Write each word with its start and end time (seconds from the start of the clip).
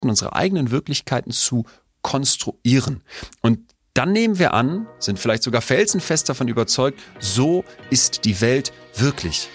unsere 0.00 0.34
eigenen 0.34 0.70
Wirklichkeiten 0.70 1.30
zu 1.30 1.64
konstruieren. 2.02 3.02
Und 3.42 3.58
dann 3.94 4.12
nehmen 4.12 4.38
wir 4.38 4.52
an, 4.52 4.86
sind 4.98 5.18
vielleicht 5.18 5.42
sogar 5.42 5.62
felsenfest 5.62 6.28
davon 6.28 6.48
überzeugt, 6.48 7.00
so 7.18 7.64
ist 7.90 8.24
die 8.24 8.40
Welt 8.40 8.72
wirklich. 8.94 9.48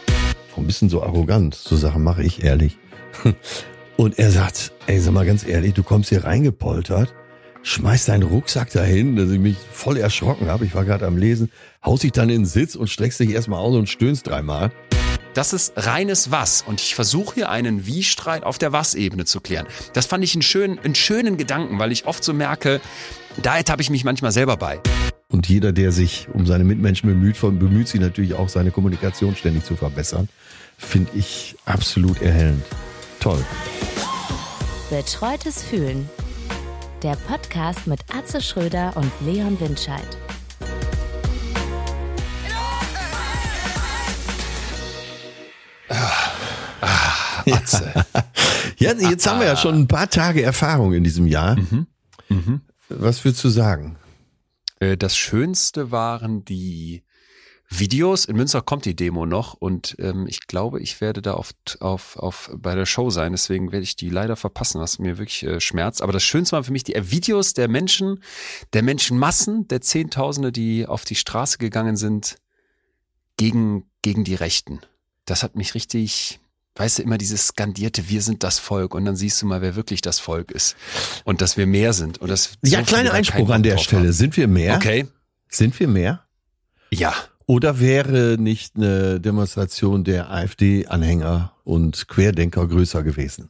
Ein 0.58 0.68
bisschen 0.68 0.90
so 0.90 1.02
arrogant, 1.02 1.56
so 1.56 1.76
Sachen 1.76 2.04
mache 2.04 2.24
ich 2.24 2.44
ehrlich. 2.44 2.78
Und 3.98 4.18
er 4.18 4.32
sagt, 4.32 4.74
ey, 4.88 5.00
sag 5.00 5.14
mal 5.14 5.26
ganz 5.26 5.46
ehrlich, 5.46 5.74
du 5.76 5.84
kommst 5.84 6.10
hier 6.10 6.24
reingepoltert, 6.24 7.14
schmeißt 7.62 8.10
deinen 8.10 8.24
Rucksack 8.24 8.72
dahin, 8.72 9.16
dass 9.16 9.30
ich 9.30 9.40
mich 9.40 9.58
voll 9.72 9.98
erschrocken 9.98 10.48
habe. 10.48 10.66
Ich 10.66 10.74
war 10.74 10.86
gerade 10.86 11.06
am 11.06 11.18
Lesen, 11.18 11.52
haust 11.86 12.04
dich 12.04 12.12
dann 12.12 12.30
in 12.30 12.42
den 12.42 12.46
Sitz 12.46 12.76
und 12.76 12.90
streckst 12.90 13.20
dich 13.20 13.30
erstmal 13.30 13.60
aus 13.60 13.76
und 13.76 13.90
stöhnst 13.90 14.28
dreimal. 14.28 14.72
Das 15.34 15.54
ist 15.54 15.74
reines 15.78 16.32
Was. 16.32 16.62
Und 16.62 16.82
ich 16.82 16.96
versuche 16.96 17.36
hier 17.36 17.50
einen 17.50 17.86
Wie-Streit 17.86 18.44
auf 18.44 18.58
der 18.58 18.74
Was-Ebene 18.74 19.26
zu 19.26 19.40
klären. 19.40 19.66
Das 19.94 20.06
fand 20.06 20.24
ich 20.24 20.36
einen 20.36 20.42
schönen, 20.42 20.80
einen 20.80 20.96
schönen 20.96 21.38
Gedanken, 21.38 21.80
weil 21.80 21.92
ich 21.92 22.06
oft 22.06 22.24
so 22.24 22.34
merke, 22.34 22.82
da 23.42 23.56
ertappe 23.58 23.82
ich 23.82 23.90
mich 23.90 24.04
manchmal 24.04 24.32
selber 24.32 24.58
bei. 24.58 24.80
Und 25.30 25.48
jeder, 25.48 25.72
der 25.72 25.94
sich 25.94 26.28
um 26.34 26.46
seine 26.46 26.66
Mitmenschen 26.66 27.10
bemüht, 27.10 27.40
bemüht 27.40 27.88
sich 27.88 28.02
natürlich 28.02 28.34
auch, 28.34 28.50
seine 28.50 28.72
Kommunikation 28.72 29.36
ständig 29.36 29.64
zu 29.64 29.78
verbessern. 29.78 30.28
Finde 30.78 31.12
ich 31.16 31.56
absolut 31.66 32.22
erhellend. 32.22 32.64
Toll. 33.22 33.44
Betreutes 34.90 35.64
Fühlen. 35.64 36.10
Der 37.04 37.16
Podcast 37.28 37.88
mit 37.88 38.02
Atze 38.14 38.42
Schröder 38.42 38.92
und 38.98 39.10
Leon 39.26 39.58
Windscheid. 39.62 40.18
Ah, 45.92 47.44
Atze. 47.52 47.94
ja, 48.78 48.94
jetzt 48.94 49.28
haben 49.28 49.40
wir 49.40 49.48
ja 49.48 49.58
schon 49.58 49.76
ein 49.76 49.88
paar 49.88 50.10
Tage 50.10 50.42
Erfahrung 50.42 50.94
in 50.94 51.04
diesem 51.04 51.28
Jahr. 51.28 51.58
Mhm. 51.58 51.88
Mhm. 52.30 52.62
Was 52.90 53.24
würdest 53.24 53.44
du 53.44 53.50
sagen? 53.50 53.98
Äh, 54.80 54.98
das 54.98 55.16
Schönste 55.16 55.92
waren 55.92 56.46
die 56.46 57.04
Videos. 57.70 58.26
In 58.26 58.36
Münster 58.36 58.62
kommt 58.62 58.86
die 58.86 58.96
Demo 58.96 59.26
noch 59.26 59.54
und 59.54 59.96
ähm, 60.00 60.28
ich 60.28 60.46
glaube, 60.48 60.82
ich 60.82 61.00
werde 61.00 61.22
da 61.22 61.34
auf, 61.36 61.52
auf, 61.80 62.18
auf 62.18 62.52
bei 62.54 62.76
der 62.76 62.86
Show 62.86 63.10
sein. 63.10 63.32
Deswegen 63.32 63.72
werde 63.72 63.84
ich 63.84 63.96
die 63.96 64.10
leider 64.10 64.36
verpassen, 64.36 64.82
was 64.82 65.00
mir 65.00 65.18
wirklich 65.18 65.44
äh, 65.44 65.62
schmerzt. 65.62 66.02
Aber 66.02 66.12
das 66.12 66.24
Schönste 66.24 66.56
waren 66.56 66.66
für 66.66 66.74
mich 66.74 66.84
die 66.84 66.96
äh, 66.96 67.12
Videos 67.12 67.54
der 67.54 67.70
Menschen, 67.70 68.22
der 68.74 68.84
Menschenmassen, 68.84 69.68
der 69.70 69.82
Zehntausende, 69.82 70.52
die 70.52 70.86
auf 70.86 71.06
die 71.06 71.16
Straße 71.16 71.60
gegangen 71.60 71.96
sind 71.96 72.36
gegen, 73.38 73.90
gegen 74.02 74.26
die 74.26 74.36
Rechten. 74.36 74.82
Das 75.32 75.44
hat 75.44 75.56
mich 75.56 75.76
richtig, 75.76 76.42
weißt 76.76 77.00
du, 77.00 77.04
immer 77.04 77.18
dieses 77.18 77.48
skandierte, 77.48 78.10
wir 78.10 78.22
sind 78.22 78.44
das 78.44 78.60
Volk 78.60 78.94
und 78.94 79.06
dann 79.06 79.16
siehst 79.16 79.42
du 79.42 79.46
mal, 79.46 79.62
wer 79.62 79.78
wirklich 79.78 80.02
das 80.02 80.20
Volk 80.20 80.52
ist 80.52 80.76
und 81.24 81.40
dass 81.40 81.56
wir 81.56 81.66
mehr 81.66 81.94
sind. 81.94 82.18
Und 82.18 82.28
das 82.28 82.58
ja, 82.66 82.80
so 82.80 82.86
kleiner 82.86 83.14
Einspruch 83.14 83.50
an 83.50 83.64
der 83.64 83.78
Stelle. 83.78 84.08
Haben. 84.08 84.12
Sind 84.12 84.36
wir 84.36 84.50
mehr? 84.50 84.76
Okay. 84.76 85.08
Sind 85.48 85.80
wir 85.80 85.88
mehr? 85.88 86.26
Ja. 86.90 87.14
Oder 87.46 87.80
wäre 87.80 88.36
nicht 88.38 88.76
eine 88.76 89.22
Demonstration 89.22 90.04
der 90.04 90.32
AfD-Anhänger 90.32 91.54
und 91.64 92.10
Querdenker 92.10 92.68
größer 92.68 93.02
gewesen? 93.02 93.48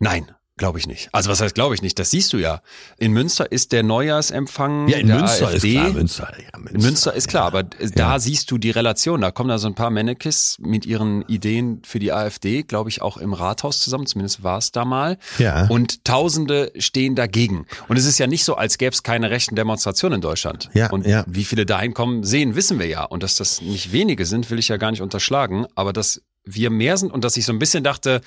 Nein, 0.00 0.32
Glaube 0.58 0.78
ich 0.78 0.86
nicht. 0.86 1.10
Also 1.12 1.30
was 1.30 1.42
heißt 1.42 1.54
glaube 1.54 1.74
ich 1.74 1.82
nicht? 1.82 1.98
Das 1.98 2.10
siehst 2.10 2.32
du 2.32 2.38
ja. 2.38 2.62
In 2.96 3.12
Münster 3.12 3.52
ist 3.52 3.72
der 3.72 3.82
Neujahrsempfang 3.82 4.88
ja, 4.88 4.96
in 4.96 5.08
der 5.08 5.18
Münster 5.18 5.48
AfD. 5.48 5.68
Ist 5.68 5.74
klar, 5.74 5.92
Münster, 5.92 6.32
ja, 6.32 6.58
Münster, 6.58 6.74
in 6.74 6.82
Münster 6.82 7.14
ist 7.14 7.28
klar, 7.28 7.44
aber 7.44 7.60
ja. 7.60 7.88
da 7.94 8.18
siehst 8.18 8.50
du 8.50 8.56
die 8.56 8.70
Relation. 8.70 9.20
Da 9.20 9.30
kommen 9.30 9.50
da 9.50 9.58
so 9.58 9.66
ein 9.66 9.74
paar 9.74 9.90
Mannekes 9.90 10.56
mit 10.58 10.86
ihren 10.86 11.20
Ideen 11.28 11.82
für 11.84 11.98
die 11.98 12.10
AfD, 12.10 12.62
glaube 12.62 12.88
ich, 12.88 13.02
auch 13.02 13.18
im 13.18 13.34
Rathaus 13.34 13.80
zusammen. 13.80 14.06
Zumindest 14.06 14.42
war 14.42 14.56
es 14.56 14.72
da 14.72 14.86
mal. 14.86 15.18
Ja. 15.36 15.66
Und 15.68 16.06
Tausende 16.06 16.72
stehen 16.78 17.16
dagegen. 17.16 17.66
Und 17.88 17.98
es 17.98 18.06
ist 18.06 18.18
ja 18.18 18.26
nicht 18.26 18.44
so, 18.44 18.54
als 18.54 18.78
gäbe 18.78 18.94
es 18.94 19.02
keine 19.02 19.30
rechten 19.30 19.56
Demonstrationen 19.56 20.16
in 20.16 20.20
Deutschland. 20.22 20.70
Ja, 20.72 20.90
und 20.90 21.06
ja. 21.06 21.24
wie 21.26 21.44
viele 21.44 21.66
dahin 21.66 21.92
kommen, 21.92 22.24
sehen, 22.24 22.54
wissen 22.54 22.78
wir 22.78 22.86
ja. 22.86 23.04
Und 23.04 23.22
dass 23.22 23.36
das 23.36 23.60
nicht 23.60 23.92
wenige 23.92 24.24
sind, 24.24 24.50
will 24.50 24.58
ich 24.58 24.68
ja 24.68 24.78
gar 24.78 24.90
nicht 24.90 25.02
unterschlagen. 25.02 25.66
Aber 25.74 25.92
dass 25.92 26.22
wir 26.44 26.70
mehr 26.70 26.96
sind 26.96 27.12
und 27.12 27.24
dass 27.24 27.36
ich 27.36 27.44
so 27.44 27.52
ein 27.52 27.58
bisschen 27.58 27.84
dachte, 27.84 28.22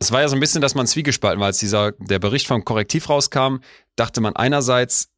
es 0.00 0.10
war 0.10 0.22
ja 0.22 0.28
so 0.28 0.34
ein 0.36 0.40
bisschen, 0.40 0.60
dass 0.62 0.74
man 0.74 0.86
zwiegespalten 0.86 1.38
war, 1.40 1.46
als 1.46 1.58
dieser, 1.58 1.92
der 1.92 2.18
Bericht 2.18 2.46
vom 2.46 2.64
Korrektiv 2.64 3.08
rauskam, 3.08 3.56
dachte 3.96 4.20
man 4.20 4.34
einerseits, 4.34 5.10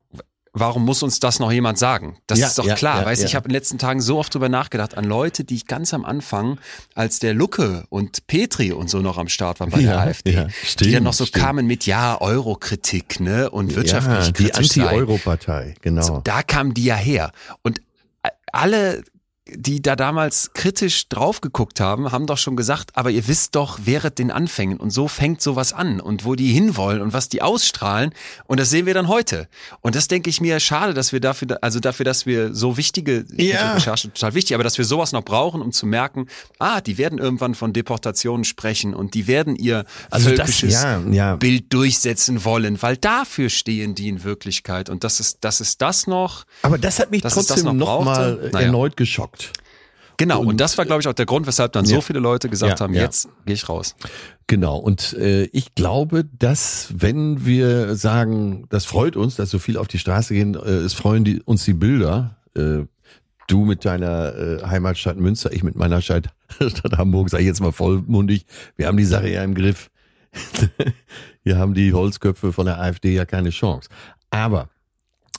warum 0.52 0.84
muss 0.84 1.02
uns 1.02 1.18
das 1.18 1.38
noch 1.38 1.50
jemand 1.50 1.78
sagen? 1.78 2.18
Das 2.26 2.38
Ja, 2.38 2.48
ist 2.48 2.58
doch 2.58 2.66
ja, 2.66 2.74
klar. 2.74 3.00
ja, 3.00 3.06
weißt 3.06 3.24
ich 3.24 3.34
habe 3.36 3.46
in 3.46 3.50
den 3.50 3.54
letzten 3.54 3.78
Tagen 3.78 4.00
so 4.02 4.18
oft 4.18 4.34
drüber 4.34 4.48
nachgedacht 4.50 4.98
an 4.98 5.04
Leute, 5.04 5.44
die 5.44 5.54
ich 5.54 5.66
ganz 5.66 5.94
am 5.94 6.04
Anfang, 6.04 6.58
als 6.94 7.20
der 7.20 7.32
Lucke 7.32 7.84
und 7.88 8.26
Petri 8.26 8.72
und 8.72 8.90
so 8.90 8.98
noch 8.98 9.16
am 9.18 9.28
Start 9.28 9.60
waren 9.60 9.70
bei 9.70 9.78
der 9.80 9.92
Ja, 9.92 9.98
AfD, 10.00 10.32
ja, 10.32 10.44
die 10.44 10.52
stimmt, 10.66 10.94
dann 10.94 11.02
noch 11.04 11.14
so 11.14 11.24
stimmt. 11.26 11.42
kamen 11.44 11.66
mit 11.66 11.86
ja, 11.86 12.20
Eurokritik, 12.20 13.20
ne? 13.20 13.48
Und 13.50 13.74
wirtschaftlich 13.76 14.26
ja, 14.26 14.32
die. 14.32 14.52
Anti-Euro-Partei, 14.54 15.74
genau. 15.80 16.02
So, 16.02 16.20
da 16.24 16.42
kamen 16.42 16.74
die 16.74 16.84
ja 16.84 16.96
her. 16.96 17.32
Und 17.62 17.80
alle, 18.52 19.04
die 19.56 19.82
da 19.82 19.96
damals 19.96 20.50
kritisch 20.54 21.08
drauf 21.08 21.40
geguckt 21.40 21.80
haben, 21.80 22.12
haben 22.12 22.26
doch 22.26 22.38
schon 22.38 22.56
gesagt, 22.56 22.90
aber 22.94 23.10
ihr 23.10 23.26
wisst 23.28 23.54
doch, 23.54 23.80
während 23.84 24.18
den 24.18 24.30
Anfängen 24.30 24.78
und 24.78 24.90
so 24.90 25.08
fängt 25.08 25.40
sowas 25.42 25.72
an 25.72 26.00
und 26.00 26.24
wo 26.24 26.34
die 26.34 26.52
hinwollen 26.52 27.00
und 27.02 27.12
was 27.12 27.28
die 27.28 27.42
ausstrahlen 27.42 28.12
und 28.46 28.60
das 28.60 28.70
sehen 28.70 28.86
wir 28.86 28.94
dann 28.94 29.08
heute. 29.08 29.48
Und 29.80 29.94
das 29.94 30.08
denke 30.08 30.30
ich 30.30 30.40
mir, 30.40 30.60
schade, 30.60 30.94
dass 30.94 31.12
wir 31.12 31.20
dafür, 31.20 31.58
also 31.62 31.80
dafür, 31.80 32.04
dass 32.04 32.26
wir 32.26 32.54
so 32.54 32.76
wichtige, 32.76 33.24
ich 33.36 33.50
Ja. 33.50 33.58
finde 33.58 33.74
Recherche 33.76 34.12
total 34.12 34.34
wichtig, 34.34 34.54
aber 34.54 34.64
dass 34.64 34.78
wir 34.78 34.84
sowas 34.84 35.12
noch 35.12 35.24
brauchen, 35.24 35.62
um 35.62 35.72
zu 35.72 35.86
merken, 35.86 36.26
ah, 36.58 36.80
die 36.80 36.98
werden 36.98 37.18
irgendwann 37.18 37.54
von 37.54 37.72
Deportationen 37.72 38.44
sprechen 38.44 38.94
und 38.94 39.14
die 39.14 39.26
werden 39.26 39.56
ihr 39.56 39.84
Also 40.10 40.30
das- 40.30 40.38
völkisches 40.38 40.74
ja, 40.82 41.00
ja. 41.10 41.36
Bild 41.36 41.72
durchsetzen 41.72 42.44
wollen, 42.44 42.80
weil 42.82 42.96
dafür 42.96 43.48
stehen 43.50 43.94
die 43.94 44.08
in 44.08 44.24
Wirklichkeit 44.24 44.88
und 44.88 45.04
das 45.04 45.20
ist, 45.20 45.38
das 45.42 45.60
ist 45.60 45.82
das 45.82 46.06
noch, 46.06 46.44
Aber 46.62 46.78
das 46.78 46.98
hat 46.98 47.10
mich 47.10 47.22
das 47.22 47.34
trotzdem 47.34 47.64
noch 47.64 47.72
nochmal 47.74 48.34
brauchte? 48.34 48.50
Naja. 48.52 48.66
erneut 48.66 48.96
geschockt. 48.96 49.41
Genau, 50.22 50.40
und, 50.40 50.46
Und, 50.46 50.60
das 50.60 50.78
war, 50.78 50.84
glaube 50.84 51.00
ich, 51.00 51.08
auch 51.08 51.14
der 51.14 51.26
Grund, 51.26 51.48
weshalb 51.48 51.72
dann 51.72 51.84
ja. 51.84 51.96
so 51.96 52.00
viele 52.00 52.20
Leute 52.20 52.48
gesagt 52.48 52.78
Ja, 52.78 52.84
haben, 52.84 52.94
ja. 52.94 53.02
jetzt 53.02 53.28
gehe 53.44 53.54
ich 53.54 53.68
raus. 53.68 53.96
Genau, 54.46 54.76
und 54.76 55.14
äh, 55.14 55.46
ich 55.46 55.74
glaube, 55.74 56.24
dass 56.24 56.92
wenn 56.96 57.44
wir 57.44 57.96
sagen, 57.96 58.66
das 58.68 58.84
freut 58.84 59.16
uns, 59.16 59.34
dass 59.34 59.50
so 59.50 59.58
viel 59.58 59.76
auf 59.76 59.88
die 59.88 59.98
Straße 59.98 60.32
gehen, 60.32 60.54
äh, 60.54 60.58
es 60.58 60.94
freuen 60.94 61.24
die, 61.24 61.42
uns 61.42 61.64
die 61.64 61.72
Bilder, 61.72 62.36
äh, 62.54 62.84
du 63.48 63.64
mit 63.64 63.84
deiner 63.84 64.34
äh, 64.36 64.62
Heimatstadt 64.64 65.16
Münster, 65.16 65.52
ich 65.52 65.64
mit 65.64 65.74
meiner 65.74 66.00
Stadt, 66.00 66.28
Stadt 66.60 66.96
Hamburg, 66.98 67.28
sag 67.28 67.40
ich 67.40 67.46
jetzt 67.46 67.60
mal 67.60 67.72
vollmundig, 67.72 68.46
wir 68.76 68.86
haben 68.86 68.98
die 68.98 69.04
Sache 69.04 69.28
ja 69.28 69.42
im 69.42 69.56
Griff. 69.56 69.90
Hier 71.42 71.58
haben 71.58 71.74
die 71.74 71.92
Holzköpfe 71.92 72.52
von 72.52 72.66
der 72.66 72.80
AfD 72.80 73.12
ja 73.12 73.26
keine 73.26 73.50
Chance. 73.50 73.88
Aber 74.30 74.68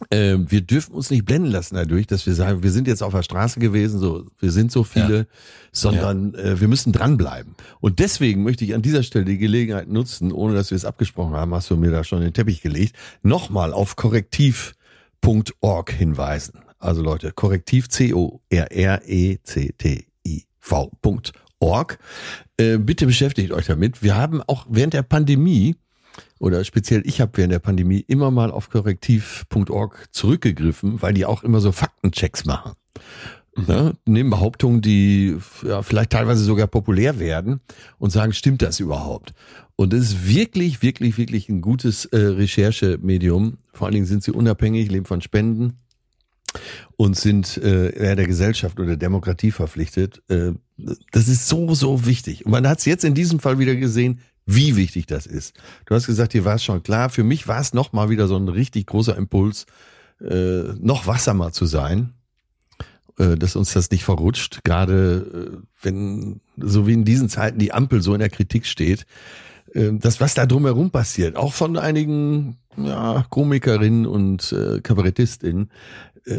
äh, 0.09 0.37
wir 0.39 0.61
dürfen 0.61 0.93
uns 0.93 1.09
nicht 1.09 1.25
blenden 1.25 1.51
lassen 1.51 1.75
dadurch, 1.75 2.07
dass 2.07 2.25
wir 2.25 2.33
sagen, 2.33 2.63
wir 2.63 2.71
sind 2.71 2.87
jetzt 2.87 3.03
auf 3.03 3.13
der 3.13 3.23
Straße 3.23 3.59
gewesen, 3.59 3.99
so 3.99 4.25
wir 4.39 4.51
sind 4.51 4.71
so 4.71 4.83
viele, 4.83 5.27
sondern 5.71 6.33
äh, 6.35 6.59
wir 6.59 6.67
müssen 6.67 6.91
dranbleiben. 6.91 7.55
Und 7.79 7.99
deswegen 7.99 8.43
möchte 8.43 8.65
ich 8.65 8.73
an 8.73 8.81
dieser 8.81 9.03
Stelle 9.03 9.25
die 9.25 9.37
Gelegenheit 9.37 9.87
nutzen, 9.87 10.31
ohne 10.31 10.55
dass 10.55 10.71
wir 10.71 10.75
es 10.75 10.85
abgesprochen 10.85 11.33
haben, 11.33 11.53
hast 11.53 11.69
du 11.69 11.77
mir 11.77 11.91
da 11.91 12.03
schon 12.03 12.21
den 12.21 12.33
Teppich 12.33 12.61
gelegt, 12.61 12.95
nochmal 13.21 13.73
auf 13.73 13.95
korrektiv.org 13.95 15.91
hinweisen. 15.91 16.59
Also 16.79 17.01
Leute, 17.01 17.31
korrektiv 17.31 17.87
c 17.89 18.13
o 18.13 18.41
r 18.49 18.71
r 18.71 19.01
e 19.05 19.37
c 19.43 19.73
t 19.77 20.05
i 20.27 20.43
v.org. 20.59 21.97
Äh, 22.57 22.77
bitte 22.77 23.05
beschäftigt 23.05 23.51
euch 23.51 23.67
damit. 23.67 24.03
Wir 24.03 24.15
haben 24.15 24.41
auch 24.41 24.65
während 24.69 24.93
der 24.93 25.03
Pandemie 25.03 25.75
oder 26.43 26.65
speziell 26.65 27.03
ich 27.05 27.21
habe 27.21 27.31
während 27.35 27.53
der 27.53 27.59
Pandemie 27.59 28.03
immer 28.05 28.29
mal 28.29 28.51
auf 28.51 28.69
korrektiv.org 28.69 30.09
zurückgegriffen, 30.11 31.01
weil 31.01 31.13
die 31.13 31.25
auch 31.25 31.41
immer 31.41 31.61
so 31.61 31.71
Faktenchecks 31.71 32.43
machen. 32.43 32.73
Ne? 33.55 33.93
Nehmen 34.05 34.29
Behauptungen, 34.29 34.81
die 34.81 35.37
ja, 35.65 35.83
vielleicht 35.83 36.09
teilweise 36.09 36.43
sogar 36.43 36.67
populär 36.67 37.17
werden 37.17 37.61
und 37.97 38.09
sagen, 38.09 38.33
stimmt 38.33 38.61
das 38.61 38.81
überhaupt? 38.81 39.33
Und 39.77 39.93
es 39.93 40.09
ist 40.09 40.27
wirklich, 40.27 40.81
wirklich, 40.81 41.17
wirklich 41.17 41.47
ein 41.47 41.61
gutes 41.61 42.03
äh, 42.05 42.17
Recherchemedium. 42.17 43.59
Vor 43.71 43.87
allen 43.87 43.93
Dingen 43.93 44.05
sind 44.05 44.23
sie 44.23 44.31
unabhängig, 44.31 44.91
leben 44.91 45.05
von 45.05 45.21
Spenden 45.21 45.77
und 46.97 47.15
sind 47.15 47.55
äh, 47.55 47.91
eher 47.95 48.17
der 48.17 48.27
Gesellschaft 48.27 48.77
oder 48.79 48.89
der 48.89 48.97
Demokratie 48.97 49.51
verpflichtet. 49.51 50.21
Äh, 50.27 50.51
das 51.11 51.29
ist 51.29 51.47
so, 51.47 51.73
so 51.73 52.05
wichtig. 52.05 52.45
Und 52.45 52.51
man 52.51 52.67
hat 52.67 52.79
es 52.79 52.85
jetzt 52.85 53.05
in 53.05 53.13
diesem 53.13 53.39
Fall 53.39 53.59
wieder 53.59 53.75
gesehen, 53.77 54.19
wie 54.45 54.75
wichtig 54.75 55.05
das 55.05 55.25
ist. 55.25 55.55
Du 55.85 55.95
hast 55.95 56.05
gesagt, 56.05 56.33
dir 56.33 56.45
war 56.45 56.55
es 56.55 56.63
schon 56.63 56.83
klar. 56.83 57.09
Für 57.09 57.23
mich 57.23 57.47
war 57.47 57.59
es 57.59 57.73
noch 57.73 57.93
mal 57.93 58.09
wieder 58.09 58.27
so 58.27 58.35
ein 58.35 58.49
richtig 58.49 58.87
großer 58.87 59.15
Impuls, 59.15 59.65
äh, 60.21 60.73
noch 60.79 61.07
wachsamer 61.07 61.51
zu 61.51 61.65
sein, 61.65 62.13
äh, 63.17 63.35
dass 63.35 63.55
uns 63.55 63.73
das 63.73 63.91
nicht 63.91 64.03
verrutscht. 64.03 64.63
Gerade 64.63 65.53
äh, 65.53 65.57
wenn 65.81 66.41
so 66.57 66.87
wie 66.87 66.93
in 66.93 67.05
diesen 67.05 67.29
Zeiten 67.29 67.59
die 67.59 67.73
Ampel 67.73 68.01
so 68.01 68.13
in 68.13 68.19
der 68.19 68.29
Kritik 68.29 68.65
steht, 68.65 69.05
äh, 69.73 69.91
das 69.93 70.19
was 70.19 70.33
da 70.33 70.45
drumherum 70.45 70.91
passiert, 70.91 71.35
auch 71.35 71.53
von 71.53 71.77
einigen 71.77 72.57
ja, 72.77 73.25
Komikerinnen 73.29 74.05
und 74.05 74.51
äh, 74.51 74.81
Kabarettistinnen, 74.81 75.69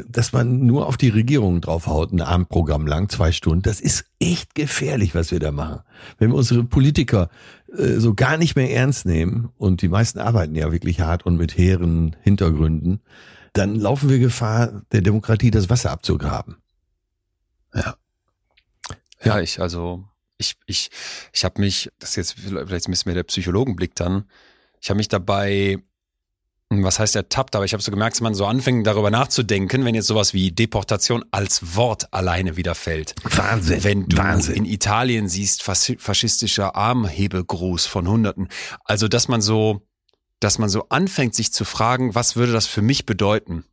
dass 0.09 0.33
man 0.33 0.65
nur 0.67 0.87
auf 0.87 0.97
die 0.97 1.11
Regierung 1.11 1.61
draufhaut, 1.61 2.13
ein 2.13 2.23
Abendprogramm 2.23 2.87
lang, 2.87 3.09
zwei 3.11 3.33
Stunden, 3.33 3.63
das 3.63 3.81
ist 3.81 4.07
echt 4.19 4.55
gefährlich, 4.55 5.15
was 5.15 5.31
wir 5.31 5.41
da 5.41 5.53
machen. 5.53 5.81
Wenn 6.19 6.31
wir 6.31 6.37
unsere 6.37 6.65
Politiker 6.65 7.29
äh, 7.77 7.99
so 7.99 8.15
gar 8.15 8.39
nicht 8.39 8.57
mehr 8.57 8.71
ernst 8.73 9.05
nehmen, 9.05 9.51
und 9.59 9.83
die 9.83 9.89
meisten 9.89 10.19
arbeiten 10.19 10.55
ja 10.55 10.73
wirklich 10.73 11.01
hart 11.01 11.27
und 11.27 11.37
mit 11.37 11.57
hehren 11.57 12.17
Hintergründen, 12.23 13.01
dann 13.53 13.75
laufen 13.77 14.09
wir 14.09 14.19
Gefahr, 14.19 14.83
der 14.93 15.03
Demokratie 15.03 15.51
das 15.51 15.69
Wasser 15.69 15.91
abzugraben. 15.91 16.57
Ja. 17.75 17.97
Ja, 19.23 19.41
ich, 19.41 19.61
also, 19.61 20.05
ich, 20.39 20.55
ich, 20.67 20.91
ich 21.33 21.45
habe 21.45 21.61
mich, 21.61 21.91
das 21.99 22.11
ist 22.11 22.17
jetzt 22.17 22.33
vielleicht 22.33 22.89
ein 22.89 22.91
bisschen 22.91 23.11
mehr 23.11 23.15
der 23.15 23.23
Psychologenblick 23.25 23.95
dann, 23.95 24.25
ich 24.81 24.91
habe 24.91 24.99
mich 24.99 25.09
dabei 25.09 25.83
was 26.83 26.99
heißt 26.99 27.15
ertappt, 27.15 27.55
aber 27.55 27.65
ich 27.65 27.73
habe 27.73 27.83
so 27.83 27.91
gemerkt, 27.91 28.17
dass 28.17 28.21
man 28.23 28.35
so 28.35 28.47
anfängt, 28.47 28.87
darüber 28.87 29.11
nachzudenken, 29.11 29.85
wenn 29.85 29.95
jetzt 29.95 30.07
sowas 30.07 30.35
wie 30.35 30.51
Deportation 30.51 31.25
als 31.31 31.77
Wort 31.77 32.13
alleine 32.13 32.57
wieder 32.57 32.75
fällt. 32.75 33.15
Wahnsinn. 33.23 33.85
Wenn 33.85 34.09
du 34.09 34.17
Wahnsinn. 34.17 34.57
in 34.57 34.65
Italien 34.65 35.29
siehst, 35.29 35.63
faschistischer 35.63 36.75
Armhebegruß 36.75 37.87
von 37.87 38.09
Hunderten. 38.09 38.49
Also, 38.85 39.07
dass 39.07 39.29
man 39.29 39.41
so, 39.41 39.87
dass 40.41 40.59
man 40.59 40.69
so 40.69 40.89
anfängt, 40.89 41.35
sich 41.35 41.53
zu 41.53 41.65
fragen, 41.65 42.15
was 42.15 42.37
würde 42.37 42.53
das 42.53 42.67
für 42.67 42.83
mich 42.83 43.07
bedeuten? 43.07 43.65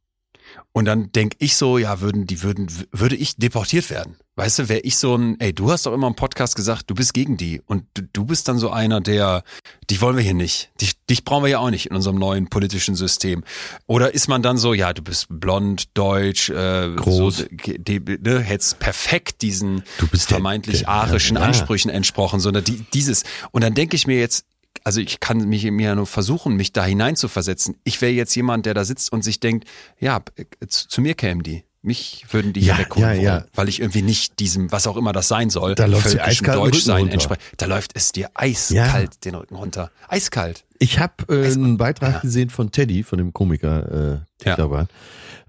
Und 0.74 0.86
dann 0.86 1.12
denk 1.12 1.34
ich 1.40 1.58
so, 1.58 1.78
ja, 1.78 2.00
würden 2.00 2.26
die 2.28 2.44
würden 2.44 2.68
würde 2.92 3.16
ich 3.18 3.36
deportiert 3.36 3.90
werden? 3.90 4.16
Weißt 4.38 4.58
du, 4.60 4.70
wäre 4.70 4.80
ich 4.80 4.96
so 4.98 5.16
ein, 5.18 5.38
ey, 5.42 5.52
du 5.52 5.70
hast 5.70 5.86
doch 5.86 5.92
immer 5.94 6.08
im 6.08 6.16
Podcast 6.16 6.56
gesagt, 6.56 6.90
du 6.90 6.96
bist 6.96 7.14
gegen 7.14 7.36
die 7.36 7.62
und 7.66 7.84
du, 7.94 8.04
du 8.14 8.24
bist 8.26 8.48
dann 8.48 8.58
so 8.58 8.70
einer, 8.70 9.02
der, 9.02 9.44
dich 9.90 10.00
wollen 10.02 10.16
wir 10.16 10.24
hier 10.24 10.34
nicht, 10.34 10.72
dich, 10.80 10.94
dich 11.10 11.26
brauchen 11.26 11.44
wir 11.44 11.50
ja 11.50 11.60
auch 11.60 11.70
nicht 11.70 11.88
in 11.88 11.96
unserem 11.96 12.16
neuen 12.18 12.48
politischen 12.50 12.96
System. 12.96 13.44
Oder 13.88 14.14
ist 14.14 14.30
man 14.30 14.42
dann 14.42 14.58
so, 14.58 14.74
ja, 14.74 14.94
du 14.94 15.02
bist 15.02 15.26
blond, 15.30 15.90
deutsch, 15.94 16.50
äh, 16.50 16.94
Groß. 16.96 17.38
so, 17.40 17.46
die, 17.52 18.00
ne, 18.00 18.40
hättest 18.40 18.80
perfekt 18.80 19.42
diesen 19.42 19.84
Du 19.98 20.08
bist 20.08 20.30
der- 20.30 20.38
vermeintlich 20.38 20.80
der- 20.80 20.90
arischen 20.90 21.36
ja. 21.36 21.44
Ansprüchen 21.44 21.90
entsprochen, 21.90 22.40
sondern 22.40 22.64
die, 22.64 22.86
dieses. 22.94 23.24
Und 23.52 23.66
dann 23.66 23.74
denke 23.74 23.98
ich 23.98 24.08
mir 24.08 24.18
jetzt, 24.18 24.46
also 24.84 25.00
ich 25.00 25.20
kann 25.20 25.48
mich 25.48 25.64
mir 25.70 25.88
ja 25.90 25.96
nur 25.96 26.08
versuchen, 26.08 26.56
mich 26.56 26.74
da 26.74 26.86
hineinzuversetzen. 26.86 27.76
Ich 27.84 28.02
wäre 28.02 28.12
jetzt 28.12 28.36
jemand, 28.36 28.66
der 28.66 28.74
da 28.74 28.86
sitzt 28.86 29.12
und 29.12 29.24
sich 29.24 29.40
denkt, 29.40 29.68
ja, 30.00 30.22
zu, 30.68 30.88
zu 30.88 31.02
mir 31.02 31.14
kämen 31.14 31.44
die. 31.44 31.64
Mich 31.84 32.26
würden 32.30 32.54
die 32.54 32.60
Ja, 32.60 32.76
hier 32.76 32.86
wegholen 32.86 33.08
ja, 33.08 33.16
wollen, 33.16 33.24
ja. 33.24 33.46
weil 33.56 33.68
ich 33.68 33.80
irgendwie 33.80 34.04
nicht 34.04 34.40
diesem, 34.40 34.72
was 34.72 34.86
auch 34.86 34.98
immer 34.98 35.14
das 35.14 35.28
sein 35.28 35.50
soll, 35.50 35.74
Da 35.74 35.88
läuft 35.88 36.06
eiskalt 36.20 36.76
entspricht. 37.12 37.42
Da 37.58 37.66
läuft 37.66 37.92
es 37.96 38.12
dir 38.12 38.30
eiskalt 38.36 39.26
den 39.26 39.34
Rücken 39.34 39.56
runter. 39.56 39.90
Eiskalt. 40.08 40.64
Ich 40.78 41.00
habe 41.00 41.14
äh, 41.30 41.52
einen 41.52 41.78
Beitrag 41.78 42.14
ja. 42.16 42.20
gesehen 42.20 42.52
von 42.52 42.72
Teddy, 42.72 43.02
von 43.04 43.18
dem 43.18 43.34
Komiker 43.34 43.92
äh, 43.92 44.46
Ja. 44.46 44.56
Tetraban. 44.56 44.90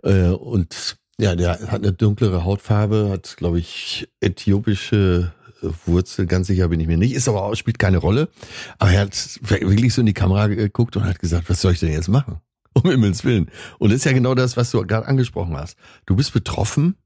Äh, 0.02 0.28
und 0.28 0.96
ja, 1.18 1.36
der 1.36 1.60
hat 1.70 1.82
eine 1.82 1.92
dunklere 1.92 2.44
Hautfarbe, 2.44 3.10
hat, 3.10 3.36
glaube 3.36 3.58
ich, 3.58 4.08
äthiopische 4.20 5.32
äh, 5.38 5.41
Wurzel, 5.86 6.26
ganz 6.26 6.46
sicher 6.46 6.68
bin 6.68 6.80
ich 6.80 6.86
mir 6.86 6.96
nicht, 6.96 7.14
ist 7.14 7.28
aber 7.28 7.42
auch, 7.44 7.54
spielt 7.54 7.78
keine 7.78 7.98
Rolle. 7.98 8.28
Aber 8.78 8.90
er 8.90 9.02
hat 9.02 9.40
wirklich 9.42 9.94
so 9.94 10.00
in 10.00 10.06
die 10.06 10.14
Kamera 10.14 10.46
geguckt 10.48 10.96
und 10.96 11.04
hat 11.04 11.18
gesagt, 11.18 11.48
was 11.48 11.60
soll 11.60 11.72
ich 11.72 11.80
denn 11.80 11.92
jetzt 11.92 12.08
machen? 12.08 12.40
Um 12.74 12.90
Himmels 12.90 13.22
Willen. 13.24 13.50
Und 13.78 13.90
das 13.90 13.98
ist 13.98 14.04
ja 14.04 14.12
genau 14.12 14.34
das, 14.34 14.56
was 14.56 14.70
du 14.70 14.86
gerade 14.86 15.06
angesprochen 15.06 15.56
hast. 15.56 15.76
Du 16.06 16.16
bist 16.16 16.32
betroffen 16.32 16.96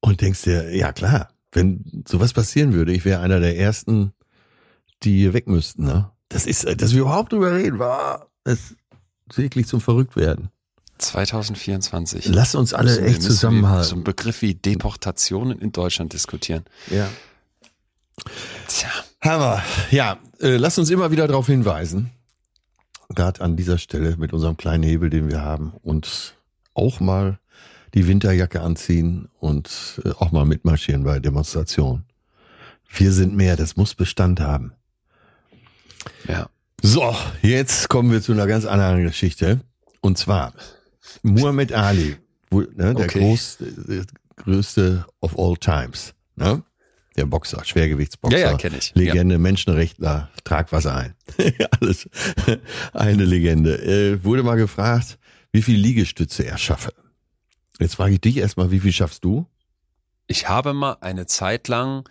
und 0.00 0.20
denkst 0.20 0.42
dir, 0.42 0.74
ja 0.74 0.92
klar, 0.92 1.30
wenn 1.50 2.04
sowas 2.06 2.32
passieren 2.32 2.72
würde, 2.72 2.92
ich 2.92 3.04
wäre 3.04 3.20
einer 3.20 3.40
der 3.40 3.58
ersten, 3.58 4.12
die 5.02 5.32
weg 5.32 5.48
müssten, 5.48 5.84
ne? 5.84 6.12
Das 6.28 6.46
ist, 6.46 6.64
dass 6.80 6.92
wir 6.92 7.02
überhaupt 7.02 7.32
drüber 7.32 7.54
reden, 7.54 7.78
war 7.78 8.30
ist 8.44 8.76
wirklich 9.34 9.66
zum 9.66 9.80
Verrücktwerden. 9.80 10.50
2024. 10.98 12.26
Lass 12.26 12.54
uns 12.54 12.74
alle 12.74 12.90
Müssen 12.90 13.04
echt 13.04 13.22
zusammenhalten. 13.22 13.84
So 13.84 13.94
einen 13.94 14.04
Begriff 14.04 14.42
wie 14.42 14.54
Deportationen 14.54 15.58
in 15.60 15.72
Deutschland 15.72 16.12
diskutieren. 16.12 16.64
Ja. 16.90 17.08
Tja. 18.68 18.90
Hammer. 19.20 19.62
Ja, 19.90 20.18
äh, 20.40 20.56
lass 20.56 20.78
uns 20.78 20.90
immer 20.90 21.10
wieder 21.10 21.26
darauf 21.26 21.46
hinweisen, 21.46 22.10
gerade 23.14 23.40
an 23.40 23.56
dieser 23.56 23.78
Stelle 23.78 24.16
mit 24.16 24.32
unserem 24.32 24.56
kleinen 24.56 24.84
Hebel, 24.84 25.10
den 25.10 25.30
wir 25.30 25.42
haben, 25.42 25.72
und 25.82 26.34
auch 26.74 27.00
mal 27.00 27.38
die 27.94 28.06
Winterjacke 28.06 28.60
anziehen 28.60 29.28
und 29.38 30.00
äh, 30.04 30.10
auch 30.10 30.32
mal 30.32 30.44
mitmarschieren 30.44 31.04
bei 31.04 31.18
Demonstrationen. 31.18 32.04
Wir 32.88 33.12
sind 33.12 33.34
mehr, 33.34 33.56
das 33.56 33.76
muss 33.76 33.94
Bestand 33.94 34.40
haben. 34.40 34.72
Ja. 36.28 36.48
So, 36.82 37.16
jetzt 37.42 37.88
kommen 37.88 38.12
wir 38.12 38.22
zu 38.22 38.32
einer 38.32 38.46
ganz 38.46 38.64
anderen 38.64 39.02
Geschichte. 39.02 39.60
Und 40.00 40.18
zwar 40.18 40.52
Muhammad 41.22 41.72
Ali, 41.72 42.16
wo, 42.50 42.60
ne, 42.60 42.94
der 42.94 42.96
Okay. 42.96 43.18
groß, 43.20 43.58
größte 44.36 45.06
of 45.20 45.38
all 45.38 45.56
times. 45.56 46.14
Ne? 46.36 46.62
Der 47.16 47.24
Boxer, 47.26 47.64
Schwergewichtsboxer. 47.64 48.38
Ja, 48.38 48.50
ja, 48.50 48.56
kenn 48.56 48.74
ich. 48.74 48.94
Legende, 48.94 49.38
Menschenrechtler, 49.38 50.30
trag 50.44 50.70
was 50.72 50.86
ein. 50.86 51.14
Alles 51.80 52.08
eine 52.92 53.24
Legende. 53.24 53.78
Äh, 53.82 54.22
wurde 54.22 54.42
mal 54.42 54.56
gefragt, 54.56 55.18
wie 55.50 55.62
viel 55.62 55.78
Liegestütze 55.78 56.44
er 56.44 56.58
schaffe. 56.58 56.92
Jetzt 57.80 57.94
frage 57.96 58.14
ich 58.14 58.20
dich 58.20 58.36
erstmal, 58.36 58.70
wie 58.70 58.80
viel 58.80 58.92
schaffst 58.92 59.24
du? 59.24 59.46
Ich 60.26 60.48
habe 60.48 60.74
mal 60.74 60.98
eine 61.00 61.26
Zeit 61.26 61.68
lang 61.68 62.06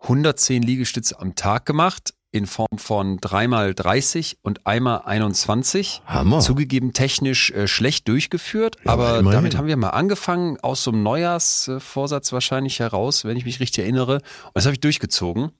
110 0.00 0.62
Liegestütze 0.62 1.18
am 1.18 1.34
Tag 1.34 1.66
gemacht 1.66 2.14
in 2.36 2.46
Form 2.46 2.78
von 2.78 3.18
dreimal 3.18 3.74
30 3.74 4.38
und 4.42 4.66
einmal 4.66 5.02
21. 5.04 6.02
Hammer. 6.06 6.40
Zugegeben 6.40 6.92
technisch 6.92 7.50
äh, 7.50 7.66
schlecht 7.68 8.08
durchgeführt, 8.08 8.76
Ja, 8.84 8.92
aber 8.92 9.18
immerhin. 9.18 9.32
damit 9.40 9.56
haben 9.56 9.66
wir 9.68 9.76
mal 9.76 9.90
angefangen, 9.90 10.58
aus 10.60 10.82
so 10.82 10.90
einem 10.90 11.02
Neujahrsvorsatz 11.02 12.32
wahrscheinlich 12.32 12.80
heraus, 12.80 13.24
wenn 13.24 13.36
ich 13.36 13.44
mich 13.44 13.60
richtig 13.60 13.84
erinnere. 13.84 14.16
Und 14.16 14.22
das 14.54 14.64
habe 14.66 14.74
ich 14.74 14.80
durchgezogen. 14.80 15.50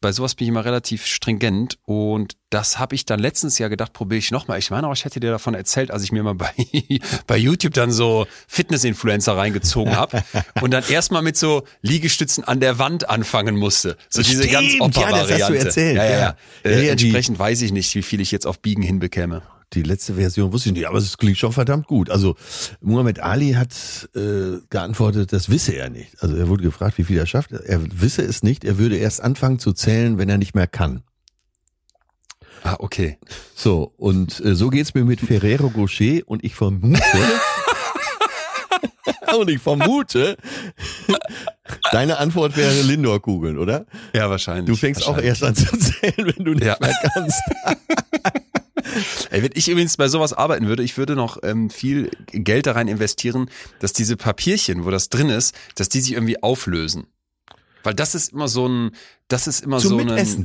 Bei 0.00 0.10
sowas 0.10 0.34
bin 0.34 0.46
ich 0.46 0.48
immer 0.48 0.64
relativ 0.64 1.06
stringent 1.06 1.78
und 1.84 2.34
das 2.50 2.80
habe 2.80 2.96
ich 2.96 3.06
dann 3.06 3.20
letztens 3.20 3.58
ja 3.58 3.68
gedacht, 3.68 3.92
probiere 3.92 4.18
ich 4.18 4.32
nochmal. 4.32 4.58
Ich 4.58 4.72
meine 4.72 4.88
auch, 4.88 4.92
ich 4.94 5.04
hätte 5.04 5.20
dir 5.20 5.30
davon 5.30 5.54
erzählt, 5.54 5.92
als 5.92 6.02
ich 6.02 6.10
mir 6.10 6.24
mal 6.24 6.34
bei, 6.34 6.52
bei 7.28 7.36
YouTube 7.36 7.72
dann 7.74 7.92
so 7.92 8.26
Fitness-Influencer 8.48 9.36
reingezogen 9.36 9.94
habe 9.94 10.24
und 10.60 10.72
dann 10.72 10.82
erstmal 10.88 11.22
mit 11.22 11.36
so 11.36 11.62
Liegestützen 11.82 12.42
an 12.42 12.58
der 12.58 12.80
Wand 12.80 13.08
anfangen 13.08 13.56
musste. 13.56 13.96
So 14.08 14.22
diese 14.22 14.48
ganz 14.48 14.72
Stimmt, 14.72 14.96
ja, 14.96 15.10
das 15.10 15.30
hast 15.30 15.50
du 15.50 15.54
erzählt, 15.54 15.96
Ja, 15.96 16.04
ja, 16.04 16.18
ja. 16.18 16.36
Äh, 16.64 16.88
entsprechend 16.88 17.38
weiß 17.38 17.62
ich 17.62 17.70
nicht, 17.70 17.94
wie 17.94 18.02
viel 18.02 18.20
ich 18.20 18.32
jetzt 18.32 18.46
auf 18.46 18.58
Biegen 18.58 18.82
hinbekäme. 18.82 19.42
Die 19.74 19.82
letzte 19.82 20.14
Version 20.14 20.52
wusste 20.52 20.68
ich 20.68 20.74
nicht, 20.74 20.86
aber 20.86 20.98
es 20.98 21.16
klingt 21.16 21.38
schon 21.38 21.52
verdammt 21.52 21.86
gut. 21.86 22.10
Also 22.10 22.36
Muhammad 22.80 23.20
Ali 23.20 23.52
hat 23.52 24.08
äh, 24.14 24.58
geantwortet, 24.70 25.32
das 25.32 25.50
wisse 25.50 25.72
er 25.72 25.90
nicht. 25.90 26.22
Also 26.22 26.36
er 26.36 26.48
wurde 26.48 26.62
gefragt, 26.62 26.98
wie 26.98 27.04
viel 27.04 27.18
er 27.18 27.26
schafft. 27.26 27.52
Er 27.52 27.80
wisse 28.00 28.22
es 28.22 28.42
nicht. 28.42 28.64
Er 28.64 28.78
würde 28.78 28.96
erst 28.96 29.22
anfangen 29.22 29.58
zu 29.58 29.72
zählen, 29.72 30.18
wenn 30.18 30.28
er 30.28 30.38
nicht 30.38 30.54
mehr 30.54 30.66
kann. 30.66 31.02
Ah, 32.64 32.76
okay. 32.78 33.18
So, 33.54 33.92
und 33.96 34.40
äh, 34.44 34.54
so 34.54 34.68
geht's 34.70 34.94
mir 34.94 35.04
mit 35.04 35.20
Ferrero 35.20 35.66
Rocher 35.68 36.20
und 36.26 36.44
ich 36.44 36.54
vermute, 36.54 37.02
und 39.36 39.50
ich 39.50 39.58
vermute, 39.60 40.36
deine 41.90 42.18
Antwort 42.18 42.56
wäre 42.56 42.82
Lindor-Kugeln, 42.82 43.58
oder? 43.58 43.86
Ja, 44.14 44.30
wahrscheinlich. 44.30 44.66
Du 44.66 44.76
fängst 44.76 45.02
auch 45.08 45.16
wahrscheinlich. 45.16 45.42
erst 45.42 45.44
an 45.44 45.54
zu 45.56 45.76
zählen, 45.78 46.32
wenn 46.36 46.44
du 46.44 46.52
nicht 46.52 46.64
Ja. 46.66 46.76
mehr 46.80 46.94
kannst. 47.14 47.40
Ey, 49.30 49.42
wenn 49.42 49.50
ich 49.54 49.68
übrigens 49.68 49.96
bei 49.96 50.08
sowas 50.08 50.32
arbeiten 50.32 50.66
würde, 50.66 50.82
ich 50.82 50.96
würde 50.96 51.14
noch 51.16 51.38
ähm, 51.42 51.70
viel 51.70 52.10
Geld 52.32 52.66
da 52.66 52.72
rein 52.72 52.88
investieren, 52.88 53.50
dass 53.80 53.92
diese 53.92 54.16
Papierchen, 54.16 54.84
wo 54.84 54.90
das 54.90 55.08
drin 55.08 55.28
ist, 55.30 55.54
dass 55.74 55.88
die 55.88 56.00
sich 56.00 56.12
irgendwie 56.12 56.42
auflösen. 56.42 57.06
Weil 57.82 57.94
das 57.94 58.14
ist 58.14 58.32
immer 58.32 58.48
so 58.48 58.68
ein, 58.68 58.90
das 59.28 59.46
ist 59.46 59.64
immer 59.64 59.78
Zum 59.78 59.90
so 59.90 59.98
ein 59.98 60.44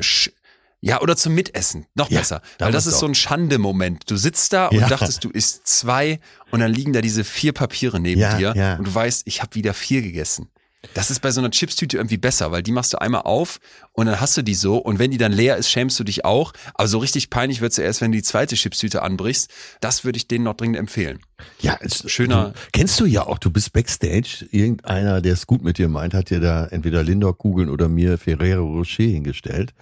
ja, 0.80 1.02
oder 1.02 1.16
zum 1.18 1.34
Mitessen. 1.34 1.88
Noch 1.96 2.10
Ja, 2.12 2.20
besser. 2.20 2.42
Weil 2.60 2.72
das 2.72 2.86
ist 2.86 2.96
du 2.96 3.00
so 3.00 3.06
ein 3.08 3.16
Schande-Moment. 3.16 4.10
Du 4.12 4.16
sitzt 4.16 4.54
da 4.54 4.70
Ja. 4.72 4.84
und 4.84 4.92
dachtest, 4.92 5.24
du 5.24 5.30
isst 5.30 5.66
zwei 5.66 6.20
und 6.52 6.60
dann 6.60 6.72
liegen 6.72 6.94
da 6.94 7.02
diese 7.02 7.24
vier 7.24 7.52
Papiere 7.52 8.00
neben 8.00 8.22
Ja, 8.22 8.38
dir 8.38 8.54
ja. 8.56 8.76
und 8.76 8.86
du 8.88 8.94
weißt, 8.94 9.24
ich 9.26 9.42
habe 9.42 9.56
wieder 9.56 9.74
vier 9.74 10.02
gegessen. 10.04 10.50
Das 10.94 11.10
ist 11.10 11.22
bei 11.22 11.32
so 11.32 11.42
einer 11.42 11.50
Chipstüte 11.50 11.98
irgendwie 11.98 12.18
besser, 12.18 12.52
weil 12.52 12.62
die 12.64 12.72
machst 12.72 12.94
du 12.94 13.02
einmal 13.02 13.22
auf 13.24 13.60
und 13.94 14.06
dann 14.06 14.22
hast 14.22 14.38
du 14.38 14.44
die 14.44 14.54
so 14.54 14.78
und 14.78 15.00
wenn 15.00 15.10
die 15.12 15.18
dann 15.18 15.32
leer 15.34 15.58
ist, 15.58 15.70
schämst 15.72 16.00
du 16.00 16.04
dich 16.04 16.24
auch. 16.24 16.54
Aber 16.76 16.88
so 16.88 17.00
richtig 17.00 17.30
peinlich 17.32 17.62
wird's 17.62 17.78
ja 17.78 17.84
erst, 17.84 18.00
wenn 18.02 18.12
du 18.12 18.18
die 18.18 18.24
zweite 18.24 18.56
Chipstüte 18.56 19.02
anbrichst. 19.02 19.50
Das 19.82 20.04
würde 20.06 20.18
ich 20.18 20.28
denen 20.28 20.44
noch 20.46 20.54
dringend 20.56 20.78
empfehlen. 20.78 21.20
Ja, 21.62 21.78
es, 21.82 22.10
Schöner- 22.10 22.52
Du, 22.52 22.60
kennst 22.74 23.00
du 23.00 23.06
ja 23.06 23.26
auch, 23.26 23.40
du 23.40 23.50
bist 23.50 23.74
Backstage. 23.74 24.46
Irgendeiner, 24.52 25.20
der 25.22 25.34
es 25.34 25.48
gut 25.48 25.64
mit 25.64 25.78
dir 25.80 25.88
meint, 25.90 26.14
hat 26.14 26.30
dir 26.30 26.40
da 26.40 26.68
entweder 26.68 27.04
Lindor-Kugeln 27.04 27.70
oder 27.70 27.90
mir 27.90 28.18
Ferrero 28.18 28.66
Rocher 28.66 29.04
hingestellt. 29.04 29.74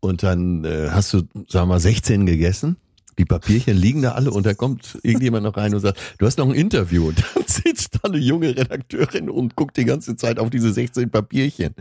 Und 0.00 0.22
dann 0.22 0.64
äh, 0.64 0.88
hast 0.90 1.12
du, 1.12 1.18
sagen 1.18 1.50
wir 1.52 1.66
mal, 1.66 1.80
16 1.80 2.26
gegessen. 2.26 2.76
Die 3.18 3.24
Papierchen 3.24 3.76
liegen 3.76 4.02
da 4.02 4.12
alle 4.12 4.30
und 4.30 4.46
da 4.46 4.54
kommt 4.54 4.98
irgendjemand 5.02 5.44
noch 5.44 5.56
rein 5.56 5.74
und 5.74 5.80
sagt, 5.80 5.98
du 6.18 6.26
hast 6.26 6.38
noch 6.38 6.48
ein 6.48 6.54
Interview. 6.54 7.08
Und 7.08 7.18
dann 7.18 7.44
sitzt 7.46 7.94
da 7.94 8.08
eine 8.08 8.18
junge 8.18 8.56
Redakteurin 8.56 9.28
und 9.28 9.54
guckt 9.54 9.76
die 9.76 9.84
ganze 9.84 10.16
Zeit 10.16 10.38
auf 10.38 10.50
diese 10.50 10.72
16 10.72 11.10
Papierchen. 11.10 11.74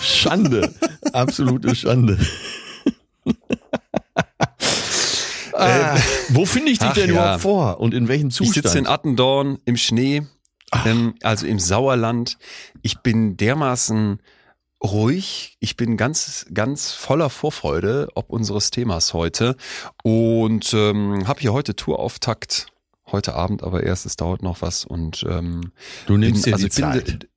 Schande. 0.00 0.74
Absolute 1.12 1.74
Schande. 1.74 2.18
Ah, 5.58 5.96
wo 6.30 6.44
finde 6.44 6.70
ich 6.70 6.78
dich 6.78 6.90
denn 6.90 7.08
ja. 7.08 7.12
überhaupt 7.14 7.42
vor 7.42 7.80
und 7.80 7.94
in 7.94 8.08
welchem 8.08 8.28
Ich 8.28 8.34
Zustand? 8.34 8.54
sitze 8.66 8.78
in 8.78 8.86
Attendorn 8.86 9.58
im 9.64 9.76
Schnee, 9.76 10.22
ähm, 10.84 11.14
also 11.22 11.46
im 11.46 11.58
Sauerland. 11.58 12.36
Ich 12.82 12.98
bin 12.98 13.36
dermaßen 13.36 14.20
ruhig. 14.82 15.56
Ich 15.60 15.76
bin 15.76 15.96
ganz, 15.96 16.46
ganz 16.52 16.92
voller 16.92 17.30
Vorfreude 17.30 18.08
ob 18.14 18.30
unseres 18.30 18.70
Themas 18.70 19.14
heute 19.14 19.56
und 20.02 20.72
ähm, 20.74 21.26
habe 21.26 21.40
hier 21.40 21.52
heute 21.52 21.76
Tourauftakt. 21.76 22.66
Heute 23.12 23.34
Abend, 23.34 23.62
aber 23.62 23.84
erst, 23.84 24.04
es 24.04 24.16
dauert 24.16 24.42
noch 24.42 24.62
was 24.62 24.84
und 24.84 25.24
ähm, 25.28 25.70
du 26.06 26.16
nimmst 26.16 26.42
bin, 26.42 26.50
dir 26.50 26.54
also 26.54 26.66
die 26.66 26.72
Zeit. 26.72 27.28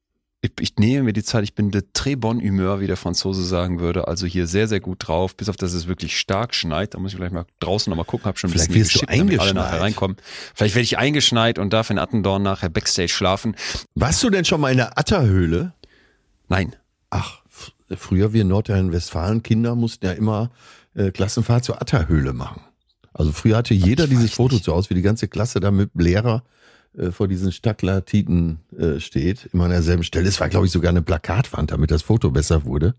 Ich, 0.42 0.52
ich 0.60 0.78
nehme 0.78 1.04
mir 1.04 1.14
die 1.14 1.22
Zeit, 1.22 1.44
ich 1.44 1.54
bin 1.54 1.70
de 1.70 1.84
très 1.94 2.16
bonne 2.16 2.42
humeur, 2.42 2.80
wie 2.80 2.88
der 2.88 2.98
Franzose 2.98 3.44
sagen 3.44 3.80
würde. 3.80 4.08
Also 4.08 4.26
hier 4.26 4.48
sehr, 4.48 4.68
sehr 4.68 4.80
gut 4.80 5.08
drauf, 5.08 5.36
bis 5.36 5.48
auf 5.48 5.58
dass 5.58 5.74
es 5.74 5.88
wirklich 5.88 6.18
stark 6.18 6.56
schneit. 6.56 6.96
Da 6.96 7.00
muss 7.00 7.12
ich 7.12 7.18
gleich 7.18 7.32
mal 7.32 7.46
draußen 7.60 7.92
nochmal 7.92 8.06
gucken, 8.06 8.26
hab 8.26 8.40
schon 8.40 8.50
ein 8.50 8.54
Vielleicht 8.54 8.70
bisschen 8.70 8.82
wirst 8.82 8.96
du 8.96 9.00
geschippt, 9.06 9.20
damit 9.20 9.40
alle 9.40 9.50
eingeschneit. 9.50 9.72
nachher 9.72 9.82
reinkommen. 9.82 10.18
Vielleicht 10.56 10.74
werde 10.74 10.86
ich 10.86 10.98
eingeschneit 10.98 11.60
und 11.60 11.72
darf 11.72 11.92
in 11.92 12.00
Attendorn 12.00 12.42
nachher 12.42 12.70
Backstage 12.70 13.10
schlafen. 13.10 13.56
Warst 13.94 14.24
du 14.24 14.32
denn 14.32 14.46
schon 14.46 14.62
mal 14.62 14.72
in 14.72 14.78
der 14.78 14.98
Atterhöhle? 14.98 15.74
Nein. 16.48 16.76
Ach, 17.10 17.40
f- 17.50 17.72
früher 17.98 18.34
wir 18.34 18.42
in 18.42 18.48
Nordrhein-Westfalen 18.50 19.44
Kinder 19.44 19.76
mussten 19.76 20.06
ja 20.06 20.12
immer 20.12 20.52
äh, 20.96 21.12
Klassenfahrt 21.12 21.64
zur 21.66 21.82
Atterhöhle 21.82 22.34
machen. 22.34 22.62
Also 23.14 23.32
früher 23.32 23.58
hatte 23.58 23.74
jeder 23.74 24.04
Ich 24.06 24.10
dieses 24.12 24.34
Foto 24.34 24.56
nicht. 24.56 24.66
zu 24.66 24.74
Hause, 24.74 24.90
wie 24.92 24.96
die 24.96 25.02
ganze 25.02 25.28
Klasse 25.28 25.60
da 25.60 25.72
mit 25.72 25.94
dem 25.94 26.02
Lehrer 26.02 26.44
äh, 26.98 27.12
vor 27.12 27.28
diesen 27.28 27.52
Stadtlatiten 27.52 28.60
äh, 28.78 29.00
steht, 29.00 29.50
immer 29.54 29.66
an 29.66 29.72
derselben 29.72 30.04
Stelle. 30.04 30.28
Es 30.28 30.40
war, 30.40 30.50
glaube 30.50 30.68
ich, 30.68 30.72
sogar 30.72 30.90
eine 30.90 31.02
Plakatwand, 31.02 31.72
damit 31.72 31.92
das 31.92 32.04
Foto 32.04 32.30
besser 32.32 32.66
wurde. 32.66 32.96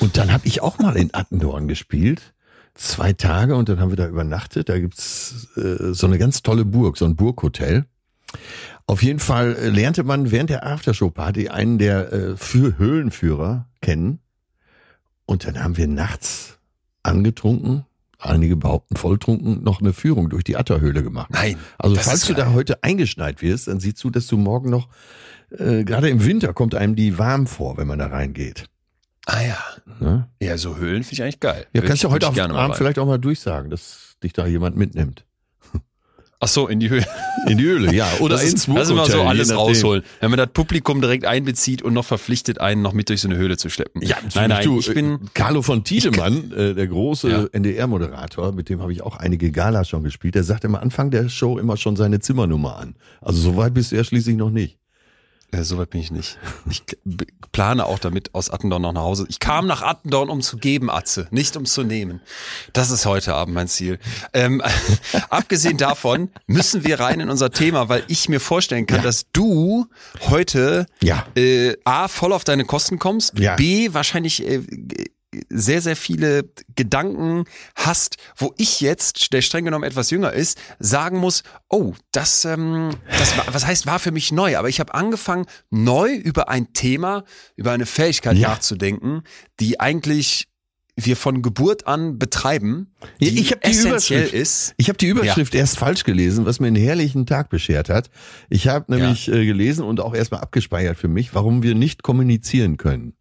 Und 0.00 0.16
dann 0.16 0.32
habe 0.32 0.46
ich 0.46 0.60
auch 0.62 0.78
mal 0.78 0.96
in 0.96 1.12
Attendorn 1.14 1.68
gespielt. 1.68 2.34
Zwei 2.74 3.12
Tage 3.12 3.56
und 3.56 3.68
dann 3.68 3.80
haben 3.80 3.90
wir 3.90 3.96
da 3.96 4.06
übernachtet. 4.06 4.68
Da 4.68 4.78
gibt's 4.78 5.48
äh, 5.56 5.92
so 5.92 6.06
eine 6.06 6.18
ganz 6.18 6.42
tolle 6.42 6.64
Burg, 6.64 6.96
so 6.96 7.06
ein 7.06 7.16
Burghotel. 7.16 7.86
Auf 8.86 9.02
jeden 9.02 9.18
Fall 9.18 9.54
äh, 9.56 9.68
lernte 9.68 10.02
man 10.02 10.30
während 10.30 10.50
der 10.50 10.66
Aftershow-Party 10.66 11.48
einen 11.48 11.78
der 11.78 12.12
äh, 12.12 12.36
für 12.36 12.78
Höhlenführer 12.78 13.66
kennen. 13.80 14.20
Und 15.26 15.46
dann 15.46 15.62
haben 15.62 15.76
wir 15.76 15.86
nachts 15.86 16.58
angetrunken, 17.02 17.84
einige 18.18 18.56
behaupten 18.56 18.96
volltrunken, 18.96 19.62
noch 19.62 19.80
eine 19.80 19.92
Führung 19.92 20.30
durch 20.30 20.42
die 20.44 20.56
Atterhöhle 20.56 21.02
gemacht. 21.02 21.28
Nein. 21.30 21.56
Also 21.76 21.96
falls 21.96 22.26
du 22.26 22.32
da 22.32 22.52
heute 22.52 22.82
eingeschneit 22.82 23.42
wirst, 23.42 23.68
dann 23.68 23.78
siehst 23.78 24.02
du, 24.02 24.10
dass 24.10 24.26
du 24.26 24.38
morgen 24.38 24.70
noch, 24.70 24.88
äh, 25.50 25.84
gerade 25.84 26.08
im 26.08 26.24
Winter 26.24 26.54
kommt 26.54 26.74
einem 26.74 26.96
die 26.96 27.18
warm 27.18 27.46
vor, 27.46 27.76
wenn 27.76 27.86
man 27.86 27.98
da 27.98 28.06
reingeht. 28.06 28.70
Ah 29.26 29.42
ja. 29.42 29.58
Ne? 30.00 30.28
Ja, 30.40 30.56
so 30.56 30.76
Höhlen 30.78 31.02
finde 31.02 31.14
ich 31.14 31.22
eigentlich 31.22 31.40
geil. 31.40 31.66
Ja, 31.74 31.82
kannst 31.82 32.02
du 32.04 32.10
heute 32.10 32.30
mal 32.30 32.50
Abend 32.52 32.76
vielleicht 32.76 32.98
auch 32.98 33.06
mal 33.06 33.18
durchsagen, 33.18 33.68
dass 33.68 34.16
dich 34.22 34.32
da 34.32 34.46
jemand 34.46 34.76
mitnimmt. 34.76 35.26
Ach 36.40 36.46
so, 36.46 36.68
in 36.68 36.78
die 36.78 36.88
Höhle. 36.88 37.04
In 37.48 37.58
die 37.58 37.64
Höhle, 37.64 37.92
ja. 37.92 38.06
Oder 38.20 38.34
das 38.34 38.44
ins 38.44 38.52
ist, 38.54 38.68
das 38.68 38.84
ist 38.84 38.90
immer 38.90 39.02
Burghotel, 39.02 39.16
so 39.16 39.28
alles 39.28 39.56
rausholen. 39.56 40.04
Wenn 40.20 40.30
man 40.30 40.38
das 40.38 40.50
Publikum 40.52 41.00
direkt 41.00 41.24
einbezieht 41.24 41.82
und 41.82 41.94
noch 41.94 42.04
verpflichtet, 42.04 42.60
einen 42.60 42.80
noch 42.80 42.92
mit 42.92 43.08
durch 43.08 43.22
so 43.22 43.28
eine 43.28 43.36
Höhle 43.36 43.56
zu 43.56 43.70
schleppen. 43.70 44.02
Ja, 44.02 44.16
nein, 44.34 44.50
nein, 44.50 44.64
du, 44.64 44.78
ich 44.78 44.92
bin, 44.92 45.14
äh, 45.14 45.18
Carlo 45.34 45.62
von 45.62 45.82
Tiedemann, 45.82 46.52
äh, 46.52 46.74
der 46.74 46.86
große 46.86 47.30
Ja. 47.30 47.46
NDR-Moderator, 47.50 48.52
mit 48.52 48.68
dem 48.68 48.80
habe 48.80 48.92
ich 48.92 49.02
auch 49.02 49.16
einige 49.16 49.50
Galas 49.50 49.88
schon 49.88 50.04
gespielt. 50.04 50.36
Der 50.36 50.44
sagt 50.44 50.64
am 50.64 50.76
Anfang 50.76 51.10
der 51.10 51.28
Show 51.28 51.58
immer 51.58 51.76
schon 51.76 51.96
seine 51.96 52.20
Zimmernummer 52.20 52.76
an. 52.76 52.94
Also 53.20 53.40
so 53.40 53.56
weit 53.56 53.74
bist 53.74 53.90
du 53.90 53.96
ja 53.96 54.04
schließlich 54.04 54.36
noch 54.36 54.50
nicht. 54.50 54.78
Äh, 55.50 55.62
Soweit 55.62 55.90
bin 55.90 56.00
ich 56.00 56.10
nicht. 56.10 56.38
Ich 56.70 56.82
plane 57.52 57.86
auch 57.86 57.98
damit 57.98 58.34
aus 58.34 58.50
Attendorn 58.50 58.82
noch 58.82 58.92
nach 58.92 59.02
Hause. 59.02 59.26
Ich 59.28 59.38
kam 59.40 59.66
nach 59.66 59.82
Attendorn, 59.82 60.28
um 60.28 60.42
zu 60.42 60.58
geben, 60.58 60.90
Atze, 60.90 61.26
nicht 61.30 61.56
um 61.56 61.64
zu 61.64 61.82
nehmen. 61.84 62.20
Das 62.74 62.90
ist 62.90 63.06
heute 63.06 63.34
Abend 63.34 63.54
mein 63.54 63.66
Ziel. 63.68 63.98
Ähm, 64.34 64.62
abgesehen 65.30 65.78
davon 65.78 66.30
müssen 66.46 66.84
wir 66.84 67.00
rein 67.00 67.20
in 67.20 67.30
unser 67.30 67.50
Thema, 67.50 67.88
weil 67.88 68.04
ich 68.08 68.28
mir 68.28 68.40
vorstellen 68.40 68.86
kann, 68.86 68.98
Ja. 68.98 69.04
dass 69.04 69.24
du 69.32 69.86
heute 70.28 70.86
Ja. 71.02 71.26
äh, 71.34 71.76
A, 71.84 72.08
voll 72.08 72.32
auf 72.32 72.44
deine 72.44 72.64
Kosten 72.64 72.98
kommst, 72.98 73.38
Ja. 73.38 73.56
B, 73.56 73.94
wahrscheinlich 73.94 74.46
äh, 74.46 74.62
sehr, 75.50 75.82
sehr 75.82 75.96
viele 75.96 76.48
Gedanken 76.74 77.44
hast, 77.74 78.16
wo 78.36 78.54
ich 78.56 78.80
jetzt, 78.80 79.32
der 79.32 79.42
streng 79.42 79.64
genommen 79.66 79.84
etwas 79.84 80.10
jünger 80.10 80.32
ist, 80.32 80.58
sagen 80.78 81.18
muss, 81.18 81.42
oh, 81.68 81.92
das, 82.12 82.44
ähm, 82.46 82.90
das 83.18 83.36
war, 83.36 83.44
was 83.52 83.66
heißt, 83.66 83.86
war 83.86 83.98
für 83.98 84.10
mich 84.10 84.32
neu, 84.32 84.56
aber 84.56 84.68
ich 84.68 84.80
habe 84.80 84.94
angefangen, 84.94 85.44
neu 85.70 86.14
über 86.14 86.48
ein 86.48 86.72
Thema, 86.72 87.24
über 87.56 87.72
eine 87.72 87.84
Fähigkeit 87.86 88.36
Ja. 88.38 88.48
nachzudenken, 88.48 89.22
die 89.60 89.80
eigentlich 89.80 90.48
wir 91.00 91.16
von 91.16 91.42
Geburt 91.42 91.86
an 91.86 92.18
betreiben, 92.18 92.92
die, 93.20 93.26
Ja, 93.28 93.40
ich 93.40 93.52
hab 93.52 93.60
die 93.60 93.70
essentiell 93.70 94.20
Überschrift. 94.22 94.34
ist. 94.34 94.74
Ich 94.78 94.88
habe 94.88 94.98
die 94.98 95.06
Überschrift 95.06 95.54
erst 95.54 95.78
falsch 95.78 96.02
gelesen, 96.02 96.44
was 96.44 96.58
mir 96.58 96.66
einen 96.66 96.74
herrlichen 96.76 97.24
Tag 97.24 97.50
beschert 97.50 97.88
hat. 97.88 98.10
Ich 98.48 98.66
habe 98.66 98.92
nämlich 98.92 99.28
äh, 99.28 99.44
gelesen 99.46 99.84
und 99.84 100.00
auch 100.00 100.12
erstmal 100.14 100.40
abgespeichert 100.40 100.96
für 100.98 101.06
mich, 101.06 101.34
warum 101.34 101.62
wir 101.62 101.76
nicht 101.76 102.02
kommunizieren 102.02 102.78
können. 102.78 103.12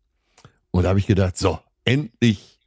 Und 0.72 0.84
da 0.84 0.90
habe 0.90 0.98
ich 1.00 1.06
gedacht, 1.06 1.38
so, 1.38 1.60
endlich, 1.88 2.60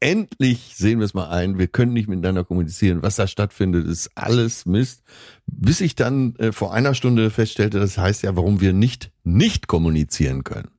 endlich 0.00 0.74
sehen 0.76 1.00
wir 1.00 1.04
es 1.04 1.14
mal 1.14 1.28
ein. 1.28 1.58
Wir 1.58 1.66
können 1.66 1.92
nicht 1.92 2.08
miteinander 2.08 2.44
kommunizieren. 2.44 3.02
Was 3.02 3.16
da 3.16 3.26
stattfindet, 3.26 3.86
ist 3.86 4.10
alles 4.14 4.64
Mist. 4.64 5.02
Bis 5.46 5.80
ich 5.80 5.96
dann 5.96 6.36
äh, 6.36 6.52
vor 6.52 6.72
einer 6.72 6.94
Stunde 6.94 7.30
feststellte, 7.30 7.80
das 7.80 7.98
heißt 7.98 8.22
ja, 8.22 8.36
warum 8.36 8.60
wir 8.60 8.72
nicht 8.72 9.10
nicht 9.24 9.66
kommunizieren 9.66 10.44
können. 10.44 10.70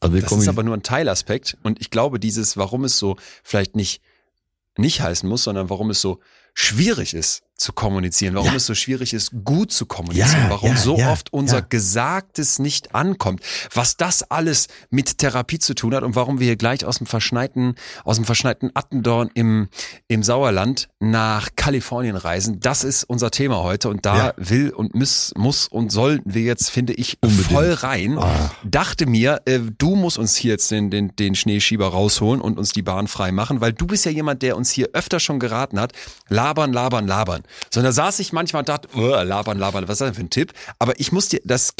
Also 0.00 0.18
Das 0.18 0.32
ist 0.32 0.48
aber 0.48 0.62
nur 0.62 0.74
ein 0.74 0.82
Teilaspekt. 0.82 1.56
Und 1.62 1.80
ich 1.80 1.90
glaube, 1.90 2.18
dieses, 2.18 2.56
warum 2.56 2.84
es 2.84 2.98
so 2.98 3.16
vielleicht 3.42 3.76
nicht, 3.76 4.02
nicht 4.76 5.00
heißen 5.00 5.28
muss, 5.28 5.44
sondern 5.44 5.70
warum 5.70 5.90
es 5.90 6.00
so 6.00 6.20
schwierig 6.54 7.14
ist 7.14 7.43
zu 7.56 7.72
kommunizieren, 7.72 8.34
warum 8.34 8.48
Ja. 8.48 8.56
es 8.56 8.66
so 8.66 8.74
schwierig 8.74 9.14
ist, 9.14 9.30
gut 9.44 9.72
zu 9.72 9.86
kommunizieren, 9.86 10.42
Ja, 10.44 10.50
warum 10.50 10.70
ja, 10.70 10.76
so 10.76 10.98
oft 10.98 11.32
unser. 11.32 11.62
Gesagtes 11.62 12.58
nicht 12.58 12.94
ankommt, 12.94 13.40
was 13.72 13.96
das 13.96 14.28
alles 14.30 14.66
mit 14.90 15.18
Therapie 15.18 15.58
zu 15.60 15.74
tun 15.74 15.94
hat 15.94 16.02
und 16.02 16.16
warum 16.16 16.40
wir 16.40 16.46
hier 16.46 16.56
gleich 16.56 16.84
aus 16.84 16.98
dem 16.98 17.06
verschneiten, 17.06 17.76
aus 18.04 18.16
dem 18.16 18.24
verschneiten 18.24 18.70
Attendorn 18.74 19.30
im, 19.34 19.68
im 20.08 20.22
Sauerland 20.24 20.88
nach 20.98 21.50
Kalifornien 21.54 22.16
reisen. 22.16 22.58
Das 22.58 22.82
ist 22.82 23.04
unser 23.04 23.30
Thema 23.30 23.62
heute 23.62 23.88
und 23.88 24.04
da 24.04 24.34
will 24.36 24.70
und 24.70 24.94
muss, 24.96 25.32
muss 25.36 25.68
und 25.68 25.92
sollten 25.92 26.34
wir 26.34 26.42
jetzt, 26.42 26.70
finde 26.70 26.92
ich, 26.94 27.18
Unbedingt. 27.20 27.52
voll 27.52 27.72
rein 27.72 28.18
Ah. 28.18 28.50
dachte 28.64 29.06
mir, 29.06 29.42
äh, 29.44 29.60
du 29.78 29.94
musst 29.94 30.18
uns 30.18 30.34
hier 30.34 30.52
jetzt 30.52 30.70
den, 30.72 30.90
den, 30.90 31.14
den 31.16 31.34
Schneeschieber 31.36 31.86
rausholen 31.88 32.40
und 32.40 32.58
uns 32.58 32.72
die 32.72 32.82
Bahn 32.82 33.06
frei 33.06 33.30
machen, 33.30 33.60
weil 33.60 33.72
du 33.72 33.86
bist 33.86 34.04
ja 34.04 34.10
jemand, 34.10 34.42
der 34.42 34.56
uns 34.56 34.70
hier 34.72 34.88
öfter 34.92 35.20
schon 35.20 35.38
geraten 35.38 35.78
hat, 35.78 35.92
labern, 36.28 36.72
labern, 36.72 37.06
labern. 37.06 37.42
So, 37.72 37.80
und 37.80 37.84
da 37.84 37.92
saß 37.92 38.18
ich 38.20 38.32
manchmal 38.32 38.60
und 38.60 38.68
dachte, 38.68 38.88
oh, 38.94 39.22
labern, 39.22 39.58
labern, 39.58 39.88
was 39.88 39.94
ist 39.94 40.00
das 40.00 40.08
denn 40.08 40.14
für 40.14 40.22
ein 40.22 40.30
Tipp? 40.30 40.52
Aber 40.78 40.98
ich 40.98 41.12
muss 41.12 41.28
dir, 41.28 41.40
das, 41.44 41.74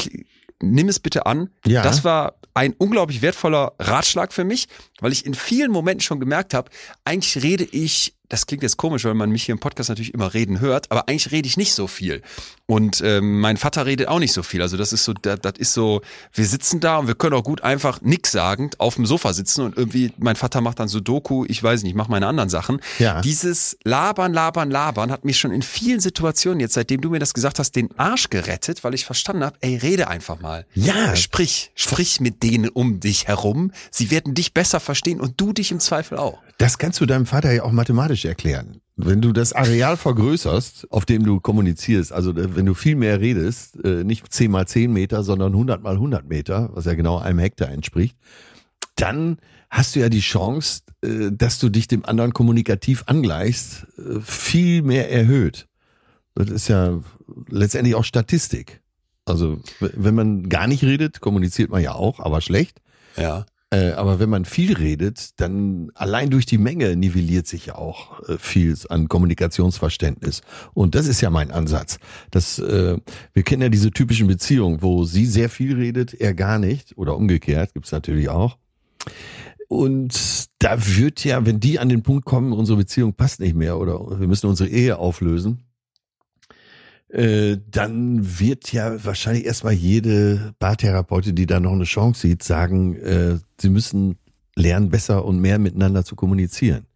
nimm 0.61 0.89
es 0.89 0.99
bitte 0.99 1.25
an. 1.25 1.49
Ja. 1.65 1.83
Das 1.83 2.03
war 2.03 2.35
ein 2.53 2.73
unglaublich 2.77 3.21
wertvoller 3.21 3.73
Ratschlag 3.79 4.33
für 4.33 4.43
mich, 4.45 4.67
weil 4.99 5.11
ich 5.11 5.25
in 5.25 5.33
vielen 5.33 5.71
Momenten 5.71 6.01
schon 6.01 6.19
gemerkt 6.19 6.53
habe, 6.53 6.71
eigentlich 7.03 7.43
rede 7.43 7.65
ich, 7.65 8.14
das 8.29 8.45
klingt 8.47 8.63
jetzt 8.63 8.77
komisch, 8.77 9.05
weil 9.05 9.13
man 9.13 9.29
mich 9.29 9.43
hier 9.43 9.53
im 9.53 9.59
Podcast 9.59 9.89
natürlich 9.89 10.13
immer 10.13 10.33
reden 10.33 10.59
hört, 10.59 10.91
aber 10.91 11.07
eigentlich 11.07 11.31
rede 11.31 11.47
ich 11.47 11.57
nicht 11.57 11.73
so 11.73 11.87
viel. 11.87 12.21
Und 12.67 13.01
ähm, 13.01 13.39
mein 13.39 13.57
Vater 13.57 13.85
redet 13.85 14.07
auch 14.07 14.19
nicht 14.19 14.33
so 14.33 14.41
viel. 14.41 14.61
Also 14.61 14.75
das 14.77 14.91
ist 14.91 15.03
so, 15.03 15.13
das, 15.13 15.39
das 15.41 15.53
ist 15.57 15.73
so, 15.73 16.01
wir 16.33 16.45
sitzen 16.45 16.79
da 16.79 16.97
und 16.97 17.07
wir 17.07 17.15
können 17.15 17.35
auch 17.35 17.43
gut 17.43 17.61
einfach 17.61 18.01
nix 18.01 18.31
sagend 18.31 18.79
auf 18.79 18.95
dem 18.95 19.05
Sofa 19.05 19.33
sitzen 19.33 19.61
und 19.61 19.77
irgendwie, 19.77 20.11
mein 20.17 20.35
Vater 20.35 20.61
macht 20.61 20.79
dann 20.79 20.87
so 20.87 20.99
Doku, 20.99 21.45
ich 21.47 21.61
weiß 21.61 21.83
nicht, 21.83 21.91
ich 21.91 21.95
mache 21.95 22.09
meine 22.09 22.27
anderen 22.27 22.49
Sachen. 22.49 22.79
Ja. 22.97 23.21
Dieses 23.21 23.77
Labern, 23.83 24.33
Labern, 24.33 24.71
Labern 24.71 25.11
hat 25.11 25.25
mich 25.25 25.37
schon 25.37 25.51
in 25.51 25.61
vielen 25.61 25.99
Situationen 25.99 26.59
jetzt, 26.59 26.73
seitdem 26.73 27.01
du 27.01 27.09
mir 27.09 27.19
das 27.19 27.33
gesagt 27.33 27.59
hast, 27.59 27.75
den 27.75 27.89
Arsch 27.97 28.29
gerettet, 28.29 28.83
weil 28.83 28.95
ich 28.95 29.05
verstanden 29.05 29.43
habe, 29.43 29.57
ey, 29.61 29.77
rede 29.77 30.07
einfach 30.07 30.39
mal. 30.39 30.65
Ja. 30.73 31.15
Sprich, 31.15 31.71
sprich 31.75 32.19
mit 32.19 32.41
denen 32.41 32.69
um 32.69 32.99
dich 32.99 33.27
herum. 33.27 33.71
Sie 33.91 34.09
werden 34.09 34.33
dich 34.33 34.53
besser 34.53 34.79
verstehen 34.79 35.21
und 35.21 35.39
du 35.39 35.53
dich 35.53 35.71
im 35.71 35.79
Zweifel 35.79 36.17
auch. 36.17 36.39
Das 36.57 36.77
kannst 36.77 37.01
du 37.01 37.05
deinem 37.05 37.25
Vater 37.25 37.51
ja 37.51 37.63
auch 37.63 37.71
mathematisch 37.71 38.14
erklären. 38.23 38.79
Wenn 38.95 39.21
du 39.21 39.33
das 39.33 39.51
Areal 39.51 39.97
vergrößerst, 39.97 40.89
auf 40.89 41.05
dem 41.05 41.25
du 41.25 41.41
kommunizierst, 41.41 42.13
also 42.13 42.33
wenn 42.35 42.65
du 42.65 42.73
viel 42.73 42.95
mehr 42.95 43.19
redest, 43.19 43.83
äh, 43.83 44.05
nicht 44.05 44.31
10 44.31 44.49
mal 44.49 44.65
10 44.65 44.93
Meter, 44.93 45.23
sondern 45.23 45.51
100 45.51 45.83
mal 45.83 45.95
100 45.95 46.25
Meter, 46.29 46.69
was 46.73 46.85
ja 46.85 46.93
genau 46.93 47.17
einem 47.17 47.39
Hektar 47.39 47.69
entspricht, 47.69 48.15
dann 48.95 49.37
hast 49.69 49.95
du 49.95 49.99
ja 49.99 50.07
die 50.07 50.21
Chance, 50.21 50.83
äh, 51.01 51.31
dass 51.31 51.59
du 51.59 51.67
dich 51.67 51.89
dem 51.89 52.05
anderen 52.05 52.33
kommunikativ 52.33 53.03
angleichst, 53.07 53.87
äh, 53.97 54.21
viel 54.21 54.81
mehr 54.81 55.11
erhöht. 55.11 55.67
Das 56.35 56.49
ist 56.49 56.69
ja 56.69 57.01
letztendlich 57.49 57.95
auch 57.95 58.05
Statistik. 58.05 58.81
Also 59.25 59.59
wenn 59.79 60.15
man 60.15 60.49
gar 60.49 60.67
nicht 60.67 60.83
redet, 60.83 61.19
kommuniziert 61.19 61.71
man 61.71 61.81
ja 61.81 61.95
auch, 61.95 62.19
aber 62.19 62.41
schlecht. 62.41 62.81
Ja. 63.17 63.45
Äh, 63.75 63.91
aber 63.91 64.19
wenn 64.19 64.29
man 64.29 64.45
viel 64.45 64.73
redet, 64.73 65.39
dann 65.39 65.91
allein 65.95 66.29
durch 66.29 66.45
die 66.45 66.57
Menge 66.57 66.95
nivelliert 66.95 67.45
sich 67.45 67.65
ja 67.65 67.75
auch 67.75 68.21
äh, 68.29 68.37
viel 68.37 68.75
an 68.89 69.09
Kommunikationsverständnis. 69.09 70.41
Und 70.73 70.95
das 70.95 71.07
ist 71.07 71.19
ja 71.19 71.29
mein 71.29 71.51
Ansatz. 71.51 71.99
Das, 72.31 72.57
äh, 72.59 72.97
wir 73.33 73.43
kennen 73.43 73.63
ja 73.63 73.69
diese 73.69 73.91
typischen 73.91 74.27
Beziehungen, 74.27 74.81
wo 74.81 75.03
sie 75.03 75.25
sehr 75.25 75.49
viel 75.49 75.75
redet, 75.75 76.13
er 76.13 76.33
gar 76.33 76.57
nicht, 76.57 76.97
oder 76.97 77.17
umgekehrt, 77.17 77.73
gibt's 77.73 77.91
natürlich 77.91 78.29
auch. 78.29 78.57
Und 79.67 80.45
da 80.59 80.77
wird 80.95 81.25
ja, 81.25 81.45
wenn 81.45 81.59
die 81.59 81.79
an 81.79 81.89
den 81.89 82.01
Punkt 82.01 82.23
kommen, 82.23 82.53
unsere 82.53 82.77
Beziehung 82.77 83.13
passt 83.13 83.41
nicht 83.41 83.55
mehr 83.55 83.77
oder 83.77 84.19
wir 84.19 84.27
müssen 84.27 84.47
unsere 84.47 84.69
Ehe 84.69 84.97
auflösen, 84.99 85.64
äh, 87.15 87.57
dann 87.71 88.39
wird 88.39 88.73
ja 88.73 89.03
wahrscheinlich 89.05 89.45
erstmal 89.45 89.71
jede 89.71 90.53
Bartherapeutin, 90.59 91.33
die 91.33 91.45
da 91.45 91.61
noch 91.61 91.71
eine 91.71 91.85
Chance 91.85 92.27
sieht, 92.27 92.43
sagen, 92.43 92.97
äh, 92.97 93.37
sie 93.57 93.69
müssen 93.69 94.17
lernen, 94.55 94.89
besser 94.89 95.23
und 95.23 95.39
mehr 95.39 95.57
miteinander 95.57 96.03
zu 96.03 96.17
kommunizieren. 96.17 96.87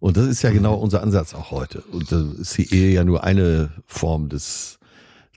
Und 0.00 0.16
das 0.16 0.26
ist 0.26 0.42
ja 0.42 0.50
genau 0.50 0.76
mhm. 0.76 0.82
unser 0.82 1.02
Ansatz 1.02 1.32
auch 1.32 1.52
heute. 1.52 1.82
Und 1.92 2.10
da 2.10 2.24
ist 2.40 2.58
die 2.58 2.74
Ehe 2.74 2.92
ja 2.92 3.04
nur 3.04 3.22
eine 3.22 3.70
Form 3.86 4.28
des 4.28 4.80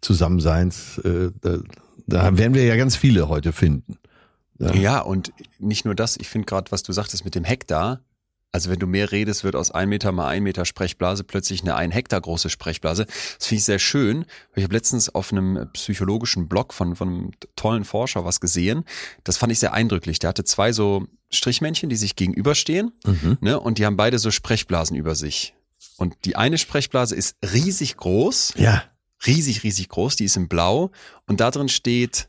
Zusammenseins. 0.01 0.97
Äh, 0.99 1.29
da, 1.41 1.59
da 2.07 2.37
werden 2.37 2.55
wir 2.55 2.63
ja 2.63 2.77
ganz 2.77 2.95
viele 2.95 3.29
heute 3.29 3.53
finden. 3.53 3.97
Ja, 4.57 4.73
ja 4.73 4.99
und 5.01 5.33
nicht 5.59 5.85
nur 5.85 5.93
das, 5.93 6.17
ich 6.17 6.29
finde 6.29 6.47
gerade, 6.47 6.71
was 6.71 6.81
du 6.81 6.93
sagtest 6.93 7.25
mit 7.25 7.35
dem 7.35 7.43
Hektar, 7.43 8.01
also 8.51 8.69
wenn 8.69 8.79
du 8.79 8.87
mehr 8.87 9.11
redest, 9.11 9.43
wird 9.43 9.55
aus 9.55 9.71
ein 9.71 9.87
Meter 9.87 10.11
mal 10.11 10.27
ein 10.27 10.43
Meter 10.43 10.65
Sprechblase 10.65 11.23
plötzlich 11.23 11.61
eine 11.61 11.75
ein 11.75 11.91
Hektar 11.91 12.19
große 12.19 12.49
Sprechblase. 12.49 13.05
Das 13.05 13.47
finde 13.47 13.59
ich 13.59 13.65
sehr 13.65 13.79
schön. 13.79 14.25
Ich 14.55 14.63
habe 14.63 14.73
letztens 14.73 15.13
auf 15.13 15.31
einem 15.31 15.69
psychologischen 15.73 16.49
Blog 16.49 16.73
von, 16.73 16.95
von 16.95 17.07
einem 17.07 17.31
tollen 17.55 17.85
Forscher 17.85 18.25
was 18.25 18.41
gesehen. 18.41 18.83
Das 19.23 19.37
fand 19.37 19.51
ich 19.51 19.59
sehr 19.59 19.73
eindrücklich. 19.73 20.19
Der 20.19 20.29
hatte 20.29 20.43
zwei 20.43 20.73
so 20.73 21.07
Strichmännchen, 21.29 21.89
die 21.89 21.95
sich 21.95 22.17
gegenüberstehen 22.17 22.91
mhm. 23.05 23.37
ne, 23.39 23.59
und 23.59 23.77
die 23.77 23.85
haben 23.85 23.95
beide 23.95 24.19
so 24.19 24.31
Sprechblasen 24.31 24.97
über 24.97 25.15
sich. 25.15 25.53
Und 25.97 26.15
die 26.25 26.35
eine 26.35 26.57
Sprechblase 26.57 27.15
ist 27.15 27.37
riesig 27.53 27.95
groß. 27.95 28.55
Ja. 28.57 28.83
Riesig, 29.25 29.63
riesig 29.63 29.87
groß. 29.89 30.15
Die 30.17 30.25
ist 30.25 30.35
in 30.35 30.47
blau. 30.47 30.91
Und 31.27 31.39
da 31.39 31.51
drin 31.51 31.69
steht, 31.69 32.27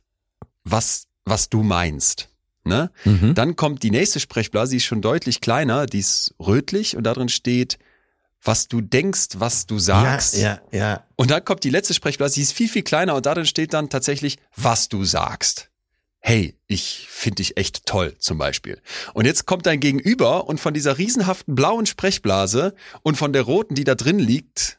was, 0.62 1.09
was 1.25 1.49
du 1.49 1.62
meinst. 1.62 2.29
Ne? 2.64 2.90
Mhm. 3.04 3.35
Dann 3.35 3.57
kommt 3.57 3.83
die 3.83 3.90
nächste 3.90 4.21
Sprechblase, 4.21 4.73
die 4.73 4.76
ist 4.76 4.85
schon 4.85 5.02
deutlich 5.02 5.40
kleiner, 5.40 5.87
die 5.87 5.99
ist 5.99 6.35
rötlich 6.38 6.97
und 6.97 7.04
da 7.04 7.12
drin 7.12 7.28
steht, 7.28 7.78
was 8.42 8.69
du 8.69 8.81
denkst, 8.81 9.28
was 9.35 9.66
du 9.66 9.78
sagst. 9.78 10.37
Ja, 10.37 10.61
ja, 10.71 10.78
ja. 10.78 11.07
Und 11.16 11.31
dann 11.31 11.45
kommt 11.45 11.64
die 11.64 11.71
letzte 11.71 11.95
Sprechblase, 11.95 12.35
die 12.35 12.42
ist 12.42 12.52
viel, 12.52 12.69
viel 12.69 12.83
kleiner 12.83 13.14
und 13.14 13.26
da 13.26 13.35
drin 13.35 13.47
steht 13.47 13.73
dann 13.73 13.88
tatsächlich, 13.88 14.38
was 14.57 14.88
du 14.88 15.04
sagst. 15.04 15.71
Hey, 16.21 16.57
ich 16.69 17.09
finde 17.11 17.37
dich 17.37 17.57
echt 17.57 17.85
toll, 17.85 18.14
zum 18.19 18.38
Beispiel. 18.38 18.81
Und 19.12 19.25
jetzt 19.25 19.45
kommt 19.47 19.66
dein 19.66 19.81
Gegenüber 19.81 20.47
und 20.47 20.61
von 20.61 20.73
dieser 20.73 20.99
riesenhaften 20.99 21.57
blauen 21.57 21.87
Sprechblase 21.87 22.75
und 23.02 23.16
von 23.16 23.33
der 23.33 23.42
roten, 23.42 23.75
die 23.75 23.83
da 23.83 23.97
drin 23.97 24.21
liegt, 24.21 24.78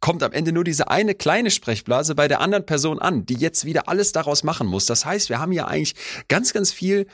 kommt 0.00 0.22
am 0.22 0.32
Ende 0.32 0.52
nur 0.52 0.64
diese 0.64 0.88
eine 0.90 1.14
kleine 1.14 1.50
Sprechblase 1.50 2.14
bei 2.14 2.26
der 2.26 2.40
anderen 2.40 2.66
Person 2.66 2.98
an, 2.98 3.26
die 3.26 3.34
jetzt 3.34 3.64
wieder 3.64 3.88
alles 3.88 4.12
daraus 4.12 4.42
machen 4.42 4.66
muss. 4.66 4.86
Das 4.86 5.04
heißt, 5.04 5.28
wir 5.28 5.38
haben 5.38 5.52
ja 5.52 5.66
eigentlich 5.66 5.94
ganz, 6.28 6.52
ganz 6.52 6.72
viel, 6.72 7.06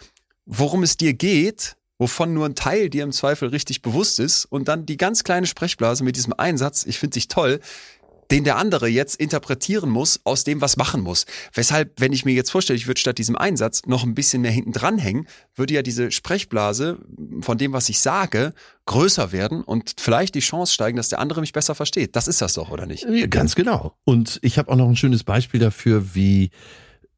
worum 0.45 0.83
es 0.83 0.97
dir 0.97 1.13
geht, 1.13 1.77
wovon 1.99 2.33
nur 2.33 2.47
ein 2.47 2.55
Teil 2.55 2.89
dir 2.91 3.03
im 3.03 3.13
Zweifel 3.13 3.49
richtig 3.49 3.83
bewusst 3.83 4.21
ist. 4.21 4.45
Und 4.45 4.69
dann 4.69 4.87
die 4.87 4.97
ganz 4.97 5.25
kleine 5.25 5.47
Sprechblase 5.47 6.05
mit 6.05 6.17
diesem 6.17 6.33
Einsatz, 6.35 6.85
ich 6.87 6.99
finde 6.99 7.15
dich 7.15 7.29
toll, 7.29 7.61
den 8.31 8.45
der 8.45 8.57
andere 8.57 8.89
jetzt 8.89 9.17
interpretieren 9.17 9.91
muss, 9.91 10.21
aus 10.25 10.45
dem 10.45 10.61
was 10.61 10.77
machen 10.77 11.01
muss. 11.01 11.27
Weshalb, 11.55 12.01
wenn 12.01 12.13
ich 12.13 12.25
mir 12.25 12.35
jetzt 12.35 12.51
vorstelle, 12.51 12.77
ich 12.77 12.87
würde 12.87 13.01
statt 13.01 13.19
diesem 13.19 13.37
Einsatz 13.37 13.83
noch 13.87 14.05
ein 14.05 14.15
bisschen 14.15 14.43
mehr 14.43 14.51
hinten 14.51 14.73
dranhängen, 14.73 15.27
würde 15.55 15.75
ja 15.75 15.83
diese 15.83 16.11
Sprechblase 16.11 16.99
von 17.41 17.59
dem, 17.59 17.73
was 17.73 17.89
ich 17.89 18.01
sage, 18.01 18.53
größer 18.87 19.33
werden 19.33 19.63
und 19.63 19.95
vielleicht 19.99 20.35
die 20.35 20.41
Chance 20.41 20.73
steigen, 20.73 20.97
dass 20.97 21.09
der 21.09 21.19
andere 21.19 21.41
mich 21.41 21.53
besser 21.53 21.75
versteht. 21.75 22.17
Das 22.17 22.29
ist 22.29 22.41
das 22.41 22.55
doch, 22.55 22.71
oder 22.71 22.87
nicht? 22.87 23.07
Ja, 23.09 23.27
ganz 23.27 23.55
genau. 23.55 23.97
Und 24.05 24.39
ich 24.43 24.59
habe 24.59 24.71
auch 24.71 24.77
noch 24.77 24.89
ein 24.89 24.97
schönes 24.97 25.25
Beispiel 25.25 25.61
dafür, 25.61 26.15
wie 26.15 26.51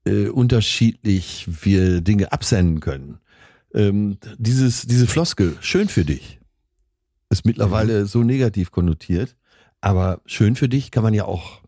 äh, 0.04 0.28
unterschiedlich 0.28 1.46
wir 1.62 2.00
Dinge 2.00 2.32
absenden 2.32 2.80
können. 2.80 3.18
Ähm, 3.74 4.18
dieses, 4.38 4.86
diese 4.86 5.06
Floskel, 5.06 5.56
schön 5.60 5.88
für 5.88 6.04
dich, 6.04 6.38
ist 7.30 7.44
mittlerweile 7.44 8.06
so 8.06 8.22
negativ 8.22 8.70
konnotiert. 8.70 9.36
Aber 9.80 10.20
schön 10.26 10.56
für 10.56 10.68
dich 10.68 10.90
kann 10.90 11.02
man 11.02 11.14
ja 11.14 11.24
auch 11.24 11.60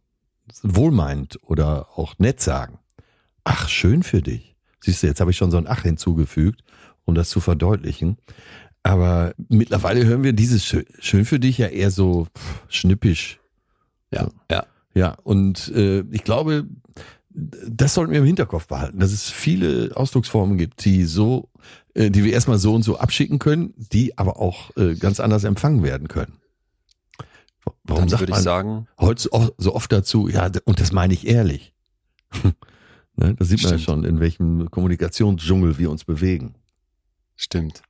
wohlmeint 0.63 1.39
oder 1.43 1.89
auch 1.97 2.19
nett 2.19 2.41
sagen. 2.41 2.79
Ach, 3.45 3.69
schön 3.69 4.03
für 4.03 4.23
dich. 4.23 4.57
Siehst 4.81 5.03
du, 5.03 5.07
jetzt 5.07 5.21
habe 5.21 5.31
ich 5.31 5.37
schon 5.37 5.51
so 5.51 5.59
ein 5.59 5.67
Ach 5.69 5.83
hinzugefügt, 5.83 6.65
um 7.05 7.15
das 7.15 7.29
zu 7.29 7.41
verdeutlichen. 7.41 8.17
Aber 8.83 9.35
mittlerweile 9.49 10.05
hören 10.05 10.25
wir 10.25 10.33
dieses 10.33 10.65
schön, 10.65 10.87
schön 10.99 11.25
für 11.25 11.39
dich 11.39 11.59
ja 11.59 11.69
eher 11.69 11.91
so 11.91 12.27
schnippisch. 12.69 13.39
Ja, 14.13 14.29
ja. 14.51 14.67
Ja, 14.95 15.17
und 15.23 15.69
äh, 15.69 16.01
ich 16.11 16.25
glaube, 16.25 16.67
das 17.31 17.95
sollten 17.95 18.13
wir 18.13 18.19
im 18.21 18.27
Hinterkopf 18.27 18.67
behalten, 18.67 18.99
dass 18.99 19.13
es 19.13 19.31
viele 19.31 19.93
Ausdrucksformen 19.95 20.59
gibt, 20.59 20.85
die 20.85 21.05
so, 21.05 21.49
äh, 21.95 22.11
die 22.11 22.25
wir 22.25 22.33
erstmal 22.33 22.59
so 22.59 22.75
und 22.75 22.83
so 22.83 22.99
abschicken 22.99 23.39
können, 23.39 23.73
die 23.77 24.19
aber 24.19 24.41
auch 24.41 24.77
äh, 24.77 24.97
ganz 24.97 25.21
anders 25.21 25.45
empfangen 25.45 25.85
werden 25.85 26.09
können. 26.09 26.40
Warum 27.91 28.03
Dann 28.03 28.09
sagt 28.09 28.23
würde 28.23 28.31
man 28.31 28.41
ich 28.41 28.45
sagen, 28.45 28.89
heute 28.99 29.29
so 29.59 29.75
oft 29.75 29.91
dazu, 29.91 30.29
ja, 30.29 30.51
und 30.65 30.81
das 30.81 30.93
meine 30.93 31.13
ich 31.13 31.27
ehrlich. 31.27 31.73
ne, 33.17 33.35
da 33.35 33.45
sieht 33.45 33.63
man 33.65 33.73
ja 33.73 33.79
schon, 33.79 34.05
in 34.05 34.21
welchem 34.21 34.71
Kommunikationsdschungel 34.71 35.77
wir 35.79 35.91
uns 35.91 36.05
bewegen. 36.05 36.55
Stimmt. 37.35 37.83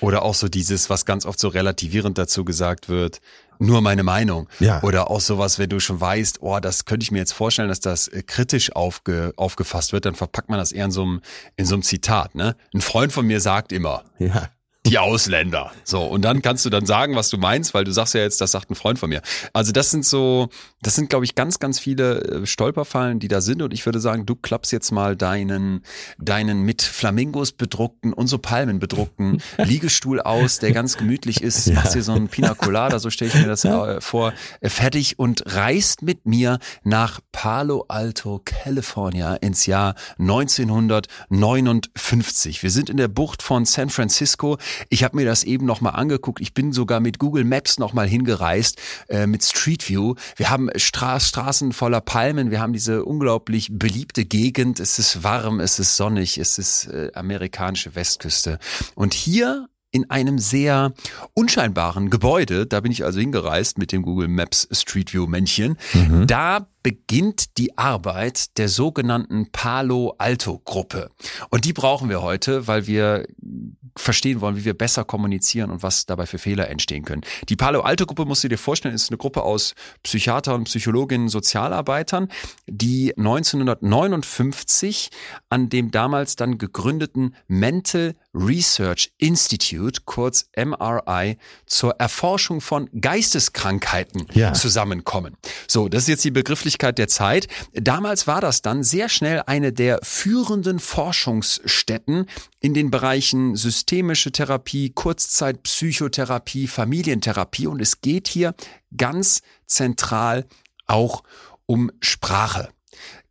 Oder 0.00 0.22
auch 0.22 0.34
so 0.34 0.48
dieses, 0.48 0.90
was 0.90 1.06
ganz 1.06 1.26
oft 1.26 1.40
so 1.40 1.48
relativierend 1.48 2.18
dazu 2.18 2.44
gesagt 2.44 2.88
wird, 2.88 3.20
nur 3.58 3.80
meine 3.80 4.02
Meinung. 4.02 4.48
Ja. 4.60 4.82
Oder 4.82 5.10
auch 5.10 5.20
sowas, 5.20 5.58
wenn 5.58 5.70
du 5.70 5.80
schon 5.80 6.00
weißt, 6.00 6.42
oh, 6.42 6.60
das 6.60 6.84
könnte 6.84 7.02
ich 7.02 7.10
mir 7.10 7.18
jetzt 7.18 7.32
vorstellen, 7.32 7.68
dass 7.68 7.80
das 7.80 8.06
äh, 8.08 8.22
kritisch 8.22 8.76
aufge, 8.76 9.32
aufgefasst 9.36 9.92
wird, 9.92 10.04
dann 10.04 10.14
verpackt 10.14 10.50
man 10.50 10.58
das 10.58 10.72
eher 10.72 10.84
in 10.84 10.90
so 10.90 11.02
einem, 11.02 11.20
in 11.56 11.64
so 11.64 11.74
einem 11.74 11.82
Zitat, 11.82 12.34
ne? 12.34 12.54
Ein 12.74 12.82
Freund 12.82 13.12
von 13.12 13.26
mir 13.26 13.40
sagt 13.40 13.72
immer. 13.72 14.04
Ja 14.18 14.50
die 14.86 14.98
Ausländer. 14.98 15.72
So, 15.84 16.04
und 16.04 16.22
dann 16.22 16.40
kannst 16.42 16.64
du 16.64 16.70
dann 16.70 16.86
sagen, 16.86 17.16
was 17.16 17.28
du 17.28 17.38
meinst, 17.38 17.74
weil 17.74 17.82
du 17.84 17.92
sagst 17.92 18.14
ja 18.14 18.20
jetzt, 18.20 18.40
das 18.40 18.52
sagt 18.52 18.70
ein 18.70 18.76
Freund 18.76 18.98
von 18.98 19.10
mir. 19.10 19.20
Also 19.52 19.72
das 19.72 19.90
sind 19.90 20.06
so, 20.06 20.48
das 20.82 20.94
sind, 20.94 21.10
glaube 21.10 21.24
ich, 21.24 21.34
ganz, 21.34 21.58
ganz 21.58 21.80
viele 21.80 22.22
äh, 22.22 22.46
Stolperfallen, 22.46 23.18
die 23.18 23.26
da 23.28 23.40
sind. 23.40 23.62
Und 23.62 23.72
ich 23.74 23.84
würde 23.84 23.98
sagen, 24.00 24.24
du 24.26 24.36
klappst 24.36 24.72
jetzt 24.72 24.92
mal 24.92 25.16
deinen, 25.16 25.82
deinen 26.18 26.62
mit 26.62 26.82
Flamingos 26.82 27.52
bedruckten 27.52 28.12
und 28.12 28.28
so 28.28 28.38
Palmen 28.38 28.78
bedruckten 28.78 29.42
Liegestuhl 29.58 30.20
aus, 30.20 30.60
der 30.60 30.72
ganz 30.72 30.96
gemütlich 30.96 31.42
ist, 31.42 31.66
ja. 31.66 31.74
machst 31.74 31.94
dir 31.94 32.02
so 32.02 32.12
einen 32.12 32.28
Pina 32.28 32.54
Colada, 32.54 32.98
so 32.98 33.10
stelle 33.10 33.30
ich 33.30 33.36
mir 33.40 33.46
das 33.46 33.64
äh, 33.64 34.00
vor, 34.00 34.32
äh, 34.60 34.68
fertig 34.68 35.18
und 35.18 35.42
reist 35.46 36.02
mit 36.02 36.26
mir 36.26 36.58
nach 36.84 37.20
Palo 37.32 37.86
Alto, 37.88 38.42
California 38.44 39.34
ins 39.34 39.66
Jahr 39.66 39.94
1959. 40.18 42.62
Wir 42.62 42.70
sind 42.70 42.88
in 42.90 42.96
der 42.96 43.08
Bucht 43.08 43.42
von 43.42 43.64
San 43.64 43.90
Francisco. 43.90 44.58
Ich 44.88 45.04
habe 45.04 45.16
mir 45.16 45.24
das 45.24 45.44
eben 45.44 45.66
nochmal 45.66 45.94
angeguckt. 45.94 46.40
Ich 46.40 46.54
bin 46.54 46.72
sogar 46.72 47.00
mit 47.00 47.18
Google 47.18 47.44
Maps 47.44 47.78
nochmal 47.78 48.08
hingereist, 48.08 48.78
äh, 49.08 49.26
mit 49.26 49.44
Street 49.44 49.88
View. 49.88 50.14
Wir 50.36 50.50
haben 50.50 50.68
Stra 50.76 51.20
Straßen 51.20 51.72
voller 51.72 52.00
Palmen. 52.00 52.50
Wir 52.50 52.60
haben 52.60 52.72
diese 52.72 53.04
unglaublich 53.04 53.68
beliebte 53.72 54.24
Gegend. 54.24 54.80
Es 54.80 54.98
ist 54.98 55.22
warm, 55.22 55.60
es 55.60 55.78
ist 55.78 55.96
sonnig, 55.96 56.38
es 56.38 56.58
ist 56.58 56.86
äh, 56.86 57.10
amerikanische 57.14 57.94
Westküste. 57.94 58.58
Und 58.94 59.14
hier 59.14 59.68
in 59.96 60.10
einem 60.10 60.38
sehr 60.38 60.92
unscheinbaren 61.32 62.10
Gebäude, 62.10 62.66
da 62.66 62.80
bin 62.80 62.92
ich 62.92 63.04
also 63.04 63.18
hingereist 63.18 63.78
mit 63.78 63.92
dem 63.92 64.02
Google 64.02 64.28
Maps 64.28 64.68
Street 64.70 65.14
View 65.14 65.26
Männchen, 65.26 65.78
mhm. 65.94 66.26
da 66.26 66.68
beginnt 66.86 67.58
die 67.58 67.76
Arbeit 67.76 68.56
der 68.58 68.68
sogenannten 68.68 69.50
Palo 69.50 70.14
Alto 70.18 70.60
Gruppe. 70.64 71.10
Und 71.50 71.64
die 71.64 71.72
brauchen 71.72 72.08
wir 72.08 72.22
heute, 72.22 72.68
weil 72.68 72.86
wir 72.86 73.26
verstehen 73.96 74.40
wollen, 74.40 74.56
wie 74.56 74.64
wir 74.64 74.74
besser 74.74 75.02
kommunizieren 75.04 75.72
und 75.72 75.82
was 75.82 76.06
dabei 76.06 76.26
für 76.26 76.38
Fehler 76.38 76.68
entstehen 76.68 77.04
können. 77.04 77.22
Die 77.48 77.56
Palo 77.56 77.80
Alto 77.80 78.06
Gruppe, 78.06 78.24
musst 78.24 78.44
du 78.44 78.48
dir 78.48 78.58
vorstellen, 78.58 78.94
ist 78.94 79.10
eine 79.10 79.16
Gruppe 79.16 79.42
aus 79.42 79.74
Psychiatern, 80.04 80.62
Psychologinnen, 80.64 81.28
Sozialarbeitern, 81.28 82.28
die 82.68 83.12
1959 83.16 85.10
an 85.48 85.68
dem 85.68 85.90
damals 85.90 86.36
dann 86.36 86.56
gegründeten 86.58 87.34
Mental 87.48 88.14
Research 88.32 89.10
Institute, 89.16 90.02
kurz 90.04 90.48
MRI, 90.56 91.38
zur 91.64 91.96
Erforschung 91.98 92.60
von 92.60 92.88
Geisteskrankheiten 93.00 94.26
ja. 94.34 94.52
zusammenkommen. 94.52 95.36
So, 95.66 95.88
das 95.88 96.02
ist 96.02 96.08
jetzt 96.08 96.24
die 96.24 96.30
Begrifflichkeit 96.30 96.75
der 96.78 97.08
Zeit. 97.08 97.48
Damals 97.72 98.26
war 98.26 98.40
das 98.40 98.62
dann 98.62 98.82
sehr 98.82 99.08
schnell 99.08 99.42
eine 99.46 99.72
der 99.72 100.00
führenden 100.02 100.78
Forschungsstätten 100.78 102.26
in 102.60 102.74
den 102.74 102.90
Bereichen 102.90 103.56
systemische 103.56 104.32
Therapie, 104.32 104.90
Kurzzeitpsychotherapie, 104.90 106.66
Familientherapie 106.66 107.66
und 107.66 107.80
es 107.80 108.00
geht 108.00 108.28
hier 108.28 108.54
ganz 108.96 109.42
zentral 109.66 110.46
auch 110.86 111.22
um 111.66 111.90
Sprache. 112.00 112.68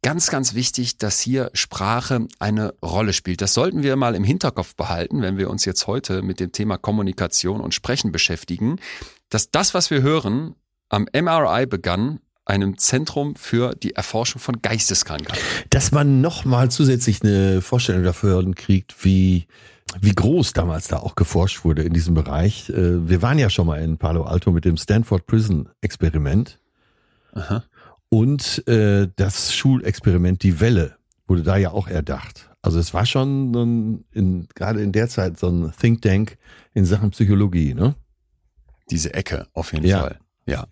Ganz, 0.05 0.29
ganz 0.29 0.53
wichtig, 0.53 0.99
dass 0.99 1.19
hier 1.19 1.49
Sprache 1.53 2.27
eine 2.37 2.75
Rolle 2.83 3.11
spielt. 3.11 3.41
Das 3.41 3.55
sollten 3.55 3.81
wir 3.81 3.95
mal 3.95 4.13
im 4.13 4.23
Hinterkopf 4.23 4.75
behalten, 4.75 5.23
wenn 5.23 5.39
wir 5.39 5.49
uns 5.49 5.65
jetzt 5.65 5.87
heute 5.87 6.21
mit 6.21 6.39
dem 6.39 6.51
Thema 6.51 6.77
Kommunikation 6.77 7.59
und 7.59 7.73
Sprechen 7.73 8.11
beschäftigen, 8.11 8.77
dass 9.29 9.49
das, 9.49 9.73
was 9.73 9.89
wir 9.89 10.03
hören, 10.03 10.53
am 10.89 11.07
MRI 11.11 11.65
begann, 11.65 12.19
einem 12.45 12.77
Zentrum 12.77 13.35
für 13.35 13.75
die 13.75 13.95
Erforschung 13.95 14.39
von 14.39 14.61
Geisteskrankheiten. 14.61 15.43
Dass 15.69 15.91
man 15.91 16.21
nochmal 16.21 16.69
zusätzlich 16.71 17.23
eine 17.23 17.61
Vorstellung 17.61 18.03
dafür 18.03 18.43
kriegt, 18.53 19.03
wie 19.03 19.47
wie 20.01 20.13
groß 20.13 20.53
damals 20.53 20.87
da 20.87 20.97
auch 20.97 21.15
geforscht 21.15 21.63
wurde 21.63 21.83
in 21.83 21.93
diesem 21.93 22.15
Bereich. 22.15 22.69
Äh, 22.69 23.07
wir 23.07 23.21
waren 23.21 23.39
ja 23.39 23.49
schon 23.49 23.67
mal 23.67 23.81
in 23.81 23.97
Palo 23.97 24.23
Alto 24.23 24.51
mit 24.51 24.65
dem 24.65 24.77
Stanford 24.77 25.25
Prison 25.25 25.69
Experiment. 25.81 26.59
Aha. 27.33 27.63
Und 28.09 28.67
äh, 28.67 29.07
das 29.15 29.53
Schulexperiment 29.53 30.43
Die 30.43 30.59
Welle 30.59 30.97
wurde 31.27 31.43
da 31.43 31.57
ja 31.57 31.71
auch 31.71 31.87
erdacht. 31.87 32.49
Also 32.61 32.79
es 32.79 32.93
war 32.93 33.05
schon 33.05 33.51
ein, 33.51 34.05
in, 34.11 34.47
gerade 34.55 34.81
in 34.81 34.91
der 34.91 35.07
Zeit 35.07 35.37
so 35.37 35.49
ein 35.49 35.71
Think 35.79 36.01
Tank 36.01 36.37
in 36.73 36.85
Sachen 36.85 37.11
Psychologie, 37.11 37.73
ne? 37.73 37.95
Diese 38.89 39.13
Ecke, 39.13 39.47
auf 39.53 39.73
jeden 39.73 39.85
ja. 39.85 40.01
Fall. 40.01 40.19
Ja, 40.47 40.65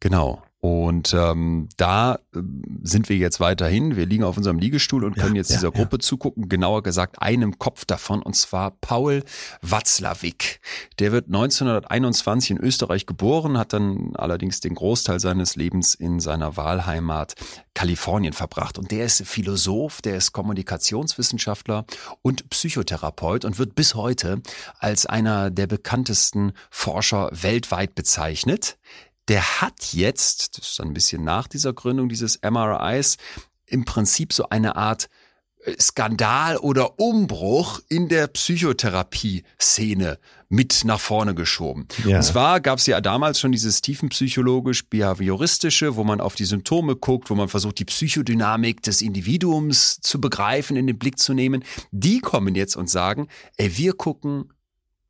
genau. 0.00 0.42
Und 0.64 1.12
ähm, 1.12 1.68
da 1.76 2.14
äh, 2.34 2.40
sind 2.82 3.10
wir 3.10 3.18
jetzt 3.18 3.38
weiterhin. 3.38 3.96
Wir 3.96 4.06
liegen 4.06 4.24
auf 4.24 4.38
unserem 4.38 4.58
Liegestuhl 4.58 5.04
und 5.04 5.14
können 5.14 5.34
ja, 5.34 5.40
jetzt 5.40 5.50
dieser 5.50 5.68
ja, 5.68 5.78
Gruppe 5.78 5.96
ja. 5.96 6.00
zugucken, 6.00 6.48
genauer 6.48 6.82
gesagt 6.82 7.20
einem 7.20 7.58
Kopf 7.58 7.84
davon, 7.84 8.22
und 8.22 8.34
zwar 8.34 8.70
Paul 8.70 9.24
Watzlawick. 9.60 10.60
Der 11.00 11.12
wird 11.12 11.26
1921 11.26 12.52
in 12.52 12.56
Österreich 12.56 13.04
geboren, 13.04 13.58
hat 13.58 13.74
dann 13.74 14.16
allerdings 14.16 14.60
den 14.60 14.74
Großteil 14.74 15.20
seines 15.20 15.54
Lebens 15.54 15.94
in 15.94 16.18
seiner 16.18 16.56
Wahlheimat 16.56 17.34
Kalifornien 17.74 18.32
verbracht. 18.32 18.78
Und 18.78 18.90
der 18.90 19.04
ist 19.04 19.22
Philosoph, 19.26 20.00
der 20.00 20.16
ist 20.16 20.32
Kommunikationswissenschaftler 20.32 21.84
und 22.22 22.48
Psychotherapeut 22.48 23.44
und 23.44 23.58
wird 23.58 23.74
bis 23.74 23.94
heute 23.96 24.40
als 24.78 25.04
einer 25.04 25.50
der 25.50 25.66
bekanntesten 25.66 26.52
Forscher 26.70 27.28
weltweit 27.32 27.94
bezeichnet 27.94 28.78
der 29.28 29.60
hat 29.60 29.92
jetzt, 29.92 30.58
das 30.58 30.72
ist 30.72 30.80
ein 30.80 30.94
bisschen 30.94 31.22
nach 31.24 31.48
dieser 31.48 31.72
Gründung 31.72 32.08
dieses 32.08 32.40
MRIs, 32.42 33.16
im 33.66 33.84
Prinzip 33.84 34.32
so 34.32 34.48
eine 34.50 34.76
Art 34.76 35.08
äh, 35.64 35.74
Skandal 35.80 36.58
oder 36.58 36.98
Umbruch 36.98 37.80
in 37.88 38.08
der 38.08 38.26
Psychotherapie-Szene 38.28 40.18
mit 40.48 40.84
nach 40.84 41.00
vorne 41.00 41.34
geschoben. 41.34 41.88
Ja. 42.04 42.18
Und 42.18 42.22
zwar 42.22 42.60
gab 42.60 42.78
es 42.78 42.86
ja 42.86 43.00
damals 43.00 43.40
schon 43.40 43.50
dieses 43.52 43.80
tiefenpsychologisch-behavioristische, 43.80 45.96
wo 45.96 46.04
man 46.04 46.20
auf 46.20 46.36
die 46.36 46.44
Symptome 46.44 46.96
guckt, 46.96 47.30
wo 47.30 47.34
man 47.34 47.48
versucht, 47.48 47.78
die 47.78 47.86
Psychodynamik 47.86 48.82
des 48.82 49.00
Individuums 49.02 50.00
zu 50.00 50.20
begreifen, 50.20 50.76
in 50.76 50.86
den 50.86 50.98
Blick 50.98 51.18
zu 51.18 51.34
nehmen. 51.34 51.64
Die 51.90 52.20
kommen 52.20 52.54
jetzt 52.54 52.76
und 52.76 52.88
sagen, 52.88 53.26
ey, 53.56 53.76
wir 53.76 53.94
gucken 53.94 54.52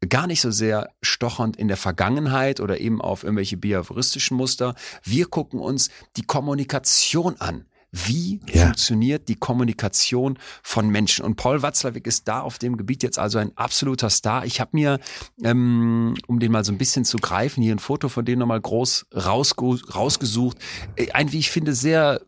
gar 0.07 0.27
nicht 0.27 0.41
so 0.41 0.51
sehr 0.51 0.91
stochernd 1.03 1.57
in 1.57 1.69
der 1.69 1.77
Vergangenheit 1.77 2.61
oder 2.61 2.81
eben 2.81 3.01
auf 3.01 3.25
irgendwelche 3.25 3.57
behavioristischen 3.57 4.37
Muster. 4.37 4.75
Wir 5.03 5.27
gucken 5.27 5.61
uns 5.61 5.91
die 6.17 6.23
Kommunikation 6.23 7.37
an. 7.41 7.67
Wie 7.97 8.41
ja. 8.53 8.65
funktioniert 8.65 9.29
die 9.29 9.37
Kommunikation 9.37 10.37
von 10.65 10.89
Menschen? 10.89 11.25
Und 11.25 11.37
Paul 11.37 11.63
Watzlawick 11.63 12.09
ist 12.09 12.27
da 12.27 12.41
auf 12.41 12.59
dem 12.59 12.77
Gebiet 12.77 13.05
jetzt 13.05 13.21
also 13.21 13.39
ein 13.39 13.57
absoluter 13.57 14.11
Star. 14.11 14.45
Ich 14.45 14.61
habe 14.61 14.71
mir, 14.73 14.99
ähm, 15.45 16.15
um 16.27 16.41
den 16.41 16.51
mal 16.51 16.65
so 16.65 16.73
ein 16.73 16.79
bisschen 16.79 17.05
zu 17.05 17.19
greifen, 17.19 17.63
hier 17.63 17.73
ein 17.73 17.79
Foto 17.79 18.09
von 18.09 18.25
dem 18.25 18.41
nochmal 18.41 18.61
groß 18.61 19.07
rausge 19.15 19.79
rausgesucht. 19.95 20.59
Äh, 20.97 21.13
ein, 21.13 21.31
wie 21.31 21.39
ich 21.39 21.53
finde, 21.53 21.73
sehr 21.73 22.21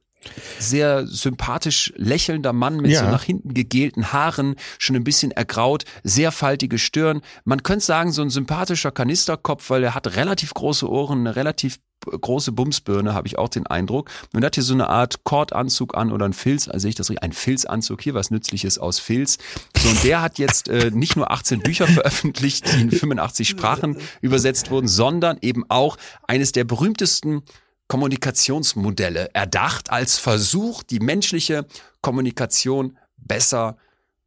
sehr 0.59 1.07
sympathisch 1.07 1.93
lächelnder 1.97 2.53
Mann 2.53 2.77
mit 2.77 2.91
ja. 2.91 3.01
so 3.01 3.07
nach 3.07 3.23
hinten 3.23 3.55
gegelten 3.55 4.13
Haaren, 4.13 4.57
schon 4.79 4.97
ein 4.97 5.05
bisschen 5.05 5.31
ergraut, 5.31 5.85
sehr 6.03 6.33
faltige 6.33 6.79
Stirn. 6.79 7.21
Man 7.45 7.63
könnte 7.63 7.85
sagen, 7.85 8.13
so 8.13 8.23
ein 8.23 8.31
sympathischer 8.31 8.91
Kanisterkopf, 8.91 9.71
weil 9.71 9.85
er 9.85 9.95
hat 9.95 10.17
relativ 10.17 10.55
große 10.55 10.89
Ohren, 10.89 11.21
eine 11.21 11.37
relativ 11.37 11.79
große 12.11 12.53
Bumsbirne, 12.53 13.15
habe 13.15 13.27
ich 13.27 13.39
auch 13.39 13.49
den 13.49 13.67
Eindruck. 13.67 14.11
Und 14.33 14.45
hat 14.45 14.55
hier 14.55 14.65
so 14.65 14.75
eine 14.75 14.89
Art 14.89 15.25
Kordanzug 15.25 15.97
an 15.97 16.13
oder 16.13 16.25
ein 16.27 16.33
Filz, 16.33 16.69
also 16.69 16.81
sehe 16.81 16.91
ich 16.91 16.95
das 16.95 17.11
richtig, 17.11 17.25
ein 17.25 17.33
Filzanzug, 17.33 18.01
hier 18.03 18.15
was 18.15 18.31
Nützliches 18.31 18.79
aus 18.79 18.99
Filz. 18.99 19.39
So, 19.77 19.89
und 19.89 20.05
der 20.05 20.23
hat 20.23 20.39
jetzt 20.39 20.69
äh, 20.69 20.91
nicht 20.93 21.17
nur 21.17 21.31
18 21.31 21.61
Bücher 21.61 21.87
veröffentlicht, 21.89 22.73
die 22.73 22.83
in 22.83 22.91
85 22.91 23.49
Sprachen 23.49 23.97
übersetzt 24.21 24.71
wurden, 24.71 24.89
sondern 24.89 25.39
eben 25.41 25.65
auch 25.69 25.97
eines 26.27 26.53
der 26.53 26.65
berühmtesten 26.65 27.43
Kommunikationsmodelle 27.89 29.31
erdacht 29.35 29.91
als 29.91 30.19
Versuch, 30.19 30.83
die 30.83 31.01
menschliche 31.01 31.67
Kommunikation 32.01 32.97
besser 33.17 33.77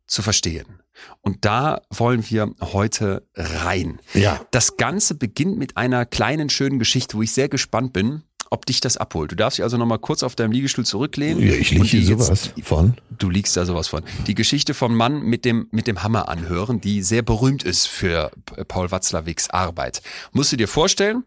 zu 0.08 0.22
verstehen. 0.22 0.82
Und 1.22 1.45
da 1.45 1.82
wollen 1.89 2.30
wir 2.30 2.54
heute 2.62 3.26
rein. 3.36 4.00
Ja. 4.13 4.41
Das 4.52 4.78
Ganze 4.78 5.15
beginnt 5.15 5.58
mit 5.58 5.78
einer 5.78 6.06
kleinen, 6.06 6.50
schönen 6.50 6.80
Geschichte, 6.80 7.17
wo 7.17 7.22
ich 7.22 7.32
sehr 7.32 7.48
gespannt 7.48 7.93
bin, 7.93 8.24
ob 8.50 8.65
dich 8.65 8.82
das 8.82 8.98
abholt. 8.98 9.32
Du 9.32 9.36
darfst 9.36 9.60
dich 9.60 9.63
also 9.63 9.78
nochmal 9.78 10.00
kurz 10.00 10.24
auf 10.24 10.36
deinem 10.36 10.52
Liegestuhl 10.52 10.86
zurücklehnen. 10.86 11.41
Ja, 11.41 11.54
ich 11.54 11.72
liege 11.72 11.86
hier 11.86 12.17
sowas 12.17 12.52
von. 12.63 12.95
Du 13.17 13.30
liegst 13.30 13.56
da 13.56 13.65
sowas 13.65 13.88
von. 13.88 14.04
Die 14.28 14.36
Geschichte 14.36 14.74
vom 14.74 14.95
Mann 14.95 15.22
mit 15.22 15.45
dem, 15.45 15.67
mit 15.72 15.88
dem 15.88 16.04
Hammer 16.04 16.30
anhören, 16.30 16.82
die 16.82 17.04
sehr 17.04 17.22
berühmt 17.22 17.63
ist 17.63 17.88
für 17.88 18.32
Paul 18.67 18.91
Watzlawicks 18.91 19.50
Arbeit. 19.50 20.02
Musst 20.32 20.52
du 20.52 20.58
dir 20.58 20.67
vorstellen, 20.67 21.24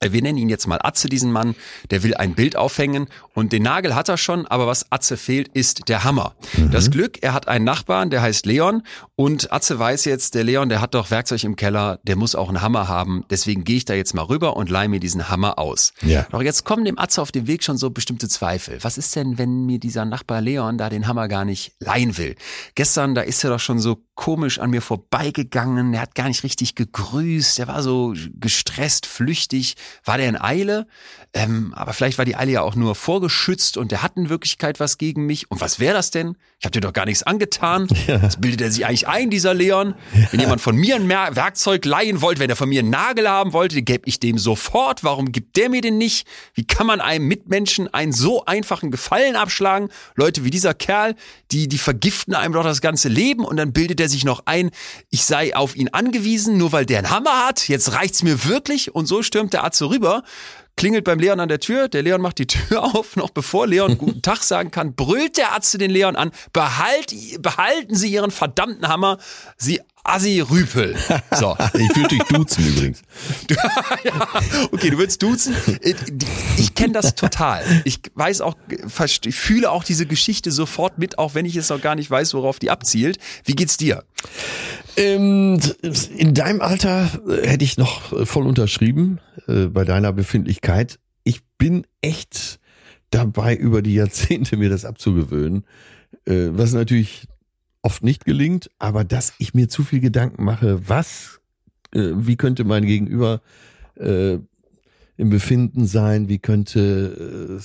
wir 0.00 0.22
nennen 0.22 0.38
ihn 0.38 0.48
jetzt 0.48 0.66
mal 0.66 0.78
Atze, 0.82 1.08
diesen 1.08 1.32
Mann, 1.32 1.54
der 1.90 2.02
will 2.02 2.14
ein 2.14 2.34
Bild 2.34 2.56
aufhängen 2.56 3.08
und 3.34 3.52
den 3.52 3.62
Nagel 3.62 3.94
hat 3.94 4.08
er 4.08 4.16
schon, 4.16 4.46
aber 4.46 4.66
was 4.66 4.90
Atze 4.90 5.16
fehlt, 5.16 5.48
ist 5.48 5.88
der 5.88 6.04
Hammer. 6.04 6.34
Mhm. 6.56 6.70
Das 6.70 6.90
Glück, 6.90 7.22
er 7.22 7.32
hat 7.32 7.48
einen 7.48 7.64
Nachbarn, 7.64 8.10
der 8.10 8.22
heißt 8.22 8.46
Leon 8.46 8.82
und 9.16 9.52
Atze 9.52 9.78
weiß 9.78 10.04
jetzt, 10.04 10.34
der 10.34 10.44
Leon, 10.44 10.68
der 10.68 10.80
hat 10.80 10.94
doch 10.94 11.10
Werkzeug 11.10 11.44
im 11.44 11.56
Keller, 11.56 12.00
der 12.02 12.16
muss 12.16 12.34
auch 12.34 12.48
einen 12.48 12.62
Hammer 12.62 12.88
haben, 12.88 13.24
deswegen 13.30 13.64
gehe 13.64 13.76
ich 13.76 13.84
da 13.84 13.94
jetzt 13.94 14.14
mal 14.14 14.22
rüber 14.22 14.56
und 14.56 14.70
leih 14.70 14.88
mir 14.88 15.00
diesen 15.00 15.28
Hammer 15.28 15.58
aus. 15.58 15.92
Ja. 16.02 16.26
Doch 16.30 16.42
jetzt 16.42 16.64
kommen 16.64 16.84
dem 16.84 16.98
Atze 16.98 17.22
auf 17.22 17.32
dem 17.32 17.46
Weg 17.46 17.64
schon 17.64 17.78
so 17.78 17.90
bestimmte 17.90 18.28
Zweifel. 18.28 18.78
Was 18.82 18.98
ist 18.98 19.14
denn, 19.16 19.38
wenn 19.38 19.66
mir 19.66 19.78
dieser 19.78 20.04
Nachbar 20.04 20.40
Leon 20.40 20.78
da 20.78 20.90
den 20.90 21.06
Hammer 21.06 21.28
gar 21.28 21.44
nicht 21.44 21.72
leihen 21.80 22.16
will? 22.18 22.36
Gestern, 22.74 23.14
da 23.14 23.22
ist 23.22 23.42
er 23.44 23.50
doch 23.50 23.60
schon 23.60 23.78
so 23.78 24.04
komisch 24.14 24.58
an 24.58 24.70
mir 24.70 24.82
vorbeigegangen, 24.82 25.94
er 25.94 26.02
hat 26.02 26.14
gar 26.14 26.28
nicht 26.28 26.44
richtig 26.44 26.74
gegrüßt, 26.74 27.58
er 27.58 27.68
war 27.68 27.82
so 27.82 28.14
gestresst, 28.34 29.06
flüchtig, 29.06 29.76
war 30.04 30.18
der 30.18 30.28
in 30.28 30.40
Eile? 30.40 30.86
Ähm, 31.36 31.72
aber 31.74 31.92
vielleicht 31.92 32.16
war 32.16 32.24
die 32.24 32.36
Eile 32.36 32.52
ja 32.52 32.62
auch 32.62 32.76
nur 32.76 32.94
vorgeschützt 32.94 33.76
und 33.76 33.90
der 33.90 34.04
hat 34.04 34.16
in 34.16 34.28
Wirklichkeit 34.28 34.78
was 34.78 34.98
gegen 34.98 35.26
mich. 35.26 35.50
Und 35.50 35.60
was 35.60 35.80
wäre 35.80 35.94
das 35.94 36.12
denn? 36.12 36.36
Ich 36.60 36.64
habe 36.64 36.70
dir 36.70 36.80
doch 36.80 36.92
gar 36.92 37.06
nichts 37.06 37.22
angetan. 37.24 37.88
Ja. 38.04 38.18
Das 38.18 38.38
bildet 38.38 38.60
er 38.60 38.70
sich 38.70 38.84
eigentlich 38.84 39.08
ein, 39.08 39.30
dieser 39.30 39.54
Leon. 39.54 39.94
Ja. 40.12 40.26
Wenn 40.30 40.40
jemand 40.40 40.60
von 40.60 40.76
mir 40.76 40.96
ein 40.96 41.08
Werkzeug 41.08 41.86
leihen 41.86 42.20
wollte, 42.20 42.40
wenn 42.40 42.50
er 42.50 42.56
von 42.56 42.68
mir 42.68 42.80
einen 42.80 42.90
Nagel 42.90 43.26
haben 43.26 43.54
wollte, 43.54 43.76
den 43.76 43.86
gäbe 43.86 44.06
ich 44.06 44.20
dem 44.20 44.36
sofort. 44.36 45.04
Warum 45.04 45.32
gibt 45.32 45.56
der 45.56 45.70
mir 45.70 45.80
den 45.80 45.96
nicht? 45.96 46.26
Wie 46.52 46.66
kann 46.66 46.86
man 46.86 47.00
einem 47.00 47.26
Mitmenschen 47.26 47.92
einen 47.94 48.12
so 48.12 48.44
einfachen 48.44 48.90
Gefallen 48.90 49.36
abschlagen? 49.36 49.88
Leute 50.16 50.44
wie 50.44 50.50
dieser 50.50 50.74
Kerl, 50.74 51.14
die, 51.50 51.66
die 51.66 51.78
vergiften 51.78 52.34
einem 52.34 52.52
doch 52.52 52.62
das 52.62 52.82
ganze 52.82 53.08
Leben 53.08 53.46
und 53.46 53.56
dann 53.56 53.72
bildet 53.72 54.00
er 54.00 54.10
sich 54.10 54.24
noch 54.24 54.42
ein, 54.44 54.70
ich 55.08 55.24
sei 55.24 55.56
auf 55.56 55.74
ihn 55.74 55.88
angewiesen, 55.88 56.58
nur 56.58 56.72
weil 56.72 56.84
der 56.84 56.98
einen 56.98 57.10
Hammer 57.10 57.46
hat. 57.46 57.68
Jetzt 57.68 57.92
reicht's 57.92 58.22
mir 58.22 58.44
wirklich. 58.44 58.94
Und 58.94 59.06
so 59.06 59.22
stürmt 59.22 59.54
der 59.54 59.64
Arzt 59.64 59.78
so 59.78 59.86
rüber 59.86 60.24
klingelt 60.76 61.04
beim 61.04 61.18
Leon 61.18 61.40
an 61.40 61.48
der 61.48 61.60
Tür, 61.60 61.88
der 61.88 62.02
Leon 62.02 62.20
macht 62.20 62.38
die 62.38 62.46
Tür 62.46 62.82
auf, 62.94 63.16
noch 63.16 63.30
bevor 63.30 63.66
Leon 63.66 63.98
guten 63.98 64.22
Tag 64.22 64.42
sagen 64.42 64.70
kann, 64.70 64.94
brüllt 64.94 65.36
der 65.36 65.52
Arzt 65.52 65.78
den 65.80 65.90
Leon 65.90 66.16
an, 66.16 66.30
behalt, 66.52 67.14
behalten 67.40 67.94
Sie 67.94 68.12
Ihren 68.12 68.30
verdammten 68.30 68.88
Hammer, 68.88 69.18
Sie 69.56 69.80
Assi 70.06 70.40
Rüpel. 70.40 70.94
So. 71.34 71.56
ich 71.72 71.96
würde 71.96 72.08
dich 72.08 72.22
duzen 72.24 72.66
übrigens. 72.66 73.02
ja, 74.04 74.28
okay, 74.70 74.90
du 74.90 74.98
willst 74.98 75.22
duzen. 75.22 75.56
Ich, 75.80 75.96
ich 76.58 76.74
kenne 76.74 76.92
das 76.92 77.14
total. 77.14 77.64
Ich 77.84 78.00
weiß 78.14 78.42
auch, 78.42 78.54
ich 79.24 79.34
fühle 79.34 79.70
auch 79.70 79.82
diese 79.82 80.06
Geschichte 80.06 80.52
sofort 80.52 80.98
mit, 80.98 81.18
auch 81.18 81.34
wenn 81.34 81.46
ich 81.46 81.56
es 81.56 81.70
noch 81.70 81.80
gar 81.80 81.94
nicht 81.96 82.10
weiß, 82.10 82.34
worauf 82.34 82.58
die 82.58 82.70
abzielt. 82.70 83.18
Wie 83.44 83.54
geht's 83.54 83.78
dir? 83.78 84.04
Ähm, 84.96 85.58
in 86.16 86.34
deinem 86.34 86.60
Alter 86.60 87.10
äh, 87.28 87.48
hätte 87.48 87.64
ich 87.64 87.78
noch 87.78 88.12
äh, 88.12 88.26
voll 88.26 88.46
unterschrieben 88.46 89.18
äh, 89.48 89.66
bei 89.66 89.84
deiner 89.84 90.12
Befindlichkeit. 90.12 90.98
Ich 91.24 91.42
bin 91.58 91.86
echt 92.00 92.60
dabei, 93.10 93.56
über 93.56 93.82
die 93.82 93.94
Jahrzehnte 93.94 94.56
mir 94.56 94.70
das 94.70 94.84
abzugewöhnen, 94.84 95.64
äh, 96.26 96.48
was 96.50 96.72
natürlich 96.72 97.26
oft 97.82 98.02
nicht 98.02 98.24
gelingt, 98.24 98.70
aber 98.78 99.04
dass 99.04 99.34
ich 99.38 99.54
mir 99.54 99.68
zu 99.68 99.84
viel 99.84 100.00
Gedanken 100.00 100.44
mache, 100.44 100.88
was, 100.88 101.40
äh, 101.94 102.12
wie 102.14 102.36
könnte 102.36 102.64
mein 102.64 102.86
Gegenüber 102.86 103.42
äh, 103.96 104.38
im 105.16 105.30
Befinden 105.30 105.86
sein, 105.86 106.28
wie 106.28 106.38
könnte 106.38 107.60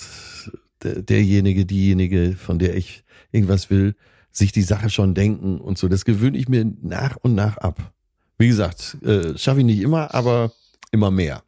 äh, 0.83 1.01
derjenige, 1.01 1.65
diejenige, 1.65 2.35
von 2.37 2.59
der 2.59 2.75
ich 2.75 3.03
irgendwas 3.31 3.69
will, 3.69 3.95
sich 4.31 4.51
die 4.51 4.61
Sache 4.61 4.89
schon 4.89 5.13
denken 5.13 5.59
und 5.59 5.77
so. 5.77 5.87
Das 5.87 6.05
gewöhne 6.05 6.37
ich 6.37 6.47
mir 6.47 6.65
nach 6.81 7.17
und 7.17 7.35
nach 7.35 7.57
ab. 7.57 7.93
Wie 8.37 8.47
gesagt, 8.47 8.97
äh, 9.03 9.37
schaffe 9.37 9.59
ich 9.59 9.65
nicht 9.65 9.81
immer, 9.81 10.13
aber 10.13 10.51
immer 10.91 11.11
mehr. 11.11 11.43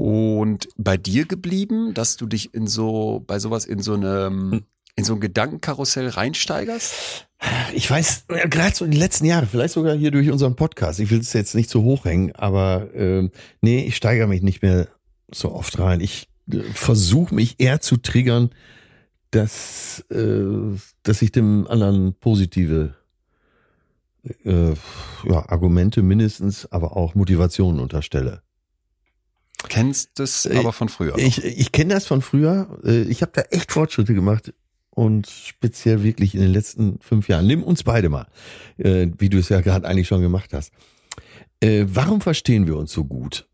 Und 0.00 0.68
bei 0.78 0.96
dir 0.96 1.26
geblieben, 1.26 1.92
dass 1.92 2.16
du 2.16 2.24
dich 2.24 2.54
in 2.54 2.66
so, 2.66 3.22
bei 3.26 3.38
sowas 3.38 3.66
in 3.66 3.80
so 3.80 3.92
einem, 3.92 4.64
in 4.96 5.04
so 5.04 5.12
ein 5.12 5.20
Gedankenkarussell 5.20 6.08
reinsteigerst? 6.08 7.26
Ich 7.74 7.90
weiß, 7.90 8.24
gerade 8.48 8.74
so 8.74 8.86
die 8.86 8.96
letzten 8.96 9.26
Jahre, 9.26 9.44
vielleicht 9.44 9.74
sogar 9.74 9.94
hier 9.94 10.10
durch 10.10 10.30
unseren 10.30 10.56
Podcast. 10.56 11.00
Ich 11.00 11.10
will 11.10 11.20
es 11.20 11.34
jetzt 11.34 11.54
nicht 11.54 11.68
zu 11.68 11.82
hoch 11.82 12.06
hängen, 12.06 12.34
aber 12.34 12.94
äh, 12.94 13.28
nee, 13.60 13.84
ich 13.84 13.94
steigere 13.94 14.26
mich 14.26 14.40
nicht 14.40 14.62
mehr 14.62 14.88
so 15.30 15.52
oft 15.52 15.78
rein. 15.78 16.00
Ich 16.00 16.30
äh, 16.50 16.60
versuche 16.72 17.34
mich 17.34 17.56
eher 17.58 17.82
zu 17.82 17.98
triggern, 17.98 18.48
dass, 19.32 20.02
äh, 20.10 20.78
dass 21.02 21.20
ich 21.20 21.30
dem 21.30 21.66
anderen 21.66 22.14
positive 22.14 22.94
äh, 24.44 24.70
ja, 25.28 25.48
Argumente 25.50 26.00
mindestens, 26.00 26.72
aber 26.72 26.96
auch 26.96 27.14
Motivationen 27.14 27.80
unterstelle. 27.80 28.40
Kennst 29.68 30.18
das 30.18 30.46
aber 30.46 30.72
von 30.72 30.88
früher? 30.88 31.16
Ich, 31.18 31.42
ich 31.44 31.72
kenne 31.72 31.94
das 31.94 32.06
von 32.06 32.22
früher. 32.22 32.78
Äh, 32.84 33.02
Ich 33.02 33.22
habe 33.22 33.32
da 33.34 33.42
echt 33.42 33.72
Fortschritte 33.72 34.14
gemacht 34.14 34.52
und 34.90 35.28
speziell 35.28 36.02
wirklich 36.02 36.34
in 36.34 36.40
den 36.40 36.52
letzten 36.52 36.98
fünf 37.00 37.28
Jahren. 37.28 37.46
Nimm 37.46 37.62
uns 37.62 37.82
beide 37.82 38.08
mal, 38.08 38.26
äh, 38.78 39.08
wie 39.18 39.28
du 39.28 39.38
es 39.38 39.48
ja 39.48 39.60
gerade 39.60 39.86
eigentlich 39.86 40.08
schon 40.08 40.20
gemacht 40.22 40.52
hast. 40.52 40.72
Äh, 41.60 41.84
Warum 41.88 42.20
verstehen 42.20 42.66
wir 42.66 42.76
uns 42.76 42.92
so 42.92 43.04
gut? 43.04 43.46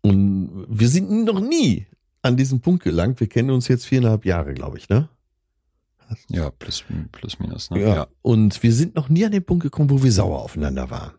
Und 0.00 0.66
wir 0.68 0.88
sind 0.88 1.24
noch 1.24 1.40
nie 1.40 1.86
an 2.22 2.36
diesen 2.36 2.60
Punkt 2.60 2.84
gelangt. 2.84 3.20
Wir 3.20 3.28
kennen 3.28 3.50
uns 3.50 3.68
jetzt 3.68 3.86
viereinhalb 3.86 4.24
Jahre, 4.24 4.54
glaube 4.54 4.78
ich, 4.78 4.88
ne? 4.88 5.08
ja, 6.30 6.50
plus, 6.50 6.84
plus 7.12 7.38
minus. 7.38 7.70
Ne? 7.70 7.80
Ja. 7.80 8.06
Und 8.22 8.62
wir 8.62 8.72
sind 8.72 8.94
noch 8.94 9.08
nie 9.08 9.24
an 9.26 9.32
den 9.32 9.44
Punkt 9.44 9.62
gekommen, 9.62 9.90
wo 9.90 10.02
wir 10.02 10.12
sauer 10.12 10.42
aufeinander 10.42 10.90
waren. 10.90 11.12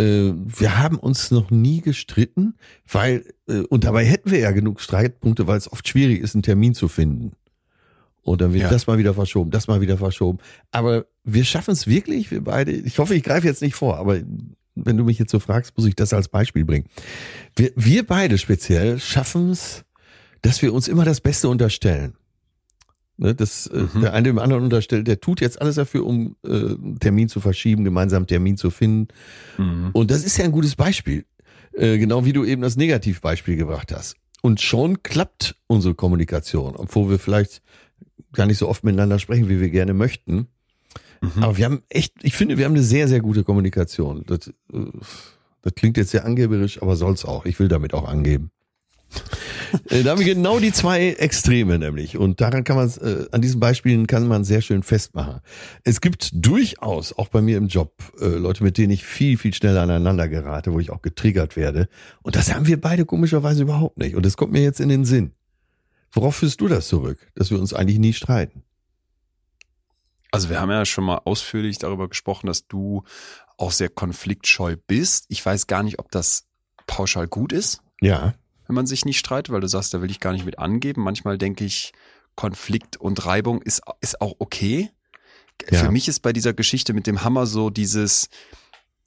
Äh, 0.00 0.32
wir 0.34 0.78
haben 0.78 0.96
uns 0.98 1.30
noch 1.30 1.50
nie 1.50 1.80
gestritten, 1.80 2.54
weil, 2.90 3.24
äh, 3.48 3.60
und 3.68 3.84
dabei 3.84 4.04
hätten 4.04 4.30
wir 4.30 4.38
ja 4.38 4.50
genug 4.50 4.80
Streitpunkte, 4.80 5.46
weil 5.46 5.58
es 5.58 5.70
oft 5.70 5.86
schwierig 5.86 6.20
ist, 6.20 6.34
einen 6.34 6.42
Termin 6.42 6.74
zu 6.74 6.88
finden. 6.88 7.32
Und 8.22 8.40
dann 8.40 8.52
wird 8.52 8.64
Ja. 8.64 8.70
das 8.70 8.86
mal 8.86 8.98
wieder 8.98 9.14
verschoben, 9.14 9.50
das 9.50 9.66
mal 9.66 9.80
wieder 9.80 9.96
verschoben. 9.98 10.38
Aber 10.70 11.06
wir 11.24 11.44
schaffen 11.44 11.72
es 11.72 11.86
wirklich, 11.86 12.30
wir 12.30 12.42
beide. 12.44 12.72
Ich 12.72 12.98
hoffe, 12.98 13.14
ich 13.14 13.22
greife 13.22 13.46
jetzt 13.46 13.62
nicht 13.62 13.74
vor, 13.74 13.96
aber 13.98 14.20
wenn 14.74 14.96
du 14.96 15.04
mich 15.04 15.18
jetzt 15.18 15.30
so 15.32 15.38
fragst, 15.40 15.76
muss 15.76 15.86
ich 15.86 15.94
das 15.96 16.12
als 16.12 16.28
Beispiel 16.28 16.64
bringen. 16.64 16.86
Wir, 17.56 17.72
wir 17.76 18.06
beide 18.06 18.38
speziell 18.38 18.98
schaffen 18.98 19.50
es, 19.50 19.84
dass 20.42 20.62
wir 20.62 20.72
uns 20.72 20.88
immer 20.88 21.04
das 21.04 21.20
Beste 21.20 21.48
unterstellen. 21.48 22.14
Ne, 23.20 23.34
das, 23.34 23.66
äh, 23.66 23.84
Mhm. 23.92 24.00
Der 24.00 24.14
eine 24.14 24.28
dem 24.30 24.38
anderen 24.38 24.64
unterstellt, 24.64 25.06
der 25.06 25.20
tut 25.20 25.42
jetzt 25.42 25.60
alles 25.60 25.74
dafür, 25.74 26.06
um 26.06 26.36
äh, 26.42 26.48
einen 26.48 26.98
Termin 27.00 27.28
zu 27.28 27.40
verschieben, 27.40 27.84
gemeinsam 27.84 28.20
einen 28.20 28.28
Termin 28.28 28.56
zu 28.56 28.70
finden. 28.70 29.08
Mhm. 29.58 29.90
Und 29.92 30.10
das 30.10 30.24
ist 30.24 30.38
ja 30.38 30.46
ein 30.46 30.52
gutes 30.52 30.74
Beispiel. 30.74 31.26
Äh, 31.74 31.98
genau 31.98 32.24
wie 32.24 32.32
du 32.32 32.44
eben 32.46 32.62
das 32.62 32.76
Negativbeispiel 32.76 33.56
gebracht 33.56 33.92
hast. 33.92 34.16
Und 34.40 34.62
schon 34.62 35.02
klappt 35.02 35.54
unsere 35.66 35.94
Kommunikation, 35.94 36.76
obwohl 36.76 37.10
wir 37.10 37.18
vielleicht 37.18 37.60
gar 38.32 38.46
nicht 38.46 38.56
so 38.56 38.66
oft 38.66 38.84
miteinander 38.84 39.18
sprechen, 39.18 39.50
wie 39.50 39.60
wir 39.60 39.68
gerne 39.68 39.92
möchten. 39.92 40.46
Mhm. 41.20 41.42
Aber 41.42 41.58
wir 41.58 41.66
haben 41.66 41.82
echt, 41.90 42.14
ich 42.22 42.34
finde, 42.34 42.56
wir 42.56 42.64
haben 42.64 42.72
eine 42.72 42.82
sehr, 42.82 43.06
sehr 43.06 43.20
gute 43.20 43.44
Kommunikation. 43.44 44.24
Das, 44.26 44.48
äh, 44.72 44.86
das 45.60 45.74
klingt 45.74 45.98
jetzt 45.98 46.12
sehr 46.12 46.24
angeberisch, 46.24 46.80
aber 46.80 46.96
soll's 46.96 47.26
auch. 47.26 47.44
Ich 47.44 47.58
will 47.60 47.68
damit 47.68 47.92
auch 47.92 48.08
angeben. 48.08 48.50
Äh, 49.88 50.02
da 50.02 50.10
haben 50.10 50.18
wir 50.18 50.26
genau 50.26 50.58
die 50.58 50.72
zwei 50.72 51.10
Extreme 51.10 51.78
nämlich. 51.78 52.16
Und 52.16 52.40
daran 52.40 52.64
kann 52.64 52.76
man, 52.76 52.88
äh, 52.88 53.26
an 53.30 53.40
diesen 53.40 53.60
Beispielen 53.60 54.06
kann 54.06 54.26
man 54.26 54.44
sehr 54.44 54.62
schön 54.62 54.82
festmachen. 54.82 55.40
Es 55.84 56.00
gibt 56.00 56.30
durchaus, 56.32 57.16
auch 57.16 57.28
bei 57.28 57.40
mir 57.40 57.56
im 57.56 57.68
Job, 57.68 57.92
äh, 58.20 58.26
Leute, 58.26 58.64
mit 58.64 58.78
denen 58.78 58.92
ich 58.92 59.04
viel, 59.04 59.38
viel 59.38 59.54
schneller 59.54 59.82
aneinander 59.82 60.28
gerate, 60.28 60.72
wo 60.72 60.80
ich 60.80 60.90
auch 60.90 61.02
getriggert 61.02 61.56
werde. 61.56 61.88
Und 62.22 62.36
das 62.36 62.52
haben 62.52 62.66
wir 62.66 62.80
beide 62.80 63.04
komischerweise 63.04 63.62
überhaupt 63.62 63.98
nicht. 63.98 64.16
Und 64.16 64.26
das 64.26 64.36
kommt 64.36 64.52
mir 64.52 64.62
jetzt 64.62 64.80
in 64.80 64.88
den 64.88 65.04
Sinn. 65.04 65.32
Worauf 66.12 66.36
führst 66.36 66.60
du 66.60 66.68
das 66.68 66.88
zurück, 66.88 67.18
dass 67.34 67.50
wir 67.50 67.60
uns 67.60 67.72
eigentlich 67.72 67.98
nie 67.98 68.12
streiten? 68.12 68.64
Also 70.32 70.48
wir 70.48 70.60
haben 70.60 70.70
ja 70.70 70.84
schon 70.84 71.04
mal 71.04 71.20
ausführlich 71.24 71.78
darüber 71.78 72.08
gesprochen, 72.08 72.46
dass 72.46 72.66
du 72.66 73.04
auch 73.56 73.72
sehr 73.72 73.88
konfliktscheu 73.88 74.76
bist. 74.86 75.26
Ich 75.28 75.44
weiß 75.44 75.66
gar 75.66 75.82
nicht, 75.82 75.98
ob 75.98 76.10
das 76.10 76.46
pauschal 76.86 77.28
gut 77.28 77.52
ist, 77.52 77.82
Ja. 78.00 78.34
Wenn 78.70 78.76
man 78.76 78.86
sich 78.86 79.04
nicht 79.04 79.18
streitet, 79.18 79.52
weil 79.52 79.60
du 79.60 79.66
sagst, 79.66 79.92
da 79.94 80.00
will 80.00 80.12
ich 80.12 80.20
gar 80.20 80.32
nicht 80.32 80.44
mit 80.44 80.60
angeben. 80.60 81.02
Manchmal 81.02 81.38
denke 81.38 81.64
ich, 81.64 81.92
Konflikt 82.36 82.96
und 82.98 83.26
Reibung 83.26 83.60
ist, 83.62 83.82
ist 84.00 84.20
auch 84.20 84.36
okay. 84.38 84.90
Ja. 85.72 85.80
Für 85.80 85.90
mich 85.90 86.06
ist 86.06 86.20
bei 86.20 86.32
dieser 86.32 86.52
Geschichte 86.52 86.92
mit 86.92 87.08
dem 87.08 87.24
Hammer 87.24 87.46
so 87.46 87.68
dieses, 87.68 88.28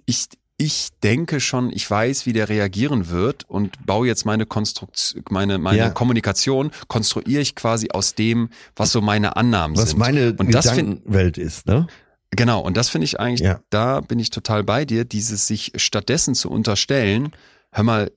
ich, 0.05 0.25
ich 0.57 0.89
denke 1.01 1.39
schon, 1.39 1.71
ich 1.71 1.89
weiß, 1.89 2.25
wie 2.25 2.33
der 2.33 2.49
reagieren 2.49 3.07
wird 3.07 3.49
und 3.49 3.85
baue 3.85 4.05
jetzt 4.05 4.25
meine 4.25 4.45
Konstruktion, 4.45 5.23
meine, 5.29 5.57
meine 5.59 5.77
Ja. 5.77 5.89
Kommunikation, 5.91 6.71
konstruiere 6.89 7.41
ich 7.41 7.55
quasi 7.55 7.87
aus 7.93 8.15
dem, 8.15 8.49
was 8.75 8.91
so 8.91 8.99
meine 8.99 9.37
Annahmen 9.37 9.77
Was 9.77 9.91
sind. 9.91 9.99
meine 9.99 10.31
und 10.37 10.47
Gedankenwelt 10.47 11.37
ist, 11.37 11.67
ne? 11.67 11.87
Genau, 12.31 12.59
und 12.59 12.75
das 12.75 12.89
finde 12.89 13.05
ich 13.05 13.17
eigentlich, 13.17 13.47
Ja. 13.47 13.61
da 13.69 14.01
bin 14.01 14.19
ich 14.19 14.29
total 14.29 14.65
bei 14.65 14.83
dir, 14.83 15.05
dieses 15.05 15.47
sich 15.47 15.71
stattdessen 15.77 16.35
zu 16.35 16.49
unterstellen, 16.51 17.31
hör 17.71 17.83
mal, 17.85 18.11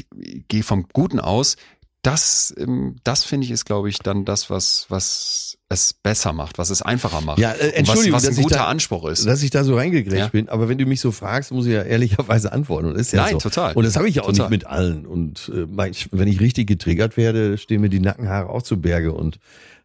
ich, 0.00 0.06
ich 0.18 0.48
gehe 0.48 0.62
vom 0.62 0.86
Guten 0.92 1.20
aus, 1.20 1.56
das, 2.02 2.54
ähm, 2.56 2.96
das 3.02 3.24
finde 3.24 3.46
ich 3.46 3.50
ist, 3.50 3.64
glaube 3.64 3.88
ich, 3.88 3.98
dann 3.98 4.24
das, 4.24 4.48
was, 4.48 4.86
was 4.88 5.58
es 5.68 5.92
besser 5.92 6.32
macht, 6.32 6.56
was 6.56 6.70
es 6.70 6.80
einfacher 6.80 7.20
macht. 7.20 7.40
Ja, 7.40 7.50
äh, 7.50 7.54
Und 7.54 7.60
was, 7.60 7.72
Entschuldigung, 7.74 8.12
was 8.16 8.28
ein 8.28 8.36
guter 8.36 8.54
da- 8.56 8.66
Anspruch 8.66 9.06
ist. 9.08 9.26
Dass 9.26 9.42
ich 9.42 9.50
da 9.50 9.64
so 9.64 9.74
reingegrätscht 9.74 10.16
Ja. 10.20 10.28
bin, 10.28 10.48
aber 10.48 10.68
wenn 10.68 10.78
du 10.78 10.86
mich 10.86 11.00
so 11.00 11.10
fragst, 11.10 11.50
muss 11.50 11.66
ich 11.66 11.72
ja 11.72 11.82
ehrlicherweise 11.82 12.52
antworten. 12.52 12.86
Und 12.88 12.94
ist 12.96 13.12
ja 13.12 13.22
Nein, 13.22 13.32
so. 13.32 13.38
total. 13.40 13.72
Und 13.74 13.84
das 13.84 13.96
habe 13.96 14.08
ich 14.08 14.14
ja 14.14 14.22
auch 14.22 14.26
Total. 14.26 14.42
nicht 14.44 14.50
mit 14.50 14.66
allen. 14.68 15.04
Und 15.04 15.50
äh, 15.52 15.66
wenn 16.12 16.28
ich 16.28 16.38
richtig 16.40 16.68
getriggert 16.68 17.16
werde, 17.16 17.58
stehen 17.58 17.80
mir 17.80 17.88
die 17.88 17.98
Nackenhaare 17.98 18.50
auch 18.50 18.62
zu 18.62 18.80
Berge 18.80 19.12
und 19.12 19.40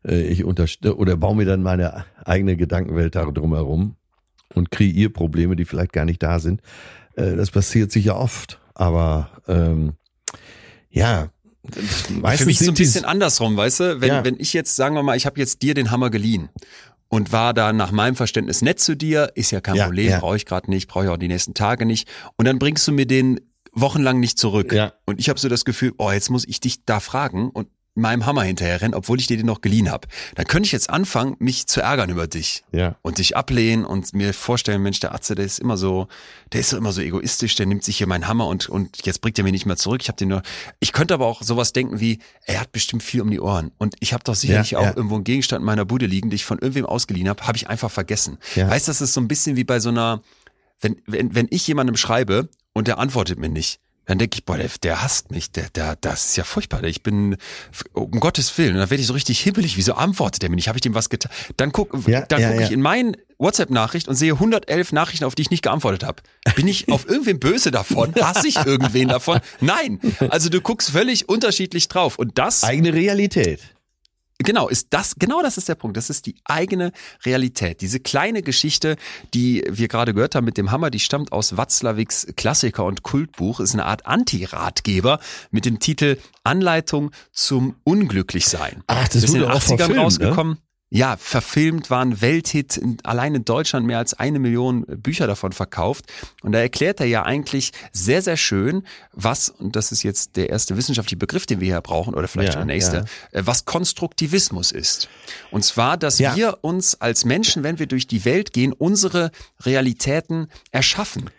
äh, 0.07 0.21
ich 0.21 0.45
oder 0.45 1.17
baue 1.17 1.35
mir 1.35 1.45
dann 1.45 1.63
meine 1.63 2.05
eigene 2.23 2.55
Gedankenwelt 2.55 3.15
da 3.15 3.25
drumherum 3.25 3.95
und 4.53 4.69
kreiere 4.69 5.09
Probleme, 5.09 5.55
die 5.55 5.65
vielleicht 5.65 5.93
gar 5.93 6.05
nicht 6.05 6.21
da 6.21 6.37
sind. 6.37 6.61
Äh, 7.15 7.35
das 7.35 7.49
passiert 7.49 7.91
sicher 7.91 8.15
oft. 8.15 8.59
Aber 8.75 9.31
ähm, 9.47 9.93
ja, 10.91 11.29
Für 11.71 12.45
mich 12.45 12.59
so 12.59 12.71
ein 12.71 12.73
bisschen 12.73 13.05
andersrum, 13.05 13.55
weißt 13.55 13.79
du? 13.81 14.01
Wenn, 14.01 14.09
Ja. 14.09 14.25
wenn 14.25 14.39
ich 14.39 14.53
jetzt, 14.53 14.75
sagen 14.75 14.95
wir 14.95 15.03
mal, 15.03 15.15
ich 15.15 15.25
habe 15.25 15.39
jetzt 15.39 15.61
dir 15.61 15.73
den 15.73 15.91
Hammer 15.91 16.09
geliehen 16.09 16.49
und 17.07 17.31
war 17.31 17.53
da 17.53 17.71
nach 17.71 17.91
meinem 17.91 18.15
Verständnis 18.15 18.61
nett 18.61 18.79
zu 18.79 18.95
dir, 18.95 19.31
ist 19.35 19.51
ja 19.51 19.61
kein 19.61 19.75
Ja, 19.75 19.85
Problem, 19.85 20.09
ja. 20.09 20.19
brauche 20.19 20.35
ich 20.37 20.45
gerade 20.45 20.69
nicht, 20.71 20.87
brauche 20.87 21.03
ich 21.05 21.09
auch 21.11 21.17
die 21.17 21.27
nächsten 21.27 21.53
Tage 21.53 21.85
nicht. 21.85 22.07
Und 22.35 22.45
dann 22.47 22.57
bringst 22.57 22.87
du 22.87 22.91
mir 22.91 23.05
den 23.05 23.39
wochenlang 23.73 24.19
nicht 24.19 24.37
zurück. 24.39 24.73
Ja. 24.73 24.93
Und 25.05 25.19
ich 25.19 25.29
habe 25.29 25.39
so 25.39 25.49
das 25.49 25.63
Gefühl, 25.65 25.93
oh, 25.97 26.11
jetzt 26.11 26.29
muss 26.29 26.45
ich 26.47 26.59
dich 26.59 26.83
da 26.85 26.99
fragen 26.99 27.49
und 27.49 27.67
meinem 27.93 28.25
Hammer 28.25 28.43
hinterher 28.43 28.79
rennen, 28.81 28.93
obwohl 28.93 29.19
ich 29.19 29.27
dir 29.27 29.35
den 29.35 29.45
noch 29.45 29.59
geliehen 29.59 29.91
habe. 29.91 30.07
Dann 30.35 30.47
könnte 30.47 30.65
ich 30.67 30.71
jetzt 30.71 30.89
anfangen, 30.89 31.35
mich 31.39 31.67
zu 31.67 31.81
ärgern 31.81 32.09
über 32.09 32.25
dich 32.25 32.63
Ja. 32.71 32.95
und 33.01 33.17
dich 33.17 33.35
ablehnen 33.35 33.83
und 33.85 34.13
mir 34.13 34.33
vorstellen, 34.33 34.81
Mensch, 34.81 35.01
der 35.01 35.13
Atze, 35.13 35.35
der 35.35 35.43
ist 35.43 35.59
immer 35.59 35.75
so, 35.75 36.07
der 36.53 36.61
ist 36.61 36.71
immer 36.71 36.93
so 36.93 37.01
egoistisch, 37.01 37.55
der 37.55 37.65
nimmt 37.65 37.83
sich 37.83 37.97
hier 37.97 38.07
meinen 38.07 38.27
Hammer 38.29 38.47
und, 38.47 38.69
und 38.69 39.05
jetzt 39.05 39.19
bringt 39.19 39.37
er 39.37 39.43
mir 39.43 39.51
nicht 39.51 39.65
mehr 39.65 39.75
zurück. 39.75 40.01
Ich 40.01 40.07
habe 40.07 40.15
den 40.17 40.29
nur. 40.29 40.41
Ich 40.79 40.93
könnte 40.93 41.13
aber 41.13 41.25
auch 41.25 41.41
sowas 41.41 41.73
denken 41.73 41.99
wie, 41.99 42.19
er 42.45 42.61
hat 42.61 42.71
bestimmt 42.71 43.03
viel 43.03 43.21
um 43.21 43.29
die 43.29 43.41
Ohren. 43.41 43.71
Und 43.77 43.95
ich 43.99 44.13
habe 44.13 44.23
doch 44.23 44.35
sicherlich 44.35 44.71
Ja, 44.71 44.79
auch 44.79 44.83
ja. 44.83 44.93
irgendwo 44.95 45.15
einen 45.15 45.25
Gegenstand 45.25 45.59
in 45.61 45.65
meiner 45.65 45.83
Bude 45.85 46.05
liegen, 46.05 46.29
den 46.29 46.35
ich 46.35 46.45
von 46.45 46.59
irgendwem 46.59 46.85
ausgeliehen 46.85 47.27
habe, 47.27 47.45
habe 47.45 47.57
ich 47.57 47.67
einfach 47.69 47.91
vergessen. 47.91 48.37
Ja. 48.55 48.69
Weißt 48.69 48.87
du, 48.87 48.91
das 48.91 49.01
ist 49.01 49.13
so 49.13 49.19
ein 49.19 49.27
bisschen 49.27 49.57
wie 49.57 49.65
bei 49.65 49.81
so 49.81 49.89
einer, 49.89 50.21
wenn, 50.79 50.95
wenn, 51.07 51.35
wenn 51.35 51.47
ich 51.49 51.67
jemandem 51.67 51.97
schreibe 51.97 52.47
und 52.73 52.87
der 52.87 52.99
antwortet 52.99 53.37
mir 53.37 53.49
nicht. 53.49 53.79
Dann 54.05 54.17
denke 54.17 54.35
ich, 54.35 54.45
boah, 54.45 54.57
der, 54.57 54.69
der 54.81 55.03
hasst 55.03 55.31
mich, 55.31 55.51
der, 55.51 55.69
der, 55.69 55.95
das 55.95 56.27
ist 56.27 56.35
ja 56.35 56.43
furchtbar. 56.43 56.83
Ich 56.83 57.03
bin, 57.03 57.37
um 57.93 58.11
Gottes 58.19 58.57
Willen, 58.57 58.73
und 58.73 58.79
dann 58.79 58.89
werde 58.89 59.01
ich 59.01 59.07
so 59.07 59.13
richtig 59.13 59.39
hibbelig, 59.39 59.77
wieso 59.77 59.93
antwortet 59.93 60.41
der 60.41 60.49
mir 60.49 60.55
nicht? 60.55 60.67
Habe 60.67 60.77
ich 60.77 60.81
dem 60.81 60.95
was 60.95 61.09
getan? 61.09 61.31
Dann 61.57 61.71
guck, 61.71 62.07
Ja, 62.07 62.21
dann 62.25 62.41
ja, 62.41 62.49
gucke 62.49 62.63
ich 62.63 62.69
ja. 62.69 62.73
in 62.73 62.81
meinen 62.81 63.15
WhatsApp-Nachricht 63.37 64.07
und 64.07 64.15
sehe 64.15 64.33
111 64.33 64.91
Nachrichten, 64.91 65.25
auf 65.25 65.35
die 65.35 65.43
ich 65.43 65.51
nicht 65.51 65.63
geantwortet 65.63 66.03
habe. 66.03 66.21
Bin 66.55 66.67
ich 66.67 66.91
auf 66.91 67.07
irgendwen 67.07 67.39
böse 67.39 67.71
davon? 67.71 68.13
Hasse 68.21 68.47
ich 68.47 68.57
irgendwen 68.57 69.07
davon? 69.07 69.39
Nein. 69.59 69.99
Also 70.29 70.49
du 70.49 70.61
guckst 70.61 70.91
völlig 70.91 71.29
unterschiedlich 71.29 71.87
drauf. 71.87 72.17
Und 72.17 72.37
das, 72.37 72.63
eigene 72.63 72.93
Realität. 72.93 73.61
Genau, 74.43 74.67
ist 74.67 74.87
das, 74.91 75.15
genau 75.15 75.41
das 75.41 75.57
ist 75.57 75.69
der 75.69 75.75
Punkt. 75.75 75.97
Das 75.97 76.09
ist 76.09 76.25
die 76.25 76.35
eigene 76.45 76.91
Realität. 77.25 77.81
Diese 77.81 77.99
kleine 77.99 78.41
Geschichte, 78.41 78.95
die 79.33 79.63
wir 79.69 79.87
gerade 79.87 80.13
gehört 80.13 80.35
haben 80.35 80.45
mit 80.45 80.57
dem 80.57 80.71
Hammer, 80.71 80.89
die 80.89 80.99
stammt 80.99 81.31
aus 81.31 81.57
Watzlawicks 81.57 82.27
Klassiker 82.35 82.85
und 82.85 83.03
Kultbuch, 83.03 83.59
ist 83.59 83.73
eine 83.73 83.85
Art 83.85 84.05
Anti-Ratgeber 84.05 85.19
mit 85.51 85.65
dem 85.65 85.79
Titel 85.79 86.17
Anleitung 86.43 87.11
zum 87.31 87.75
Unglücklichsein. 87.83 88.83
Ach, 88.87 89.07
das 89.07 89.15
ist 89.15 89.29
in 89.29 89.33
den 89.33 89.41
wurde 89.43 89.53
auch 89.53 89.61
80ern 89.61 89.93
verfilmt, 89.93 90.19
ne? 90.19 90.57
Ja, 90.93 91.15
verfilmt, 91.17 91.89
war 91.89 92.01
ein 92.03 92.19
Welthit, 92.19 92.75
in, 92.75 92.97
allein 93.03 93.33
in 93.33 93.45
Deutschland 93.45 93.85
mehr 93.85 93.97
als 93.97 94.13
eine 94.13 94.39
Million 94.39 94.85
Bücher 94.85 95.25
davon 95.25 95.53
verkauft. 95.53 96.03
Und 96.41 96.51
da 96.51 96.59
erklärt 96.59 96.99
er 96.99 97.05
ja 97.05 97.23
eigentlich 97.23 97.71
sehr, 97.93 98.21
sehr 98.21 98.35
schön, 98.35 98.85
was, 99.13 99.47
und 99.47 99.77
das 99.77 99.93
ist 99.93 100.03
jetzt 100.03 100.35
der 100.35 100.49
erste 100.49 100.75
wissenschaftliche 100.75 101.15
Begriff, 101.15 101.45
den 101.45 101.61
wir 101.61 101.67
hier 101.67 101.79
brauchen, 101.79 102.13
oder 102.13 102.27
vielleicht 102.27 102.55
Ja, 102.55 102.59
der 102.59 102.65
nächste, 102.65 103.05
äh, 103.31 103.41
was 103.45 103.63
Konstruktivismus 103.63 104.73
ist. 104.73 105.07
Und 105.49 105.63
zwar, 105.63 105.95
dass 105.95 106.19
Ja. 106.19 106.35
wir 106.35 106.57
uns 106.59 106.99
als 106.99 107.23
Menschen, 107.23 107.63
wenn 107.63 107.79
wir 107.79 107.87
durch 107.87 108.05
die 108.07 108.25
Welt 108.25 108.51
gehen, 108.51 108.73
unsere 108.73 109.31
Realitäten 109.61 110.47
erschaffen 110.71 111.29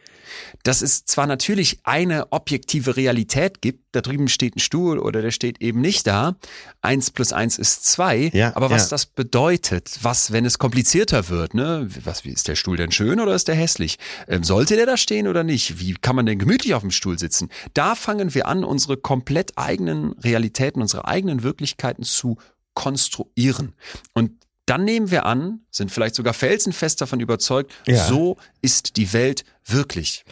dass 0.65 0.81
es 0.83 1.05
zwar 1.05 1.27
natürlich 1.27 1.81
eine 1.83 2.31
objektive 2.33 2.97
Realität 2.97 3.61
gibt, 3.61 3.85
da 3.93 4.01
drüben 4.01 4.29
steht 4.29 4.57
ein 4.57 4.61
Stuhl 4.61 4.99
oder 4.99 5.21
der 5.23 5.31
steht 5.33 5.61
eben 5.61 5.81
nicht 5.81 6.07
da, 6.07 6.37
eins 6.81 7.11
plus 7.11 7.33
eins 7.33 7.59
ist 7.59 7.85
zwei, 7.85 8.31
Ja, 8.33 8.55
aber 8.57 8.71
was 8.71 8.85
ja. 8.85 8.89
das 8.91 9.07
bedeutet, 9.07 9.99
was, 10.03 10.33
wenn 10.33 10.45
es 10.45 10.59
komplizierter 10.59 11.29
wird, 11.29 11.55
ne, 11.55 11.89
was, 12.05 12.25
wie 12.25 12.31
ist 12.31 12.49
der 12.49 12.55
Stuhl 12.57 12.77
denn 12.77 12.93
schön 12.93 13.19
oder 13.21 13.35
ist 13.35 13.49
der 13.49 13.55
hässlich? 13.57 13.99
Ähm, 14.29 14.45
sollte 14.45 14.77
der 14.77 14.87
da 14.87 14.97
stehen 14.97 15.27
oder 15.29 15.43
nicht? 15.45 15.81
Wie 15.81 15.95
kann 15.95 16.17
man 16.17 16.27
denn 16.27 16.39
gemütlich 16.39 16.75
auf 16.75 16.83
dem 16.83 16.91
Stuhl 16.91 17.19
sitzen? 17.19 17.49
Da 17.75 17.95
fangen 17.95 18.35
wir 18.35 18.47
an, 18.47 18.65
unsere 18.65 18.97
komplett 18.97 19.59
eigenen 19.59 20.13
Realitäten, 20.21 20.81
unsere 20.81 21.07
eigenen 21.07 21.43
Wirklichkeiten 21.43 22.05
zu 22.05 22.37
konstruieren. 22.75 23.75
Und 24.15 24.33
dann 24.67 24.85
nehmen 24.85 25.11
wir 25.11 25.27
an, 25.27 25.61
sind 25.71 25.91
vielleicht 25.91 26.15
sogar 26.15 26.35
felsenfest 26.35 27.01
davon 27.01 27.21
überzeugt, 27.21 27.73
Ja. 27.87 28.07
so 28.07 28.37
ist 28.61 28.97
die 28.97 29.13
Welt 29.13 29.45
wirklich. 29.67 30.25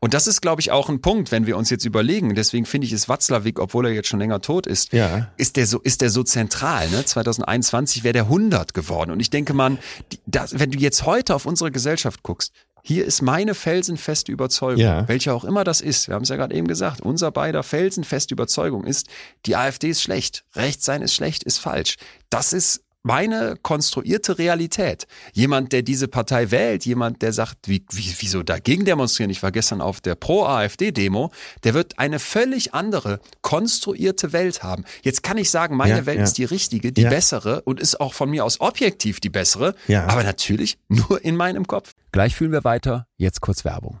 Und 0.00 0.14
das 0.14 0.26
ist, 0.26 0.40
glaube 0.42 0.60
ich, 0.60 0.70
auch 0.70 0.88
ein 0.88 1.00
Punkt, 1.00 1.32
wenn 1.32 1.46
wir 1.46 1.56
uns 1.56 1.70
jetzt 1.70 1.84
überlegen. 1.84 2.34
Deswegen 2.34 2.66
finde 2.66 2.86
ich 2.86 2.92
es 2.92 3.08
Watzlawick, 3.08 3.58
obwohl 3.58 3.86
er 3.86 3.92
jetzt 3.92 4.08
schon 4.08 4.20
länger 4.20 4.40
tot 4.40 4.66
ist, 4.66 4.92
Ja. 4.92 5.30
ist 5.36 5.56
der 5.56 5.66
so, 5.66 5.80
ist 5.80 6.00
der 6.00 6.10
so 6.10 6.22
zentral. 6.22 6.88
Ne? 6.90 7.04
2021 7.04 8.04
wäre 8.04 8.12
der 8.12 8.24
100 8.24 8.74
geworden. 8.74 9.10
Und 9.10 9.20
ich 9.20 9.30
denke, 9.30 9.54
man, 9.54 9.78
die, 10.12 10.18
das, 10.26 10.58
wenn 10.58 10.70
du 10.70 10.78
jetzt 10.78 11.04
heute 11.06 11.34
auf 11.34 11.46
unsere 11.46 11.70
Gesellschaft 11.70 12.22
guckst, 12.22 12.52
hier 12.82 13.04
ist 13.04 13.20
meine 13.20 13.54
felsenfeste 13.56 14.30
Überzeugung, 14.30 14.80
Ja. 14.80 15.08
welche 15.08 15.34
auch 15.34 15.44
immer 15.44 15.64
das 15.64 15.80
ist. 15.80 16.06
Wir 16.06 16.14
haben 16.14 16.22
es 16.22 16.28
ja 16.28 16.36
gerade 16.36 16.54
eben 16.54 16.68
gesagt. 16.68 17.00
Unser 17.00 17.32
beider 17.32 17.64
felsenfeste 17.64 18.32
Überzeugung 18.32 18.84
ist, 18.84 19.08
die 19.44 19.56
AfD 19.56 19.88
ist 19.90 20.02
schlecht. 20.02 20.44
Rechts 20.54 20.84
sein 20.84 21.02
ist 21.02 21.12
schlecht, 21.14 21.42
ist 21.42 21.58
falsch. 21.58 21.96
Das 22.30 22.52
ist 22.52 22.82
meine 23.06 23.56
konstruierte 23.62 24.36
Realität. 24.38 25.06
Jemand, 25.32 25.72
der 25.72 25.82
diese 25.82 26.08
Partei 26.08 26.50
wählt, 26.50 26.84
jemand, 26.84 27.22
der 27.22 27.32
sagt, 27.32 27.68
wie, 27.68 27.84
wie, 27.92 28.12
wieso 28.18 28.42
dagegen 28.42 28.84
demonstrieren? 28.84 29.30
Ich 29.30 29.42
war 29.44 29.52
gestern 29.52 29.80
auf 29.80 30.00
der 30.00 30.16
Pro-AfD-Demo. 30.16 31.30
Der 31.62 31.74
wird 31.74 32.00
eine 32.00 32.18
völlig 32.18 32.74
andere, 32.74 33.20
konstruierte 33.42 34.32
Welt 34.32 34.64
haben. 34.64 34.84
Jetzt 35.02 35.22
kann 35.22 35.38
ich 35.38 35.50
sagen, 35.50 35.76
meine 35.76 35.98
Ja, 35.98 36.06
Welt 36.06 36.18
ja. 36.18 36.24
ist 36.24 36.36
die 36.38 36.44
richtige, 36.44 36.90
die 36.92 37.02
Ja. 37.02 37.10
bessere 37.10 37.62
und 37.62 37.78
ist 37.78 38.00
auch 38.00 38.12
von 38.12 38.28
mir 38.28 38.44
aus 38.44 38.60
objektiv 38.60 39.20
die 39.20 39.30
bessere. 39.30 39.76
Ja. 39.86 40.06
Aber 40.08 40.24
natürlich 40.24 40.76
nur 40.88 41.24
in 41.24 41.36
meinem 41.36 41.66
Kopf. 41.68 41.92
Gleich 42.10 42.34
fühlen 42.34 42.50
wir 42.52 42.64
weiter, 42.64 43.06
jetzt 43.18 43.40
kurz 43.40 43.64
Werbung. 43.64 44.00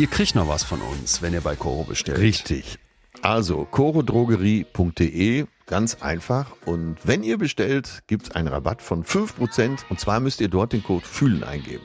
ihr 0.00 0.06
kriegt 0.06 0.34
noch 0.34 0.48
was 0.48 0.64
von 0.64 0.80
uns, 0.80 1.20
wenn 1.20 1.34
ihr 1.34 1.42
bei 1.42 1.56
Koro 1.56 1.84
bestellt. 1.84 2.18
Richtig. 2.18 2.78
Also, 3.20 3.66
chorodrogerie.de, 3.70 5.44
ganz 5.66 5.96
einfach. 6.00 6.52
Und 6.64 6.96
wenn 7.04 7.22
ihr 7.22 7.36
bestellt, 7.36 8.02
gibt's 8.06 8.30
einen 8.30 8.48
Rabatt 8.48 8.80
von 8.80 9.04
5%. 9.04 9.80
Und 9.90 10.00
zwar 10.00 10.20
müsst 10.20 10.40
ihr 10.40 10.48
dort 10.48 10.72
den 10.72 10.82
Code 10.82 11.04
FÜHLEN 11.04 11.44
eingeben. 11.44 11.84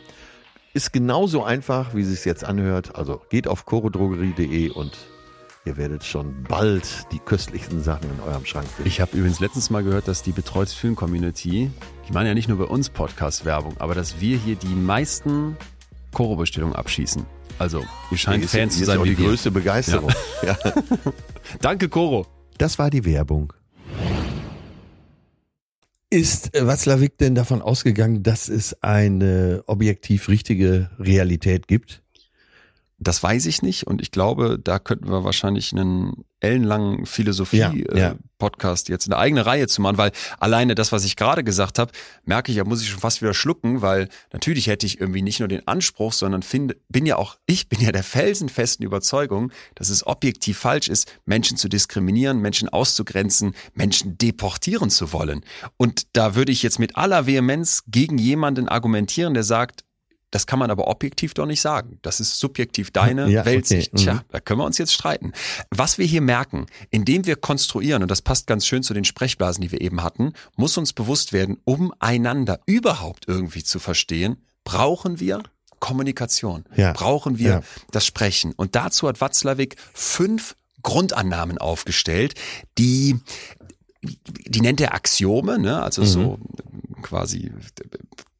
Ist 0.73 0.93
genauso 0.93 1.43
einfach, 1.43 1.93
wie 1.93 2.03
es 2.03 2.07
sich 2.07 2.23
jetzt 2.23 2.45
anhört. 2.45 2.95
Also 2.95 3.21
geht 3.29 3.49
auf 3.49 3.65
chorodrogerie.de 3.65 4.69
und 4.69 4.95
ihr 5.65 5.75
werdet 5.75 6.05
schon 6.05 6.43
bald 6.43 7.11
die 7.11 7.19
köstlichsten 7.19 7.83
Sachen 7.83 8.09
in 8.09 8.21
eurem 8.21 8.45
Schrank 8.45 8.67
finden. 8.67 8.87
Ich 8.87 9.01
habe 9.01 9.17
übrigens 9.17 9.41
letztens 9.41 9.69
mal 9.69 9.83
gehört, 9.83 10.07
dass 10.07 10.23
die 10.23 10.31
Betreutes 10.31 10.73
Fühlen 10.73 10.95
Community, 10.95 11.69
die 12.07 12.13
machen 12.13 12.27
ja 12.27 12.33
nicht 12.33 12.47
nur 12.47 12.59
bei 12.59 12.65
uns 12.65 12.89
Podcast-Werbung, 12.89 13.75
aber 13.79 13.93
dass 13.93 14.21
wir 14.21 14.37
hier 14.37 14.55
die 14.55 14.67
meisten 14.67 15.57
Koro-Bestellungen 16.13 16.75
abschießen. 16.75 17.25
Also, 17.57 17.83
ihr 18.11 18.17
scheint 18.17 18.37
Hier 18.37 18.45
ist- 18.45 18.51
Fans 18.51 18.73
zu 18.73 18.77
hier 18.79 18.83
ist 18.83 18.87
sein 18.87 18.99
auch 18.99 19.03
wie 19.05 19.09
die 19.11 19.17
wir. 19.17 19.27
größte 19.29 19.51
Begeisterung. 19.51 20.11
Ja. 20.45 20.57
Danke, 21.61 21.89
Koro. 21.89 22.27
Das 22.57 22.77
war 22.77 22.89
die 22.89 23.03
Werbung. 23.05 23.53
Ist 26.09 26.55
äh, 26.55 26.67
Watzlawick 26.67 27.17
denn 27.17 27.35
davon 27.35 27.61
ausgegangen, 27.61 28.21
dass 28.23 28.47
es 28.47 28.81
eine 28.83 29.63
objektiv 29.67 30.29
richtige 30.29 30.89
Realität 30.99 31.67
gibt? 31.67 32.03
Das 32.97 33.21
weiß 33.21 33.45
ich 33.47 33.61
nicht 33.61 33.87
und 33.87 34.01
ich 34.01 34.11
glaube, 34.11 34.57
da 34.57 34.79
könnten 34.79 35.09
wir 35.09 35.23
wahrscheinlich 35.25 35.73
einen 35.73 36.23
ellenlangen 36.39 36.91
Ja, 36.91 36.99
ja. 36.99 37.05
Philosophie-Podcast 37.05 38.89
jetzt 38.89 39.07
eine 39.07 39.17
eigene 39.17 39.45
Reihe 39.45 39.67
zu 39.67 39.81
machen, 39.81 39.97
weil 39.97 40.11
alleine 40.39 40.75
das, 40.75 40.91
was 40.91 41.03
ich 41.03 41.15
gerade 41.15 41.43
gesagt 41.43 41.79
habe, 41.79 41.91
merke 42.23 42.51
ich, 42.51 42.57
ja, 42.57 42.63
muss 42.63 42.81
ich 42.81 42.89
schon 42.89 42.99
fast 42.99 43.21
wieder 43.21 43.33
schlucken, 43.33 43.81
weil 43.81 44.07
natürlich 44.31 44.67
hätte 44.67 44.85
ich 44.85 45.01
irgendwie 45.01 45.21
nicht 45.21 45.39
nur 45.39 45.47
den 45.47 45.67
Anspruch, 45.67 46.13
sondern 46.13 46.43
finde, 46.43 46.77
bin 46.87 47.05
ja 47.05 47.17
auch, 47.17 47.37
ich 47.45 47.67
bin 47.67 47.81
ja 47.81 47.91
der 47.91 48.03
felsenfesten 48.03 48.85
Überzeugung, 48.85 49.51
dass 49.75 49.89
es 49.89 50.05
objektiv 50.05 50.57
falsch 50.57 50.87
ist, 50.87 51.11
Menschen 51.25 51.57
zu 51.57 51.67
diskriminieren, 51.67 52.39
Menschen 52.39 52.69
auszugrenzen, 52.69 53.55
Menschen 53.73 54.17
deportieren 54.17 54.89
zu 54.89 55.11
wollen. 55.11 55.43
Und 55.77 56.07
da 56.13 56.35
würde 56.35 56.51
ich 56.51 56.63
jetzt 56.63 56.79
mit 56.79 56.95
aller 56.95 57.25
Vehemenz 57.25 57.83
gegen 57.87 58.17
jemanden 58.17 58.69
argumentieren, 58.69 59.33
der 59.33 59.43
sagt, 59.43 59.83
das 60.31 60.47
kann 60.47 60.59
man 60.59 60.69
aber 60.71 60.87
objektiv 60.87 61.33
doch 61.33 61.45
nicht 61.45 61.61
sagen. 61.61 61.99
Das 62.01 62.19
ist 62.19 62.39
subjektiv 62.39 62.91
deine 62.91 63.29
Ja, 63.29 63.41
okay. 63.41 63.51
Weltsicht. 63.51 63.93
Mhm. 63.93 63.97
Tja, 63.97 64.23
da 64.29 64.39
können 64.39 64.59
wir 64.59 64.65
uns 64.65 64.77
jetzt 64.77 64.93
streiten. 64.93 65.31
Was 65.69 65.97
wir 65.97 66.05
hier 66.05 66.21
merken, 66.21 66.65
indem 66.89 67.25
wir 67.25 67.35
konstruieren, 67.35 68.01
und 68.01 68.09
das 68.11 68.21
passt 68.21 68.47
ganz 68.47 68.65
schön 68.65 68.83
zu 68.83 68.93
den 68.93 69.05
Sprechblasen, 69.05 69.61
die 69.61 69.71
wir 69.71 69.81
eben 69.81 70.03
hatten, 70.03 70.33
muss 70.55 70.77
uns 70.77 70.93
bewusst 70.93 71.31
werden, 71.31 71.57
um 71.63 71.93
einander 71.99 72.59
überhaupt 72.65 73.27
irgendwie 73.27 73.63
zu 73.63 73.79
verstehen, 73.79 74.37
brauchen 74.63 75.19
wir 75.19 75.41
Kommunikation. 75.79 76.65
Ja. 76.75 76.93
Brauchen 76.93 77.37
wir 77.37 77.49
Ja. 77.49 77.61
das 77.91 78.05
Sprechen. 78.05 78.53
Und 78.53 78.75
dazu 78.75 79.07
hat 79.07 79.21
Watzlawick 79.21 79.75
fünf 79.93 80.55
Grundannahmen 80.81 81.57
aufgestellt, 81.59 82.33
die 82.77 83.19
die 84.01 84.61
nennt 84.61 84.79
er 84.81 84.93
Axiome, 84.93 85.57
ne? 85.57 85.81
also 85.81 86.03
so 86.05 86.37
quasi 87.01 87.51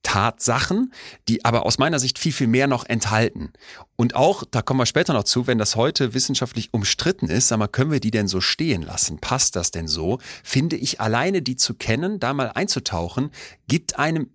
Tatsachen, 0.06 0.94
die 1.28 1.44
aber 1.44 1.66
aus 1.66 1.80
meiner 1.80 1.98
Sicht 1.98 2.20
viel, 2.20 2.32
viel 2.32 2.46
mehr 2.46 2.68
noch 2.68 2.86
enthalten. 2.86 3.52
Und 3.96 4.16
auch, 4.16 4.44
da 4.50 4.62
kommen 4.62 4.80
wir 4.80 4.86
später 4.86 5.14
noch 5.14 5.24
zu, 5.24 5.48
wenn 5.48 5.58
das 5.58 5.76
heute 5.76 6.14
wissenschaftlich 6.14 6.74
umstritten 6.74 7.28
ist, 7.28 7.48
sag 7.48 7.58
mal, 7.58 7.68
können 7.68 7.92
wir 7.92 8.00
die 8.00 8.12
denn 8.12 8.28
so 8.28 8.40
stehen 8.40 8.84
lassen? 8.84 9.18
Passt 9.18 9.56
das 9.56 9.72
denn 9.72 9.88
so? 9.88 10.20
Finde 10.44 10.76
ich 10.76 11.02
alleine 11.02 11.42
die 11.42 11.56
zu 11.56 11.74
kennen, 11.74 12.20
da 12.20 12.34
mal 12.34 12.52
einzutauchen, 12.54 13.32
gibt 13.68 13.98
einem 13.98 14.30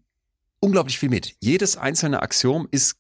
unglaublich 0.58 0.98
viel 0.98 1.08
mit. 1.08 1.36
Jedes 1.40 1.76
einzelne 1.76 2.20
Axiom 2.20 2.66
ist 2.72 2.96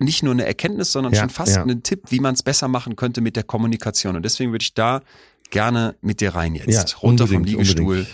nicht 0.00 0.24
nur 0.24 0.32
eine 0.32 0.44
Erkenntnis, 0.44 0.90
sondern 0.90 1.12
Ja, 1.12 1.20
schon 1.20 1.30
fast 1.30 1.54
ja. 1.54 1.62
ein 1.62 1.84
Tipp, 1.84 2.02
wie 2.08 2.18
man 2.18 2.34
es 2.34 2.42
besser 2.42 2.66
machen 2.66 2.96
könnte 2.96 3.20
mit 3.20 3.36
der 3.36 3.44
Kommunikation. 3.44 4.16
Und 4.16 4.24
deswegen 4.24 4.50
würde 4.50 4.64
ich 4.64 4.74
da 4.74 5.02
gerne 5.50 5.94
mit 6.00 6.20
dir 6.20 6.34
rein 6.34 6.56
jetzt. 6.56 7.00
Runter 7.02 7.28
vom 7.28 7.44
Liegestuhl. 7.44 8.06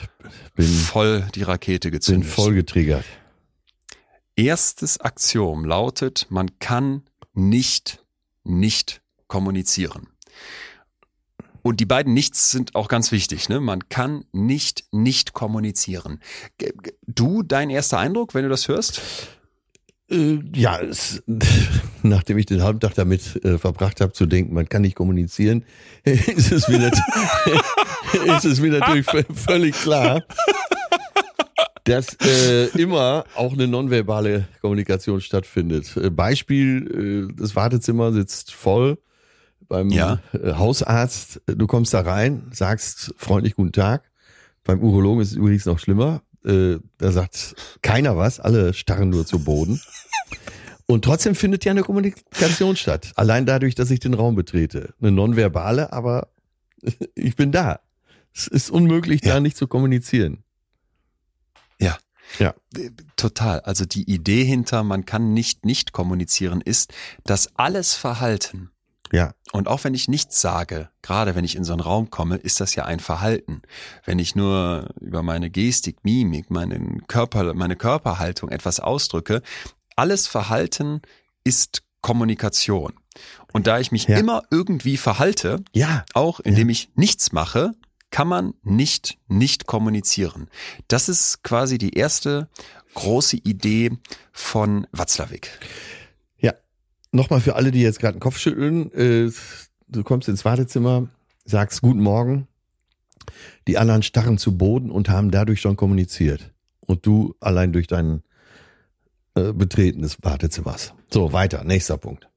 Bin, 0.55 0.67
voll 0.67 1.27
die 1.35 1.43
Rakete 1.43 1.89
bin 1.89 1.99
gezündet. 1.99 2.29
voll 2.29 2.53
getriggert. 2.53 3.05
Erstes 4.39 5.01
Axiom 5.01 5.65
lautet, 5.65 6.29
man 6.31 6.61
kann 6.61 7.03
nicht 7.35 8.05
nicht 8.45 9.03
kommunizieren. 9.27 10.07
Und 11.63 11.81
die 11.81 11.87
beiden 11.87 12.15
Nichts 12.15 12.53
sind 12.53 12.77
auch 12.77 12.87
ganz 12.87 13.11
wichtig. 13.11 13.49
Ne? 13.49 13.59
Man 13.59 13.89
kann 13.89 14.25
nicht 14.31 14.85
nicht 14.93 15.33
kommunizieren. 15.33 16.21
Du, 17.05 17.43
dein 17.43 17.69
erster 17.69 17.99
Eindruck, 17.99 18.33
wenn 18.33 18.45
du 18.45 18.49
das 18.49 18.69
hörst? 18.69 19.03
Äh, 20.09 20.39
ja, 20.55 20.81
es, 20.81 21.21
nachdem 22.05 22.39
ich 22.39 22.47
den 22.47 22.63
halben 22.63 22.79
Tag 22.79 22.95
damit 22.95 23.45
äh, 23.45 23.59
verbracht 23.59 24.01
habe, 24.01 24.13
zu 24.13 24.25
denken, 24.25 24.55
man 24.55 24.69
kann 24.69 24.83
nicht 24.83 24.95
kommunizieren, 24.95 25.65
ist 26.05 26.53
es 26.53 26.69
mir, 26.69 26.93
ist 28.37 28.45
es 28.45 28.61
mir 28.61 28.71
natürlich 28.71 29.05
völlig 29.35 29.75
klar, 29.75 30.23
dass 31.89 32.17
äh, 32.25 32.67
immer 32.81 33.25
auch 33.35 33.53
eine 33.53 33.67
nonverbale 33.69 34.47
Kommunikation 34.61 35.21
stattfindet. 35.21 35.97
Äh, 35.97 36.11
Beispiel, 36.11 37.29
äh, 37.31 37.35
das 37.41 37.57
Wartezimmer 37.57 38.13
sitzt 38.13 38.53
voll 38.53 38.99
beim 39.69 39.91
Ja. 39.91 40.21
äh, 40.33 40.53
Hausarzt. 40.55 41.41
Du 41.47 41.67
kommst 41.67 41.93
da 41.95 42.01
rein, 42.01 42.43
sagst 42.53 43.15
freundlich 43.17 43.55
guten 43.55 43.73
Tag. 43.73 44.11
Beim 44.65 44.81
Urologen 44.83 45.21
ist 45.23 45.31
es 45.33 45.37
übrigens 45.37 45.67
noch 45.67 45.79
schlimmer. 45.79 46.23
Da 46.45 47.13
sagt 47.13 47.57
keiner 47.83 48.17
was, 48.17 48.39
alle 48.39 48.73
starren 48.73 49.11
nur 49.11 49.27
zu 49.27 49.41
Boden. 49.41 49.81
Und 50.87 51.05
trotzdem 51.05 51.35
findet 51.35 51.65
ja 51.65 51.73
eine 51.73 51.83
Kommunikation 51.83 52.77
statt. 52.77 53.13
Allein 53.17 53.45
dadurch, 53.45 53.75
dass 53.75 53.91
ich 53.91 53.99
den 54.01 54.15
Raum 54.15 54.35
betrete. 54.37 54.95
Eine 55.01 55.11
nonverbale, 55.11 55.93
aber 55.93 56.29
ich 57.15 57.35
bin 57.37 57.51
da. 57.51 57.81
Es 58.35 58.47
ist 58.47 58.71
unmöglich, 58.71 59.23
Ja. 59.25 59.35
da 59.35 59.41
nicht 59.41 59.57
zu 59.57 59.67
kommunizieren. 59.67 60.45
Total. 63.17 63.61
Also 63.61 63.85
die 63.85 64.09
Idee 64.11 64.45
hinter, 64.45 64.83
man 64.85 65.05
kann 65.07 65.33
nicht 65.35 65.65
nicht 65.65 65.93
kommunizieren, 65.93 66.61
ist, 66.61 66.93
dass 67.25 67.51
alles 67.57 67.95
Verhalten 67.95 68.71
Ja. 69.11 69.33
Und 69.53 69.69
auch 69.69 69.85
wenn 69.85 69.95
ich 69.95 70.07
nichts 70.09 70.41
sage, 70.43 70.91
gerade 71.01 71.35
wenn 71.35 71.45
ich 71.45 71.57
in 71.57 71.65
so 71.65 71.73
einen 71.73 71.81
Raum 71.81 72.11
komme, 72.11 72.37
ist 72.37 72.61
das 72.61 72.75
ja 72.75 72.85
ein 72.85 73.01
Verhalten. 73.01 73.63
Wenn 74.05 74.19
ich 74.19 74.37
nur 74.37 74.91
über 75.01 75.23
meine 75.23 75.49
Gestik, 75.49 76.05
Mimik, 76.05 76.51
meinen 76.51 77.07
Körper, 77.07 77.55
meine 77.55 77.75
Körperhaltung 77.77 78.51
etwas 78.51 78.81
ausdrücke, 78.81 79.41
alles 79.97 80.27
Verhalten 80.27 81.01
ist 81.43 81.83
Kommunikation. 82.03 82.93
Und 83.55 83.67
da 83.67 83.81
ich 83.81 83.91
mich 83.93 84.05
Ja. 84.09 84.19
immer 84.19 84.43
irgendwie 84.51 84.99
verhalte, 84.99 85.65
Ja. 85.73 86.05
auch 86.13 86.41
indem 86.41 86.69
ich 86.69 86.91
nichts 86.95 87.33
mache, 87.33 87.73
kann 88.11 88.29
man 88.29 88.55
nicht 88.63 89.19
nicht 89.29 89.67
kommunizieren. 89.67 90.49
Das 90.89 91.09
ist 91.09 91.43
quasi 91.43 91.79
die 91.79 91.95
erste 91.95 92.49
große 92.95 93.37
Idee 93.37 93.93
von 94.33 94.87
Watzlawick. 94.93 95.51
Ja. 96.39 96.55
Nochmal 97.13 97.41
für 97.41 97.57
alle, 97.57 97.71
die 97.71 97.83
jetzt 97.83 98.01
gerade 98.01 98.17
den 98.17 98.21
Kopf 98.21 98.39
schütteln. 98.39 98.93
Äh, 98.93 99.31
du 99.89 100.03
kommst 100.05 100.29
ins 100.29 100.45
Wartezimmer, 100.45 101.09
sagst 101.45 101.81
Guten 101.81 102.01
Morgen. 102.01 102.49
Die 103.67 103.79
anderen 103.79 104.03
starren 104.03 104.39
zu 104.39 104.57
Boden 104.57 104.91
und 104.91 105.09
haben 105.09 105.31
dadurch 105.31 105.61
schon 105.61 105.77
kommuniziert. 105.77 106.53
Und 106.81 107.05
du 107.07 107.35
allein 107.41 107.73
durch 107.73 107.87
dein 107.87 108.23
äh, 109.35 109.53
Betreten 109.53 110.03
des 110.03 110.23
Wartezimmers. 110.23 110.95
So, 111.13 111.33
weiter. 111.33 111.65
Nächster 111.65 111.99
Punkt. 111.99 112.29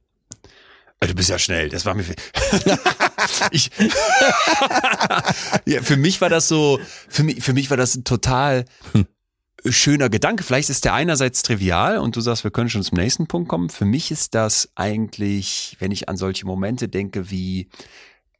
Äh, 1.01 1.07
Du 1.07 1.15
bist 1.15 1.29
ja 1.29 1.37
schnell, 1.39 1.67
das 1.69 1.85
war 1.85 1.93
mir. 1.95 2.03
viel- 2.03 2.15
ich, 3.51 3.69
ja, 5.65 5.81
für 5.81 5.97
mich 5.97 6.21
war 6.21 6.29
das 6.29 6.47
so, 6.47 6.79
für 7.09 7.23
mich, 7.23 7.43
für 7.43 7.53
mich 7.53 7.69
war 7.69 7.77
das 7.77 7.95
ein 7.95 8.03
total 8.03 8.65
schöner 9.65 10.09
Gedanke. 10.09 10.43
Vielleicht 10.43 10.69
ist 10.69 10.85
der 10.85 10.93
einerseits 10.93 11.41
trivial 11.43 11.97
und 11.97 12.15
du 12.15 12.21
sagst, 12.21 12.43
wir 12.43 12.51
können 12.51 12.69
schon 12.69 12.83
zum 12.83 12.97
nächsten 12.97 13.27
Punkt 13.27 13.49
kommen. 13.49 13.69
Für 13.69 13.85
mich 13.85 14.09
ist 14.11 14.33
das 14.35 14.69
eigentlich, 14.75 15.75
wenn 15.79 15.91
ich 15.91 16.07
an 16.09 16.17
solche 16.17 16.45
Momente 16.45 16.87
denke, 16.87 17.29
wie 17.29 17.69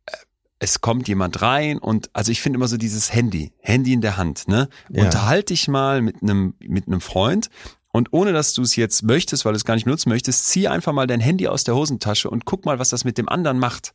äh, 0.06 0.16
es 0.60 0.82
kommt 0.82 1.08
jemand 1.08 1.42
rein 1.42 1.78
und 1.80 2.10
also 2.14 2.32
ich 2.32 2.42
finde 2.42 2.58
immer 2.58 2.68
so 2.68 2.78
dieses 2.78 3.14
Handy, 3.14 3.52
Handy 3.60 3.94
in 3.94 4.02
der 4.02 4.18
Hand, 4.18 4.48
ne? 4.48 4.68
Ja. 4.90 5.04
Unterhalte 5.04 5.54
dich 5.54 5.68
mal 5.68 6.02
mit 6.02 6.22
einem 6.24 6.54
mit 6.60 6.88
einem 6.88 7.02
Freund 7.02 7.50
und 7.92 8.10
ohne 8.12 8.34
dass 8.34 8.54
du 8.54 8.62
es 8.62 8.76
jetzt 8.76 9.04
möchtest, 9.04 9.46
weil 9.46 9.54
du 9.54 9.58
es 9.58 9.66
gar 9.66 9.76
nicht 9.76 9.86
benutzen 9.86 10.10
möchtest, 10.10 10.48
zieh 10.48 10.68
einfach 10.68 10.94
mal 10.94 11.08
dein 11.08 11.20
Handy 11.20 11.48
aus 11.48 11.64
der 11.64 11.76
Hosentasche 11.76 12.30
und 12.30 12.46
guck 12.46 12.66
mal, 12.66 12.80
was 12.80 12.90
das 12.90 13.04
mit 13.04 13.18
dem 13.18 13.28
anderen 13.30 13.60
macht. 13.60 13.94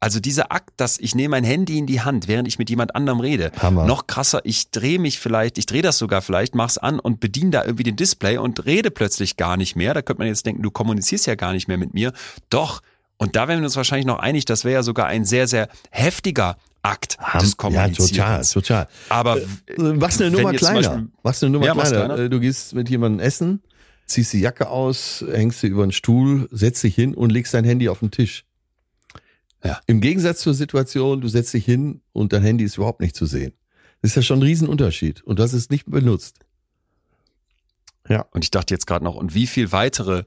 Also 0.00 0.20
dieser 0.20 0.52
Akt, 0.52 0.70
dass 0.76 0.98
ich 0.98 1.16
nehme 1.16 1.32
mein 1.32 1.44
Handy 1.44 1.76
in 1.76 1.86
die 1.86 2.00
Hand, 2.00 2.28
während 2.28 2.46
ich 2.46 2.58
mit 2.58 2.70
jemand 2.70 2.94
anderem 2.94 3.18
rede. 3.18 3.50
Hammer. 3.60 3.84
Noch 3.84 4.06
krasser, 4.06 4.40
ich 4.44 4.70
drehe 4.70 5.00
mich 5.00 5.18
vielleicht, 5.18 5.58
ich 5.58 5.66
drehe 5.66 5.82
das 5.82 5.98
sogar 5.98 6.22
vielleicht, 6.22 6.54
mach's 6.54 6.78
an 6.78 7.00
und 7.00 7.18
bediene 7.18 7.50
da 7.50 7.64
irgendwie 7.64 7.82
den 7.82 7.96
Display 7.96 8.38
und 8.38 8.64
rede 8.64 8.92
plötzlich 8.92 9.36
gar 9.36 9.56
nicht 9.56 9.74
mehr. 9.74 9.94
Da 9.94 10.02
könnte 10.02 10.20
man 10.20 10.28
jetzt 10.28 10.46
denken, 10.46 10.62
du 10.62 10.70
kommunizierst 10.70 11.26
ja 11.26 11.34
gar 11.34 11.52
nicht 11.52 11.66
mehr 11.66 11.78
mit 11.78 11.94
mir. 11.94 12.12
Doch. 12.48 12.80
Und 13.16 13.34
da 13.34 13.48
wären 13.48 13.58
wir 13.58 13.64
uns 13.64 13.74
wahrscheinlich 13.74 14.06
noch 14.06 14.20
einig, 14.20 14.44
das 14.44 14.64
wäre 14.64 14.74
ja 14.74 14.82
sogar 14.84 15.06
ein 15.06 15.24
sehr, 15.24 15.48
sehr 15.48 15.68
heftiger 15.90 16.56
Akt 16.90 17.18
Ham- 17.18 17.40
des 17.40 17.50
ja, 17.50 17.56
Kommunizierens. 17.56 18.50
total, 18.52 18.86
total. 18.86 18.88
Aber 19.08 19.36
Äh, 19.38 19.44
Mach's 19.94 20.20
eine 20.20 20.30
Nummer 20.30 20.52
kleiner. 20.52 20.80
Beispiel- 20.90 21.08
Mach's 21.22 21.42
eine 21.42 21.50
Nummer 21.52 21.66
Ja, 21.66 21.72
kleiner. 21.74 21.90
kleiner. 22.06 22.18
Äh, 22.18 22.28
Du 22.30 22.40
gehst 22.40 22.74
mit 22.74 22.88
jemandem 22.88 23.20
essen, 23.24 23.62
ziehst 24.06 24.32
die 24.32 24.40
Jacke 24.40 24.68
aus, 24.68 25.24
hängst 25.30 25.60
sie 25.60 25.66
über 25.68 25.86
den 25.86 25.92
Stuhl, 25.92 26.48
setzt 26.50 26.82
dich 26.82 26.94
hin 26.94 27.14
und 27.14 27.30
legst 27.30 27.54
dein 27.54 27.64
Handy 27.64 27.88
auf 27.88 28.00
den 28.00 28.10
Tisch. 28.10 28.44
Ja. 29.64 29.80
Im 29.86 30.00
Gegensatz 30.00 30.40
zur 30.40 30.54
Situation, 30.54 31.20
du 31.20 31.28
setzt 31.28 31.52
dich 31.52 31.64
hin 31.64 32.00
und 32.12 32.32
dein 32.32 32.42
Handy 32.42 32.64
ist 32.64 32.76
überhaupt 32.76 33.00
nicht 33.00 33.16
zu 33.16 33.26
sehen. 33.26 33.52
Das 34.02 34.12
ist 34.12 34.14
ja 34.16 34.22
schon 34.22 34.38
ein 34.38 34.42
Riesenunterschied. 34.42 35.22
Und 35.24 35.38
das 35.40 35.52
ist 35.52 35.70
nicht 35.70 35.86
benutzt. 35.90 36.36
Und 38.30 38.42
ich 38.44 38.50
dachte 38.50 38.72
jetzt 38.72 38.86
gerade 38.86 39.04
noch, 39.04 39.16
und 39.16 39.34
wie 39.34 39.46
viel 39.46 39.70
weitere 39.72 40.24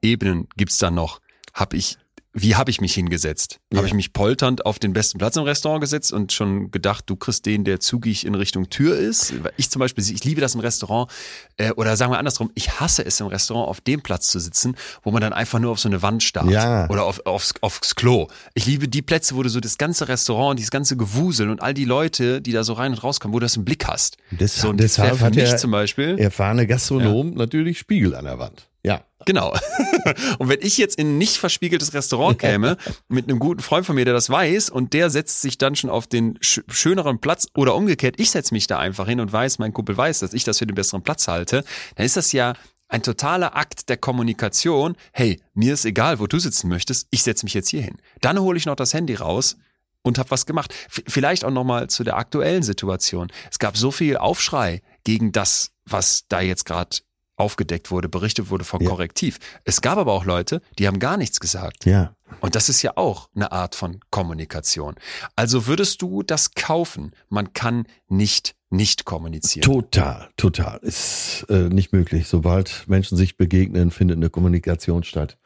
Ebenen 0.00 0.48
gibt's 0.56 0.78
da 0.78 0.90
noch? 0.90 1.20
Hab 1.52 1.74
ich, 1.74 1.98
wie 2.38 2.54
habe 2.54 2.70
ich 2.70 2.80
mich 2.82 2.92
hingesetzt? 2.94 3.60
Ja. 3.72 3.78
Habe 3.78 3.86
ich 3.88 3.94
mich 3.94 4.12
polternd 4.12 4.66
auf 4.66 4.78
den 4.78 4.92
besten 4.92 5.16
Platz 5.18 5.36
im 5.36 5.44
Restaurant 5.44 5.80
gesetzt 5.80 6.12
und 6.12 6.32
schon 6.32 6.70
gedacht, 6.70 7.04
du 7.08 7.16
kriegst 7.16 7.46
den, 7.46 7.64
der 7.64 7.80
zugig 7.80 8.26
in 8.26 8.34
Richtung 8.34 8.68
Tür 8.68 8.96
ist? 8.98 9.42
Weil 9.42 9.52
Ich 9.56 9.70
zum 9.70 9.80
Beispiel, 9.80 10.04
ich 10.04 10.22
liebe 10.22 10.40
das 10.42 10.54
im 10.54 10.60
Restaurant, 10.60 11.10
äh, 11.56 11.70
oder 11.72 11.96
sagen 11.96 12.12
wir 12.12 12.18
andersrum, 12.18 12.50
ich 12.54 12.78
hasse 12.78 13.04
es 13.06 13.18
im 13.20 13.28
Restaurant 13.28 13.68
auf 13.68 13.80
dem 13.80 14.02
Platz 14.02 14.28
zu 14.28 14.38
sitzen, 14.38 14.76
wo 15.02 15.10
man 15.10 15.22
dann 15.22 15.32
einfach 15.32 15.58
nur 15.58 15.70
auf 15.72 15.80
so 15.80 15.88
eine 15.88 16.02
Wand 16.02 16.22
starrt 16.22 16.50
Ja. 16.50 16.88
oder 16.90 17.04
auf, 17.04 17.24
aufs, 17.24 17.54
aufs 17.62 17.94
Klo. 17.94 18.28
Ich 18.54 18.66
liebe 18.66 18.86
die 18.86 19.00
Plätze, 19.02 19.34
wo 19.34 19.42
du 19.42 19.48
so 19.48 19.60
das 19.60 19.78
ganze 19.78 20.06
Restaurant, 20.08 20.58
dieses 20.58 20.70
ganze 20.70 20.96
Gewusel 20.96 21.48
und 21.48 21.62
all 21.62 21.72
die 21.74 21.86
Leute, 21.86 22.42
die 22.42 22.52
da 22.52 22.64
so 22.64 22.74
rein 22.74 22.92
und 22.92 23.02
rauskommen, 23.02 23.34
wo 23.34 23.38
du 23.40 23.46
das 23.46 23.56
im 23.56 23.64
Blick 23.64 23.86
hast. 23.86 24.18
Des- 24.30 24.60
so, 24.60 24.68
und 24.68 24.78
das 24.78 24.92
deshalb 24.92 25.16
für 25.16 25.24
hat 25.24 25.34
mich 25.34 25.48
der 25.48 25.56
zum 25.56 25.70
Beispiel. 25.70 26.18
erfahrene 26.18 26.66
Gastronom 26.66 27.32
natürlich 27.34 27.78
Spiegel 27.78 28.14
an 28.14 28.26
der 28.26 28.38
Wand. 28.38 28.68
Ja. 28.86 29.04
Genau. 29.24 29.52
Und 30.38 30.48
wenn 30.48 30.60
ich 30.60 30.78
jetzt 30.78 30.96
in 30.96 31.08
ein 31.08 31.18
nicht 31.18 31.38
verspiegeltes 31.38 31.92
Restaurant 31.92 32.38
käme, 32.38 32.76
mit 33.08 33.28
einem 33.28 33.40
guten 33.40 33.60
Freund 33.60 33.84
von 33.84 33.96
mir, 33.96 34.04
der 34.04 34.14
das 34.14 34.30
weiß, 34.30 34.70
und 34.70 34.92
der 34.92 35.10
setzt 35.10 35.40
sich 35.40 35.58
dann 35.58 35.74
schon 35.74 35.90
auf 35.90 36.06
den 36.06 36.38
sch 36.40 36.60
schöneren 36.68 37.18
Platz 37.18 37.48
oder 37.56 37.74
umgekehrt, 37.74 38.14
ich 38.18 38.30
setze 38.30 38.54
mich 38.54 38.68
da 38.68 38.78
einfach 38.78 39.08
hin 39.08 39.18
und 39.18 39.32
weiß, 39.32 39.58
mein 39.58 39.72
Kumpel 39.72 39.96
weiß, 39.96 40.20
dass 40.20 40.32
ich 40.32 40.44
das 40.44 40.58
für 40.58 40.66
den 40.66 40.76
besseren 40.76 41.02
Platz 41.02 41.26
halte, 41.26 41.64
dann 41.96 42.06
ist 42.06 42.16
das 42.16 42.30
ja 42.30 42.52
ein 42.88 43.02
totaler 43.02 43.56
Akt 43.56 43.88
der 43.88 43.96
Kommunikation. 43.96 44.94
Hey, 45.12 45.40
mir 45.54 45.74
ist 45.74 45.84
egal, 45.84 46.20
wo 46.20 46.28
du 46.28 46.38
sitzen 46.38 46.68
möchtest, 46.68 47.08
ich 47.10 47.24
setze 47.24 47.44
mich 47.44 47.54
jetzt 47.54 47.70
hier 47.70 47.82
hin. 47.82 47.98
Dann 48.20 48.38
hole 48.38 48.56
ich 48.56 48.66
noch 48.66 48.76
das 48.76 48.94
Handy 48.94 49.14
raus 49.14 49.56
und 50.02 50.18
habe 50.18 50.30
was 50.30 50.46
gemacht. 50.46 50.72
V 50.88 51.02
vielleicht 51.08 51.44
auch 51.44 51.50
nochmal 51.50 51.88
zu 51.88 52.04
der 52.04 52.16
aktuellen 52.16 52.62
Situation. 52.62 53.32
Es 53.50 53.58
gab 53.58 53.76
so 53.76 53.90
viel 53.90 54.16
Aufschrei 54.16 54.82
gegen 55.02 55.32
das, 55.32 55.72
was 55.84 56.26
da 56.28 56.40
jetzt 56.40 56.64
gerade 56.64 56.98
aufgedeckt 57.36 57.90
wurde, 57.90 58.08
berichtet 58.08 58.50
wurde 58.50 58.64
von 58.64 58.80
Ja. 58.80 58.88
Korrektiv. 58.88 59.38
Es 59.64 59.80
gab 59.80 59.98
aber 59.98 60.12
auch 60.12 60.24
Leute, 60.24 60.60
die 60.78 60.86
haben 60.86 60.98
gar 60.98 61.16
nichts 61.16 61.40
gesagt. 61.40 61.84
Ja. 61.84 62.14
Und 62.40 62.54
das 62.54 62.68
ist 62.68 62.82
ja 62.82 62.92
auch 62.96 63.28
eine 63.34 63.52
Art 63.52 63.74
von 63.74 64.00
Kommunikation. 64.10 64.96
Also 65.36 65.66
würdest 65.66 66.02
du 66.02 66.22
das 66.22 66.54
kaufen? 66.54 67.12
Man 67.28 67.52
kann 67.52 67.86
nicht 68.08 68.56
nicht 68.68 69.04
kommunizieren. 69.04 69.62
Total, 69.62 70.28
total. 70.36 70.78
Ist 70.82 71.46
äh, 71.48 71.68
nicht 71.68 71.92
möglich. 71.92 72.26
Sobald 72.26 72.84
Menschen 72.88 73.16
sich 73.16 73.36
begegnen, 73.36 73.92
findet 73.92 74.16
eine 74.16 74.28
Kommunikation 74.28 75.04
statt. 75.04 75.38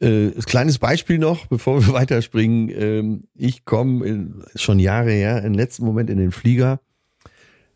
Äh, 0.00 0.28
ein 0.28 0.42
kleines 0.42 0.78
Beispiel 0.78 1.18
noch, 1.18 1.46
bevor 1.46 1.86
wir 1.86 1.92
weiterspringen. 1.94 2.68
Ähm, 2.68 3.24
ich 3.34 3.64
komme 3.64 4.44
schon 4.54 4.78
Jahre 4.78 5.12
her, 5.12 5.42
im 5.44 5.54
letzten 5.54 5.86
Moment 5.86 6.10
in 6.10 6.18
den 6.18 6.30
Flieger, 6.30 6.80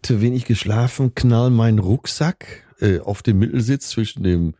zu 0.02 0.20
wenig 0.20 0.44
geschlafen, 0.44 1.14
knall 1.14 1.50
meinen 1.50 1.78
Rucksack 1.78 2.64
äh, 2.83 3.01
auf 3.01 3.22
den 3.22 3.39
Mittelsitz 3.39 3.89
zwischen 3.89 4.22
dem 4.22 4.55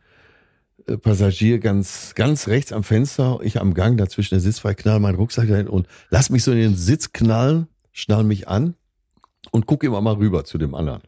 äh, 0.87 0.97
Passagier 0.97 1.59
ganz, 1.59 2.13
ganz 2.15 2.47
rechts 2.47 2.71
am 2.71 2.83
Fenster, 2.83 3.39
ich 3.43 3.59
am 3.59 3.73
Gang, 3.73 3.97
dazwischen 3.97 4.35
der 4.35 4.41
Sitzfrei, 4.41 4.73
knall 4.73 4.99
meinen 4.99 5.15
Rucksack 5.15 5.47
dahin 5.47 5.67
und 5.67 5.87
lass 6.09 6.29
mich 6.29 6.43
so 6.43 6.51
in 6.51 6.57
den 6.57 6.75
Sitz 6.75 7.11
knallen, 7.11 7.67
schnall 7.91 8.23
mich 8.23 8.47
an 8.47 8.75
und 9.51 9.65
guck 9.65 9.83
immer 9.83 10.01
mal 10.01 10.15
rüber 10.15 10.45
zu 10.45 10.57
dem 10.57 10.73
anderen. 10.73 11.01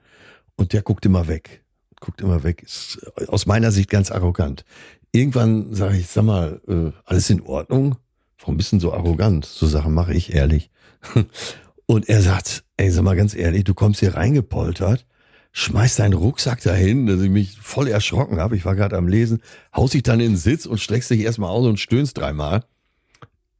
Und 0.57 0.73
der 0.73 0.81
guckt 0.81 1.05
immer 1.05 1.27
weg. 1.27 1.63
Guckt 1.99 2.21
immer 2.21 2.43
weg. 2.43 2.63
Ist 2.63 2.99
äh, 3.17 3.27
aus 3.27 3.45
meiner 3.45 3.71
Sicht 3.71 3.89
ganz 3.89 4.11
arrogant. 4.11 4.65
Irgendwann 5.11 5.73
sage 5.73 5.97
ich, 5.97 6.07
sag 6.07 6.25
mal, 6.25 6.61
äh, 6.67 6.91
alles 7.05 7.29
in 7.29 7.41
Ordnung? 7.41 7.95
Warum 8.39 8.57
bist 8.57 8.73
du 8.73 8.79
so 8.79 8.93
arrogant? 8.93 9.45
So 9.45 9.65
Sachen 9.65 9.93
mache 9.93 10.13
ich 10.13 10.33
ehrlich. 10.33 10.69
Und 11.85 12.09
er 12.09 12.21
sagt, 12.21 12.63
ey, 12.77 12.91
sag 12.91 13.03
mal 13.03 13.15
ganz 13.15 13.35
ehrlich, 13.35 13.63
du 13.63 13.73
kommst 13.73 13.99
hier 13.99 14.15
reingepoltert, 14.15 15.05
schmeißt 15.55 15.99
deinen 15.99 16.13
Rucksack 16.13 16.61
dahin, 16.61 17.07
dass 17.07 17.21
ich 17.21 17.29
mich 17.29 17.57
voll 17.61 17.87
erschrocken 17.87 18.41
habe. 18.41 18.57
Ich 18.57 18.65
war 18.65 18.75
gerade 18.75 18.97
am 18.97 19.07
Lesen, 19.07 19.41
haust 19.73 19.93
dich 19.93 20.03
dann 20.03 20.19
in 20.19 20.33
den 20.33 20.37
Sitz 20.37 20.65
und 20.65 20.81
streckst 20.81 21.09
dich 21.09 21.21
erstmal 21.21 21.49
aus 21.49 21.65
und 21.65 21.79
stöhnst 21.79 22.17
dreimal. 22.17 22.65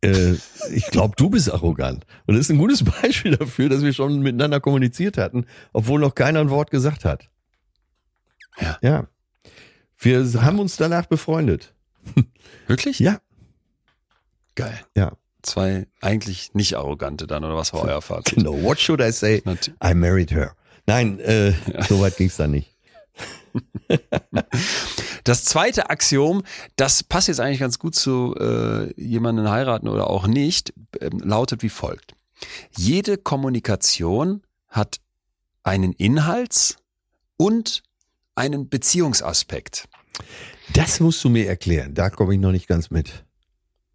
Äh, 0.02 0.34
ich 0.74 0.88
glaube, 0.92 1.14
du 1.16 1.30
bist 1.30 1.50
arrogant. 1.50 2.06
Und 2.26 2.36
das 2.36 2.48
ist 2.48 2.52
ein 2.52 2.58
gutes 2.58 2.84
Beispiel 3.02 3.38
dafür, 3.38 3.70
dass 3.70 3.82
wir 3.82 3.94
schon 3.94 4.20
miteinander 4.20 4.60
kommuniziert 4.60 5.18
hatten, 5.18 5.46
obwohl 5.72 6.02
noch 6.02 6.16
keiner 6.16 6.42
ein 6.42 6.50
Wort 6.50 6.70
gesagt 6.70 7.06
hat. 7.06 7.30
Ja. 8.60 8.78
Ja. 8.82 9.08
Wir 9.98 10.26
haben 10.44 10.60
uns 10.60 10.76
danach 10.76 11.06
befreundet. 11.06 11.74
Wirklich? 12.68 13.00
Ja. 13.00 13.22
Geil. 14.56 14.82
Ja. 14.98 15.14
Zwei 15.44 15.88
eigentlich 16.02 16.54
nicht 16.56 16.76
arrogante 16.76 17.26
dann, 17.26 17.46
oder 17.46 17.56
was 17.56 17.72
war 17.72 17.84
euer 17.86 18.02
Fazit? 18.02 18.36
Genau. 18.36 18.62
What 18.64 18.82
should 18.82 19.00
I 19.00 19.14
say? 19.14 19.42
I 19.82 19.94
married 19.94 20.32
her. 20.32 20.58
Nein, 20.86 21.20
äh, 21.20 21.54
so 21.88 22.00
weit 22.00 22.18
ging's 22.18 22.38
da 22.38 22.48
nicht. 22.48 22.72
Das 25.24 25.44
zweite 25.44 25.90
Axiom, 25.90 26.44
das 26.76 27.02
passt 27.04 27.30
jetzt 27.30 27.40
eigentlich 27.40 27.60
ganz 27.60 27.80
gut 27.80 27.96
zu 27.96 28.36
äh, 28.40 28.94
jemanden 29.02 29.50
heiraten 29.50 29.88
oder 29.88 30.08
auch 30.10 30.28
nicht, 30.28 30.74
ähm, 31.02 31.20
lautet 31.20 31.64
wie 31.64 31.70
folgt. 31.70 32.14
Jede 32.78 33.18
Kommunikation 33.18 34.44
hat 34.68 35.00
einen 35.64 35.94
Inhalts- 35.94 36.78
und 37.38 37.82
einen 38.36 38.70
Beziehungsaspekt. 38.70 39.88
Das 40.74 41.00
musst 41.00 41.24
du 41.24 41.30
mir 41.30 41.48
erklären. 41.48 41.96
Da 41.96 42.10
komme 42.10 42.36
ich 42.36 42.40
noch 42.40 42.52
nicht 42.52 42.68
ganz 42.68 42.92
mit. 42.92 43.26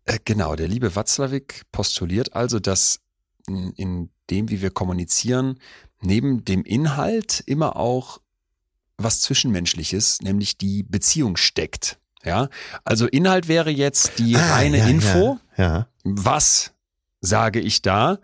Äh, 0.06 0.18
genau, 0.24 0.56
der 0.56 0.66
liebe 0.66 0.96
Watzlawick 0.96 1.62
postuliert 1.70 2.34
also, 2.34 2.58
dass 2.58 3.00
in, 3.46 3.72
in 3.74 4.10
dem, 4.30 4.48
wie 4.48 4.62
wir 4.62 4.70
kommunizieren, 4.70 5.60
neben 6.00 6.44
dem 6.44 6.64
Inhalt 6.64 7.42
immer 7.46 7.76
auch 7.76 8.20
was 8.96 9.20
Zwischenmenschliches, 9.20 10.20
nämlich 10.20 10.58
die 10.58 10.82
Beziehung 10.82 11.36
steckt. 11.36 11.98
Ja, 12.22 12.50
also 12.84 13.06
Inhalt 13.06 13.48
wäre 13.48 13.70
jetzt 13.70 14.18
die 14.18 14.36
Ah, 14.36 14.54
reine 14.56 14.78
ja, 14.78 14.86
Info. 14.88 15.38
Ja, 15.56 15.64
ja. 15.64 15.88
Was 16.04 16.72
sage 17.22 17.60
ich 17.60 17.80
da? 17.80 18.18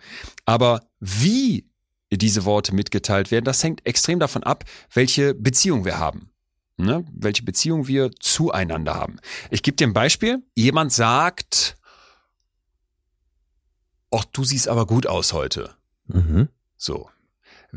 Aber 0.45 0.83
wie 1.01 1.67
diese 2.13 2.45
Worte 2.45 2.75
mitgeteilt 2.75 3.31
werden, 3.31 3.45
das 3.47 3.63
hängt 3.63 3.87
extrem 3.87 4.19
davon 4.19 4.43
ab, 4.43 4.65
welche 4.93 5.35
Beziehung 5.35 5.85
wir 5.85 5.99
haben. 5.99 6.31
Ne? 6.77 7.07
Welche 7.13 7.43
Beziehung 7.43 7.89
wir 7.89 8.11
zueinander 8.21 8.95
haben. 8.95 9.19
Ich 9.51 9.63
gebe 9.63 9.77
dir 9.77 9.87
ein 9.87 9.95
Beispiel. 9.95 10.43
Jemand 10.55 10.93
sagt, 10.93 11.77
ach, 14.11 14.25
du 14.27 14.45
siehst 14.45 14.69
aber 14.69 14.87
gut 14.87 15.07
aus 15.07 15.33
heute. 15.33 15.75
Mhm. 16.07 16.49
So. 16.77 17.09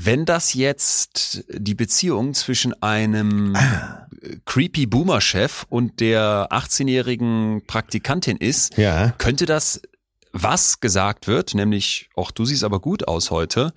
Wenn 0.01 0.23
das 0.23 0.53
jetzt 0.53 1.43
die 1.49 1.75
Beziehung 1.75 2.33
zwischen 2.33 2.73
einem 2.81 3.53
Ah. 3.55 4.07
creepy 4.45 4.85
Boomer-Chef 4.85 5.65
und 5.67 5.99
der 5.99 6.47
18-jährigen 6.51 7.63
Praktikantin 7.67 8.37
ist, 8.37 8.77
Ja. 8.77 9.11
könnte 9.17 9.45
das, 9.45 9.81
was 10.31 10.79
gesagt 10.79 11.27
wird, 11.27 11.53
nämlich, 11.53 12.09
auch 12.15 12.31
du 12.31 12.45
siehst 12.45 12.63
aber 12.63 12.79
gut 12.79 13.07
aus 13.09 13.29
heute, 13.29 13.73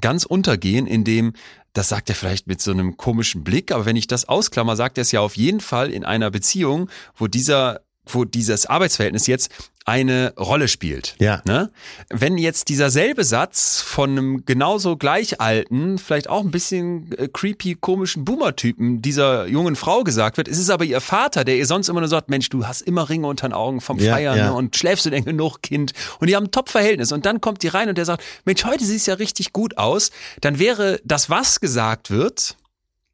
ganz 0.00 0.24
untergehen, 0.24 0.86
indem, 0.86 1.32
das 1.72 1.88
sagt 1.88 2.08
er 2.08 2.14
vielleicht 2.14 2.46
mit 2.46 2.60
so 2.60 2.70
einem 2.70 2.96
komischen 2.96 3.44
Blick, 3.44 3.72
aber 3.72 3.86
wenn 3.86 3.96
ich 3.96 4.06
das 4.06 4.26
ausklammer, 4.28 4.76
sagt 4.76 4.98
er 4.98 5.02
es 5.02 5.12
ja 5.12 5.20
auf 5.20 5.36
jeden 5.36 5.60
Fall 5.60 5.90
in 5.90 6.04
einer 6.04 6.30
Beziehung, 6.30 6.88
wo 7.16 7.26
dieser, 7.28 7.80
wo 8.06 8.24
dieses 8.24 8.66
Arbeitsverhältnis 8.66 9.26
jetzt 9.26 9.50
eine 9.86 10.34
Rolle 10.36 10.66
spielt. 10.66 11.14
Ja. 11.20 11.42
Ne? 11.46 11.70
Wenn 12.10 12.38
jetzt 12.38 12.68
dieser 12.68 12.90
selbe 12.90 13.22
Satz 13.22 13.80
von 13.80 14.10
einem 14.10 14.44
genauso 14.44 14.96
gleich 14.96 15.40
alten, 15.40 15.98
vielleicht 15.98 16.28
auch 16.28 16.42
ein 16.42 16.50
bisschen 16.50 17.12
äh, 17.16 17.28
creepy, 17.28 17.76
komischen 17.76 18.24
Boomer-Typen 18.24 19.00
dieser 19.00 19.46
jungen 19.46 19.76
Frau 19.76 20.02
gesagt 20.02 20.38
wird, 20.38 20.48
ist 20.48 20.58
es 20.58 20.70
aber 20.70 20.84
ihr 20.84 21.00
Vater, 21.00 21.44
der 21.44 21.56
ihr 21.56 21.66
sonst 21.66 21.88
immer 21.88 22.00
nur 22.00 22.08
sagt, 22.08 22.28
Mensch, 22.30 22.48
du 22.48 22.66
hast 22.66 22.80
immer 22.80 23.08
Ringe 23.08 23.28
unter 23.28 23.48
den 23.48 23.52
Augen 23.52 23.80
vom 23.80 24.00
Ja, 24.00 24.12
Feiern 24.12 24.36
ja. 24.36 24.46
Ne? 24.50 24.54
und 24.54 24.74
schläfst 24.74 25.06
du 25.06 25.10
denn 25.10 25.24
genug, 25.24 25.62
Kind? 25.62 25.92
Und 26.18 26.28
die 26.28 26.34
haben 26.34 26.46
ein 26.46 26.50
Top-Verhältnis. 26.50 27.12
Und 27.12 27.24
dann 27.24 27.40
kommt 27.40 27.62
die 27.62 27.68
rein 27.68 27.88
und 27.88 27.96
der 27.96 28.06
sagt, 28.06 28.24
Mensch, 28.44 28.64
heute 28.64 28.84
siehst 28.84 29.06
du 29.06 29.12
ja 29.12 29.16
richtig 29.18 29.52
gut 29.52 29.78
aus. 29.78 30.10
Dann 30.40 30.58
wäre 30.58 31.00
das, 31.04 31.30
was 31.30 31.60
gesagt 31.60 32.10
wird, 32.10 32.56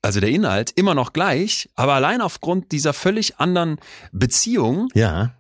also 0.03 0.21
der 0.21 0.29
Inhalt, 0.31 0.73
immer 0.73 0.95
noch 0.95 1.13
gleich, 1.13 1.71
aber 1.77 1.95
allein 1.95 2.21
aufgrund 2.21 2.73
dieser 2.73 2.93
völlig 2.93 3.39
anderen 3.39 3.79
Beziehung 4.13 4.89
Ja. 4.95 5.35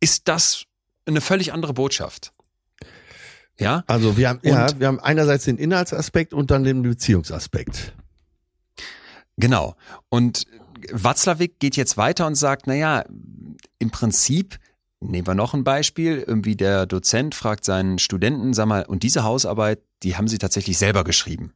ist 0.00 0.28
das 0.28 0.64
eine 1.06 1.20
völlig 1.20 1.52
andere 1.52 1.74
Botschaft. 1.74 2.32
Ja, 3.58 3.84
Also 3.86 4.16
wir 4.16 4.30
haben, 4.30 4.40
ja, 4.42 4.66
wir 4.80 4.86
haben 4.86 4.98
einerseits 4.98 5.44
den 5.44 5.58
Inhaltsaspekt 5.58 6.32
und 6.32 6.50
dann 6.50 6.64
den 6.64 6.82
Beziehungsaspekt. 6.82 7.94
genau. 9.36 9.76
Und 10.08 10.46
Watzlawick 10.90 11.60
geht 11.60 11.76
jetzt 11.76 11.96
weiter 11.96 12.26
und 12.26 12.34
sagt, 12.34 12.66
na 12.66 12.74
ja, 12.74 13.04
im 13.78 13.90
Prinzip 13.90 14.58
nehmen 15.00 15.26
wir 15.26 15.34
noch 15.34 15.54
ein 15.54 15.64
Beispiel. 15.64 16.24
Irgendwie 16.26 16.56
der 16.56 16.86
Dozent 16.86 17.34
fragt 17.34 17.64
seinen 17.64 17.98
Studenten, 17.98 18.52
sag 18.54 18.66
mal, 18.66 18.84
und 18.86 19.02
diese 19.02 19.22
Hausarbeit, 19.22 19.80
die 20.02 20.16
haben 20.16 20.28
sie 20.28 20.38
tatsächlich 20.38 20.78
selber 20.78 21.04
geschrieben. 21.04 21.52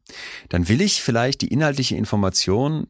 Dann 0.48 0.68
will 0.68 0.80
ich 0.80 1.02
vielleicht 1.02 1.40
die 1.40 1.48
inhaltliche 1.48 1.96
Information 1.96 2.86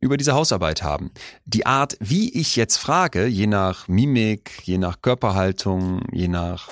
über 0.00 0.16
diese 0.16 0.34
Hausarbeit 0.34 0.82
haben. 0.82 1.10
Die 1.44 1.66
Art, 1.66 1.96
wie 2.00 2.30
ich 2.32 2.56
jetzt 2.56 2.76
frage, 2.76 3.26
je 3.26 3.46
nach 3.46 3.88
Mimik, 3.88 4.62
je 4.62 4.78
nach 4.78 5.02
Körperhaltung, 5.02 6.02
je 6.12 6.28
nach 6.28 6.70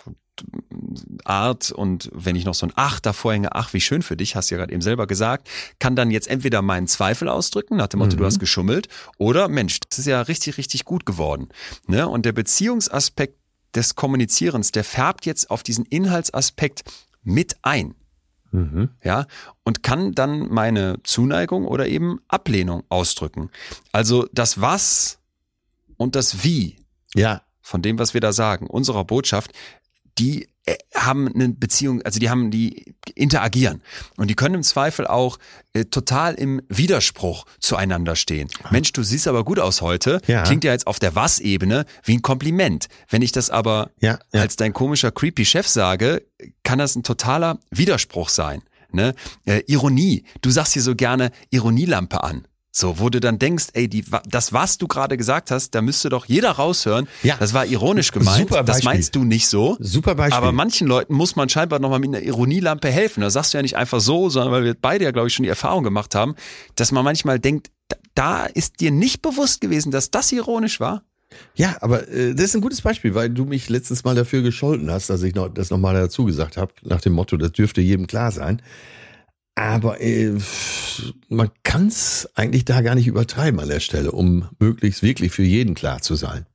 Art 1.24 1.72
und 1.72 2.10
wenn 2.12 2.36
ich 2.36 2.44
noch 2.44 2.54
so 2.54 2.66
ein 2.66 2.72
Ach 2.76 3.00
davor 3.00 3.32
hänge, 3.32 3.54
ach, 3.54 3.72
wie 3.72 3.80
schön 3.80 4.02
für 4.02 4.16
dich, 4.16 4.36
hast 4.36 4.50
du 4.50 4.54
ja 4.54 4.58
gerade 4.60 4.72
eben 4.72 4.82
selber 4.82 5.06
gesagt, 5.06 5.48
kann 5.78 5.96
dann 5.96 6.10
jetzt 6.10 6.28
entweder 6.28 6.62
meinen 6.62 6.86
Zweifel 6.86 7.28
ausdrücken, 7.28 7.76
nach 7.76 7.86
dem 7.88 7.98
Motto, 7.98 8.14
Mhm. 8.14 8.18
du 8.18 8.24
hast 8.26 8.38
geschummelt, 8.38 8.88
oder 9.18 9.48
Mensch, 9.48 9.80
das 9.88 9.98
ist 9.98 10.06
ja 10.06 10.20
richtig, 10.20 10.58
richtig 10.58 10.84
gut 10.84 11.06
geworden. 11.06 11.48
Ne? 11.86 12.06
Und 12.06 12.26
der 12.26 12.32
Beziehungsaspekt 12.32 13.38
des 13.74 13.94
Kommunizierens, 13.94 14.72
der 14.72 14.84
färbt 14.84 15.26
jetzt 15.26 15.50
auf 15.50 15.62
diesen 15.62 15.84
Inhaltsaspekt 15.86 16.84
mit 17.22 17.56
ein 17.62 17.94
Mhm. 18.56 18.88
ja, 19.04 19.26
und 19.64 19.82
kann 19.82 20.12
dann 20.12 20.48
meine 20.48 20.96
Zuneigung 21.02 21.66
oder 21.66 21.86
eben 21.86 22.20
Ablehnung 22.28 22.84
ausdrücken. 22.88 23.50
Also 23.92 24.26
das 24.32 24.60
Was 24.60 25.18
und 25.98 26.16
das 26.16 26.42
Wie 26.42 26.76
Ja. 27.14 27.42
von 27.60 27.82
dem, 27.82 27.98
was 27.98 28.14
wir 28.14 28.20
da 28.20 28.32
sagen, 28.32 28.66
unserer 28.66 29.04
Botschaft, 29.04 29.52
die 30.18 30.48
haben 30.94 31.28
eine 31.32 31.50
Beziehung, 31.50 32.02
also 32.02 32.18
die 32.18 32.28
haben, 32.30 32.50
die 32.50 32.94
interagieren 33.14 33.82
und 34.16 34.28
die 34.28 34.34
können 34.34 34.56
im 34.56 34.62
Zweifel 34.62 35.06
auch 35.06 35.38
äh, 35.74 35.84
total 35.84 36.34
im 36.34 36.60
Widerspruch 36.68 37.46
zueinander 37.60 38.16
stehen. 38.16 38.48
Mensch, 38.70 38.92
du 38.92 39.02
siehst 39.02 39.28
aber 39.28 39.44
gut 39.44 39.58
aus 39.60 39.80
heute, 39.80 40.20
Ja. 40.26 40.42
klingt 40.42 40.64
ja 40.64 40.72
jetzt 40.72 40.86
auf 40.86 40.98
der 40.98 41.14
Was-Ebene 41.14 41.86
wie 42.04 42.14
ein 42.16 42.22
Kompliment. 42.22 42.88
Wenn 43.08 43.22
ich 43.22 43.32
das 43.32 43.50
aber 43.50 43.90
Ja. 44.00 44.18
ja. 44.32 44.40
als 44.40 44.56
dein 44.56 44.72
komischer 44.72 45.12
creepy 45.12 45.44
Chef 45.44 45.68
sage, 45.68 46.22
kann 46.64 46.78
das 46.78 46.96
ein 46.96 47.02
totaler 47.02 47.58
Widerspruch 47.70 48.28
sein. 48.28 48.62
Ne? 48.92 49.14
Äh, 49.44 49.62
Ironie. 49.66 50.24
Du 50.42 50.50
sagst 50.50 50.72
hier 50.72 50.82
so 50.82 50.94
gerne 50.94 51.30
Ironielampe 51.50 52.22
an. 52.24 52.46
So, 52.78 52.98
wo 52.98 53.08
du 53.08 53.20
dann 53.20 53.38
denkst, 53.38 53.68
ey, 53.72 53.88
die, 53.88 54.04
das, 54.28 54.52
was 54.52 54.76
du 54.76 54.86
gerade 54.86 55.16
gesagt 55.16 55.50
hast, 55.50 55.74
da 55.74 55.80
müsste 55.80 56.10
doch 56.10 56.26
jeder 56.26 56.50
raushören. 56.50 57.08
Ja. 57.22 57.36
Das 57.38 57.54
war 57.54 57.64
ironisch 57.64 58.12
gemeint. 58.12 58.50
Super 58.50 58.64
das 58.64 58.82
meinst 58.82 59.16
du 59.16 59.24
nicht 59.24 59.48
so. 59.48 59.78
Super 59.80 60.14
Beispiel. 60.14 60.36
Aber 60.36 60.52
manchen 60.52 60.86
Leuten 60.86 61.14
muss 61.14 61.36
man 61.36 61.48
scheinbar 61.48 61.78
nochmal 61.78 62.00
mit 62.00 62.08
einer 62.14 62.20
Ironielampe 62.22 62.90
helfen. 62.90 63.22
Da 63.22 63.30
sagst 63.30 63.54
du 63.54 63.58
ja 63.58 63.62
nicht 63.62 63.76
einfach 63.78 64.00
so, 64.00 64.28
sondern 64.28 64.52
weil 64.52 64.62
wir 64.64 64.74
beide 64.78 65.04
ja, 65.06 65.10
glaube 65.10 65.28
ich, 65.28 65.34
schon 65.34 65.44
die 65.44 65.48
Erfahrung 65.48 65.84
gemacht 65.84 66.14
haben, 66.14 66.34
dass 66.74 66.92
man 66.92 67.02
manchmal 67.02 67.38
denkt, 67.38 67.70
da- 68.14 68.44
ist 68.44 68.80
dir 68.80 68.90
nicht 68.90 69.22
bewusst 69.22 69.62
gewesen, 69.62 69.90
dass 69.90 70.10
das 70.10 70.30
ironisch 70.32 70.78
war. 70.78 71.02
Ja, 71.54 71.76
aber 71.80 72.06
äh, 72.08 72.34
das 72.34 72.44
ist 72.44 72.56
ein 72.56 72.60
gutes 72.60 72.82
Beispiel, 72.82 73.14
weil 73.14 73.30
du 73.30 73.46
mich 73.46 73.70
letztes 73.70 74.04
Mal 74.04 74.14
dafür 74.14 74.42
gescholten 74.42 74.90
hast, 74.90 75.08
dass 75.08 75.22
ich 75.22 75.34
noch, 75.34 75.48
das 75.48 75.70
nochmal 75.70 75.94
dazu 75.94 76.26
gesagt 76.26 76.58
habe, 76.58 76.74
nach 76.82 77.00
dem 77.00 77.14
Motto, 77.14 77.38
das 77.38 77.52
dürfte 77.52 77.80
jedem 77.80 78.06
klar 78.06 78.32
sein. 78.32 78.60
Aber 79.56 80.00
äh, 80.02 80.34
man 81.28 81.50
kann 81.64 81.88
es 81.88 82.28
eigentlich 82.34 82.66
da 82.66 82.82
gar 82.82 82.94
nicht 82.94 83.06
übertreiben 83.06 83.58
an 83.58 83.68
der 83.68 83.80
Stelle, 83.80 84.12
um 84.12 84.48
möglichst 84.58 85.02
wirklich 85.02 85.32
für 85.32 85.42
jeden 85.42 85.74
klar 85.74 86.02
zu 86.02 86.14
sein. 86.14 86.46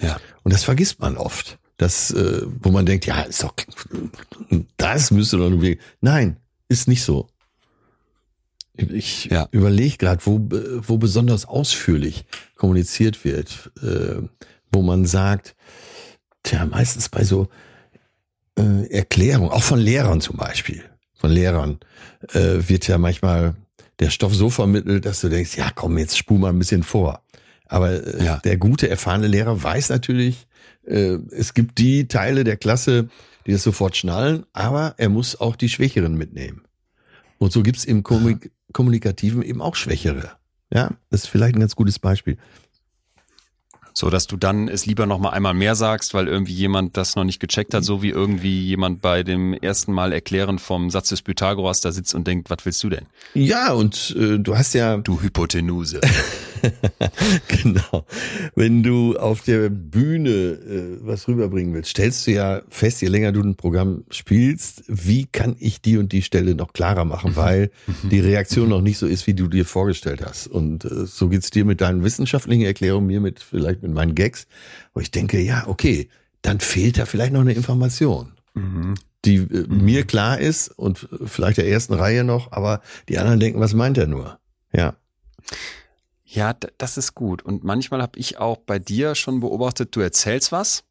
Ja. 0.00 0.18
Und 0.42 0.52
das 0.52 0.64
vergisst 0.64 0.98
man 1.00 1.16
oft. 1.16 1.58
Das, 1.76 2.10
äh, 2.10 2.42
wo 2.60 2.70
man 2.70 2.84
denkt, 2.84 3.06
ja, 3.06 3.22
ist 3.22 3.42
doch, 3.44 3.54
das 4.76 5.10
müsste 5.12 5.36
doch 5.38 5.44
irgendwie. 5.44 5.78
Nein, 6.00 6.36
ist 6.68 6.88
nicht 6.88 7.02
so. 7.04 7.28
Ich 8.76 9.26
Ja. 9.26 9.48
überlege 9.52 9.96
gerade, 9.98 10.20
wo, 10.24 10.40
wo 10.86 10.98
besonders 10.98 11.44
ausführlich 11.44 12.24
kommuniziert 12.56 13.24
wird, 13.24 13.70
äh, 13.82 14.22
wo 14.72 14.82
man 14.82 15.06
sagt, 15.06 15.54
tja, 16.42 16.66
meistens 16.66 17.08
bei 17.08 17.22
so 17.24 17.48
äh, 18.58 18.86
Erklärungen, 18.90 19.50
auch 19.50 19.62
von 19.62 19.78
Lehrern 19.78 20.20
zum 20.20 20.36
Beispiel, 20.36 20.82
von 21.22 21.30
Lehrern, 21.30 21.78
äh, 22.32 22.68
wird 22.68 22.88
ja 22.88 22.98
manchmal 22.98 23.54
der 24.00 24.10
Stoff 24.10 24.34
so 24.34 24.50
vermittelt, 24.50 25.06
dass 25.06 25.20
du 25.20 25.28
denkst, 25.28 25.56
ja 25.56 25.70
komm, 25.72 25.96
jetzt 25.96 26.18
spul 26.18 26.36
mal 26.40 26.48
ein 26.48 26.58
bisschen 26.58 26.82
vor. 26.82 27.22
Aber 27.66 27.92
äh, 27.92 28.24
Ja. 28.24 28.36
der 28.38 28.56
gute, 28.56 28.88
erfahrene 28.88 29.28
Lehrer 29.28 29.62
weiß 29.62 29.90
natürlich, 29.90 30.48
äh, 30.84 31.18
es 31.30 31.54
gibt 31.54 31.78
die 31.78 32.08
Teile 32.08 32.42
der 32.42 32.56
Klasse, 32.56 33.08
die 33.46 33.52
das 33.52 33.62
sofort 33.62 33.96
schnallen, 33.96 34.46
aber 34.52 34.94
er 34.98 35.08
muss 35.10 35.40
auch 35.40 35.54
die 35.54 35.68
Schwächeren 35.68 36.14
mitnehmen. 36.16 36.62
Und 37.38 37.52
so 37.52 37.62
gibt's 37.62 37.84
im 37.84 38.02
Kommunik 38.02 38.50
Kommunikativen 38.72 39.42
eben 39.42 39.62
auch 39.62 39.76
Schwächere. 39.76 40.32
Ja, 40.72 40.90
das 41.10 41.22
ist 41.24 41.28
vielleicht 41.28 41.54
ein 41.54 41.60
ganz 41.60 41.76
gutes 41.76 41.98
Beispiel. 42.00 42.36
So, 43.94 44.10
dass 44.10 44.26
du 44.26 44.36
dann 44.36 44.68
es 44.68 44.86
lieber 44.86 45.06
noch 45.06 45.18
mal 45.18 45.30
einmal 45.30 45.54
mehr 45.54 45.74
sagst, 45.74 46.14
weil 46.14 46.28
irgendwie 46.28 46.54
jemand 46.54 46.96
das 46.96 47.16
noch 47.16 47.24
nicht 47.24 47.40
gecheckt 47.40 47.74
hat, 47.74 47.84
so 47.84 48.02
wie 48.02 48.10
irgendwie 48.10 48.62
jemand 48.62 49.02
bei 49.02 49.22
dem 49.22 49.54
ersten 49.54 49.92
Mal 49.92 50.12
erklären 50.12 50.58
vom 50.58 50.90
Satz 50.90 51.10
des 51.10 51.22
Pythagoras 51.22 51.80
da 51.80 51.92
sitzt 51.92 52.14
und 52.14 52.26
denkt, 52.26 52.50
was 52.50 52.64
willst 52.64 52.82
du 52.82 52.88
denn? 52.88 53.06
Ja, 53.34 53.72
und 53.72 54.14
äh, 54.18 54.38
du 54.38 54.56
hast 54.56 54.74
ja 54.74 54.96
Du 54.98 55.20
Hypotenuse. 55.20 56.00
genau. 57.48 58.06
Wenn 58.54 58.82
du 58.82 59.16
auf 59.16 59.42
der 59.42 59.68
Bühne 59.68 60.30
äh, 60.30 60.98
was 61.00 61.28
rüberbringen 61.28 61.74
willst, 61.74 61.90
stellst 61.90 62.26
du 62.26 62.32
ja 62.32 62.62
fest, 62.68 63.02
je 63.02 63.08
länger 63.08 63.32
du 63.32 63.40
ein 63.40 63.56
Programm 63.56 64.04
spielst, 64.10 64.84
wie 64.86 65.26
kann 65.26 65.56
ich 65.58 65.80
die 65.80 65.98
und 65.98 66.12
die 66.12 66.22
Stelle 66.22 66.54
noch 66.54 66.72
klarer 66.72 67.04
machen, 67.04 67.36
weil 67.36 67.70
die 68.02 68.20
Reaktion 68.20 68.68
noch 68.68 68.80
nicht 68.80 68.98
so 68.98 69.06
ist, 69.06 69.26
wie 69.26 69.34
du 69.34 69.48
dir 69.48 69.64
vorgestellt 69.64 70.22
hast. 70.24 70.46
Und 70.46 70.84
äh, 70.84 71.06
so 71.06 71.28
geht's 71.28 71.50
dir 71.50 71.64
mit 71.64 71.80
deinen 71.80 72.04
wissenschaftlichen 72.04 72.62
Erklärungen, 72.64 73.06
mir 73.06 73.20
mit 73.20 73.40
vielleicht 73.40 73.81
mit 73.82 73.92
meinen 73.92 74.14
Gags, 74.14 74.46
wo 74.94 75.00
ich 75.00 75.10
denke, 75.10 75.40
ja, 75.40 75.66
okay, 75.66 76.08
dann 76.42 76.60
fehlt 76.60 76.98
da 76.98 77.06
vielleicht 77.06 77.32
noch 77.32 77.40
eine 77.40 77.52
Information 77.52 78.32
Mhm. 78.54 78.94
die 79.24 79.36
äh, 79.36 79.66
mir 79.68 80.04
klar 80.04 80.38
ist 80.38 80.68
und 80.68 81.08
vielleicht 81.24 81.56
der 81.56 81.66
ersten 81.68 81.94
Reihe 81.94 82.22
noch, 82.24 82.52
aber 82.52 82.82
die 83.08 83.18
anderen 83.18 83.40
denken, 83.40 83.60
was 83.60 83.72
meint 83.72 83.96
er 83.96 84.06
nur? 84.06 84.38
Ja. 84.72 84.94
Ja, 86.24 86.54
das 86.78 86.96
ist 86.96 87.14
gut. 87.14 87.42
Und 87.42 87.62
manchmal 87.64 88.00
habe 88.02 88.18
ich 88.18 88.38
auch 88.38 88.58
bei 88.58 88.78
dir 88.78 89.14
schon 89.14 89.40
beobachtet, 89.40 89.94
du 89.96 90.00
erzählst 90.00 90.52
was 90.52 90.84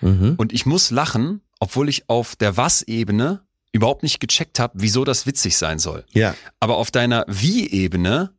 Mhm. 0.00 0.34
und 0.36 0.52
ich 0.52 0.66
muss 0.66 0.90
lachen, 0.90 1.40
obwohl 1.60 1.88
ich 1.88 2.08
auf 2.08 2.36
der 2.36 2.56
Was-Ebene 2.56 3.40
überhaupt 3.72 4.02
nicht 4.02 4.20
gecheckt 4.20 4.58
habe, 4.60 4.74
wieso 4.76 5.04
das 5.04 5.26
witzig 5.26 5.56
sein 5.56 5.78
soll. 5.78 6.04
Ja. 6.12 6.34
Aber 6.60 6.76
auf 6.76 6.90
deiner 6.90 7.24
Wie-Ebene 7.28 8.32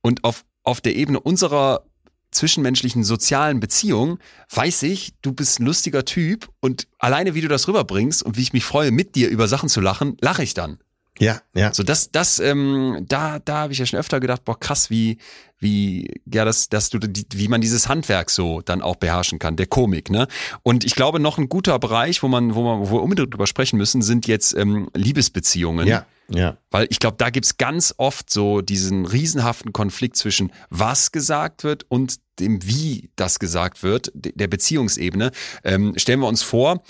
und 0.00 0.24
auf 0.24 0.44
auf 0.62 0.80
der 0.82 0.94
Ebene 0.94 1.18
unserer 1.20 1.84
zwischenmenschlichen 2.30 3.04
sozialen 3.04 3.60
Beziehung 3.60 4.18
weiß 4.50 4.84
ich, 4.84 5.12
du 5.22 5.32
bist 5.32 5.60
ein 5.60 5.66
lustiger 5.66 6.04
Typ 6.04 6.48
und 6.60 6.86
alleine 6.98 7.34
wie 7.34 7.40
du 7.40 7.48
das 7.48 7.68
rüberbringst 7.68 8.22
und 8.22 8.36
wie 8.36 8.42
ich 8.42 8.52
mich 8.52 8.64
freue, 8.64 8.90
mit 8.90 9.14
dir 9.14 9.28
über 9.28 9.48
Sachen 9.48 9.68
zu 9.68 9.80
lachen, 9.80 10.16
lache 10.20 10.42
ich 10.42 10.54
dann. 10.54 10.78
Ja, 11.18 11.42
ja. 11.54 11.72
So 11.74 11.82
das, 11.82 12.10
das, 12.10 12.38
ähm, 12.38 13.04
da, 13.06 13.38
da 13.40 13.58
habe 13.58 13.72
ich 13.74 13.78
ja 13.78 13.84
schon 13.84 13.98
öfter 13.98 14.20
gedacht, 14.20 14.44
boah 14.44 14.58
krass, 14.58 14.88
wie, 14.88 15.18
wie, 15.58 16.22
ja, 16.24 16.46
dass, 16.46 16.70
dass 16.70 16.88
du, 16.88 16.98
die, 16.98 17.26
wie 17.34 17.48
man 17.48 17.60
dieses 17.60 17.88
Handwerk 17.88 18.30
so 18.30 18.62
dann 18.62 18.80
auch 18.80 18.96
beherrschen 18.96 19.38
kann, 19.38 19.56
der 19.56 19.66
Komik, 19.66 20.08
ne? 20.08 20.28
Und 20.62 20.82
ich 20.82 20.94
glaube, 20.94 21.20
noch 21.20 21.36
ein 21.36 21.50
guter 21.50 21.78
Bereich, 21.78 22.22
wo 22.22 22.28
man, 22.28 22.54
wo 22.54 22.62
man, 22.62 22.88
wo 22.88 22.96
wir 22.96 23.02
unbedingt 23.02 23.34
drüber 23.34 23.46
sprechen 23.46 23.76
müssen, 23.76 24.00
sind 24.00 24.26
jetzt 24.26 24.54
ähm, 24.54 24.88
Liebesbeziehungen. 24.94 25.86
Ja, 25.86 26.06
ja. 26.30 26.56
Weil 26.70 26.86
ich 26.90 26.98
glaube, 26.98 27.16
da 27.18 27.30
gibt's 27.30 27.56
ganz 27.56 27.94
oft 27.96 28.30
so 28.30 28.60
diesen 28.60 29.04
riesenhaften 29.04 29.72
Konflikt 29.72 30.16
zwischen 30.16 30.52
was 30.70 31.12
gesagt 31.12 31.64
wird 31.64 31.84
und 31.88 32.16
dem, 32.38 32.64
wie 32.66 33.10
das 33.16 33.38
gesagt 33.38 33.82
wird, 33.82 34.10
der 34.14 34.46
Beziehungsebene. 34.46 35.30
Ähm, 35.64 35.94
stellen 35.96 36.20
wir 36.20 36.28
uns 36.28 36.42
vor, 36.42 36.82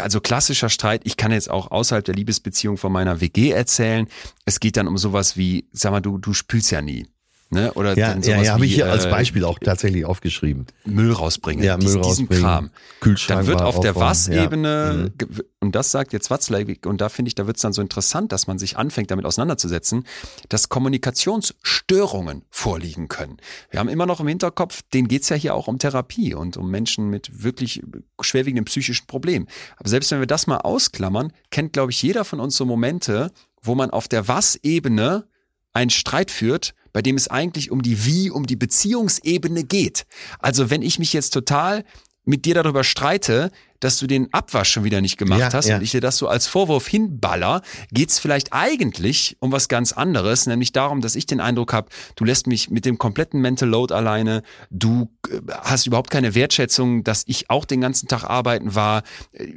also 0.00 0.20
klassischer 0.20 0.68
Streit, 0.68 1.02
ich 1.04 1.16
kann 1.16 1.30
jetzt 1.30 1.50
auch 1.50 1.70
außerhalb 1.70 2.04
der 2.04 2.14
Liebesbeziehung 2.14 2.76
von 2.76 2.90
meiner 2.90 3.20
WG 3.20 3.50
erzählen. 3.50 4.08
Es 4.44 4.58
geht 4.58 4.76
dann 4.76 4.88
um 4.88 4.98
sowas 4.98 5.36
wie, 5.36 5.68
sag 5.72 5.92
mal, 5.92 6.00
du, 6.00 6.18
du 6.18 6.32
spülst 6.32 6.72
ja 6.72 6.82
nie. 6.82 7.06
Ne? 7.48 7.72
Oder 7.74 7.96
Ja, 7.96 8.08
dann 8.08 8.22
ja, 8.22 8.34
sowas 8.34 8.46
ja 8.46 8.52
habe 8.54 8.62
wie, 8.62 8.66
ich 8.66 8.74
hier 8.74 8.90
als 8.90 9.04
äh, 9.04 9.10
Beispiel 9.10 9.44
auch 9.44 9.60
tatsächlich 9.60 10.04
aufgeschrieben. 10.04 10.66
Müll 10.84 11.12
rausbringen. 11.12 11.64
Ja, 11.64 11.76
Müll 11.76 11.86
diesen, 11.86 12.02
diesen 12.02 12.26
rausbringen, 12.26 12.44
Kram. 12.44 12.70
Kühlschrank 13.00 13.40
Dann 13.40 13.46
wird 13.46 13.62
auf 13.62 13.78
der 13.78 13.94
Was-Ebene, 13.94 15.12
ja. 15.20 15.26
Mhm. 15.26 15.42
und 15.60 15.76
das 15.76 15.92
sagt 15.92 16.12
jetzt 16.12 16.28
Watzlawick, 16.28 16.86
und 16.86 17.00
da 17.00 17.08
finde 17.08 17.28
ich, 17.28 17.36
da 17.36 17.46
wird 17.46 17.56
es 17.56 17.62
dann 17.62 17.72
so 17.72 17.82
interessant, 17.82 18.32
dass 18.32 18.48
man 18.48 18.58
sich 18.58 18.76
anfängt, 18.76 19.12
damit 19.12 19.26
auseinanderzusetzen, 19.26 20.06
dass 20.48 20.68
Kommunikationsstörungen 20.68 22.42
vorliegen 22.50 23.06
können. 23.06 23.36
Wir 23.70 23.78
haben 23.78 23.88
immer 23.88 24.06
noch 24.06 24.18
im 24.18 24.26
Hinterkopf, 24.26 24.82
denen 24.92 25.06
geht's 25.06 25.28
ja 25.28 25.36
hier 25.36 25.54
auch 25.54 25.68
um 25.68 25.78
Therapie 25.78 26.34
und 26.34 26.56
um 26.56 26.68
Menschen 26.68 27.10
mit 27.10 27.44
wirklich 27.44 27.80
schwerwiegenden 28.20 28.64
psychischen 28.64 29.06
Problemen. 29.06 29.46
Aber 29.76 29.88
selbst 29.88 30.10
wenn 30.10 30.18
wir 30.18 30.26
das 30.26 30.48
mal 30.48 30.58
ausklammern, 30.58 31.32
kennt, 31.50 31.72
glaube 31.74 31.92
ich, 31.92 32.02
jeder 32.02 32.24
von 32.24 32.40
uns 32.40 32.56
so 32.56 32.64
Momente, 32.64 33.30
wo 33.62 33.76
man 33.76 33.90
auf 33.90 34.08
der 34.08 34.26
Was-Ebene 34.26 35.26
einen 35.72 35.90
Streit 35.90 36.30
führt, 36.30 36.74
bei 36.96 37.02
dem 37.02 37.16
es 37.16 37.28
eigentlich 37.28 37.70
um 37.70 37.82
die 37.82 38.06
Wie, 38.06 38.30
um 38.30 38.46
die 38.46 38.56
Beziehungsebene 38.56 39.64
geht. 39.64 40.06
Also 40.38 40.70
wenn 40.70 40.80
ich 40.80 40.98
mich 40.98 41.12
jetzt 41.12 41.28
total 41.28 41.84
mit 42.24 42.46
dir 42.46 42.54
darüber 42.54 42.84
streite, 42.84 43.50
dass 43.80 43.98
du 43.98 44.06
den 44.06 44.32
Abwasch 44.32 44.70
schon 44.70 44.84
wieder 44.84 45.00
nicht 45.00 45.16
gemacht 45.16 45.40
Ja, 45.40 45.52
hast 45.52 45.68
ja. 45.68 45.76
und 45.76 45.82
ich 45.82 45.90
dir 45.90 46.00
das 46.00 46.16
so 46.16 46.28
als 46.28 46.46
Vorwurf 46.46 46.86
hinballer, 46.86 47.62
geht's 47.92 48.18
vielleicht 48.18 48.52
eigentlich 48.52 49.36
um 49.40 49.52
was 49.52 49.68
ganz 49.68 49.92
anderes, 49.92 50.46
nämlich 50.46 50.72
darum, 50.72 51.00
dass 51.00 51.16
ich 51.16 51.26
den 51.26 51.40
Eindruck 51.40 51.72
habe, 51.72 51.88
du 52.16 52.24
lässt 52.24 52.46
mich 52.46 52.70
mit 52.70 52.84
dem 52.84 52.98
kompletten 52.98 53.40
Mental 53.40 53.68
Load 53.68 53.92
alleine, 53.94 54.42
du 54.70 55.10
äh, 55.28 55.40
hast 55.62 55.86
überhaupt 55.86 56.10
keine 56.10 56.34
Wertschätzung, 56.34 57.04
dass 57.04 57.24
ich 57.26 57.50
auch 57.50 57.64
den 57.64 57.80
ganzen 57.80 58.08
Tag 58.08 58.24
arbeiten 58.24 58.74
war. 58.74 59.02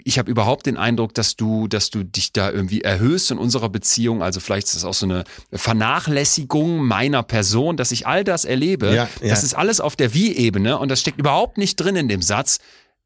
Ich 0.04 0.20
habe 0.20 0.30
überhaupt 0.30 0.66
den 0.66 0.78
Eindruck, 0.78 1.14
dass 1.14 1.36
du, 1.36 1.68
dass 1.68 1.90
du 1.90 2.04
dich 2.04 2.34
da 2.34 2.52
irgendwie 2.52 2.82
erhöhst 2.82 3.32
in 3.32 3.38
unserer 3.38 3.70
Beziehung. 3.70 4.22
Also 4.24 4.40
vielleicht 4.40 4.68
ist 4.68 4.76
das 4.76 4.86
auch 4.86 4.94
so 4.94 5.06
eine 5.06 5.24
Vernachlässigung 5.52 6.86
meiner 6.86 7.24
Person, 7.24 7.78
dass 7.78 7.92
ich 7.92 8.08
all 8.08 8.24
das 8.24 8.46
erlebe. 8.46 8.88
Ja, 8.94 9.10
ja. 9.22 9.30
Das 9.30 9.44
ist 9.44 9.54
alles 9.54 9.82
auf 9.82 9.96
der 9.96 10.14
Wie-Ebene 10.14 10.78
und 10.78 10.90
das 10.90 11.02
steckt 11.02 11.20
überhaupt 11.20 11.58
nicht 11.58 11.76
drin 11.76 11.96
in 11.96 12.08
dem 12.08 12.22
Satz. 12.22 12.60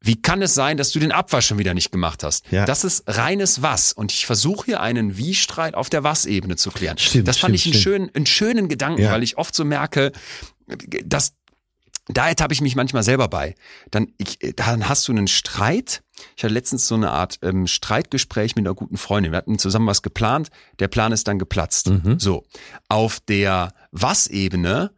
Wie 0.06 0.20
kann 0.20 0.42
es 0.42 0.54
sein, 0.54 0.76
dass 0.76 0.90
du 0.92 0.98
den 0.98 1.12
Abwasch 1.12 1.46
schon 1.46 1.58
wieder 1.58 1.72
nicht 1.72 1.90
gemacht 1.90 2.22
hast? 2.22 2.44
Ja. 2.50 2.66
Das 2.66 2.84
ist 2.84 3.04
reines 3.06 3.62
Was. 3.62 3.92
Und 3.94 4.12
ich 4.12 4.26
versuche 4.26 4.66
hier 4.66 4.80
einen 4.80 5.16
Wie-Streit 5.16 5.74
auf 5.74 5.88
der 5.88 6.04
Was-Ebene 6.04 6.56
zu 6.56 6.70
klären. 6.70 6.98
Stimmt, 6.98 7.26
das 7.26 7.38
fand 7.38 7.58
stimmt, 7.58 7.74
ich 7.74 7.74
einen 7.74 7.82
schönen, 7.82 8.10
einen 8.14 8.26
schönen 8.26 8.68
Gedanken, 8.68 9.02
Ja. 9.02 9.12
weil 9.12 9.22
ich 9.22 9.38
oft 9.38 9.54
so 9.54 9.64
merke, 9.64 10.12
dass 11.04 11.32
da 12.08 12.28
ertappe 12.28 12.52
ich 12.52 12.60
mich 12.60 12.76
manchmal 12.76 13.02
selber 13.02 13.28
bei. 13.28 13.54
Dann, 13.90 14.12
ich, 14.18 14.38
dann 14.56 14.90
hast 14.90 15.08
du 15.08 15.12
einen 15.12 15.26
Streit. 15.26 16.02
Ich 16.36 16.44
hatte 16.44 16.52
letztens 16.52 16.86
so 16.86 16.96
eine 16.96 17.10
Art 17.10 17.38
ähm, 17.40 17.66
Streitgespräch 17.66 18.56
mit 18.56 18.66
einer 18.66 18.74
guten 18.74 18.98
Freundin. 18.98 19.32
Wir 19.32 19.38
hatten 19.38 19.58
zusammen 19.58 19.86
was 19.86 20.02
geplant. 20.02 20.50
Der 20.80 20.88
Plan 20.88 21.12
ist 21.12 21.26
dann 21.28 21.38
geplatzt. 21.38 21.88
Mhm. 21.88 22.18
So. 22.20 22.44
Auf 22.90 23.20
der 23.20 23.72
Was-Ebene 23.90 24.90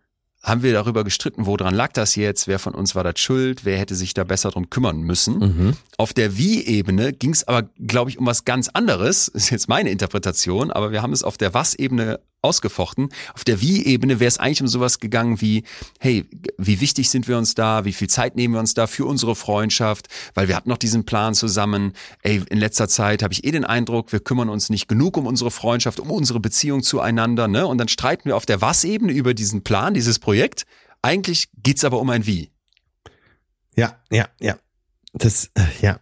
haben 0.46 0.62
wir 0.62 0.72
darüber 0.72 1.02
gestritten, 1.02 1.44
woran 1.44 1.74
lag 1.74 1.92
das 1.92 2.14
jetzt, 2.14 2.46
wer 2.46 2.60
von 2.60 2.72
uns 2.72 2.94
war 2.94 3.02
das 3.02 3.18
schuld, 3.18 3.64
wer 3.64 3.78
hätte 3.78 3.96
sich 3.96 4.14
da 4.14 4.22
besser 4.22 4.50
drum 4.50 4.70
kümmern 4.70 5.00
müssen. 5.00 5.38
Mhm. 5.38 5.72
Auf 5.98 6.12
der 6.12 6.38
Wie-Ebene 6.38 7.12
ging 7.12 7.32
es 7.32 7.48
aber, 7.48 7.68
glaube 7.84 8.10
ich, 8.10 8.18
um 8.18 8.26
was 8.26 8.44
ganz 8.44 8.68
anderes. 8.68 9.26
Ist 9.26 9.50
jetzt 9.50 9.68
meine 9.68 9.90
Interpretation, 9.90 10.70
aber 10.70 10.92
wir 10.92 11.02
haben 11.02 11.12
es 11.12 11.24
auf 11.24 11.36
der 11.36 11.52
Was-Ebene 11.52 12.20
ausgefochten. 12.46 13.08
Auf 13.34 13.44
der 13.44 13.60
Wie-Ebene 13.60 14.20
wäre 14.20 14.28
es 14.28 14.38
eigentlich 14.38 14.62
um 14.62 14.68
sowas 14.68 15.00
gegangen 15.00 15.40
wie, 15.40 15.64
hey, 16.00 16.24
wie 16.56 16.80
wichtig 16.80 17.10
sind 17.10 17.28
wir 17.28 17.36
uns 17.36 17.54
da? 17.54 17.84
Wie 17.84 17.92
viel 17.92 18.08
Zeit 18.08 18.36
nehmen 18.36 18.54
wir 18.54 18.60
uns 18.60 18.74
da 18.74 18.86
für 18.86 19.04
unsere 19.04 19.36
Freundschaft? 19.36 20.06
Weil 20.34 20.48
wir 20.48 20.56
hatten 20.56 20.68
noch 20.68 20.78
diesen 20.78 21.04
Plan 21.04 21.34
zusammen. 21.34 21.92
Ey, 22.22 22.42
in 22.48 22.58
letzter 22.58 22.88
Zeit 22.88 23.22
habe 23.22 23.34
ich 23.34 23.44
eh 23.44 23.50
den 23.50 23.64
Eindruck, 23.64 24.12
wir 24.12 24.20
kümmern 24.20 24.48
uns 24.48 24.70
nicht 24.70 24.88
genug 24.88 25.16
um 25.16 25.26
unsere 25.26 25.50
Freundschaft, 25.50 26.00
um 26.00 26.10
unsere 26.10 26.40
Beziehung 26.40 26.82
zueinander. 26.82 27.48
Ne? 27.48 27.66
Und 27.66 27.78
dann 27.78 27.88
streiten 27.88 28.26
wir 28.26 28.36
auf 28.36 28.46
der 28.46 28.60
Was-Ebene 28.60 29.12
über 29.12 29.34
diesen 29.34 29.62
Plan, 29.62 29.94
dieses 29.94 30.18
Projekt. 30.18 30.64
Eigentlich 31.02 31.48
geht's 31.62 31.84
aber 31.84 32.00
um 32.00 32.10
ein 32.10 32.26
Wie. 32.26 32.50
Ja, 33.76 34.00
ja, 34.10 34.28
ja. 34.40 34.56
Das, 35.12 35.50
äh, 35.54 35.62
ja, 35.82 36.00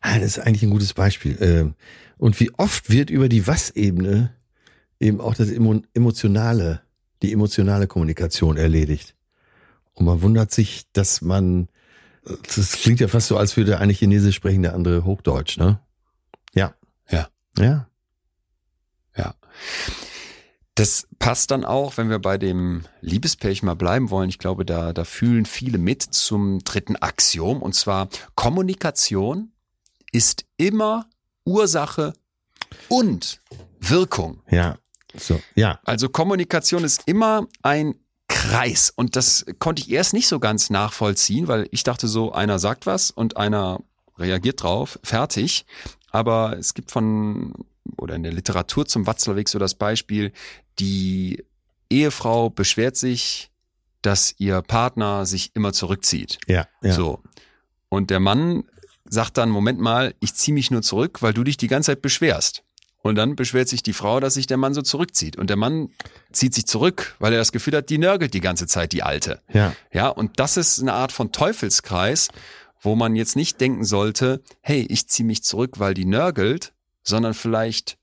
Ah, 0.00 0.18
das 0.18 0.36
ist 0.36 0.38
eigentlich 0.38 0.62
ein 0.62 0.70
gutes 0.70 0.94
Beispiel. 0.94 1.36
Ähm, 1.40 1.74
Und 2.16 2.38
wie 2.40 2.52
oft 2.54 2.90
wird 2.90 3.10
über 3.10 3.28
die 3.28 3.46
Was-Ebene 3.46 4.34
eben 5.04 5.20
auch 5.20 5.34
das 5.34 5.50
Emo 5.50 5.82
emotionale, 5.92 6.80
die 7.22 7.32
emotionale 7.32 7.86
Kommunikation 7.86 8.56
erledigt. 8.56 9.14
Und 9.92 10.06
man 10.06 10.22
wundert 10.22 10.50
sich, 10.50 10.86
dass 10.92 11.20
man, 11.20 11.68
das 12.54 12.72
klingt 12.72 13.00
ja 13.00 13.08
fast 13.08 13.28
so, 13.28 13.36
als 13.36 13.56
würde 13.56 13.78
eine 13.78 13.92
Chinesisch 13.92 14.34
sprechen, 14.34 14.62
der 14.62 14.74
andere 14.74 15.04
Hochdeutsch, 15.04 15.58
ne? 15.58 15.78
Ja. 16.54 16.74
Ja. 17.10 17.28
Ja. 17.58 17.88
Ja. 19.16 19.34
Das 20.74 21.06
passt 21.20 21.52
dann 21.52 21.64
auch, 21.64 21.96
wenn 21.96 22.10
wir 22.10 22.18
bei 22.18 22.36
dem 22.36 22.82
Liebespärchen 23.00 23.66
mal 23.66 23.74
bleiben 23.74 24.10
wollen. 24.10 24.28
Ich 24.28 24.40
glaube, 24.40 24.64
da, 24.64 24.92
da 24.92 25.04
fühlen 25.04 25.46
viele 25.46 25.78
mit 25.78 26.02
zum 26.02 26.64
dritten 26.64 26.96
Axiom. 26.96 27.62
Und 27.62 27.76
zwar 27.76 28.08
Kommunikation 28.34 29.52
ist 30.10 30.46
immer 30.56 31.06
Ursache 31.44 32.14
und 32.88 33.40
Wirkung. 33.78 34.42
Ja. 34.50 34.78
So. 35.16 35.40
Ja. 35.54 35.80
Also 35.84 36.08
Kommunikation 36.08 36.84
ist 36.84 37.02
immer 37.06 37.46
ein 37.62 37.94
Kreis. 38.28 38.92
Und 38.94 39.16
das 39.16 39.44
konnte 39.58 39.82
ich 39.82 39.90
erst 39.90 40.12
nicht 40.12 40.28
so 40.28 40.40
ganz 40.40 40.70
nachvollziehen, 40.70 41.48
weil 41.48 41.68
ich 41.70 41.82
dachte 41.82 42.08
so, 42.08 42.32
einer 42.32 42.58
sagt 42.58 42.86
was 42.86 43.10
und 43.10 43.36
einer 43.36 43.80
reagiert 44.18 44.62
drauf, 44.62 44.98
fertig. 45.02 45.66
Aber 46.10 46.56
es 46.58 46.74
gibt 46.74 46.90
von, 46.90 47.52
oder 47.96 48.14
in 48.14 48.22
der 48.22 48.32
Literatur 48.32 48.86
zum 48.86 49.06
Watzlawick 49.06 49.48
so 49.48 49.58
das 49.58 49.74
Beispiel, 49.74 50.32
die 50.78 51.44
Ehefrau 51.90 52.50
beschwert 52.50 52.96
sich, 52.96 53.50
dass 54.02 54.34
ihr 54.38 54.62
Partner 54.62 55.26
sich 55.26 55.54
immer 55.54 55.72
zurückzieht. 55.72 56.38
Ja. 56.46 56.66
ja. 56.82 56.92
So. 56.92 57.22
Und 57.88 58.10
der 58.10 58.20
Mann 58.20 58.64
sagt 59.04 59.38
dann, 59.38 59.50
Moment 59.50 59.80
mal, 59.80 60.14
ich 60.20 60.34
ziehe 60.34 60.54
mich 60.54 60.70
nur 60.70 60.82
zurück, 60.82 61.22
weil 61.22 61.32
du 61.32 61.44
dich 61.44 61.56
die 61.56 61.68
ganze 61.68 61.92
Zeit 61.92 62.02
beschwerst. 62.02 62.64
Und 63.04 63.16
dann 63.16 63.36
beschwert 63.36 63.68
sich 63.68 63.82
die 63.82 63.92
Frau, 63.92 64.18
dass 64.18 64.32
sich 64.32 64.46
der 64.46 64.56
Mann 64.56 64.72
so 64.72 64.80
zurückzieht. 64.80 65.36
Und 65.36 65.50
der 65.50 65.58
Mann 65.58 65.90
zieht 66.32 66.54
sich 66.54 66.64
zurück, 66.64 67.16
weil 67.18 67.34
er 67.34 67.38
das 67.38 67.52
Gefühl 67.52 67.76
hat, 67.76 67.90
die 67.90 67.98
nörgelt 67.98 68.32
die 68.32 68.40
ganze 68.40 68.66
Zeit, 68.66 68.92
die 68.92 69.02
Alte. 69.02 69.42
Ja. 69.52 69.76
Ja, 69.92 70.08
und 70.08 70.40
das 70.40 70.56
ist 70.56 70.80
eine 70.80 70.94
Art 70.94 71.12
von 71.12 71.30
Teufelskreis, 71.30 72.28
wo 72.80 72.94
man 72.96 73.14
jetzt 73.14 73.36
nicht 73.36 73.60
denken 73.60 73.84
sollte, 73.84 74.42
hey, 74.62 74.86
ich 74.88 75.06
ziehe 75.06 75.26
mich 75.26 75.44
zurück, 75.44 75.78
weil 75.78 75.92
die 75.92 76.06
nörgelt, 76.06 76.72
sondern 77.02 77.34
vielleicht 77.34 77.98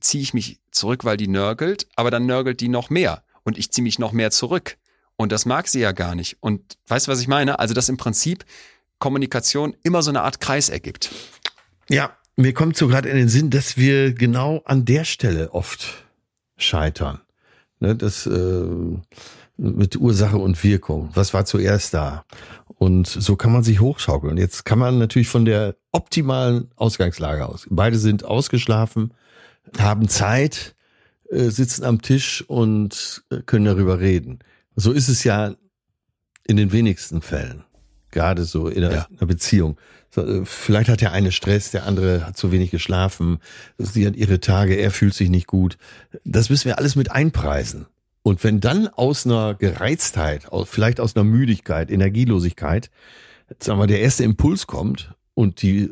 ziehe 0.00 0.24
ich 0.24 0.34
mich 0.34 0.58
zurück, 0.72 1.04
weil 1.04 1.16
die 1.16 1.28
nörgelt, 1.28 1.86
aber 1.94 2.10
dann 2.10 2.26
nörgelt 2.26 2.60
die 2.60 2.68
noch 2.68 2.90
mehr 2.90 3.22
und 3.44 3.58
ich 3.58 3.70
ziehe 3.70 3.84
mich 3.84 4.00
noch 4.00 4.10
mehr 4.10 4.32
zurück. 4.32 4.76
Und 5.14 5.30
das 5.30 5.46
mag 5.46 5.68
sie 5.68 5.80
ja 5.80 5.92
gar 5.92 6.16
nicht. 6.16 6.36
Und 6.40 6.78
weißt 6.88 7.06
du, 7.06 7.12
was 7.12 7.20
ich 7.20 7.28
meine? 7.28 7.60
Also, 7.60 7.74
dass 7.74 7.88
im 7.88 7.96
Prinzip 7.96 8.44
Kommunikation 8.98 9.76
immer 9.84 10.02
so 10.02 10.10
eine 10.10 10.22
Art 10.22 10.40
Kreis 10.40 10.68
ergibt. 10.68 11.10
Ja, 11.88 12.16
mir 12.40 12.52
kommt 12.52 12.76
so 12.76 12.88
gerade 12.88 13.08
in 13.08 13.16
den 13.16 13.28
Sinn, 13.28 13.50
dass 13.50 13.76
wir 13.76 14.12
genau 14.12 14.62
an 14.64 14.84
der 14.84 15.04
Stelle 15.04 15.52
oft 15.52 16.04
scheitern. 16.56 17.20
Ne, 17.78 17.96
das 17.96 18.26
äh, 18.26 18.66
mit 19.56 19.96
Ursache 19.96 20.38
und 20.38 20.62
Wirkung. 20.64 21.10
Was 21.14 21.34
war 21.34 21.44
zuerst 21.44 21.94
da? 21.94 22.24
Und 22.78 23.06
so 23.06 23.36
kann 23.36 23.52
man 23.52 23.62
sich 23.62 23.80
hochschaukeln. 23.80 24.38
Jetzt 24.38 24.64
kann 24.64 24.78
man 24.78 24.98
natürlich 24.98 25.28
von 25.28 25.44
der 25.44 25.76
optimalen 25.92 26.70
Ausgangslage 26.76 27.46
aus. 27.46 27.66
Beide 27.70 27.98
sind 27.98 28.24
ausgeschlafen, 28.24 29.12
haben 29.78 30.08
Zeit, 30.08 30.74
äh, 31.28 31.50
sitzen 31.50 31.84
am 31.84 32.00
Tisch 32.00 32.42
und 32.48 33.22
äh, 33.30 33.40
können 33.44 33.66
darüber 33.66 34.00
reden. 34.00 34.38
So 34.76 34.92
ist 34.92 35.08
es 35.08 35.24
ja 35.24 35.54
in 36.44 36.56
den 36.56 36.72
wenigsten 36.72 37.20
Fällen. 37.20 37.64
Gerade 38.10 38.44
so 38.44 38.68
in 38.68 38.84
einer, 38.84 39.06
Ja. 39.20 39.26
Beziehung. 39.26 39.76
So, 40.10 40.26
äh, 40.26 40.44
vielleicht 40.44 40.88
hat 40.88 41.00
der 41.00 41.12
eine 41.12 41.32
Stress, 41.32 41.70
der 41.70 41.86
andere 41.86 42.26
hat 42.26 42.36
zu 42.36 42.50
wenig 42.52 42.70
geschlafen, 42.70 43.38
sie 43.78 44.06
hat 44.06 44.16
ihre 44.16 44.40
Tage, 44.40 44.74
er 44.74 44.90
fühlt 44.90 45.14
sich 45.14 45.30
nicht 45.30 45.46
gut. 45.46 45.76
Das 46.24 46.50
müssen 46.50 46.66
wir 46.66 46.78
alles 46.78 46.96
mit 46.96 47.12
einpreisen. 47.12 47.86
Und 48.22 48.44
wenn 48.44 48.60
dann 48.60 48.88
aus 48.88 49.24
einer 49.24 49.54
Gereiztheit, 49.54 50.48
vielleicht 50.64 51.00
aus 51.00 51.16
einer 51.16 51.24
Müdigkeit, 51.24 51.90
Energielosigkeit, 51.90 52.90
sagen 53.58 53.78
wir, 53.78 53.86
der 53.86 54.00
erste 54.00 54.24
Impuls 54.24 54.66
kommt 54.66 55.14
und 55.34 55.62
die, 55.62 55.88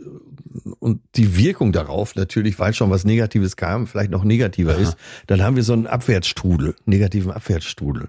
und 0.79 1.01
die 1.15 1.37
Wirkung 1.37 1.73
darauf 1.73 2.15
natürlich, 2.17 2.59
weil 2.59 2.75
schon 2.75 2.91
was 2.91 3.05
Negatives 3.05 3.57
kam, 3.57 3.87
vielleicht 3.87 4.11
noch 4.11 4.25
negativer 4.25 4.75
Aha. 4.75 4.81
ist, 4.81 4.97
dann 5.27 5.43
haben 5.43 5.57
wir 5.57 5.63
so 5.63 5.73
einen 5.73 5.87
Abwärtsstrudel, 5.87 6.75
negativen 6.85 7.31
Abwärtsstrudel. 7.31 8.09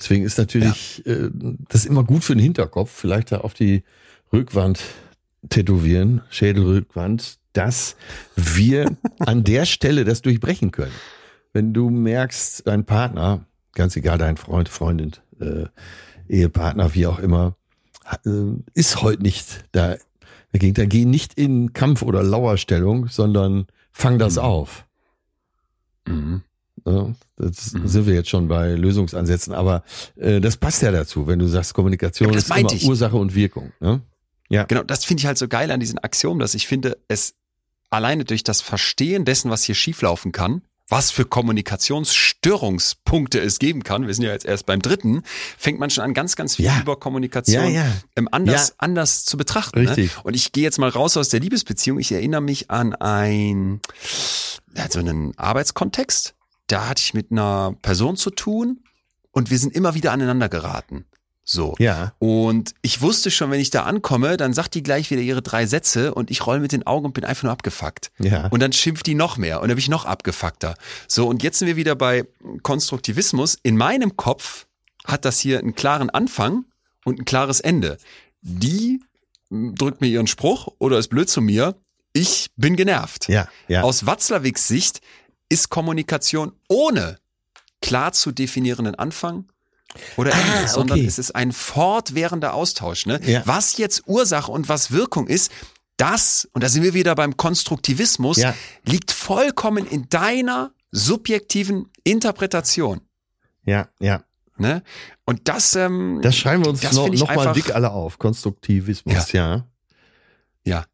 Deswegen 0.00 0.24
ist 0.24 0.38
natürlich 0.38 1.02
ja. 1.04 1.12
äh, 1.12 1.30
das 1.68 1.84
immer 1.84 2.04
gut 2.04 2.24
für 2.24 2.34
den 2.34 2.42
Hinterkopf, 2.42 2.90
vielleicht 2.90 3.32
da 3.32 3.38
auf 3.38 3.52
die 3.52 3.84
Rückwand 4.32 4.80
tätowieren, 5.50 6.22
Schädelrückwand, 6.30 7.38
dass 7.52 7.96
wir 8.34 8.96
an 9.18 9.44
der 9.44 9.66
Stelle 9.66 10.04
das 10.04 10.22
durchbrechen 10.22 10.70
können. 10.70 10.94
Wenn 11.52 11.74
du 11.74 11.90
merkst, 11.90 12.66
dein 12.66 12.86
Partner, 12.86 13.44
ganz 13.74 13.94
egal, 13.94 14.16
dein 14.16 14.38
Freund, 14.38 14.70
Freundin, 14.70 15.12
äh, 15.38 15.66
Ehepartner, 16.28 16.94
wie 16.94 17.06
auch 17.06 17.18
immer, 17.18 17.56
äh, 18.24 18.30
ist 18.72 19.02
heute 19.02 19.22
nicht 19.22 19.64
da. 19.72 19.96
Dagegen, 20.52 20.74
da 20.74 20.84
geh 20.84 21.04
nicht 21.04 21.34
in 21.34 21.74
Kampf- 21.74 22.02
oder 22.02 22.24
Lauerstellung, 22.24 23.06
sondern 23.06 23.66
fang 23.92 24.18
das 24.18 24.34
mhm. 24.34 24.42
auf. 24.42 24.84
Mhm. 26.08 26.42
Ja, 26.86 27.12
das 27.36 27.72
mhm. 27.72 27.88
sind 27.88 28.06
wir 28.06 28.14
jetzt 28.14 28.28
schon 28.28 28.48
bei 28.48 28.72
Lösungsansätzen, 28.72 29.54
aber 29.54 29.82
äh, 30.16 30.40
das 30.40 30.56
passt 30.56 30.82
ja 30.82 30.92
dazu, 30.92 31.26
wenn 31.26 31.38
du 31.38 31.46
sagst, 31.46 31.74
Kommunikation 31.74 32.32
ist 32.34 32.50
immer 32.50 32.72
ich. 32.72 32.86
Ursache 32.86 33.16
und 33.16 33.34
Wirkung. 33.34 33.72
Ne? 33.80 34.00
Ja. 34.48 34.64
Genau, 34.64 34.82
das 34.82 35.04
finde 35.04 35.20
ich 35.20 35.26
halt 35.26 35.38
so 35.38 35.48
geil 35.48 35.70
an 35.70 35.80
diesen 35.80 35.98
Axiomen, 35.98 36.40
dass 36.40 36.54
ich 36.54 36.66
finde, 36.66 36.98
es 37.08 37.34
alleine 37.90 38.24
durch 38.24 38.44
das 38.44 38.60
Verstehen 38.60 39.24
dessen, 39.24 39.50
was 39.50 39.64
hier 39.64 39.74
schieflaufen 39.74 40.32
kann, 40.32 40.62
was 40.90 41.10
für 41.12 41.24
Kommunikationsstörungspunkte 41.24 43.38
es 43.38 43.60
geben 43.60 43.84
kann, 43.84 44.06
wir 44.06 44.14
sind 44.14 44.24
ja 44.24 44.32
jetzt 44.32 44.44
erst 44.44 44.66
beim 44.66 44.82
dritten, 44.82 45.22
fängt 45.56 45.78
man 45.78 45.88
schon 45.90 46.04
an, 46.04 46.12
ganz, 46.14 46.34
ganz 46.34 46.56
viel 46.56 46.64
ja. 46.66 46.80
über 46.80 46.98
Kommunikation 46.98 47.72
ja, 47.72 47.84
ja. 47.84 47.92
Ähm, 48.16 48.28
anders, 48.32 48.74
anders 48.78 49.24
zu 49.24 49.36
betrachten. 49.36 49.82
Ne? 49.82 49.88
Richtig. 49.88 50.16
Ne? 50.16 50.22
Und 50.24 50.34
ich 50.34 50.50
gehe 50.52 50.64
jetzt 50.64 50.78
mal 50.78 50.90
raus 50.90 51.16
aus 51.16 51.28
der 51.28 51.38
Liebesbeziehung. 51.40 52.00
Ich 52.00 52.10
erinnere 52.10 52.40
mich 52.40 52.70
an 52.70 52.96
ein, 52.96 53.80
so 54.90 54.98
einen 54.98 55.38
Arbeitskontext. 55.38 56.34
Da 56.70 56.88
hatte 56.88 57.02
ich 57.02 57.14
mit 57.14 57.32
einer 57.32 57.74
Person 57.82 58.16
zu 58.16 58.30
tun 58.30 58.84
und 59.32 59.50
wir 59.50 59.58
sind 59.58 59.74
immer 59.74 59.94
wieder 59.94 60.12
aneinander 60.12 60.48
geraten. 60.48 61.04
So. 61.42 61.74
Ja. 61.80 62.12
Und 62.20 62.74
ich 62.80 63.00
wusste 63.00 63.32
schon, 63.32 63.50
wenn 63.50 63.58
ich 63.58 63.70
da 63.70 63.82
ankomme, 63.82 64.36
dann 64.36 64.54
sagt 64.54 64.74
die 64.74 64.84
gleich 64.84 65.10
wieder 65.10 65.20
ihre 65.20 65.42
drei 65.42 65.66
Sätze 65.66 66.14
und 66.14 66.30
ich 66.30 66.46
roll 66.46 66.60
mit 66.60 66.70
den 66.70 66.86
Augen 66.86 67.06
und 67.06 67.12
bin 67.12 67.24
einfach 67.24 67.42
nur 67.42 67.52
abgefuckt. 67.52 68.12
Ja. 68.18 68.46
Und 68.48 68.60
dann 68.60 68.72
schimpft 68.72 69.06
die 69.06 69.16
noch 69.16 69.36
mehr 69.36 69.60
und 69.60 69.68
dann 69.68 69.74
bin 69.74 69.82
ich 69.82 69.88
noch 69.88 70.04
abgefuckter. 70.04 70.76
So, 71.08 71.26
und 71.26 71.42
jetzt 71.42 71.58
sind 71.58 71.66
wir 71.66 71.74
wieder 71.74 71.96
bei 71.96 72.24
Konstruktivismus. 72.62 73.58
In 73.64 73.76
meinem 73.76 74.16
Kopf 74.16 74.66
hat 75.04 75.24
das 75.24 75.40
hier 75.40 75.58
einen 75.58 75.74
klaren 75.74 76.08
Anfang 76.08 76.66
und 77.04 77.18
ein 77.18 77.24
klares 77.24 77.58
Ende. 77.58 77.98
Die 78.42 79.02
drückt 79.50 80.00
mir 80.00 80.06
ihren 80.06 80.28
Spruch 80.28 80.68
oder 80.78 80.98
ist 80.98 81.08
blöd 81.08 81.28
zu 81.28 81.40
mir. 81.40 81.74
Ich 82.12 82.50
bin 82.56 82.76
genervt. 82.76 83.28
Ja, 83.28 83.48
ja. 83.66 83.82
Aus 83.82 84.06
Watzlawicks 84.06 84.68
Sicht 84.68 85.00
ist 85.50 85.68
Kommunikation 85.68 86.52
ohne 86.68 87.18
klar 87.82 88.12
zu 88.12 88.32
definierenden 88.32 88.94
Anfang 88.94 89.44
oder 90.16 90.32
ah, 90.32 90.38
ähnliches, 90.38 90.72
sondern 90.72 90.98
okay. 90.98 91.06
es 91.06 91.18
ist 91.18 91.34
ein 91.34 91.52
fortwährender 91.52 92.54
Austausch. 92.54 93.06
Ne? 93.06 93.20
Ja. 93.24 93.42
Was 93.44 93.76
jetzt 93.76 94.04
Ursache 94.06 94.50
und 94.50 94.68
was 94.68 94.90
Wirkung 94.92 95.26
ist, 95.26 95.50
das, 95.96 96.48
und 96.54 96.64
da 96.64 96.68
sind 96.68 96.82
wir 96.82 96.94
wieder 96.94 97.14
beim 97.14 97.36
Konstruktivismus, 97.36 98.38
ja. 98.38 98.54
liegt 98.84 99.10
vollkommen 99.12 99.86
in 99.86 100.08
deiner 100.08 100.72
subjektiven 100.92 101.90
Interpretation. 102.04 103.02
Ja, 103.64 103.88
ja. 103.98 104.24
Ne? 104.56 104.82
Und 105.24 105.48
das, 105.48 105.74
ähm, 105.74 106.20
das 106.22 106.36
schreiben 106.36 106.64
wir 106.64 106.70
uns 106.70 106.82
noch, 106.92 107.08
noch 107.08 107.34
mal 107.34 107.52
dick 107.52 107.74
alle 107.74 107.90
auf. 107.90 108.18
Konstruktivismus, 108.18 109.32
ja. 109.32 109.56
Ja. 109.56 109.66
Ja. 110.64 110.84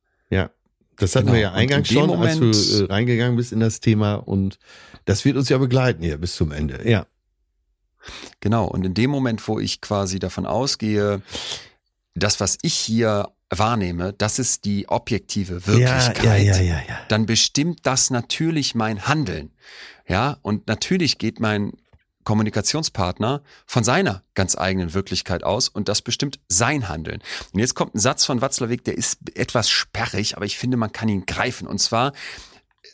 Das 0.98 1.14
hatten 1.14 1.26
genau. 1.26 1.34
wir 1.34 1.42
ja 1.42 1.52
eingangs 1.52 1.88
schon, 1.88 2.06
Moment, 2.06 2.42
als 2.42 2.70
du 2.70 2.84
äh, 2.84 2.86
reingegangen 2.86 3.36
bist 3.36 3.52
in 3.52 3.60
das 3.60 3.80
Thema 3.80 4.14
und 4.14 4.58
das 5.04 5.24
wird 5.24 5.36
uns 5.36 5.48
ja 5.48 5.58
begleiten 5.58 6.02
hier 6.02 6.18
bis 6.18 6.34
zum 6.36 6.52
Ende. 6.52 6.88
Ja. 6.88 7.06
Genau, 8.40 8.66
und 8.66 8.84
in 8.84 8.94
dem 8.94 9.10
Moment, 9.10 9.46
wo 9.48 9.58
ich 9.58 9.80
quasi 9.80 10.18
davon 10.18 10.46
ausgehe, 10.46 11.22
das, 12.14 12.40
was 12.40 12.58
ich 12.62 12.74
hier 12.74 13.28
wahrnehme, 13.50 14.12
das 14.12 14.38
ist 14.38 14.64
die 14.64 14.88
objektive 14.88 15.66
Wirklichkeit, 15.66 16.44
ja, 16.44 16.56
ja, 16.56 16.80
ja, 16.80 16.98
dann 17.08 17.26
bestimmt 17.26 17.80
das 17.84 18.10
natürlich 18.10 18.74
mein 18.74 19.06
Handeln. 19.06 19.52
Ja, 20.08 20.38
und 20.42 20.66
natürlich 20.68 21.18
geht 21.18 21.40
mein 21.40 21.72
Kommunikationspartner 22.26 23.42
von 23.64 23.84
seiner 23.84 24.22
ganz 24.34 24.58
eigenen 24.58 24.92
Wirklichkeit 24.92 25.44
aus 25.44 25.70
und 25.70 25.88
das 25.88 26.02
bestimmt 26.02 26.38
sein 26.48 26.90
Handeln. 26.90 27.22
Und 27.54 27.60
jetzt 27.60 27.74
kommt 27.74 27.94
ein 27.94 28.00
Satz 28.00 28.26
von 28.26 28.42
Watzlawick, 28.42 28.84
der 28.84 28.98
ist 28.98 29.18
etwas 29.34 29.70
sperrig, 29.70 30.36
aber 30.36 30.44
ich 30.44 30.58
finde, 30.58 30.76
man 30.76 30.92
kann 30.92 31.08
ihn 31.08 31.24
greifen. 31.24 31.66
Und 31.66 31.78
zwar 31.78 32.12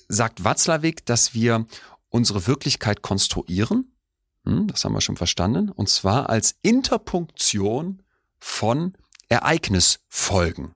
sagt 0.06 0.44
Watzlawick, 0.44 1.04
dass 1.04 1.34
wir 1.34 1.66
unsere 2.10 2.46
Wirklichkeit 2.46 3.02
konstruieren 3.02 3.92
hm, 4.44 4.66
das 4.68 4.84
haben 4.84 4.92
wir 4.92 5.00
schon 5.00 5.16
verstanden. 5.16 5.70
Und 5.70 5.88
zwar 5.88 6.28
als 6.28 6.56
Interpunktion 6.62 8.02
von 8.38 8.94
Ereignisfolgen. 9.28 10.74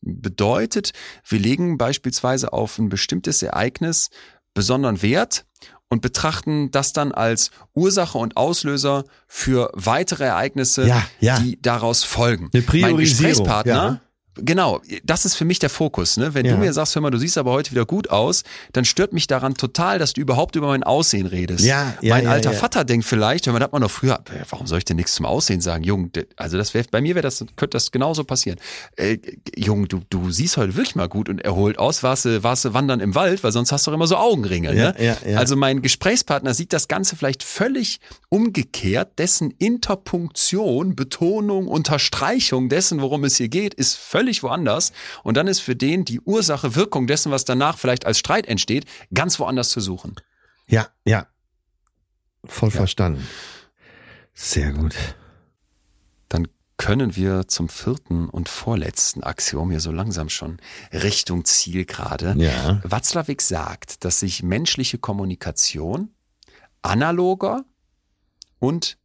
Bedeutet, 0.00 0.92
wir 1.26 1.38
legen 1.38 1.78
beispielsweise 1.78 2.52
auf 2.52 2.78
ein 2.78 2.88
bestimmtes 2.88 3.42
Ereignis 3.42 4.10
besonderen 4.54 5.02
Wert 5.02 5.45
und 5.88 6.02
betrachten 6.02 6.70
das 6.70 6.92
dann 6.92 7.12
als 7.12 7.50
Ursache 7.74 8.18
und 8.18 8.36
Auslöser 8.36 9.04
für 9.28 9.70
weitere 9.74 10.24
Ereignisse, 10.24 10.86
ja, 10.86 11.02
ja. 11.20 11.38
die 11.38 11.60
daraus 11.62 12.04
folgen. 12.04 12.50
Eine 12.52 12.62
Priorisierung, 12.62 12.96
mein 12.96 13.04
Gesprächspartner, 13.04 13.72
ja 13.72 14.00
genau, 14.36 14.80
das 15.04 15.24
ist 15.24 15.34
für 15.34 15.44
mich 15.44 15.58
der 15.58 15.70
Fokus. 15.70 16.16
Ne? 16.16 16.34
Wenn 16.34 16.46
ja. 16.46 16.52
du 16.52 16.58
mir 16.58 16.72
sagst, 16.72 16.94
hör 16.94 17.02
mal, 17.02 17.10
du 17.10 17.18
siehst 17.18 17.38
aber 17.38 17.52
heute 17.52 17.70
wieder 17.70 17.86
gut 17.86 18.10
aus, 18.10 18.44
dann 18.72 18.84
stört 18.84 19.12
mich 19.12 19.26
daran 19.26 19.54
total, 19.54 19.98
dass 19.98 20.12
du 20.12 20.20
überhaupt 20.20 20.56
über 20.56 20.68
mein 20.68 20.82
Aussehen 20.82 21.26
redest. 21.26 21.64
Ja, 21.64 21.94
ja, 22.00 22.14
mein 22.14 22.24
ja, 22.24 22.30
alter 22.30 22.52
ja. 22.52 22.58
Vater 22.58 22.84
denkt 22.84 23.06
vielleicht, 23.06 23.46
wenn 23.46 23.52
man 23.52 23.62
hat 23.62 23.72
man 23.72 23.82
noch 23.82 23.90
früher, 23.90 24.22
warum 24.50 24.66
soll 24.66 24.78
ich 24.78 24.84
denn 24.84 24.96
nichts 24.96 25.14
zum 25.14 25.26
Aussehen 25.26 25.60
sagen? 25.60 25.84
Jung, 25.84 26.10
also 26.36 26.56
das 26.56 26.74
wäre 26.74 26.86
bei 26.90 27.00
mir 27.00 27.14
wäre 27.14 27.22
das 27.22 27.38
könnte 27.56 27.70
das 27.70 27.90
genauso 27.90 28.24
passieren. 28.24 28.58
Äh, 28.96 29.18
Jung, 29.56 29.88
du 29.88 30.02
du 30.10 30.30
siehst 30.30 30.56
heute 30.56 30.76
wirklich 30.76 30.94
mal 30.94 31.08
gut 31.08 31.28
und 31.28 31.40
erholt 31.40 31.78
aus. 31.78 32.02
Warst 32.02 32.24
du 32.24 32.42
warst 32.42 32.64
du 32.64 32.74
wandern 32.74 33.00
im 33.00 33.14
Wald, 33.14 33.42
weil 33.42 33.52
sonst 33.52 33.72
hast 33.72 33.86
du 33.86 33.90
doch 33.90 33.96
immer 33.96 34.06
so 34.06 34.16
Augenringe. 34.16 34.74
Ne? 34.74 34.94
Ja, 34.98 35.16
ja, 35.26 35.38
Also 35.38 35.56
mein 35.56 35.82
Gesprächspartner 35.82 36.54
sieht 36.54 36.72
das 36.72 36.88
Ganze 36.88 37.16
vielleicht 37.16 37.42
völlig 37.42 38.00
umgekehrt. 38.28 39.18
Dessen 39.18 39.50
Interpunktion, 39.52 40.94
Betonung, 40.94 41.68
Unterstreichung 41.68 42.68
dessen, 42.68 43.00
worum 43.00 43.24
es 43.24 43.36
hier 43.36 43.48
geht, 43.48 43.74
ist 43.74 43.96
völlig 43.96 44.25
woanders. 44.42 44.92
Und 45.22 45.36
dann 45.36 45.46
ist 45.46 45.60
für 45.60 45.76
den 45.76 46.04
die 46.04 46.20
Ursache, 46.20 46.74
Wirkung 46.74 47.06
dessen, 47.06 47.32
was 47.32 47.44
danach 47.44 47.78
vielleicht 47.78 48.06
als 48.06 48.18
Streit 48.18 48.46
entsteht, 48.46 48.86
ganz 49.12 49.38
woanders 49.38 49.70
zu 49.70 49.80
suchen. 49.80 50.16
Ja, 50.66 50.88
ja. 51.04 51.26
Voll 52.44 52.70
ja. 52.70 52.76
verstanden. 52.76 53.26
Sehr 54.34 54.72
gut. 54.72 54.94
Dann 56.28 56.48
können 56.76 57.16
wir 57.16 57.48
zum 57.48 57.68
vierten 57.68 58.28
und 58.28 58.48
vorletzten 58.48 59.22
Axiom 59.22 59.70
hier 59.70 59.80
so 59.80 59.90
langsam 59.90 60.28
schon 60.28 60.58
Richtung 60.92 61.44
Ziel 61.44 61.84
gerade. 61.86 62.34
Ja. 62.36 62.80
Watzlawick 62.84 63.40
sagt, 63.40 64.04
dass 64.04 64.20
sich 64.20 64.42
menschliche 64.42 64.98
Kommunikation 64.98 66.10
analoger 66.82 67.64
und 68.58 68.98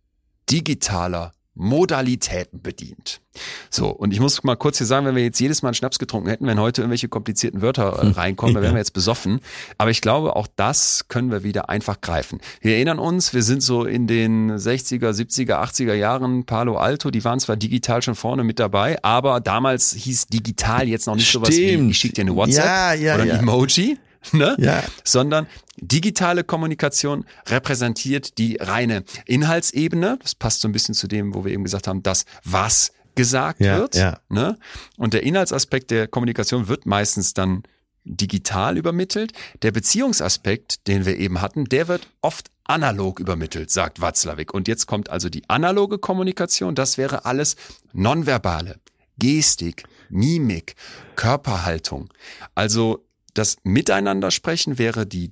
digitaler 0.50 1.32
Modalitäten 1.54 2.62
bedient. 2.62 3.22
So, 3.70 3.90
und 3.90 4.14
ich 4.14 4.20
muss 4.20 4.44
mal 4.44 4.56
kurz 4.56 4.78
hier 4.78 4.88
sagen, 4.88 5.06
wenn 5.06 5.16
wir 5.16 5.24
jetzt 5.24 5.40
jedes 5.40 5.62
Mal 5.62 5.70
einen 5.70 5.76
Schnaps 5.76 6.00
getrunken 6.00 6.30
hätten, 6.30 6.48
wenn 6.48 6.60
heute 6.60 6.82
irgendwelche 6.82 7.10
komplizierten 7.10 7.62
Wörter 7.62 8.00
äh, 8.02 8.08
reinkommen, 8.08 8.56
dann 8.56 8.64
wären 8.64 8.74
wir 8.74 8.80
jetzt 8.80 8.94
besoffen. 8.94 9.42
Aber 9.78 9.92
ich 9.92 10.02
glaube, 10.02 10.36
auch 10.36 10.48
das 10.56 11.08
können 11.08 11.32
wir 11.32 11.44
wieder 11.44 11.70
einfach 11.70 12.02
greifen. 12.02 12.40
Wir 12.62 12.76
erinnern 12.76 13.00
uns, 13.00 13.34
wir 13.34 13.44
sind 13.44 13.64
so 13.64 13.86
in 13.86 14.08
den 14.08 14.52
60er, 14.52 15.12
70er, 15.12 15.62
80er 15.62 15.94
Jahren 15.94 16.46
Palo 16.46 16.78
Alto, 16.78 17.12
die 17.12 17.24
waren 17.24 17.40
zwar 17.40 17.58
digital 17.58 18.02
schon 18.02 18.16
vorne 18.16 18.44
mit 18.44 18.60
dabei, 18.60 19.02
aber 19.04 19.40
damals 19.40 19.94
hieß 19.94 20.28
digital 20.28 20.88
jetzt 20.88 21.08
noch 21.08 21.16
nicht 21.16 21.30
Stimmt. 21.30 21.48
sowas 21.48 21.58
wie, 21.58 21.90
ich 21.90 21.98
schicke 21.98 22.16
dir 22.16 22.22
eine 22.22 22.36
WhatsApp 22.36 22.66
ja, 22.66 22.94
ja, 22.94 23.16
oder 23.16 23.24
ein 23.24 23.30
ja. 23.30 23.38
Emoji. 23.38 23.98
Ne? 24.34 24.56
Ja. 24.60 24.84
Sondern 25.04 25.48
digitale 25.78 26.44
Kommunikation 26.44 27.26
repräsentiert 27.48 28.38
die 28.38 28.58
reine 28.58 29.04
Inhaltsebene. 29.26 30.20
Das 30.22 30.36
passt 30.36 30.62
so 30.62 30.68
ein 30.68 30.72
bisschen 30.72 30.96
zu 30.96 31.08
dem, 31.08 31.34
wo 31.34 31.44
wir 31.44 31.52
eben 31.52 31.64
gesagt 31.64 31.88
haben, 31.88 32.04
das 32.04 32.26
was 32.44 32.94
gesagt 33.16 33.62
ja, 33.62 33.78
wird. 33.78 33.96
Ja. 33.96 34.20
Ne? 34.30 34.58
Und 34.98 35.14
der 35.14 35.24
Inhaltsaspekt 35.24 35.92
der 35.92 36.08
Kommunikation 36.08 36.68
wird 36.68 36.86
meistens 36.86 37.34
dann 37.34 37.64
digital 38.04 38.78
übermittelt. 38.78 39.34
Der 39.62 39.72
Beziehungsaspekt, 39.72 40.88
den 40.88 41.06
wir 41.06 41.18
eben 41.18 41.42
hatten, 41.42 41.66
der 41.66 41.88
wird 41.88 42.08
oft 42.22 42.50
analog 42.64 43.20
übermittelt, 43.20 43.70
sagt 43.70 44.02
Watzlawick. 44.02 44.54
Und 44.54 44.68
jetzt 44.68 44.86
kommt 44.86 45.10
also 45.10 45.30
die 45.30 45.50
analoge 45.50 45.98
Kommunikation. 45.98 46.76
Das 46.76 46.98
wäre 46.98 47.26
alles 47.26 47.56
nonverbale, 47.94 48.80
Gestik, 49.18 49.84
Mimik, 50.10 50.76
Körperhaltung. 51.16 52.10
Also 52.56 53.06
das 53.34 53.58
Miteinander 53.64 54.32
sprechen 54.32 54.78
wäre 54.78 55.06
die 55.06 55.32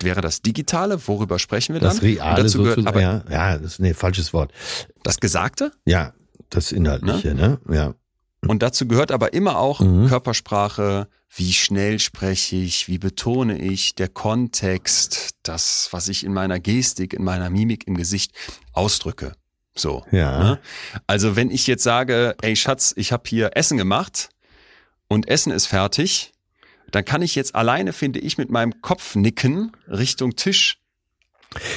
wäre 0.00 0.20
das 0.20 0.42
Digitale. 0.42 1.06
Worüber 1.08 1.38
sprechen 1.38 1.74
wir 1.74 1.80
dann? 1.80 1.90
Das 1.90 2.02
Reale 2.02 2.42
dazu 2.42 2.62
gehört 2.62 2.86
aber 2.86 3.00
ja, 3.00 3.24
ja, 3.30 3.58
das 3.58 3.72
ist 3.72 3.78
nee, 3.80 3.94
falsches 3.94 4.32
Wort. 4.32 4.52
das 5.02 5.18
Gesagte. 5.20 5.72
Ja, 5.84 6.12
das 6.50 6.72
Inhaltliche, 6.72 7.34
ne? 7.34 7.58
Ja. 7.70 7.94
Und 8.46 8.62
dazu 8.62 8.86
gehört 8.86 9.10
aber 9.10 9.32
immer 9.32 9.58
auch 9.58 9.80
Mhm. 9.80 10.06
Körpersprache, 10.06 11.08
wie 11.34 11.52
schnell 11.52 11.98
spreche 11.98 12.56
ich, 12.56 12.88
wie 12.88 12.98
betone 12.98 13.58
ich, 13.58 13.94
der 13.94 14.08
Kontext, 14.08 15.30
das, 15.42 15.88
was 15.90 16.08
ich 16.08 16.24
in 16.24 16.32
meiner 16.32 16.60
Gestik, 16.60 17.12
in 17.14 17.24
meiner 17.24 17.50
Mimik, 17.50 17.86
im 17.86 17.96
Gesicht 17.96 18.32
ausdrücke. 18.72 19.32
So. 19.74 20.04
Ja. 20.10 20.38
Ne? 20.42 20.58
Also 21.06 21.36
wenn 21.36 21.50
ich 21.50 21.66
jetzt 21.66 21.82
sage, 21.82 22.36
ey 22.42 22.56
Schatz, 22.56 22.94
ich 22.96 23.12
habe 23.12 23.24
hier 23.26 23.50
Essen 23.54 23.76
gemacht 23.76 24.30
und 25.08 25.28
Essen 25.28 25.52
ist 25.52 25.66
fertig, 25.66 26.32
dann 26.90 27.04
kann 27.04 27.22
ich 27.22 27.34
jetzt 27.34 27.54
alleine, 27.54 27.92
finde 27.92 28.18
ich, 28.20 28.38
mit 28.38 28.50
meinem 28.50 28.80
Kopf 28.82 29.14
nicken 29.16 29.72
Richtung 29.88 30.36
Tisch 30.36 30.78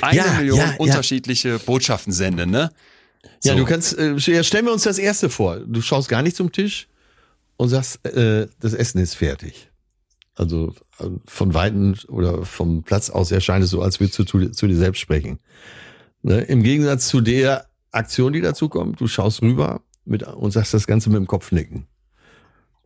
eine 0.01 0.17
Ja, 0.17 0.33
Million 0.33 0.57
ja, 0.57 0.65
ja. 0.71 0.75
unterschiedliche 0.77 1.59
Botschaften 1.59 2.11
senden, 2.13 2.49
ne? 2.51 2.71
Ja, 3.43 3.53
So. 3.53 3.59
du 3.59 3.65
kannst, 3.65 3.97
äh, 3.97 4.15
ja, 4.15 4.43
stellen 4.43 4.65
wir 4.65 4.73
uns 4.73 4.83
das 4.83 4.97
erste 4.97 5.29
vor. 5.29 5.59
Du 5.59 5.81
schaust 5.81 6.09
gar 6.09 6.21
nicht 6.21 6.35
zum 6.35 6.51
Tisch 6.51 6.87
und 7.57 7.69
sagst, 7.69 8.05
äh, 8.05 8.47
das 8.59 8.73
Essen 8.73 8.99
ist 8.99 9.15
fertig. 9.15 9.69
Also 10.35 10.73
äh, 10.99 11.05
von 11.25 11.53
Weitem 11.53 11.95
oder 12.07 12.45
vom 12.45 12.83
Platz 12.83 13.09
aus 13.09 13.31
erscheint 13.31 13.63
es 13.63 13.69
so, 13.71 13.81
als 13.81 13.99
würdest 13.99 14.19
du 14.19 14.23
zu, 14.23 14.49
zu 14.49 14.67
dir 14.67 14.77
selbst 14.77 14.99
sprechen. 14.99 15.39
Ne? 16.21 16.41
Im 16.41 16.63
Gegensatz 16.63 17.07
zu 17.07 17.19
der 17.21 17.67
Aktion, 17.91 18.33
die 18.33 18.41
dazu 18.41 18.69
kommt, 18.69 18.99
du 19.01 19.07
schaust 19.07 19.41
rüber 19.41 19.81
mit, 20.05 20.23
und 20.23 20.51
sagst 20.51 20.73
das 20.73 20.87
Ganze 20.87 21.09
mit 21.09 21.17
dem 21.17 21.27
Kopf 21.27 21.51
nicken. 21.51 21.87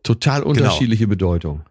Total 0.02 0.40
Genau. 0.40 0.50
unterschiedliche 0.50 1.06
Bedeutung. 1.06 1.62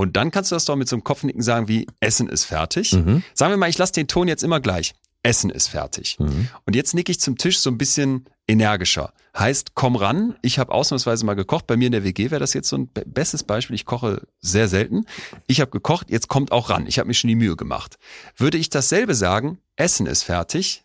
Und 0.00 0.16
dann 0.16 0.30
kannst 0.30 0.50
du 0.50 0.56
das 0.56 0.64
doch 0.64 0.76
mit 0.76 0.88
so 0.88 0.96
einem 0.96 1.04
Kopfnicken 1.04 1.42
sagen 1.42 1.68
wie 1.68 1.86
Essen 2.00 2.26
ist 2.28 2.46
fertig. 2.46 2.92
Mhm. 2.94 3.22
Sagen 3.34 3.52
wir 3.52 3.58
mal, 3.58 3.68
ich 3.68 3.76
lasse 3.76 3.92
den 3.92 4.06
Ton 4.08 4.28
jetzt 4.28 4.42
immer 4.42 4.58
gleich. 4.58 4.94
Essen 5.22 5.50
ist 5.50 5.68
fertig. 5.68 6.16
Mhm. 6.18 6.48
Und 6.64 6.74
jetzt 6.74 6.94
nicke 6.94 7.12
ich 7.12 7.20
zum 7.20 7.36
Tisch 7.36 7.58
so 7.58 7.68
ein 7.70 7.76
bisschen 7.76 8.24
energischer. 8.48 9.12
Heißt, 9.38 9.74
komm 9.74 9.96
ran. 9.96 10.36
Ich 10.40 10.58
habe 10.58 10.72
ausnahmsweise 10.72 11.26
mal 11.26 11.34
gekocht. 11.34 11.66
Bei 11.66 11.76
mir 11.76 11.84
in 11.86 11.92
der 11.92 12.02
WG 12.02 12.30
wäre 12.30 12.40
das 12.40 12.54
jetzt 12.54 12.70
so 12.70 12.76
ein 12.78 12.90
be- 12.90 13.04
bestes 13.06 13.44
Beispiel. 13.44 13.74
Ich 13.76 13.84
koche 13.84 14.22
sehr 14.40 14.68
selten. 14.68 15.04
Ich 15.46 15.60
habe 15.60 15.70
gekocht, 15.70 16.10
jetzt 16.10 16.28
kommt 16.28 16.50
auch 16.50 16.70
ran. 16.70 16.86
Ich 16.86 16.98
habe 16.98 17.06
mir 17.06 17.12
schon 17.14 17.28
die 17.28 17.34
Mühe 17.36 17.54
gemacht. 17.54 17.98
Würde 18.36 18.56
ich 18.56 18.70
dasselbe 18.70 19.14
sagen, 19.14 19.58
Essen 19.76 20.06
ist 20.06 20.22
fertig, 20.22 20.82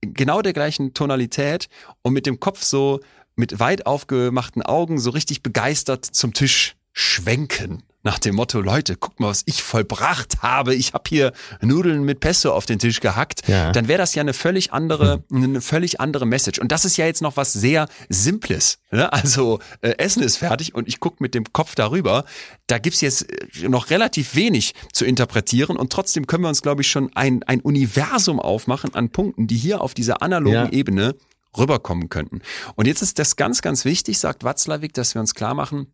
genau 0.00 0.42
der 0.42 0.52
gleichen 0.54 0.92
Tonalität 0.92 1.68
und 2.02 2.12
mit 2.14 2.26
dem 2.26 2.40
Kopf 2.40 2.64
so 2.64 2.98
mit 3.36 3.60
weit 3.60 3.86
aufgemachten 3.86 4.62
Augen 4.62 4.98
so 4.98 5.10
richtig 5.10 5.44
begeistert 5.44 6.04
zum 6.04 6.32
Tisch 6.34 6.74
schwenken. 6.92 7.84
Nach 8.02 8.18
dem 8.18 8.34
Motto, 8.34 8.60
Leute, 8.62 8.96
guckt 8.96 9.20
mal, 9.20 9.28
was 9.28 9.42
ich 9.44 9.62
vollbracht 9.62 10.42
habe. 10.42 10.74
Ich 10.74 10.94
habe 10.94 11.04
hier 11.06 11.32
Nudeln 11.60 12.02
mit 12.02 12.20
Pesto 12.20 12.52
auf 12.52 12.64
den 12.64 12.78
Tisch 12.78 13.00
gehackt. 13.00 13.46
Ja. 13.46 13.72
Dann 13.72 13.88
wäre 13.88 13.98
das 13.98 14.14
ja 14.14 14.22
eine 14.22 14.32
völlig 14.32 14.72
andere, 14.72 15.22
eine 15.30 15.60
völlig 15.60 16.00
andere 16.00 16.24
Message. 16.24 16.58
Und 16.60 16.72
das 16.72 16.86
ist 16.86 16.96
ja 16.96 17.04
jetzt 17.04 17.20
noch 17.20 17.36
was 17.36 17.52
sehr 17.52 17.88
Simples. 18.08 18.78
Ne? 18.90 19.12
Also 19.12 19.60
äh, 19.82 19.90
Essen 19.98 20.22
ist 20.22 20.38
fertig 20.38 20.74
und 20.74 20.88
ich 20.88 20.98
gucke 20.98 21.22
mit 21.22 21.34
dem 21.34 21.52
Kopf 21.52 21.74
darüber. 21.74 22.24
Da 22.68 22.78
gibt's 22.78 23.02
jetzt 23.02 23.30
äh, 23.30 23.68
noch 23.68 23.90
relativ 23.90 24.34
wenig 24.34 24.74
zu 24.94 25.04
interpretieren 25.04 25.76
und 25.76 25.92
trotzdem 25.92 26.26
können 26.26 26.44
wir 26.44 26.48
uns, 26.48 26.62
glaube 26.62 26.80
ich, 26.80 26.90
schon 26.90 27.10
ein, 27.14 27.42
ein 27.42 27.60
Universum 27.60 28.40
aufmachen 28.40 28.94
an 28.94 29.10
Punkten, 29.10 29.46
die 29.46 29.56
hier 29.56 29.82
auf 29.82 29.92
dieser 29.92 30.22
analogen 30.22 30.54
Ja. 30.54 30.70
Ebene 30.70 31.16
rüberkommen 31.56 32.08
könnten. 32.08 32.40
Und 32.76 32.86
jetzt 32.86 33.02
ist 33.02 33.18
das 33.18 33.36
ganz, 33.36 33.60
ganz 33.60 33.84
wichtig, 33.84 34.18
sagt 34.18 34.42
Watzlawick, 34.44 34.94
dass 34.94 35.14
wir 35.14 35.20
uns 35.20 35.34
klar 35.34 35.54
machen, 35.54 35.88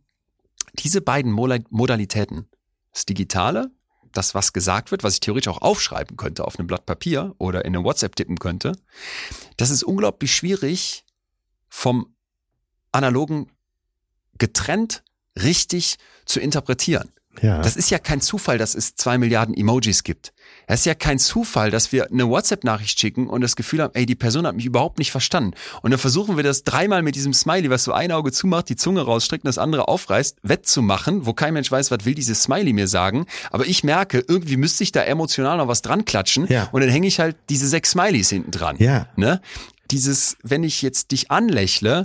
diese 0.74 1.00
beiden 1.00 1.32
Modalitäten, 1.32 2.48
das 2.92 3.06
Digitale, 3.06 3.70
das, 4.12 4.34
was 4.34 4.52
gesagt 4.52 4.90
wird, 4.90 5.02
was 5.02 5.14
ich 5.14 5.20
theoretisch 5.20 5.48
auch 5.48 5.62
aufschreiben 5.62 6.16
könnte 6.16 6.44
auf 6.44 6.58
einem 6.58 6.66
Blatt 6.66 6.86
Papier 6.86 7.34
oder 7.38 7.64
in 7.64 7.74
einem 7.74 7.84
WhatsApp 7.84 8.16
tippen 8.16 8.38
könnte, 8.38 8.72
das 9.56 9.70
ist 9.70 9.82
unglaublich 9.82 10.34
schwierig 10.34 11.04
vom 11.68 12.14
analogen 12.92 13.50
getrennt 14.38 15.02
richtig 15.36 15.96
zu 16.24 16.40
interpretieren. 16.40 17.12
Ja. 17.42 17.60
Das 17.60 17.76
ist 17.76 17.90
ja 17.90 17.98
kein 17.98 18.20
Zufall, 18.20 18.58
dass 18.58 18.74
es 18.74 18.94
zwei 18.94 19.18
Milliarden 19.18 19.54
Emojis 19.54 20.02
gibt. 20.02 20.32
Es 20.66 20.80
ist 20.80 20.86
ja 20.86 20.94
kein 20.94 21.18
Zufall, 21.18 21.70
dass 21.70 21.92
wir 21.92 22.10
eine 22.10 22.28
WhatsApp-Nachricht 22.28 22.98
schicken 22.98 23.28
und 23.28 23.40
das 23.40 23.54
Gefühl 23.56 23.82
haben, 23.82 23.94
ey, 23.94 24.04
die 24.04 24.14
Person 24.14 24.46
hat 24.46 24.56
mich 24.56 24.66
überhaupt 24.66 24.98
nicht 24.98 25.12
verstanden. 25.12 25.54
Und 25.82 25.92
dann 25.92 26.00
versuchen 26.00 26.36
wir 26.36 26.42
das 26.42 26.64
dreimal 26.64 27.02
mit 27.02 27.14
diesem 27.14 27.32
Smiley, 27.32 27.70
was 27.70 27.84
so 27.84 27.92
ein 27.92 28.10
Auge 28.10 28.32
zumacht, 28.32 28.68
die 28.68 28.76
Zunge 28.76 29.02
rausstreckt 29.02 29.44
und 29.44 29.48
das 29.48 29.58
andere 29.58 29.88
aufreißt, 29.88 30.38
wettzumachen, 30.42 31.24
wo 31.26 31.34
kein 31.34 31.54
Mensch 31.54 31.70
weiß, 31.70 31.90
was 31.90 32.04
will 32.04 32.14
dieses 32.14 32.42
Smiley 32.42 32.72
mir 32.72 32.88
sagen. 32.88 33.26
Aber 33.50 33.66
ich 33.66 33.84
merke, 33.84 34.24
irgendwie 34.26 34.56
müsste 34.56 34.82
ich 34.82 34.92
da 34.92 35.02
emotional 35.02 35.58
noch 35.58 35.68
was 35.68 35.82
dran 35.82 36.04
klatschen. 36.04 36.46
Ja. 36.48 36.68
Und 36.72 36.80
dann 36.80 36.90
hänge 36.90 37.06
ich 37.06 37.20
halt 37.20 37.36
diese 37.48 37.68
sechs 37.68 37.90
Smileys 37.90 38.30
hinten 38.30 38.50
dran. 38.50 38.76
Ja. 38.78 39.06
Ne? 39.16 39.40
Dieses, 39.90 40.36
wenn 40.42 40.64
ich 40.64 40.82
jetzt 40.82 41.10
dich 41.12 41.30
anlächle, 41.30 42.02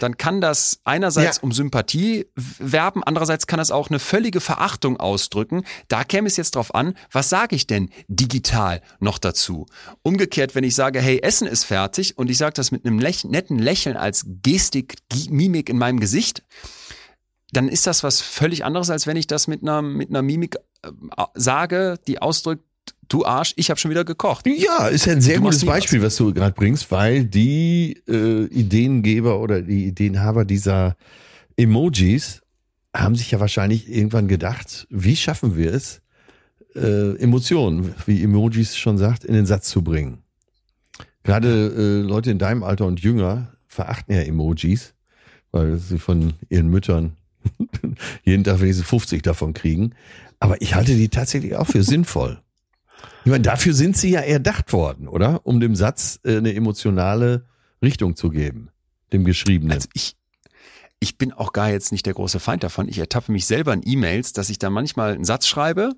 dann 0.00 0.16
kann 0.16 0.40
das 0.40 0.80
einerseits 0.84 1.36
Ja. 1.36 1.42
um 1.42 1.52
Sympathie 1.52 2.26
werben, 2.34 3.02
andererseits 3.04 3.46
kann 3.46 3.58
das 3.58 3.70
auch 3.70 3.88
eine 3.90 3.98
völlige 3.98 4.40
Verachtung 4.40 4.98
ausdrücken. 4.98 5.64
Da 5.88 6.04
käme 6.04 6.26
es 6.28 6.36
jetzt 6.36 6.54
drauf 6.54 6.74
an, 6.74 6.94
was 7.10 7.28
sage 7.28 7.56
ich 7.56 7.66
denn 7.66 7.90
digital 8.08 8.82
noch 9.00 9.18
dazu? 9.18 9.66
Umgekehrt, 10.02 10.54
wenn 10.54 10.64
ich 10.64 10.74
sage, 10.74 11.00
hey, 11.00 11.20
Essen 11.22 11.46
ist 11.46 11.64
fertig 11.64 12.16
und 12.18 12.30
ich 12.30 12.38
sage 12.38 12.54
das 12.54 12.70
mit 12.70 12.84
einem 12.84 12.98
läch 12.98 13.24
netten 13.24 13.58
Lächeln 13.58 13.96
als 13.96 14.24
Gestik, 14.42 14.96
Mimik 15.30 15.68
in 15.68 15.78
meinem 15.78 16.00
Gesicht, 16.00 16.42
dann 17.52 17.68
ist 17.68 17.86
das 17.86 18.02
was 18.02 18.20
völlig 18.20 18.64
anderes, 18.64 18.90
als 18.90 19.06
wenn 19.06 19.16
ich 19.16 19.26
das 19.26 19.46
mit 19.46 19.62
einer, 19.62 19.80
mit 19.82 20.10
einer 20.10 20.22
Mimik 20.22 20.56
äh, 20.82 20.90
sage, 21.34 21.98
die 22.06 22.20
ausdrückt, 22.20 22.64
du 23.08 23.24
Arsch, 23.24 23.52
ich 23.56 23.70
habe 23.70 23.78
schon 23.78 23.90
wieder 23.90 24.04
gekocht. 24.04 24.46
Ja, 24.46 24.88
ist 24.88 25.06
ja 25.06 25.12
ein 25.12 25.20
sehr 25.20 25.36
Du 25.36 25.42
gutes 25.42 25.64
Beispiel, 25.64 26.02
was 26.02 26.16
du 26.16 26.32
gerade 26.32 26.54
bringst, 26.54 26.90
weil 26.90 27.24
die 27.24 28.00
äh, 28.08 28.44
Ideengeber 28.46 29.40
oder 29.40 29.62
die 29.62 29.86
Ideenhaber 29.86 30.44
dieser 30.44 30.96
Emojis 31.56 32.42
haben 32.94 33.14
sich 33.14 33.30
ja 33.30 33.40
wahrscheinlich 33.40 33.90
irgendwann 33.90 34.28
gedacht, 34.28 34.86
wie 34.90 35.16
schaffen 35.16 35.56
wir 35.56 35.72
es, 35.72 36.00
äh, 36.74 37.16
Emotionen, 37.16 37.94
wie 38.06 38.22
Emojis 38.22 38.76
schon 38.76 38.98
sagt, 38.98 39.24
in 39.24 39.34
den 39.34 39.46
Satz 39.46 39.68
zu 39.68 39.82
bringen. 39.82 40.18
Gerade 41.22 41.48
äh, 41.76 42.06
Leute 42.06 42.30
in 42.30 42.38
deinem 42.38 42.62
Alter 42.62 42.86
und 42.86 43.00
jünger 43.00 43.52
verachten 43.66 44.14
ja 44.14 44.22
Emojis, 44.22 44.94
weil 45.50 45.76
sie 45.76 45.98
von 45.98 46.34
ihren 46.48 46.68
Müttern 46.68 47.16
jeden 48.24 48.44
Tag 48.44 48.60
wenigstens 48.60 48.86
50 48.86 49.22
davon 49.22 49.52
kriegen. 49.52 49.92
Aber 50.38 50.60
ich 50.60 50.74
halte 50.74 50.94
die 50.94 51.08
tatsächlich 51.08 51.56
auch 51.56 51.66
für 51.66 51.82
sinnvoll. 51.82 52.40
Ich 53.24 53.30
meine, 53.30 53.42
dafür 53.42 53.74
sind 53.74 53.96
sie 53.96 54.10
ja 54.10 54.20
erdacht 54.20 54.72
worden, 54.72 55.08
oder? 55.08 55.44
Um 55.44 55.60
dem 55.60 55.74
Satz 55.74 56.20
äh, 56.24 56.36
eine 56.36 56.54
emotionale 56.54 57.46
Richtung 57.82 58.16
zu 58.16 58.30
geben, 58.30 58.70
dem 59.12 59.24
Geschriebenen. 59.24 59.72
Also 59.72 59.88
ich, 59.94 60.16
ich 61.00 61.18
bin 61.18 61.32
auch 61.32 61.52
gar 61.52 61.70
jetzt 61.70 61.92
nicht 61.92 62.06
der 62.06 62.14
große 62.14 62.40
Feind 62.40 62.62
davon. 62.62 62.88
Ich 62.88 62.98
ertappe 62.98 63.32
mich 63.32 63.46
selber 63.46 63.72
in 63.72 63.82
E-Mails, 63.84 64.32
dass 64.32 64.48
ich 64.48 64.58
da 64.58 64.70
manchmal 64.70 65.14
einen 65.14 65.24
Satz 65.24 65.46
schreibe 65.46 65.94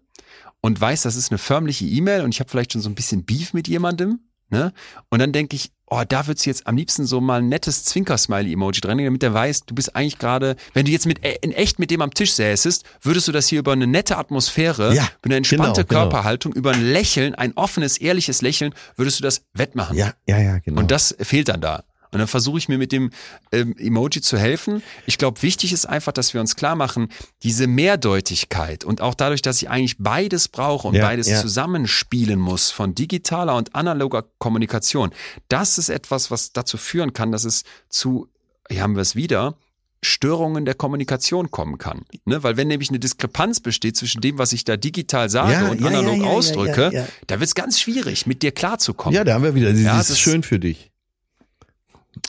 und 0.61 0.81
weiß, 0.81 1.03
das 1.03 1.17
ist 1.17 1.31
eine 1.31 1.39
förmliche 1.39 1.85
E-Mail 1.85 2.23
und 2.23 2.35
ich 2.35 2.41
habe 2.41 2.51
vielleicht 2.51 2.73
schon 2.73 2.83
so 2.83 2.89
ein 2.89 2.95
bisschen 2.95 3.25
Beef 3.25 3.53
mit 3.53 3.69
jemandem. 3.69 4.21
Ne? 4.51 4.73
Und 5.11 5.21
dann 5.21 5.33
denke 5.33 5.55
ich, 5.55 5.71
oh, 5.91 6.03
da 6.09 6.27
würdest 6.27 6.47
du 6.47 6.51
jetzt 6.51 6.67
am 6.67 6.77
liebsten 6.77 7.07
so 7.07 7.21
mal 7.21 7.41
ein 7.41 7.49
nettes 7.49 7.85
Zwinker-Smiley-Emoji 7.85 8.81
dran, 8.81 8.99
damit 8.99 9.23
der 9.23 9.35
weiß, 9.35 9.65
du 9.67 9.75
bist 9.75 9.95
eigentlich 9.97 10.19
gerade, 10.19 10.57
wenn 10.75 10.85
du 10.87 10.93
jetzt 10.93 11.07
mit 11.07 11.25
äh, 11.25 11.37
in 11.43 11.53
echt 11.53 11.79
mit 11.79 11.91
dem 11.91 12.03
am 12.03 12.13
Tisch 12.13 12.33
säßest, 12.33 12.85
würdest 13.03 13.29
du 13.29 13.33
das 13.33 13.49
hier 13.49 13.59
über 13.59 13.73
eine 13.73 13.87
nette 13.87 14.19
Atmosphäre, 14.19 14.95
Ja, 14.95 15.09
über 15.23 15.27
eine 15.27 15.37
entspannte 15.37 15.85
genau, 15.85 15.89
genau. 15.89 16.01
Körperhaltung, 16.03 16.53
über 16.53 16.73
ein 16.73 16.85
Lächeln, 16.85 17.35
ein 17.35 17.53
offenes, 17.57 17.99
ehrliches 17.99 18.43
Lächeln, 18.43 18.75
würdest 18.97 19.19
du 19.19 19.23
das 19.23 19.43
wettmachen. 19.55 19.97
ja, 19.97 20.13
ja, 20.27 20.39
ja, 20.39 20.59
genau. 20.59 20.81
Und 20.81 20.91
das 20.91 21.17
fehlt 21.21 21.49
dann 21.49 21.61
da. 21.61 21.85
Und 22.11 22.19
dann 22.21 22.29
versuche 22.29 22.59
ich 22.59 22.69
mir 22.69 22.79
mit 22.79 22.91
dem 22.93 23.11
ähm, 23.53 23.75
Emoji 23.79 24.21
zu 24.23 24.39
helfen. 24.39 24.83
Ich 25.07 25.19
glaube, 25.19 25.43
wichtig 25.43 25.73
ist 25.73 25.87
einfach, 25.87 26.13
dass 26.13 26.33
wir 26.35 26.41
uns 26.41 26.57
klar 26.57 26.75
machen, 26.75 27.09
diese 27.43 27.67
Mehrdeutigkeit 27.67 28.85
und 28.85 29.01
auch 29.01 29.15
dadurch, 29.15 29.43
dass 29.43 29.61
ich 29.61 29.69
eigentlich 29.69 29.97
beides 29.99 30.49
brauche 30.49 30.89
und 30.89 30.95
Ja, 30.95 31.05
beides 31.07 31.29
ja. 31.29 31.41
zusammenspielen 31.41 32.39
muss 32.39 32.71
von 32.71 32.95
digitaler 32.95 33.57
und 33.57 33.75
analoger 33.75 34.25
Kommunikation, 34.39 35.11
das 35.49 35.79
ist 35.79 35.89
etwas, 35.91 36.31
was 36.31 36.53
dazu 36.53 36.77
führen 36.79 37.13
kann, 37.13 37.33
dass 37.33 37.45
es 37.45 37.65
zu, 37.89 38.29
hier 38.71 38.83
haben 38.83 38.95
wir 38.97 39.03
es 39.03 39.15
wieder, 39.15 39.57
Störungen 40.01 40.65
der 40.65 40.75
Kommunikation 40.75 41.51
kommen 41.51 41.77
kann. 41.77 42.03
Ne? 42.25 42.43
Weil 42.45 42.57
wenn 42.57 42.69
nämlich 42.69 42.89
eine 42.89 43.01
Diskrepanz 43.01 43.59
besteht 43.61 43.97
zwischen 43.97 44.21
dem, 44.21 44.39
was 44.39 44.53
ich 44.53 44.63
da 44.65 44.77
digital 44.77 45.29
sage 45.29 45.53
Ja, 45.53 45.69
und 45.69 45.85
analog 45.85 46.23
ausdrücke, 46.25 47.07
da 47.27 47.41
wird 47.41 47.49
es 47.49 47.55
ganz 47.57 47.81
schwierig, 47.81 48.25
mit 48.27 48.43
dir 48.43 48.53
klarzukommen. 48.53 49.15
ja, 49.17 49.25
da 49.25 49.35
haben 49.35 49.43
wir 49.43 49.55
wieder 49.57 49.73
das- 49.73 50.19
schön 50.19 50.43
für 50.45 50.61
dich. 50.61 50.91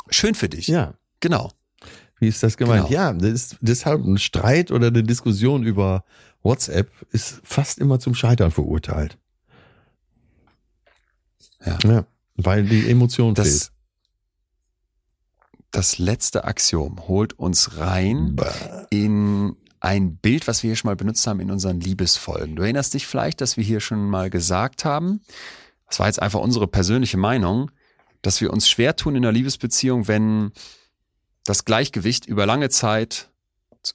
Schön 0.09 0.35
für 0.35 0.49
dich. 0.49 0.67
Ja. 0.67 0.95
Genau. 1.19 1.51
Wie 2.19 2.27
ist 2.27 2.43
das 2.43 2.57
gemeint? 2.57 2.87
Genau. 2.87 2.93
Ja, 2.93 3.13
das 3.13 3.31
ist 3.31 3.57
deshalb 3.61 4.03
ein 4.03 4.17
Streit 4.17 4.71
oder 4.71 4.87
eine 4.87 5.03
Diskussion 5.03 5.63
über 5.63 6.03
WhatsApp 6.41 6.89
ist 7.11 7.39
fast 7.43 7.79
immer 7.79 7.99
zum 7.99 8.13
Scheitern 8.15 8.51
verurteilt. 8.51 9.17
Ja. 11.65 11.77
ja 11.83 12.05
weil 12.35 12.63
die 12.65 12.89
Emotion 12.89 13.33
Das, 13.33 13.47
fehlt. 13.47 13.71
das 15.71 15.97
letzte 15.97 16.45
Axiom 16.45 17.07
holt 17.07 17.33
uns 17.33 17.77
rein 17.77 18.35
Bah. 18.35 18.87
in 18.89 19.55
ein 19.81 20.17
Bild, 20.17 20.47
was 20.47 20.63
wir 20.63 20.69
hier 20.69 20.75
schon 20.75 20.89
mal 20.89 20.95
benutzt 20.95 21.25
haben 21.27 21.39
in 21.39 21.51
unseren 21.51 21.79
Liebesfolgen. 21.79 22.55
Du 22.55 22.63
erinnerst 22.63 22.93
dich 22.93 23.07
vielleicht, 23.07 23.41
dass 23.41 23.57
wir 23.57 23.63
hier 23.63 23.79
schon 23.79 24.09
mal 24.09 24.29
gesagt 24.29 24.85
haben, 24.85 25.21
das 25.87 25.99
war 25.99 26.07
jetzt 26.07 26.21
einfach 26.21 26.39
unsere 26.39 26.67
persönliche 26.67 27.17
Meinung, 27.17 27.71
dass 28.21 28.41
wir 28.41 28.51
uns 28.51 28.69
schwer 28.69 28.95
tun 28.95 29.15
in 29.15 29.23
einer 29.23 29.31
Liebesbeziehung, 29.31 30.07
wenn 30.07 30.51
das 31.45 31.65
Gleichgewicht 31.65 32.25
über 32.25 32.45
lange 32.45 32.69
Zeit 32.69 33.29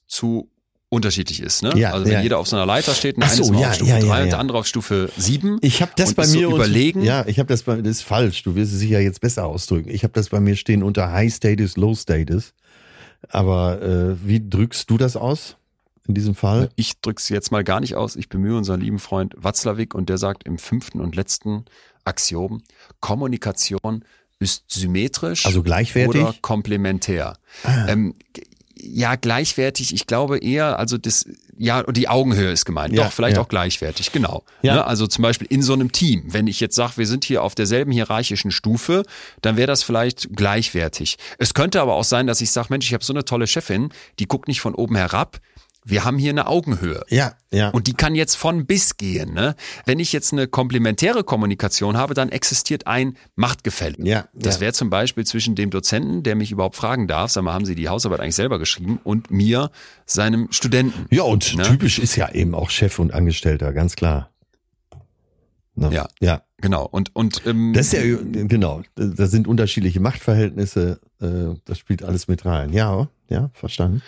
zu 0.07 0.51
unterschiedlich 0.89 1.41
ist. 1.41 1.63
Ne? 1.63 1.73
Ja, 1.77 1.93
also 1.93 2.07
wenn 2.07 2.13
ja. 2.15 2.21
jeder 2.23 2.39
auf 2.39 2.47
so 2.47 2.57
einer 2.57 2.67
Leiter 2.67 2.95
steht, 2.95 3.17
einer 3.17 3.29
so, 3.29 3.43
ist 3.43 3.61
ja, 3.61 3.69
auf 3.69 3.75
Stufe 3.75 3.91
ja, 3.91 3.99
ja, 3.99 4.07
3 4.07 4.23
und 4.23 4.29
der 4.31 4.39
andere 4.39 4.59
auf 4.59 4.67
Stufe 4.67 5.11
7. 5.17 5.59
Ich 5.61 5.83
habe 5.83 5.93
das 5.97 6.15
bei 6.15 6.27
mir 6.27 6.49
so 6.49 6.55
überlegen. 6.55 7.03
Ja, 7.03 7.27
ich 7.27 7.39
habe 7.39 7.49
das 7.49 7.65
bei 7.65 7.77
das 7.77 7.99
ist 7.99 8.03
falsch. 8.03 8.43
Du 8.45 8.55
wirst 8.55 8.73
es 8.73 8.79
sicher 8.79 9.01
jetzt 9.01 9.21
besser 9.21 9.47
ausdrücken. 9.47 9.91
Ich 9.91 10.05
habe 10.05 10.13
das 10.13 10.29
bei 10.29 10.41
mir 10.41 10.57
stehen 10.57 10.83
unter 10.83 11.11
High 11.13 11.35
Status, 11.35 11.77
Low 11.77 11.95
Status. 11.95 12.55
Aber 13.29 13.83
äh, 13.83 14.17
wie 14.27 14.49
drückst 14.49 14.89
du 14.89 14.97
das 14.99 15.17
aus 15.17 15.57
in 16.07 16.15
diesem 16.15 16.35
Fall? 16.35 16.71
Ich 16.77 17.01
drück's 17.01 17.29
jetzt 17.29 17.51
mal 17.51 17.65
gar 17.65 17.81
nicht 17.81 17.97
aus. 17.97 18.17
Ich 18.17 18.29
bemühe 18.29 18.57
unseren 18.57 18.81
lieben 18.81 18.99
Freund 18.99 19.35
Watzlawick 19.37 19.95
und 19.95 20.09
der 20.09 20.19
sagt 20.19 20.45
im 20.45 20.59
fünften 20.59 21.01
und 21.01 21.17
letzten 21.17 21.65
Axiom, 22.05 22.63
Kommunikation 23.05 24.05
ist 24.39 24.65
symmetrisch 24.71 25.45
Also 25.47 25.63
gleichwertig? 25.63 26.21
oder 26.23 26.35
komplementär. 26.41 27.37
Ähm, 27.87 28.15
g- 28.33 28.43
ja, 28.77 29.15
gleichwertig. 29.17 29.95
Ich 29.95 30.07
glaube 30.07 30.39
eher, 30.39 30.79
also 30.79 30.99
das, 30.99 31.27
ja, 31.57 31.83
die 31.85 32.09
Augenhöhe 32.09 32.51
ist 32.51 32.65
gemeint. 32.65 32.95
Ja, 32.95 33.05
Doch, 33.05 33.13
vielleicht 33.13 33.37
ja. 33.37 33.43
auch 33.43 33.49
gleichwertig, 33.49 34.11
genau. 34.13 34.43
Ja. 34.63 34.75
Ne? 34.75 34.87
Also 34.87 35.07
zum 35.07 35.23
Beispiel 35.23 35.47
in 35.49 35.63
so 35.63 35.73
einem 35.75 35.93
Team. 35.93 36.25
Wenn 36.27 36.47
ich 36.49 36.61
jetzt 36.61 36.75
sage, 36.77 36.95
wir 36.97 37.07
sind 37.07 37.25
hier 37.25 37.43
auf 37.43 37.55
derselben 37.55 37.93
hierarchischen 37.93 38.51
Stufe, 38.51 39.05
dann 39.43 39.57
wäre 39.57 39.67
das 39.69 39.83
vielleicht 39.83 40.35
gleichwertig. 40.37 41.17
Es 41.39 41.55
könnte 41.55 41.81
aber 41.81 41.95
auch 41.95 42.05
sein, 42.05 42.27
dass 42.27 42.41
ich 42.41 42.51
sage, 42.51 42.69
Mensch, 42.71 42.87
ich 42.87 42.95
habe 42.95 43.05
so 43.05 43.13
eine 43.13 43.25
tolle 43.25 43.47
Chefin, 43.47 43.91
die 44.19 44.27
guckt 44.27 44.49
nicht 44.49 44.61
von 44.61 44.75
oben 44.75 44.97
herab. 44.97 45.41
Wir 45.87 46.05
haben 46.05 46.17
hier 46.17 46.31
eine 46.31 46.47
Augenhöhe. 46.47 47.03
Ja, 47.11 47.35
ja. 47.53 47.69
Und 47.69 47.87
die 47.87 47.93
kann 47.93 48.15
jetzt 48.15 48.37
von 48.37 48.65
bis 48.65 48.97
gehen. 48.97 49.35
Ne? 49.35 49.55
Wenn 49.85 49.99
ich 50.01 50.13
jetzt 50.15 50.33
eine 50.33 50.49
komplementäre 50.49 51.25
Kommunikation 51.25 51.97
habe, 51.99 52.15
dann 52.15 52.31
existiert 52.31 52.87
ein 52.87 53.19
Machtgefälle. 53.37 53.97
Ja, 53.99 54.29
Das 54.33 54.57
ja. 54.57 54.61
wäre 54.63 54.73
zum 54.73 54.89
Beispiel 54.89 55.27
zwischen 55.27 55.55
dem 55.55 55.69
Dozenten, 55.71 56.23
der 56.23 56.37
mich 56.37 56.51
überhaupt 56.53 56.77
fragen 56.77 57.07
darf, 57.07 57.31
sag 57.33 57.45
mal, 57.45 57.53
haben 57.53 57.67
Sie 57.67 57.75
die 57.75 57.89
Hausarbeit 57.91 58.21
eigentlich 58.21 58.35
selber 58.35 58.59
geschrieben, 58.59 58.99
und 59.05 59.31
mir, 59.31 59.71
seinem 60.07 60.49
Studenten. 60.51 61.07
ja, 61.11 61.23
und 61.25 61.55
Ne? 61.57 61.63
typisch 61.65 61.99
ist 61.99 62.17
ja 62.17 62.31
eben 62.33 62.55
auch 62.55 62.71
Chef 62.71 62.99
und 62.99 63.13
Angestellter, 63.13 63.73
ganz 63.75 63.95
klar. 63.95 64.31
Ne? 65.75 65.91
Ja. 65.93 66.09
Ja. 66.21 66.43
Genau. 66.59 66.87
Und, 66.87 67.15
und 67.15 67.43
ähm, 67.47 67.73
Das 67.75 67.93
ist 67.93 67.93
ja, 67.93 68.17
genau, 68.47 68.83
da 68.95 69.27
sind 69.27 69.47
unterschiedliche 69.47 70.01
Machtverhältnisse, 70.01 71.01
äh, 71.21 71.59
das 71.67 71.79
spielt 71.79 72.03
alles 72.03 72.27
mit 72.29 72.47
rein. 72.47 72.73
Ja, 72.73 73.09
ja, 73.29 73.51
verstanden. 73.53 74.01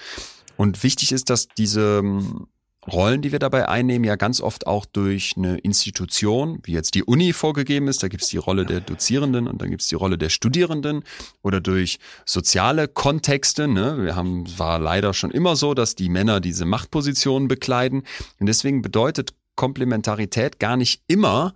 Und 0.56 0.82
wichtig 0.82 1.12
ist, 1.12 1.30
dass 1.30 1.48
diese 1.48 2.00
ähm, 2.02 2.46
Rollen, 2.86 3.20
die 3.20 3.32
wir 3.32 3.40
dabei 3.40 3.68
einnehmen, 3.68 4.04
ja 4.04 4.14
ganz 4.16 4.40
oft 4.40 4.66
auch 4.66 4.86
durch 4.86 5.34
eine 5.36 5.58
Institution, 5.58 6.60
wie 6.62 6.72
jetzt 6.72 6.94
die 6.94 7.02
Uni 7.02 7.32
vorgegeben 7.32 7.88
ist, 7.88 8.02
da 8.02 8.08
gibt's 8.08 8.28
die 8.28 8.36
Rolle 8.36 8.64
der 8.64 8.80
Dozierenden 8.80 9.48
und 9.48 9.60
dann 9.60 9.70
gibt's 9.70 9.88
die 9.88 9.96
Rolle 9.96 10.18
der 10.18 10.28
Studierenden 10.28 11.02
oder 11.42 11.60
durch 11.60 11.98
soziale 12.24 12.86
Kontexte. 12.86 13.66
Ne? 13.66 14.04
Wir 14.04 14.14
haben, 14.14 14.46
war 14.58 14.78
leider 14.78 15.14
schon 15.14 15.32
immer 15.32 15.56
so, 15.56 15.74
dass 15.74 15.96
die 15.96 16.08
Männer 16.08 16.40
diese 16.40 16.64
Machtpositionen 16.64 17.48
bekleiden. 17.48 18.04
Und 18.38 18.46
deswegen 18.46 18.82
bedeutet 18.82 19.34
Komplementarität 19.56 20.60
gar 20.60 20.76
nicht 20.76 21.02
immer, 21.08 21.54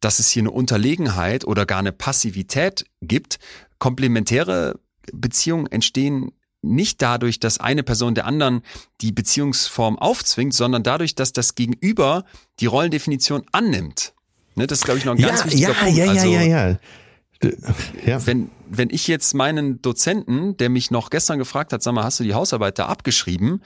dass 0.00 0.18
es 0.18 0.30
hier 0.30 0.42
eine 0.42 0.50
Unterlegenheit 0.50 1.44
oder 1.44 1.66
gar 1.66 1.80
eine 1.80 1.92
Passivität 1.92 2.86
gibt. 3.02 3.38
Komplementäre 3.78 4.78
Beziehungen 5.12 5.66
entstehen 5.66 6.32
nicht 6.62 7.00
dadurch, 7.02 7.40
dass 7.40 7.58
eine 7.58 7.82
Person 7.82 8.14
der 8.14 8.26
anderen 8.26 8.62
die 9.00 9.12
Beziehungsform 9.12 9.98
aufzwingt, 9.98 10.54
sondern 10.54 10.82
dadurch, 10.82 11.14
dass 11.14 11.32
das 11.32 11.54
Gegenüber 11.54 12.24
die 12.60 12.66
Rollendefinition 12.66 13.42
annimmt. 13.52 14.12
Ne, 14.56 14.66
das 14.66 14.80
ist, 14.80 14.84
glaube 14.84 14.98
ich, 14.98 15.04
noch 15.04 15.14
ein 15.14 15.22
ganz 15.22 15.40
ja, 15.40 15.46
wichtiger 15.46 15.68
ja, 15.68 15.74
Punkt. 15.74 15.96
ja, 15.96 16.04
ja, 16.04 16.10
also, 16.12 16.32
ja, 16.32 16.42
ja. 16.42 16.78
D- 17.42 17.56
Ja, 18.04 18.26
Wenn, 18.26 18.50
wenn 18.68 18.90
ich 18.90 19.06
jetzt 19.08 19.32
meinen 19.34 19.80
Dozenten, 19.80 20.56
der 20.58 20.68
mich 20.68 20.90
noch 20.90 21.08
gestern 21.10 21.38
gefragt 21.38 21.72
hat, 21.72 21.82
sag 21.82 21.94
mal, 21.94 22.04
hast 22.04 22.20
du 22.20 22.24
die 22.24 22.34
Hausarbeit 22.34 22.78
da 22.78 22.86
abgeschrieben, 22.86 23.62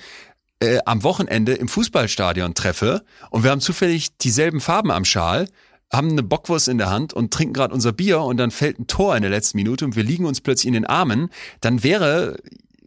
äh, 0.61 0.78
am 0.86 1.03
Wochenende 1.03 1.55
im 1.55 1.66
Fußballstadion 1.68 2.55
treffe 2.55 3.03
und 3.30 3.42
wir 3.42 3.51
haben 3.51 3.61
zufällig 3.61 4.16
dieselben 4.18 4.61
Farben 4.61 4.92
am 4.92 5.05
Schal, 5.05 5.49
haben 5.92 6.11
eine 6.11 6.22
Bockwurst 6.22 6.68
in 6.68 6.78
der 6.78 6.90
Hand 6.90 7.12
und 7.12 7.32
trinken 7.32 7.55
gerade 7.55 7.74
unser 7.74 7.92
Bier 7.92 8.20
und 8.20 8.36
dann 8.36 8.51
fällt 8.53 8.78
ein 8.78 8.86
Tor 8.86 9.16
in 9.16 9.22
der 9.22 9.30
letzten 9.30 9.57
Minute 9.59 9.84
und 9.84 9.97
wir 9.97 10.05
liegen 10.05 10.26
uns 10.26 10.40
plötzlich 10.40 10.68
in 10.68 10.74
den 10.74 10.86
Armen, 10.86 11.30
dann 11.61 11.82
wäre, 11.82 12.36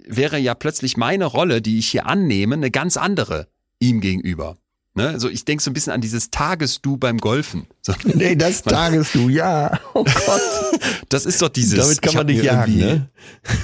wäre 0.10 0.38
ja 0.38 0.56
plötzlich 0.56 0.98
meine 0.98 1.26
Rolle, 1.26 1.62
die 1.62 1.80
ich 1.80 1.88
hier 1.90 2.06
annehme, 2.06 2.56
eine 2.56 2.72
ganz 2.72 2.98
andere 2.98 3.48
ihm 3.80 4.02
gegenüber. 4.02 4.58
Ne? 4.98 5.10
Also 5.10 5.30
ich 5.30 5.46
denke 5.46 5.64
so 5.64 5.70
ein 5.70 5.76
bisschen 5.76 5.94
an 5.94 6.02
dieses 6.02 6.32
Tagesdu 6.32 6.98
beim 6.98 7.20
Golfen. 7.20 7.68
So. 7.84 7.94
nee, 8.16 8.36
das 8.36 8.64
tages 8.64 9.12
du, 9.12 9.30
ja. 9.30 9.80
Oh 9.94 10.04
Gott. 10.04 10.42
Das 11.10 11.28
ist 11.28 11.40
doch 11.40 11.50
dieses. 11.50 11.78
Damit 11.80 12.02
kann 12.02 12.16
man 12.16 12.26
mir 12.26 12.44
jagen, 12.44 12.78
ne? 12.78 13.10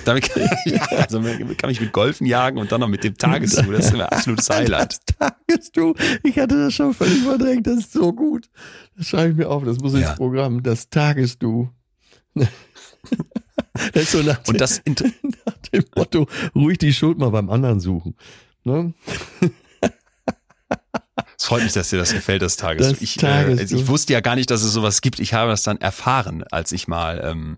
Damit 0.05 0.29
kann, 0.29 0.47
ja, 0.65 0.83
also 0.99 1.19
kann 1.57 1.71
ich 1.71 1.81
mit 1.81 1.91
Golfen 1.91 2.27
jagen 2.27 2.59
und 2.59 2.71
dann 2.71 2.81
noch 2.81 2.87
mit 2.87 3.03
dem 3.03 3.17
Tagesdu. 3.17 3.71
Das 3.71 3.85
ist 3.87 3.95
ein 3.95 4.01
absolutes 4.01 4.47
Highlight. 4.51 4.99
Das 5.17 5.35
tages 5.47 5.71
du. 5.71 5.95
Ich 6.21 6.37
hatte 6.37 6.55
das 6.65 6.75
schon 6.75 6.93
völlig 6.93 7.23
verdrängt. 7.23 7.65
Das 7.65 7.79
ist 7.79 7.93
so 7.93 8.13
gut. 8.13 8.47
Das 8.95 9.07
schreibe 9.07 9.31
ich 9.31 9.37
mir 9.37 9.49
auf. 9.49 9.63
Das 9.63 9.79
muss 9.79 9.95
ins 9.95 10.03
Ja. 10.03 10.13
Programm. 10.13 10.61
Das 10.61 10.91
tages 10.91 11.39
du. 11.39 11.67
Das 13.93 14.11
so 14.11 14.21
nach, 14.21 14.39
Und 14.47 14.59
das, 14.59 14.79
inter- 14.79 15.05
nach 15.45 15.57
dem 15.71 15.83
Motto, 15.95 16.27
ruhig 16.55 16.77
die 16.77 16.93
Schuld 16.93 17.17
mal 17.17 17.29
beim 17.29 17.49
anderen 17.49 17.79
suchen. 17.79 18.15
Ne? 18.63 18.93
es 21.37 21.45
freut 21.45 21.63
mich, 21.63 21.73
dass 21.73 21.89
dir 21.89 21.97
das 21.97 22.13
gefällt, 22.13 22.41
das 22.41 22.57
Tagesdu. 22.57 22.93
Das 22.93 23.01
ich. 23.01 23.21
Äh, 23.21 23.61
ich 23.61 23.87
wusste 23.87 24.13
ja 24.13 24.21
gar 24.21 24.35
nicht, 24.35 24.49
dass 24.49 24.63
es 24.63 24.71
sowas 24.73 25.01
gibt. 25.01 25.19
Ich 25.19 25.33
habe 25.33 25.51
das 25.51 25.63
dann 25.63 25.77
erfahren, 25.77 26.43
als 26.51 26.71
ich 26.71 26.87
mal 26.87 27.21
ähm, 27.23 27.57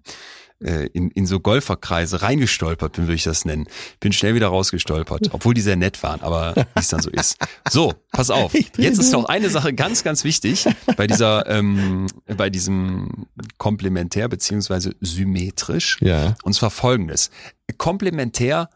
äh, 0.65 0.87
in, 0.87 1.11
in 1.11 1.25
so 1.25 1.39
Golferkreise 1.39 2.21
reingestolpert 2.21 2.93
bin, 2.93 3.05
würde 3.05 3.15
ich 3.15 3.23
das 3.23 3.45
nennen. 3.45 3.67
Bin 3.99 4.11
schnell 4.11 4.35
wieder 4.35 4.47
rausgestolpert, 4.47 5.29
obwohl 5.31 5.53
die 5.53 5.61
sehr 5.61 5.75
nett 5.75 6.01
waren, 6.03 6.21
aber 6.21 6.55
wie 6.55 6.63
es 6.75 6.87
dann 6.87 7.01
so 7.01 7.09
ist. 7.09 7.37
So, 7.69 7.93
pass 8.11 8.29
auf. 8.29 8.53
Jetzt 8.53 8.99
ist 8.99 9.11
noch 9.11 9.25
eine 9.25 9.49
Sache 9.49 9.73
ganz, 9.73 10.03
ganz 10.03 10.23
wichtig 10.23 10.65
bei 10.97 11.07
dieser, 11.07 11.47
ähm, 11.47 12.07
bei 12.35 12.49
diesem 12.49 13.27
komplementär 13.57 14.27
beziehungsweise 14.27 14.95
symmetrisch. 15.01 15.97
Ja. 16.01 16.35
Und 16.43 16.53
zwar 16.53 16.71
folgendes. 16.71 17.29
Komplementär 17.77 18.69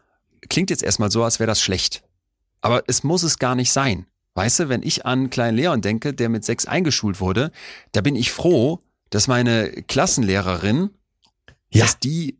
klingt 0.48 0.70
jetzt 0.70 0.82
erstmal 0.82 1.10
so, 1.10 1.24
als 1.24 1.40
wäre 1.40 1.48
das 1.48 1.60
schlecht. 1.60 2.02
Aber 2.60 2.84
es 2.86 3.02
muss 3.02 3.22
es 3.22 3.38
gar 3.38 3.54
nicht 3.54 3.72
sein. 3.72 4.06
Weißt 4.34 4.60
du, 4.60 4.68
wenn 4.68 4.82
ich 4.82 5.06
an 5.06 5.30
kleinen 5.30 5.56
Leon 5.56 5.80
denke, 5.80 6.14
der 6.14 6.28
mit 6.28 6.44
sechs 6.44 6.66
eingeschult 6.66 7.20
wurde, 7.20 7.50
da 7.92 8.00
bin 8.00 8.14
ich 8.14 8.30
froh, 8.30 8.80
dass 9.10 9.26
meine 9.26 9.70
Klassenlehrerin, 9.88 10.90
Ja. 11.72 11.84
dass 11.84 11.98
die 11.98 12.38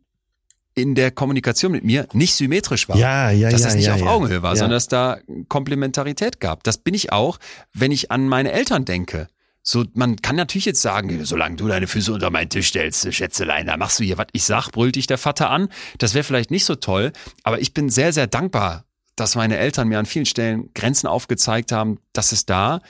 in 0.73 0.95
der 0.95 1.11
Kommunikation 1.11 1.71
mit 1.71 1.83
mir 1.83 2.07
nicht 2.13 2.33
symmetrisch 2.33 2.87
war. 2.87 2.95
Ja, 2.97 3.29
ja, 3.29 3.49
dass 3.49 3.61
ja. 3.61 3.67
das 3.67 3.75
nicht 3.75 3.85
ja, 3.87 3.95
auf. 3.95 4.01
Augenhöhe 4.03 4.41
war, 4.41 4.51
ja. 4.53 4.55
sondern 4.55 4.77
dass 4.77 4.87
da 4.87 5.19
Komplementarität 5.49 6.39
gab. 6.39 6.63
Das 6.63 6.77
bin 6.77 6.93
ich 6.93 7.11
auch, 7.11 7.39
wenn 7.73 7.91
ich 7.91 8.11
an 8.11 8.27
meine 8.27 8.51
Eltern 8.51 8.85
denke. 8.85 9.27
So, 9.63 9.85
man 9.93 10.15
kann 10.15 10.35
natürlich 10.37 10.65
jetzt 10.65 10.81
sagen, 10.81 11.23
solange 11.23 11.55
du 11.55 11.67
deine 11.67 11.85
Füße 11.87 12.11
unter 12.11 12.31
meinen 12.31 12.49
Tisch 12.49 12.69
stellst, 12.69 13.13
Schätzelein, 13.13 13.67
da 13.67 13.77
machst 13.77 13.99
du 13.99 14.03
hier, 14.03 14.17
was 14.17 14.27
ich 14.31 14.43
sag, 14.43 14.71
brüllt 14.71 14.95
dich 14.95 15.05
der 15.07 15.19
Vater 15.19 15.51
an. 15.51 15.69
Das 15.99 16.13
wäre 16.15 16.23
vielleicht 16.23 16.49
nicht 16.49 16.65
so 16.65 16.75
toll, 16.75 17.11
aber 17.43 17.59
ich 17.59 17.73
bin 17.73 17.89
sehr, 17.89 18.11
sehr 18.11 18.25
dankbar, 18.25 18.85
dass 19.15 19.35
meine 19.35 19.57
Eltern 19.57 19.87
mir 19.87 19.99
an 19.99 20.07
vielen 20.07 20.25
Stellen 20.25 20.71
Grenzen 20.73 21.05
aufgezeigt 21.05 21.71
haben, 21.71 21.99
dass 22.13 22.31
es 22.31 22.45
da 22.47 22.81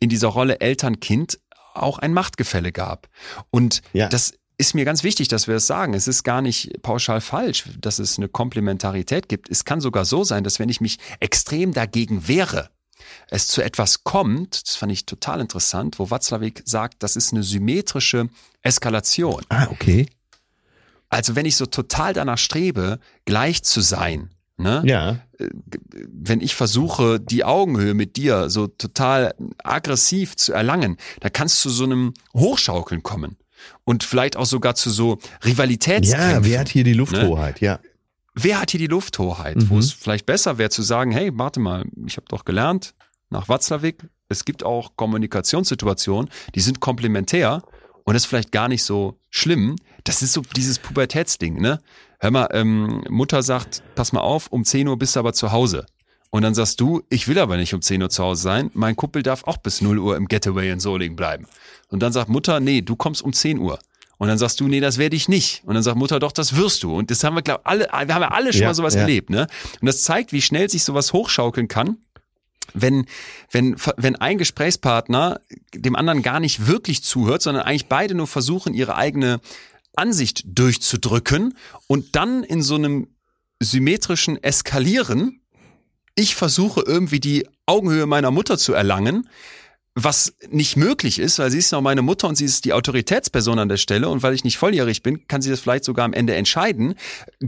in 0.00 0.10
dieser 0.10 0.28
Rolle 0.28 0.60
Eltern-Kind 0.60 1.38
auch 1.72 1.98
ein 1.98 2.12
Machtgefälle 2.12 2.72
gab. 2.72 3.08
Und 3.50 3.80
Ja. 3.94 4.08
das 4.08 4.34
ist 4.58 4.74
mir 4.74 4.84
ganz 4.84 5.04
wichtig, 5.04 5.28
dass 5.28 5.46
wir 5.46 5.54
es 5.54 5.66
sagen. 5.68 5.94
Es 5.94 6.08
ist 6.08 6.24
gar 6.24 6.42
nicht 6.42 6.82
pauschal 6.82 7.20
falsch, 7.20 7.64
dass 7.80 8.00
es 8.00 8.18
eine 8.18 8.28
Komplementarität 8.28 9.28
gibt. 9.28 9.48
Es 9.48 9.64
kann 9.64 9.80
sogar 9.80 10.04
so 10.04 10.24
sein, 10.24 10.42
dass 10.42 10.58
wenn 10.58 10.68
ich 10.68 10.80
mich 10.80 10.98
extrem 11.20 11.72
dagegen 11.72 12.26
wehre, 12.26 12.68
es 13.30 13.46
zu 13.46 13.62
etwas 13.62 14.02
kommt, 14.02 14.68
das 14.68 14.76
fand 14.76 14.90
ich 14.90 15.06
total 15.06 15.40
interessant, 15.40 16.00
wo 16.00 16.10
Watzlawick 16.10 16.62
sagt, 16.64 17.02
das 17.02 17.14
ist 17.14 17.32
eine 17.32 17.44
symmetrische 17.44 18.28
Eskalation. 18.62 19.44
Ah, 19.48 19.68
okay. 19.70 20.06
Also 21.08 21.36
wenn 21.36 21.46
ich 21.46 21.56
so 21.56 21.66
total 21.66 22.12
danach 22.12 22.36
strebe, 22.36 22.98
gleich 23.24 23.62
zu 23.62 23.80
sein, 23.80 24.30
ne? 24.56 24.82
Ja. 24.84 25.20
wenn 25.38 26.40
ich 26.40 26.56
versuche, 26.56 27.20
die 27.20 27.44
Augenhöhe 27.44 27.94
mit 27.94 28.16
dir 28.16 28.50
so 28.50 28.66
total 28.66 29.34
aggressiv 29.62 30.36
zu 30.36 30.52
erlangen, 30.52 30.96
da 31.20 31.30
kannst 31.30 31.64
du 31.64 31.70
so 31.70 31.84
einem 31.84 32.12
Hochschaukeln 32.34 33.04
kommen. 33.04 33.36
Und 33.84 34.04
vielleicht 34.04 34.36
auch 34.36 34.46
sogar 34.46 34.74
zu 34.74 34.90
so 34.90 35.18
Rivalitätskämpfen. 35.44 36.30
Ja, 36.30 36.44
wer 36.44 36.60
hat 36.60 36.68
hier 36.68 36.84
die 36.84 36.94
Lufthoheit? 36.94 37.60
Ja. 37.60 37.80
Wer 38.34 38.60
hat 38.60 38.70
hier 38.70 38.78
die 38.78 38.86
Lufthoheit? 38.86 39.56
Mhm. 39.56 39.70
Wo 39.70 39.78
es 39.78 39.92
vielleicht 39.92 40.26
besser 40.26 40.58
wäre 40.58 40.70
zu 40.70 40.82
sagen, 40.82 41.10
hey, 41.10 41.30
warte 41.34 41.60
mal, 41.60 41.84
ich 42.06 42.16
habe 42.16 42.26
doch 42.28 42.44
gelernt, 42.44 42.94
nach 43.30 43.48
Watzlawick, 43.48 44.08
es 44.28 44.44
gibt 44.44 44.62
auch 44.62 44.92
Kommunikationssituationen, 44.96 46.30
die 46.54 46.60
sind 46.60 46.80
komplementär 46.80 47.62
und 48.04 48.14
das 48.14 48.22
ist 48.22 48.26
vielleicht 48.26 48.52
gar 48.52 48.68
nicht 48.68 48.84
so 48.84 49.18
schlimm. 49.30 49.76
Das 50.04 50.22
ist 50.22 50.32
so 50.32 50.42
dieses 50.56 50.78
Pubertätsding, 50.78 51.60
ne? 51.60 51.80
Hör 52.20 52.30
mal, 52.30 52.48
ähm, 52.52 53.04
Mutter 53.08 53.42
sagt, 53.42 53.82
pass 53.94 54.12
mal 54.12 54.20
auf, 54.20 54.48
um 54.48 54.64
10 54.64 54.88
Uhr 54.88 54.98
bist 54.98 55.14
du 55.14 55.20
aber 55.20 55.32
zu 55.32 55.52
Hause. 55.52 55.86
Und 56.30 56.42
dann 56.42 56.54
sagst 56.54 56.80
du, 56.80 57.02
ich 57.08 57.26
will 57.26 57.38
aber 57.38 57.56
nicht 57.56 57.72
um 57.74 57.80
10 57.80 58.02
Uhr 58.02 58.10
zu 58.10 58.22
Hause 58.22 58.42
sein, 58.42 58.70
mein 58.74 58.96
Kumpel 58.96 59.22
darf 59.22 59.44
auch 59.44 59.56
bis 59.56 59.80
0 59.80 59.98
Uhr 59.98 60.16
im 60.16 60.28
Getaway 60.28 60.70
in 60.70 60.80
Solingen 60.80 61.16
bleiben. 61.16 61.46
Und 61.88 62.00
dann 62.02 62.12
sagt 62.12 62.28
Mutter, 62.28 62.60
nee, 62.60 62.82
du 62.82 62.96
kommst 62.96 63.22
um 63.22 63.32
10 63.32 63.58
Uhr. 63.58 63.78
Und 64.18 64.28
dann 64.28 64.36
sagst 64.36 64.60
du, 64.60 64.66
nee, 64.66 64.80
das 64.80 64.98
werde 64.98 65.16
ich 65.16 65.28
nicht. 65.28 65.62
Und 65.64 65.74
dann 65.74 65.82
sagt 65.82 65.96
Mutter, 65.96 66.18
doch, 66.18 66.32
das 66.32 66.56
wirst 66.56 66.82
du. 66.82 66.94
Und 66.94 67.10
das 67.10 67.22
haben 67.24 67.34
wir, 67.34 67.42
glaube 67.42 67.64
alle, 67.64 67.84
wir 67.84 68.14
haben 68.14 68.22
ja 68.22 68.30
alle 68.30 68.52
schon 68.52 68.62
Ja, 68.62 68.68
mal 68.68 68.74
sowas 68.74 68.94
ja. 68.94 69.02
erlebt, 69.02 69.30
ne? 69.30 69.46
Und 69.80 69.86
das 69.86 70.02
zeigt, 70.02 70.32
wie 70.32 70.42
schnell 70.42 70.68
sich 70.68 70.82
sowas 70.82 71.12
hochschaukeln 71.12 71.68
kann 71.68 71.98
wenn, 72.74 73.06
wenn, 73.50 73.76
wenn 73.96 74.16
ein 74.16 74.38
Gesprächspartner 74.38 75.40
dem 75.74 75.96
anderen 75.96 76.22
gar 76.22 76.40
nicht 76.40 76.66
wirklich 76.66 77.02
zuhört, 77.02 77.42
sondern 77.42 77.64
eigentlich 77.64 77.86
beide 77.86 78.14
nur 78.14 78.26
versuchen, 78.26 78.74
ihre 78.74 78.96
eigene 78.96 79.40
Ansicht 79.96 80.42
durchzudrücken 80.46 81.56
und 81.86 82.14
dann 82.16 82.44
in 82.44 82.62
so 82.62 82.76
einem 82.76 83.08
symmetrischen 83.60 84.42
Eskalieren, 84.42 85.37
ich 86.18 86.34
versuche 86.34 86.82
irgendwie 86.84 87.20
die 87.20 87.46
Augenhöhe 87.66 88.06
meiner 88.06 88.32
Mutter 88.32 88.58
zu 88.58 88.72
erlangen, 88.72 89.28
was 89.94 90.34
nicht 90.50 90.76
möglich 90.76 91.20
ist, 91.20 91.38
weil 91.38 91.50
sie 91.50 91.58
ist 91.58 91.70
noch 91.70 91.80
meine 91.80 92.02
Mutter 92.02 92.28
und 92.28 92.34
sie 92.34 92.44
ist 92.44 92.64
die 92.64 92.72
Autoritätsperson 92.72 93.58
an 93.58 93.68
der 93.68 93.76
Stelle 93.76 94.08
und 94.08 94.22
weil 94.22 94.34
ich 94.34 94.42
nicht 94.42 94.58
volljährig 94.58 95.02
bin, 95.04 95.28
kann 95.28 95.42
sie 95.42 95.50
das 95.50 95.60
vielleicht 95.60 95.84
sogar 95.84 96.04
am 96.04 96.12
Ende 96.12 96.34
entscheiden. 96.34 96.94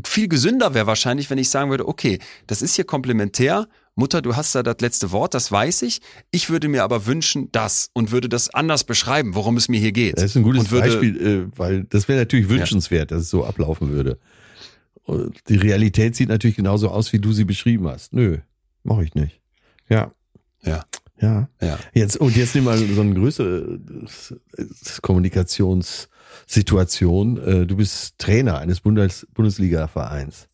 Viel 0.05 0.29
gesünder 0.29 0.73
wäre 0.73 0.87
wahrscheinlich, 0.87 1.31
wenn 1.31 1.39
ich 1.39 1.51
sagen 1.51 1.71
würde, 1.71 1.87
okay, 1.89 2.21
das 2.47 2.62
ist 2.62 2.77
hier 2.77 2.85
komplementär. 2.85 3.66
Mutter, 3.97 4.23
du 4.23 4.37
hast 4.37 4.55
da 4.55 4.62
das 4.62 4.77
letzte 4.81 5.11
Wort, 5.11 5.35
das 5.35 5.51
weiß 5.51 5.83
ich. 5.83 6.01
Ich 6.31 6.49
würde 6.49 6.68
mir 6.68 6.85
aber 6.85 7.07
wünschen, 7.07 7.51
das 7.51 7.91
und 7.93 8.12
würde 8.12 8.29
das 8.29 8.55
anders 8.55 8.85
beschreiben, 8.85 9.35
worum 9.35 9.57
es 9.57 9.68
mir 9.68 9.81
hier 9.81 9.93
geht. 9.93 10.16
Das 10.16 10.27
ist 10.27 10.37
ein 10.37 10.45
gutes 10.45 10.71
würde, 10.71 10.89
Beispiel, 10.89 11.27
äh, 11.27 11.59
weil 11.59 11.85
das 11.85 12.07
wäre 12.07 12.21
natürlich 12.21 12.49
wünschenswert, 12.49 13.11
dass 13.11 13.23
es 13.23 13.31
so 13.31 13.45
ablaufen 13.45 13.91
würde. 13.91 14.18
Die 15.49 15.57
Realität 15.57 16.14
sieht 16.14 16.29
natürlich 16.29 16.57
genauso 16.57 16.89
aus, 16.89 17.12
wie 17.12 17.18
du 17.18 17.33
sie 17.33 17.45
beschrieben 17.45 17.89
hast. 17.89 18.12
Nö, 18.12 18.39
mache 18.83 19.05
ich 19.05 19.14
nicht. 19.14 19.41
Ja. 19.89 20.12
Ja. 20.62 20.85
Ja. 21.20 21.49
Ja. 21.61 21.78
Jetzt, 21.93 22.16
und 22.16 22.35
jetzt 22.37 22.55
nimm 22.55 22.64
mal 22.64 22.78
so 22.78 23.01
eine 23.01 23.14
größere 23.14 23.78
Kommunikationssituation. 25.03 27.39
Äh, 27.39 27.66
Du 27.66 27.76
bist 27.76 28.18
Trainer 28.18 28.59
eines 28.59 28.81
Bundes 28.81 29.26
Bundesliga-Vereins. 29.35 30.47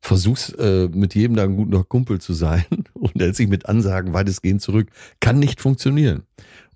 Versuchst 0.00 0.58
äh, 0.58 0.88
mit 0.92 1.14
jedem 1.14 1.36
da 1.36 1.44
ein 1.44 1.56
guter 1.56 1.84
Kumpel 1.84 2.20
zu 2.20 2.34
sein 2.34 2.64
und 2.92 3.14
hält 3.20 3.36
sich 3.36 3.48
mit 3.48 3.66
Ansagen 3.66 4.12
weitestgehend 4.12 4.62
zurück. 4.62 4.90
Kann 5.20 5.38
nicht 5.38 5.60
funktionieren. 5.60 6.24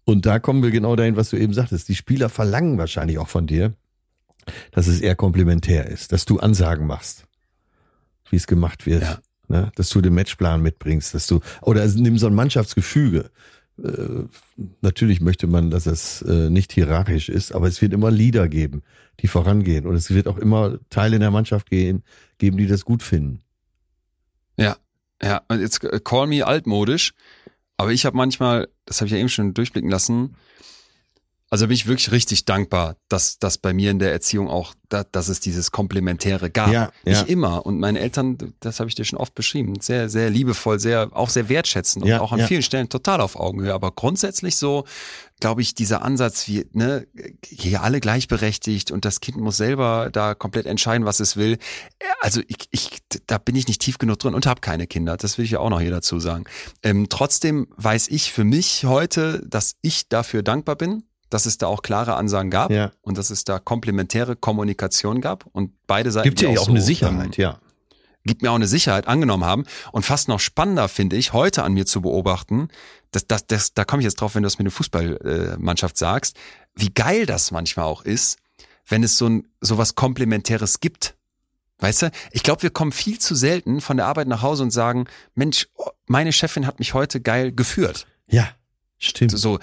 Und 0.05 0.25
da 0.25 0.39
kommen 0.39 0.63
wir 0.63 0.71
genau 0.71 0.97
dahin, 0.97 1.17
was 1.17 1.31
du 1.31 1.37
eben 1.37 1.53
sagtest. 1.53 1.89
Die 1.89 1.95
Spieler 1.95 2.31
verlangen 2.31 2.79
wahrscheinlich 2.79 3.19
auch 3.19 3.29
von 3.29 3.47
dir, 3.47 3.75
dass 4.71 4.87
es 4.87 5.03
eher 5.03 5.17
komplementär 5.17 5.87
ist, 5.87 6.13
dass 6.13 6.25
du 6.25 6.39
Ansagen 6.39 6.87
machst, 6.87 7.27
wie 8.31 8.37
es 8.37 8.47
gemacht 8.47 8.87
wird. 8.87 9.03
Ja. 9.03 9.19
Ne? 9.49 9.73
Dass 9.77 9.91
du 9.91 10.01
den 10.01 10.15
Matchplan 10.15 10.63
mitbringst, 10.63 11.15
dass 11.15 11.27
du, 11.27 11.41
oder 11.63 11.87
nimm 11.87 12.19
so 12.19 12.27
ein 12.27 12.35
Mannschaftsgefüge. 12.35 13.31
Äh, 13.83 14.25
natürlich 14.81 15.21
möchte 15.21 15.47
man, 15.47 15.71
dass 15.71 15.87
es 15.87 16.23
äh, 16.23 16.51
nicht 16.51 16.73
hierarchisch 16.73 17.29
ist, 17.29 17.53
aber 17.53 17.67
es 17.69 17.81
wird 17.81 17.93
immer 17.93 18.11
Leader 18.11 18.49
geben, 18.49 18.83
die 19.21 19.29
vorangehen. 19.29 19.87
Und 19.87 19.95
es 19.95 20.11
wird 20.11 20.27
auch 20.27 20.39
immer 20.39 20.79
Teile 20.91 21.17
in 21.17 21.21
der 21.21 21.31
Mannschaft 21.31 21.71
gehen, 21.71 22.03
geben, 22.39 22.57
die 22.59 22.67
das 22.67 22.85
gut 22.85 23.03
finden. 23.03 23.41
Ja, 24.57 24.77
ja, 25.23 25.43
und 25.49 25.61
jetzt 25.61 25.83
äh, 25.85 26.01
call 26.03 26.27
me 26.27 26.47
altmodisch, 26.47 27.15
aber 27.77 27.93
ich 27.93 28.05
habe 28.05 28.17
manchmal, 28.17 28.69
das 28.85 29.01
habe 29.01 29.07
ich 29.07 29.13
ja 29.13 29.19
eben 29.19 29.29
schon 29.29 29.55
durchblicken 29.55 29.91
lassen, 29.91 30.35
also 31.51 31.67
bin 31.67 31.75
ich 31.75 31.87
wirklich 31.87 32.13
richtig 32.13 32.45
dankbar, 32.45 32.97
dass 33.09 33.39
das 33.39 33.57
bei 33.57 33.73
mir 33.73 33.91
in 33.91 33.99
der 33.99 34.13
Erziehung 34.13 34.49
auch, 34.49 34.75
da, 34.91 35.05
dass 35.05 35.29
es 35.29 35.41
dieses 35.41 35.71
Komplementäre 35.71 36.51
gab. 36.51 36.73
Ja, 36.73 36.91
Nicht 37.05 37.23
ja. 37.23 37.27
immer. 37.27 37.65
Und 37.65 37.79
meine 37.79 38.01
Eltern, 38.01 38.55
das 38.61 38.81
habe 38.81 38.89
ich 38.89 38.95
dir 38.95 39.05
schon 39.05 39.19
oft 39.19 39.35
beschrieben, 39.35 39.75
sehr, 39.81 40.09
sehr 40.09 40.31
liebevoll, 40.31 40.79
sehr, 40.79 41.11
auch 41.13 41.31
sehr 41.31 41.49
wertschätzend 41.49 42.05
und 42.05 42.11
Ja, 42.11 42.21
auch 42.21 42.33
an 42.33 42.41
ja. 42.41 42.47
vielen 42.47 42.63
Stellen 42.63 42.89
total 42.89 43.21
auf 43.21 43.37
Augenhöhe. 43.37 43.73
Aber 43.73 43.93
grundsätzlich 43.93 44.57
so, 44.57 44.85
glaube 45.41 45.63
ich, 45.63 45.75
dieser 45.75 46.03
Ansatz, 46.03 46.49
wie, 46.49 46.67
ne, 46.73 47.07
hier 47.45 47.83
alle 47.83 48.01
gleichberechtigt 48.01 48.91
und 48.91 49.05
das 49.05 49.21
Kind 49.21 49.39
muss 49.39 49.57
selber 49.57 50.11
da 50.13 50.35
komplett 50.35 50.67
entscheiden, 50.67 51.07
was 51.07 51.21
es 51.21 51.37
will. 51.37 51.59
Also 52.21 52.41
ich, 52.47 52.69
ich 52.71 52.91
da 53.27 53.39
bin 53.39 53.57
ich 53.57 53.69
nicht 53.69 53.81
tief 53.81 53.99
genug 53.99 54.19
drin 54.19 54.35
und 54.35 54.47
habe 54.47 54.61
keine 54.61 54.87
Kinder. 54.87 55.17
Das 55.17 55.39
will 55.39 55.45
ich 55.45 55.53
ja 55.53 55.61
auch 55.61 55.71
noch 55.71 55.81
hier 55.81 55.91
dazu 55.91 56.21
sagen. 56.21 56.45
Ähm, 56.83 57.09
trotzdem 57.09 57.69
weiß 57.77 58.09
ich 58.09 58.33
für 58.33 58.45
mich 58.45 58.85
heute, 58.85 59.43
dass 59.47 59.77
ich 59.83 60.09
dafür 60.09 60.43
dankbar 60.43 60.77
bin, 60.77 61.05
dass 61.31 61.47
es 61.47 61.59
da 61.59 61.67
auch 61.67 61.83
klare 61.83 62.15
Ansagen 62.15 62.51
gab 62.51 62.71
Ja. 62.71 62.93
und 63.03 63.19
dass 63.19 63.31
es 63.31 63.45
da 63.45 63.59
komplementäre 63.59 64.37
Kommunikation 64.37 65.21
gab 65.21 65.47
und 65.53 65.73
beide 65.87 66.11
Seiten 66.11 66.29
Gibt 66.29 66.41
ja 66.41 66.51
die 66.51 66.59
auch 66.59 66.65
so, 66.67 66.71
eine 66.71 66.81
Sicherheit, 66.81 67.39
ähm, 67.39 67.43
ja. 67.43 67.59
gibt 68.25 68.43
mir 68.43 68.51
auch 68.51 68.57
eine 68.57 68.67
Sicherheit 68.67 69.07
angenommen 69.09 69.45
haben. 69.45 69.65
Und 69.93 70.05
fast 70.05 70.29
noch 70.29 70.41
spannender 70.41 70.89
finde 70.89 71.17
ich, 71.17 71.33
heute 71.33 71.63
an 71.65 71.73
mir 71.75 71.87
zu 71.87 72.01
beobachten, 72.01 72.69
das, 73.11 73.27
das, 73.27 73.47
das, 73.47 73.75
da 73.75 73.85
komme 73.85 74.01
ich 74.03 74.05
jetzt 74.05 74.21
drauf, 74.21 74.35
wenn 74.35 74.43
du 74.43 74.47
das 74.47 74.59
mit 74.59 74.67
der 74.67 74.73
Fußballmannschaft 74.73 75.97
sagst, 75.97 76.37
wie 76.75 76.91
geil 76.91 77.27
das 77.27 77.51
manchmal 77.51 77.87
auch 77.87 78.05
ist, 78.05 78.39
wenn 78.87 79.03
es 79.03 79.19
so 79.19 79.29
ein 79.29 79.49
so 79.61 79.79
was 79.79 79.95
Komplementäres 79.95 80.81
gibt. 80.81 81.15
Weißt 81.81 82.03
du, 82.03 82.11
ich 82.33 82.43
glaube, 82.43 82.63
wir 82.63 82.71
kommen 82.71 82.91
viel 82.91 83.19
zu 83.19 83.35
selten 83.35 83.81
von 83.81 83.97
der 83.97 84.07
Arbeit 84.07 84.27
nach 84.29 84.43
Hause 84.43 84.65
und 84.65 84.73
sagen, 84.73 85.07
Mensch, 85.35 85.69
oh, 85.75 85.89
meine 86.07 86.33
Chefin 86.33 86.67
hat 86.67 86.81
mich 86.81 86.93
heute 86.93 87.21
geil 87.21 87.53
geführt. 87.53 88.07
Ja, 88.27 88.49
stimmt. 88.99 89.39
So, 89.39 89.59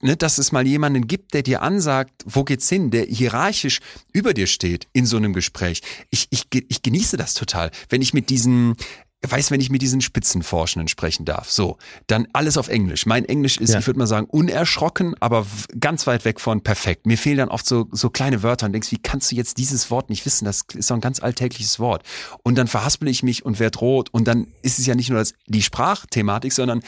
ne, 0.00 0.16
dass 0.16 0.38
es 0.38 0.52
mal 0.52 0.66
jemanden 0.66 1.06
gibt, 1.06 1.34
der 1.34 1.42
dir 1.42 1.62
ansagt, 1.62 2.12
wo 2.24 2.44
geht's 2.44 2.68
hin, 2.68 2.90
der 2.90 3.04
hierarchisch 3.04 3.80
über 4.12 4.34
dir 4.34 4.46
steht 4.46 4.88
in 4.92 5.06
so 5.06 5.16
einem 5.16 5.32
Gespräch. 5.32 5.82
Ich, 6.10 6.28
ich, 6.30 6.46
ich 6.68 6.82
genieße 6.82 7.16
das 7.16 7.34
total, 7.34 7.70
wenn 7.88 8.02
ich 8.02 8.14
mit 8.14 8.30
diesen, 8.30 8.76
weiß, 9.24 9.50
wenn 9.52 9.60
ich 9.60 9.70
mit 9.70 9.82
diesen 9.82 10.00
Spitzenforschenden 10.00 10.88
sprechen 10.88 11.24
darf. 11.24 11.48
So, 11.50 11.76
dann 12.08 12.26
alles 12.32 12.56
auf 12.58 12.66
Englisch. 12.68 13.06
Mein 13.06 13.24
Englisch 13.24 13.56
ist, 13.58 13.70
Ja. 13.72 13.78
ich 13.78 13.86
würde 13.86 13.98
mal 13.98 14.06
sagen, 14.08 14.26
unerschrocken, 14.26 15.14
aber 15.20 15.46
ganz 15.78 16.06
weit 16.08 16.24
weg 16.24 16.40
von 16.40 16.62
perfekt. 16.62 17.06
Mir 17.06 17.16
fehlen 17.16 17.36
dann 17.38 17.48
oft 17.48 17.64
so, 17.66 17.86
so 17.92 18.10
kleine 18.10 18.42
Wörter 18.42 18.66
und 18.66 18.72
denkst, 18.72 18.90
wie 18.90 18.98
kannst 18.98 19.30
du 19.30 19.36
jetzt 19.36 19.58
dieses 19.58 19.90
Wort 19.92 20.10
nicht 20.10 20.26
wissen? 20.26 20.44
Das 20.44 20.62
ist 20.74 20.90
doch 20.90 20.96
ein 20.96 21.00
ganz 21.00 21.20
alltägliches 21.20 21.78
Wort. 21.78 22.02
Und 22.42 22.56
dann 22.56 22.66
verhaspel 22.66 23.06
ich 23.08 23.22
mich 23.22 23.44
und 23.44 23.60
werd 23.60 23.80
rot 23.80 24.08
und 24.10 24.26
dann 24.26 24.48
ist 24.62 24.78
es 24.80 24.86
ja 24.86 24.94
nicht 24.96 25.10
nur 25.10 25.20
das, 25.20 25.34
die 25.46 25.62
Sprachthematik, 25.62 26.52
sondern 26.52 26.82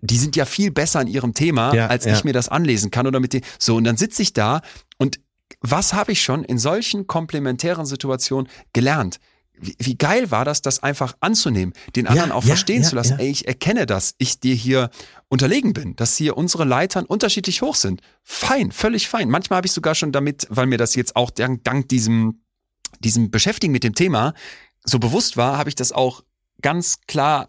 die 0.00 0.16
sind 0.16 0.36
ja 0.36 0.44
viel 0.44 0.70
besser 0.70 1.00
an 1.00 1.06
ihrem 1.06 1.34
Thema, 1.34 1.74
Ja, 1.74 1.86
als 1.88 2.04
ja. 2.04 2.14
ich 2.14 2.24
mir 2.24 2.32
das 2.32 2.48
anlesen 2.48 2.90
kann 2.90 3.06
oder 3.06 3.20
mit 3.20 3.32
dem. 3.32 3.42
So, 3.58 3.76
und 3.76 3.84
dann 3.84 3.96
sitze 3.96 4.22
ich 4.22 4.32
da 4.32 4.62
und 4.98 5.20
was 5.60 5.92
habe 5.92 6.12
ich 6.12 6.22
schon 6.22 6.44
in 6.44 6.58
solchen 6.58 7.06
komplementären 7.06 7.84
Situationen 7.86 8.48
gelernt? 8.72 9.20
Wie, 9.58 9.76
wie 9.78 9.98
geil 9.98 10.30
war 10.30 10.46
das, 10.46 10.62
das 10.62 10.82
einfach 10.82 11.16
anzunehmen, 11.20 11.74
den 11.94 12.06
anderen 12.06 12.32
auch 12.32 12.42
ja, 12.44 12.48
verstehen 12.48 12.82
ja, 12.82 12.88
zu 12.88 12.94
lassen, 12.96 13.18
ey, 13.18 13.28
ich 13.28 13.46
erkenne, 13.46 13.84
dass 13.84 14.14
ich 14.16 14.40
dir 14.40 14.54
hier 14.54 14.90
unterlegen 15.28 15.74
bin, 15.74 15.96
dass 15.96 16.16
hier 16.16 16.38
unsere 16.38 16.64
Leitern 16.64 17.04
unterschiedlich 17.04 17.60
hoch 17.60 17.74
sind. 17.74 18.00
Fein, 18.22 18.72
völlig 18.72 19.08
fein. 19.08 19.28
Manchmal 19.28 19.58
habe 19.58 19.66
ich 19.66 19.72
sogar 19.72 19.94
schon 19.94 20.12
damit, 20.12 20.46
weil 20.48 20.66
mir 20.66 20.78
das 20.78 20.94
jetzt 20.94 21.14
auch 21.14 21.30
dank, 21.30 21.62
dank 21.64 21.88
diesem, 21.90 22.40
diesem 23.00 23.30
Beschäftigen 23.30 23.72
mit 23.72 23.84
dem 23.84 23.94
Thema 23.94 24.32
so 24.84 24.98
bewusst 24.98 25.36
war, 25.36 25.58
habe 25.58 25.68
ich 25.68 25.74
das 25.74 25.92
auch 25.92 26.22
ganz 26.62 27.00
klar 27.06 27.46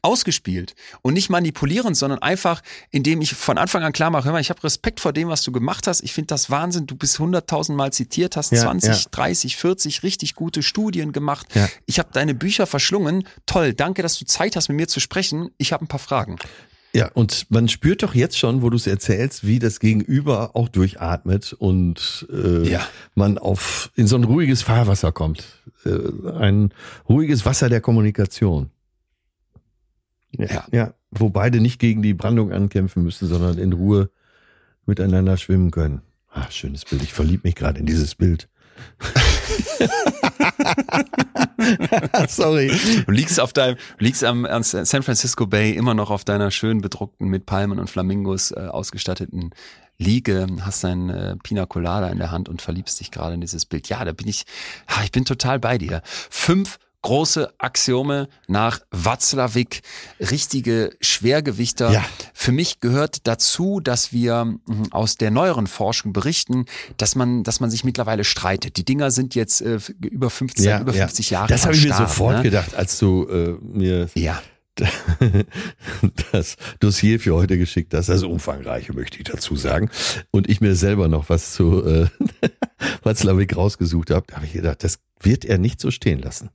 ausgespielt 0.00 0.74
und 1.02 1.14
nicht 1.14 1.28
manipulierend, 1.30 1.96
sondern 1.96 2.20
einfach, 2.20 2.62
indem 2.90 3.20
ich 3.20 3.34
von 3.34 3.58
Anfang 3.58 3.82
an 3.82 3.92
klar 3.92 4.10
mache, 4.10 4.24
hör 4.24 4.32
mal, 4.32 4.40
ich 4.40 4.50
habe 4.50 4.62
Respekt 4.64 5.00
vor 5.00 5.12
dem, 5.12 5.28
was 5.28 5.42
du 5.42 5.52
gemacht 5.52 5.86
hast. 5.86 6.02
Ich 6.02 6.12
finde 6.12 6.28
das 6.28 6.50
Wahnsinn. 6.50 6.86
Du 6.86 6.96
bist 6.96 7.18
Mal 7.20 7.92
zitiert, 7.92 8.36
hast 8.36 8.52
Ja, 8.52 8.62
20, 8.62 8.90
ja. 9.04 9.10
30, 9.10 9.56
40 9.56 10.02
richtig 10.02 10.34
gute 10.34 10.62
Studien 10.62 11.12
gemacht. 11.12 11.46
Ja. 11.54 11.68
Ich 11.86 11.98
habe 11.98 12.08
deine 12.12 12.34
Bücher 12.34 12.66
verschlungen. 12.66 13.24
Toll, 13.46 13.74
danke, 13.74 14.02
dass 14.02 14.18
du 14.18 14.24
Zeit 14.24 14.56
hast, 14.56 14.68
mit 14.68 14.76
mir 14.76 14.88
zu 14.88 15.00
sprechen. 15.00 15.50
Ich 15.58 15.72
habe 15.72 15.84
ein 15.84 15.88
paar 15.88 16.00
Fragen. 16.00 16.36
Ja, 16.94 17.10
und 17.14 17.46
man 17.50 17.68
spürt 17.68 18.02
doch 18.02 18.14
jetzt 18.14 18.36
schon, 18.38 18.60
wo 18.60 18.68
du 18.68 18.76
es 18.76 18.86
erzählst, 18.86 19.46
wie 19.46 19.58
das 19.58 19.80
Gegenüber 19.80 20.50
auch 20.54 20.68
durchatmet 20.68 21.54
und 21.54 22.26
äh, 22.30 22.68
Ja. 22.68 22.86
man 23.14 23.38
auf 23.38 23.90
in 23.94 24.06
so 24.06 24.16
ein 24.16 24.24
ruhiges 24.24 24.62
Fahrwasser 24.62 25.10
kommt. 25.10 25.44
Äh, 25.86 25.90
ein 26.38 26.74
ruhiges 27.08 27.46
Wasser 27.46 27.70
der 27.70 27.80
Kommunikation. 27.80 28.70
Ja, 30.36 30.64
Ja. 30.72 30.94
wo 31.10 31.28
beide 31.28 31.60
nicht 31.60 31.78
gegen 31.78 32.02
die 32.02 32.14
Brandung 32.14 32.52
ankämpfen 32.52 33.02
müssen, 33.02 33.28
sondern 33.28 33.58
in 33.58 33.72
Ruhe 33.72 34.10
miteinander 34.86 35.36
schwimmen 35.36 35.70
können. 35.70 36.02
Ah, 36.30 36.50
schönes 36.50 36.84
Bild. 36.84 37.02
Ich 37.02 37.12
verlieb 37.12 37.44
mich 37.44 37.54
gerade 37.54 37.78
in 37.78 37.86
dieses 37.86 38.14
Bild. 38.14 38.48
Sorry. 42.28 42.72
Du 43.06 43.12
liegst 43.12 43.40
auf 43.40 43.52
deinem, 43.52 43.76
du 43.98 44.04
liegst 44.04 44.24
am, 44.24 44.44
am 44.44 44.62
San 44.62 45.02
Francisco 45.02 45.46
Bay 45.46 45.72
immer 45.72 45.94
noch 45.94 46.10
auf 46.10 46.24
deiner 46.24 46.50
schön 46.50 46.80
bedruckten, 46.80 47.28
mit 47.28 47.46
Palmen 47.46 47.78
und 47.78 47.90
Flamingos 47.90 48.50
äh, 48.52 48.68
ausgestatteten 48.70 49.50
Liege, 49.98 50.46
hast 50.62 50.84
dein 50.84 51.10
äh, 51.10 51.36
Pina 51.42 51.66
Colada 51.66 52.08
in 52.08 52.18
der 52.18 52.30
Hand 52.30 52.48
und 52.48 52.62
verliebst 52.62 52.98
dich 53.00 53.10
gerade 53.10 53.34
in 53.34 53.40
dieses 53.40 53.66
Bild. 53.66 53.88
Ja, 53.88 54.04
da 54.04 54.12
bin 54.12 54.26
ich, 54.26 54.44
ah, 54.86 55.02
ich 55.04 55.12
bin 55.12 55.24
total 55.24 55.58
bei 55.60 55.78
dir. 55.78 56.02
Fünf 56.04 56.78
große 57.02 57.52
Axiome 57.58 58.28
nach 58.46 58.80
Watzlawick, 58.90 59.82
richtige 60.20 60.90
Schwergewichter. 61.00 61.90
Ja. 61.92 62.04
Für 62.32 62.52
mich 62.52 62.80
gehört 62.80 63.26
dazu, 63.26 63.80
dass 63.80 64.12
wir 64.12 64.44
mh, 64.44 64.58
aus 64.92 65.16
der 65.16 65.30
neueren 65.30 65.66
Forschung 65.66 66.12
berichten, 66.12 66.66
dass 66.96 67.14
man, 67.16 67.42
dass 67.42 67.60
man 67.60 67.70
sich 67.70 67.84
mittlerweile 67.84 68.24
streitet. 68.24 68.76
Die 68.76 68.84
Dinger 68.84 69.10
sind 69.10 69.34
jetzt 69.34 69.60
äh, 69.60 69.78
über 70.00 70.30
50, 70.30 70.80
über 70.80 70.92
50 70.92 71.30
Jahre 71.30 71.48
Das 71.48 71.64
habe 71.64 71.74
ich 71.74 71.84
mir 71.84 71.94
sofort 71.94 72.36
ne? 72.36 72.42
gedacht, 72.42 72.74
als 72.74 72.98
du 72.98 73.26
äh, 73.26 73.56
mir 73.60 74.08
Ja. 74.14 74.40
das 76.32 76.56
Dossier 76.80 77.20
für 77.20 77.34
heute 77.34 77.58
geschickt 77.58 77.92
hast. 77.92 78.08
Also 78.08 78.30
umfangreiche, 78.30 78.94
möchte 78.94 79.18
ich 79.18 79.24
dazu 79.24 79.54
sagen. 79.54 79.90
Und 80.30 80.48
ich 80.48 80.62
mir 80.62 80.76
selber 80.76 81.08
noch 81.08 81.28
was 81.28 81.52
zu 81.52 81.84
äh, 81.84 82.06
Watzlawick 83.02 83.54
rausgesucht 83.54 84.10
habe, 84.10 84.24
da 84.28 84.36
habe 84.36 84.46
ich 84.46 84.54
gedacht, 84.54 84.82
das 84.82 84.98
wird 85.20 85.44
er 85.44 85.58
nicht 85.58 85.78
so 85.78 85.90
stehen 85.90 86.20
lassen. 86.20 86.48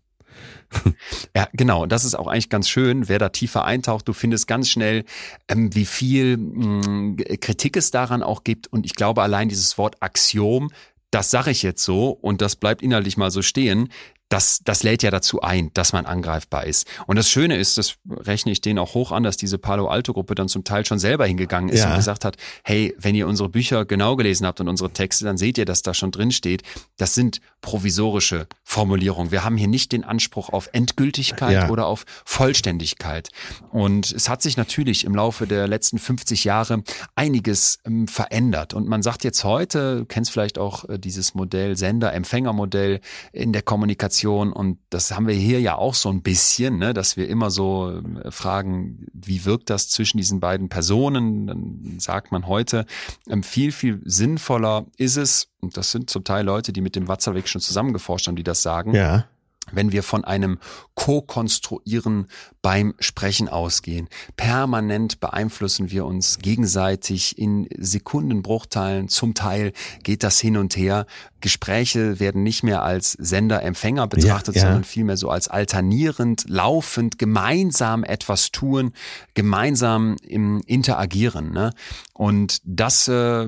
Ja, 1.36 1.48
genau. 1.54 1.86
Das 1.86 2.06
ist 2.06 2.16
auch 2.16 2.28
eigentlich 2.28 2.50
ganz 2.50 2.70
schön. 2.70 3.08
Wer 3.08 3.20
da 3.20 3.30
tiefer 3.30 3.66
eintaucht, 3.66 4.08
du 4.08 4.14
findest 4.14 4.48
ganz 4.48 4.70
schnell, 4.70 5.06
ähm, 5.48 5.74
wie 5.74 5.86
viel 5.86 6.38
mh, 6.38 6.90
mm, 6.90 7.18
Kritik 7.40 7.78
es 7.78 7.92
daran 7.92 8.24
auch 8.24 8.44
gibt. 8.44 8.68
Und 8.68 8.86
ich 8.86 8.96
glaube, 8.96 9.22
allein 9.22 9.50
dieses 9.50 9.78
Wort 9.78 10.02
Axiom, 10.02 10.70
das 11.12 11.32
sage 11.32 11.52
ich 11.52 11.64
jetzt 11.64 11.84
so 11.84 12.10
und 12.10 12.42
das 12.42 12.56
bleibt 12.56 12.82
inhaltlich 12.82 13.18
mal 13.18 13.32
so 13.32 13.42
stehen 13.42 13.90
das, 14.30 14.60
das 14.64 14.84
lädt 14.84 15.04
ja 15.04 15.12
dazu 15.12 15.42
ein, 15.42 15.72
dass 15.74 15.94
man 15.94 16.06
angreifbar 16.06 16.66
ist. 16.66 16.86
Und 17.06 17.16
das 17.16 17.30
Schöne 17.30 17.56
ist, 17.56 17.78
das 17.78 17.96
rechne 18.10 18.52
ich 18.52 18.62
denen 18.62 18.78
auch 18.80 18.94
hoch 18.94 19.12
an, 19.12 19.24
dass 19.24 19.38
diese 19.38 19.58
Palo 19.58 19.88
Alto 19.88 20.14
Gruppe 20.14 20.36
dann 20.36 20.50
zum 20.50 20.64
Teil 20.64 20.86
schon 20.86 21.00
selber 21.00 21.26
hingegangen 21.26 21.70
ist 21.70 21.82
ja. 21.82 21.92
und 21.92 21.96
gesagt 21.96 22.26
hat, 22.26 22.36
hey, 22.64 22.94
wenn 23.00 23.16
ihr 23.16 23.28
unsere 23.28 23.48
Bücher 23.48 23.86
genau 23.86 24.16
gelesen 24.16 24.46
habt 24.46 24.60
und 24.60 24.68
unsere 24.68 24.92
Texte, 24.92 25.24
dann 25.24 25.38
seht 25.38 25.58
ihr, 25.58 25.66
dass 25.66 25.82
da 25.82 25.94
schon 25.94 26.12
drin 26.12 26.32
steht. 26.32 26.64
Das 26.98 27.14
sind 27.14 27.40
provisorische 27.62 28.48
Formulierungen. 28.64 29.32
Wir 29.32 29.46
haben 29.46 29.56
hier 29.56 29.68
nicht 29.68 29.94
den 29.94 30.04
Anspruch 30.04 30.50
auf 30.50 30.70
Endgültigkeit 30.74 31.54
ja. 31.54 31.70
oder 31.70 31.88
auf 31.88 32.06
Vollständigkeit. 32.26 33.30
Und 33.72 34.12
es 34.12 34.28
hat 34.28 34.42
sich 34.42 34.58
natürlich 34.58 35.06
im 35.06 35.16
Laufe 35.16 35.48
der 35.48 35.68
letzten 35.68 36.00
50 36.00 36.44
Jahre 36.44 36.84
einiges 37.16 37.80
ähm, 37.86 38.08
verändert. 38.08 38.74
Und 38.74 38.88
man 38.88 39.02
sagt 39.02 39.24
jetzt 39.24 39.44
heute, 39.46 40.00
du 40.00 40.06
kennst 40.06 40.32
vielleicht 40.32 40.58
auch 40.58 40.88
äh, 40.90 41.00
dieses 41.00 41.34
Modell 41.34 41.78
Sender-Empfänger-Modell 41.78 43.00
in 43.32 43.54
der 43.54 43.62
Kommunikation, 43.62 44.17
Kommunikation 44.18 44.52
und 44.52 44.80
das 44.90 45.12
haben 45.12 45.28
wir 45.28 45.36
hier 45.36 45.62
ja 45.62 45.76
auch 45.76 45.94
so 45.94 46.10
ein 46.10 46.22
bisschen, 46.22 46.78
ne, 46.78 46.94
dass 46.94 47.18
wir 47.18 47.28
immer 47.28 47.50
so 47.50 48.02
äh, 48.24 48.32
fragen, 48.32 49.08
wie 49.14 49.46
wirkt 49.46 49.70
das 49.70 49.90
zwischen 49.90 50.18
diesen 50.18 50.40
beiden 50.40 50.70
Personen? 50.70 51.48
Dann 51.48 52.00
sagt 52.00 52.32
man 52.32 52.48
heute, 52.48 52.86
ähm, 53.30 53.44
viel, 53.44 53.72
viel 53.72 54.02
sinnvoller 54.06 54.86
ist 54.98 55.18
es, 55.18 55.50
und 55.60 55.78
das 55.78 55.92
sind 55.92 56.10
zum 56.10 56.24
Teil 56.24 56.46
Leute, 56.46 56.74
die 56.74 56.82
mit 56.82 56.96
dem 56.96 57.08
Watzlawick 57.08 57.48
schon 57.48 57.62
zusammengeforscht 57.62 58.28
haben, 58.28 58.36
die 58.36 58.44
das 58.44 58.62
sagen. 58.62 58.94
Ja 58.94 59.26
wenn 59.72 59.92
wir 59.92 60.04
von 60.04 60.24
einem 60.24 60.60
Co-Konstruieren 60.96 62.28
beim 62.62 62.96
Sprechen 63.00 63.50
ausgehen. 63.50 64.10
Permanent 64.36 65.20
beeinflussen 65.20 65.92
wir 65.92 66.06
uns 66.06 66.40
gegenseitig 66.40 67.38
in 67.38 67.68
Sekundenbruchteilen. 67.78 69.08
Zum 69.08 69.34
Teil 69.34 69.74
geht 70.04 70.24
das 70.24 70.40
hin 70.40 70.58
und 70.58 70.76
her. 70.76 71.06
Gespräche 71.40 72.20
werden 72.20 72.44
nicht 72.44 72.64
mehr 72.64 72.82
als 72.82 73.12
Sender-Empfänger 73.14 74.08
betrachtet, 74.08 74.56
ja, 74.56 74.62
ja. 74.62 74.68
sondern 74.68 74.84
vielmehr 74.84 75.18
so 75.18 75.30
als 75.30 75.48
alternierend, 75.48 76.46
laufend, 76.48 77.20
gemeinsam 77.20 78.04
etwas 78.04 78.52
tun, 78.52 78.92
gemeinsam 79.34 80.16
im 80.24 80.62
Interagieren. 80.66 81.52
Ne? 81.52 81.72
Und 82.14 82.60
das, 82.64 83.08
äh, 83.08 83.48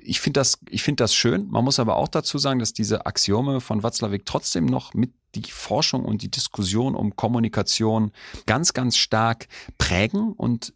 ich 0.00 0.20
finde 0.20 0.40
das, 0.40 0.58
ich 0.70 0.82
finde 0.82 1.04
das 1.04 1.14
schön. 1.14 1.48
Man 1.48 1.64
muss 1.64 1.78
aber 1.78 1.96
auch 1.96 2.08
dazu 2.08 2.38
sagen, 2.38 2.58
dass 2.58 2.72
diese 2.72 3.04
Axiome 3.04 3.60
von 3.60 3.82
Watzlawick 3.82 4.24
trotzdem 4.24 4.64
noch 4.64 4.94
mit 4.94 5.12
die 5.40 5.50
Forschung 5.50 6.04
und 6.04 6.22
die 6.22 6.30
Diskussion 6.30 6.94
um 6.94 7.16
Kommunikation 7.16 8.12
ganz, 8.46 8.72
ganz 8.72 8.96
stark 8.96 9.48
prägen. 9.78 10.32
Und 10.32 10.72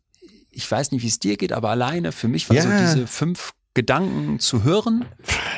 ich 0.50 0.70
weiß 0.70 0.92
nicht, 0.92 1.02
wie 1.02 1.08
es 1.08 1.18
dir 1.18 1.36
geht, 1.36 1.52
aber 1.52 1.70
alleine 1.70 2.12
für 2.12 2.28
mich 2.28 2.48
war 2.48 2.56
ja. 2.56 2.62
so 2.62 2.68
diese 2.68 3.06
fünf 3.06 3.52
Gedanken 3.74 4.38
zu 4.38 4.64
hören, 4.64 5.06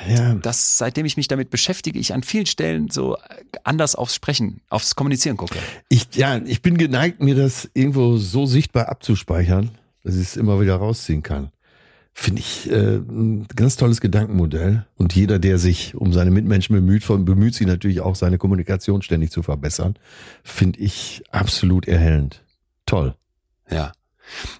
ja. 0.08 0.34
dass 0.34 0.78
seitdem 0.78 1.04
ich 1.04 1.16
mich 1.16 1.26
damit 1.26 1.50
beschäftige, 1.50 1.98
ich 1.98 2.14
an 2.14 2.22
vielen 2.22 2.46
Stellen 2.46 2.88
so 2.88 3.16
anders 3.64 3.96
aufs 3.96 4.14
Sprechen, 4.14 4.60
aufs 4.68 4.94
Kommunizieren 4.94 5.36
gucke. 5.36 5.58
Ich, 5.88 6.06
ja, 6.14 6.38
ich 6.38 6.62
bin 6.62 6.78
geneigt, 6.78 7.20
mir 7.20 7.34
das 7.34 7.68
irgendwo 7.74 8.16
so 8.16 8.46
sichtbar 8.46 8.88
abzuspeichern, 8.88 9.72
dass 10.04 10.14
ich 10.14 10.22
es 10.22 10.36
immer 10.36 10.60
wieder 10.60 10.76
rausziehen 10.76 11.24
kann. 11.24 11.50
Finde 12.16 12.40
ich 12.40 12.70
äh, 12.70 12.96
ein 12.96 13.46
ganz 13.56 13.76
tolles 13.76 14.00
Gedankenmodell. 14.00 14.86
Und 14.96 15.14
jeder, 15.16 15.40
der 15.40 15.58
sich 15.58 15.96
um 15.96 16.12
seine 16.12 16.30
Mitmenschen 16.30 16.74
bemüht, 16.74 17.04
bemüht 17.06 17.54
sich 17.54 17.66
natürlich 17.66 18.00
auch, 18.00 18.14
seine 18.14 18.38
Kommunikation 18.38 19.02
ständig 19.02 19.32
zu 19.32 19.42
verbessern. 19.42 19.96
Finde 20.44 20.78
ich 20.78 21.24
absolut 21.32 21.88
erhellend. 21.88 22.44
Toll. 22.86 23.16
Ja. 23.68 23.92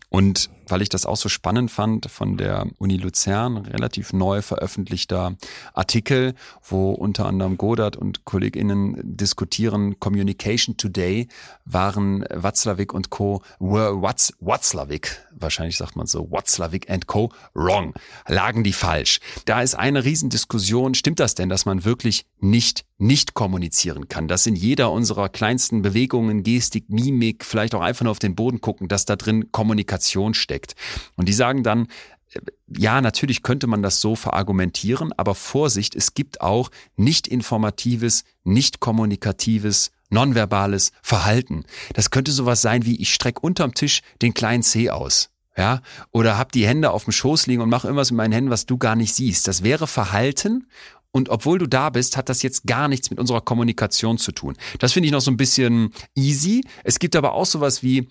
Und 0.08 0.50
weil 0.68 0.82
ich 0.82 0.88
das 0.88 1.06
auch 1.06 1.16
so 1.16 1.28
spannend 1.28 1.70
fand, 1.70 2.10
von 2.10 2.36
der 2.36 2.66
Uni 2.78 2.96
Luzern, 2.96 3.58
relativ 3.58 4.12
neu 4.12 4.42
veröffentlichter 4.42 5.36
Artikel, 5.72 6.34
wo 6.62 6.92
unter 6.92 7.26
anderem 7.26 7.56
Godard 7.56 7.96
und 7.96 8.24
KollegInnen 8.24 9.16
diskutieren, 9.16 9.98
Communication 10.00 10.76
Today 10.76 11.28
waren 11.64 12.24
Watzlawick 12.30 12.92
und 12.92 13.10
Co. 13.10 13.42
were 13.58 14.00
Watz, 14.00 14.32
Watzlawick, 14.40 15.24
wahrscheinlich 15.32 15.76
sagt 15.76 15.96
man 15.96 16.06
so, 16.06 16.30
Watzlawick 16.30 16.90
and 16.90 17.06
Co. 17.06 17.32
wrong, 17.54 17.94
lagen 18.26 18.64
die 18.64 18.72
falsch. 18.72 19.20
Da 19.44 19.62
ist 19.62 19.74
eine 19.74 20.04
Riesendiskussion, 20.04 20.94
stimmt 20.94 21.20
das 21.20 21.34
denn, 21.34 21.48
dass 21.48 21.66
man 21.66 21.84
wirklich 21.84 22.26
nicht 22.40 22.84
nicht 22.98 23.34
kommunizieren 23.34 24.08
kann, 24.08 24.28
dass 24.28 24.46
in 24.46 24.54
jeder 24.54 24.92
unserer 24.92 25.28
kleinsten 25.28 25.82
Bewegungen, 25.82 26.42
Gestik, 26.42 26.88
Mimik, 26.88 27.44
vielleicht 27.44 27.74
auch 27.74 27.80
einfach 27.80 28.04
nur 28.04 28.12
auf 28.12 28.18
den 28.18 28.36
Boden 28.36 28.60
gucken, 28.60 28.88
dass 28.88 29.04
da 29.04 29.16
drin 29.16 29.50
Kommunikation 29.50 30.34
steckt. 30.34 30.74
Und 31.16 31.28
die 31.28 31.32
sagen 31.32 31.62
dann, 31.62 31.88
äh, 32.32 32.40
ja, 32.68 33.00
natürlich 33.00 33.42
könnte 33.42 33.66
man 33.66 33.82
das 33.82 34.00
so 34.00 34.14
verargumentieren, 34.14 35.12
aber 35.16 35.34
Vorsicht, 35.34 35.94
es 35.94 36.14
gibt 36.14 36.40
auch 36.40 36.70
nicht 36.96 37.26
informatives, 37.26 38.24
nicht 38.44 38.80
kommunikatives, 38.80 39.90
nonverbales 40.10 40.92
Verhalten. 41.02 41.64
Das 41.94 42.10
könnte 42.10 42.32
sowas 42.32 42.62
sein 42.62 42.86
wie, 42.86 43.00
ich 43.00 43.12
strecke 43.12 43.40
unterm 43.40 43.74
Tisch 43.74 44.02
den 44.22 44.34
kleinen 44.34 44.62
C 44.62 44.90
aus. 44.90 45.30
Ja, 45.56 45.82
oder 46.10 46.36
hab 46.36 46.50
die 46.50 46.66
Hände 46.66 46.90
auf 46.90 47.04
dem 47.04 47.12
Schoß 47.12 47.46
liegen 47.46 47.62
und 47.62 47.68
mach 47.68 47.84
irgendwas 47.84 48.10
mit 48.10 48.16
meinen 48.16 48.32
Händen, 48.32 48.50
was 48.50 48.66
du 48.66 48.76
gar 48.76 48.96
nicht 48.96 49.14
siehst. 49.14 49.46
Das 49.46 49.62
wäre 49.62 49.86
Verhalten 49.86 50.66
und 51.14 51.28
obwohl 51.28 51.60
du 51.60 51.68
da 51.68 51.90
bist, 51.90 52.16
hat 52.16 52.28
das 52.28 52.42
jetzt 52.42 52.66
gar 52.66 52.88
nichts 52.88 53.08
mit 53.08 53.20
unserer 53.20 53.40
Kommunikation 53.40 54.18
zu 54.18 54.32
tun. 54.32 54.56
Das 54.80 54.92
finde 54.92 55.06
ich 55.06 55.12
noch 55.12 55.20
so 55.20 55.30
ein 55.30 55.36
bisschen 55.36 55.92
easy. 56.16 56.64
Es 56.82 56.98
gibt 56.98 57.14
aber 57.14 57.34
auch 57.34 57.46
sowas 57.46 57.84
wie, 57.84 58.08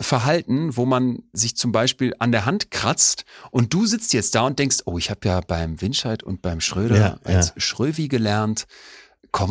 Verhalten, 0.00 0.76
wo 0.76 0.86
man 0.86 1.22
sich 1.34 1.54
zum 1.54 1.70
Beispiel 1.70 2.14
an 2.18 2.32
der 2.32 2.46
Hand 2.46 2.70
kratzt 2.70 3.24
und 3.50 3.74
du 3.74 3.86
sitzt 3.86 4.14
jetzt 4.14 4.34
da 4.34 4.46
und 4.46 4.58
denkst, 4.58 4.78
oh, 4.86 4.96
ich 4.96 5.10
habe 5.10 5.28
ja 5.28 5.40
beim 5.42 5.80
Winscheid 5.82 6.22
und 6.22 6.40
beim 6.40 6.60
Schröder 6.60 6.96
ja, 6.96 7.18
als 7.24 7.48
ja. 7.48 7.60
Schrövi 7.60 8.08
gelernt, 8.08 8.66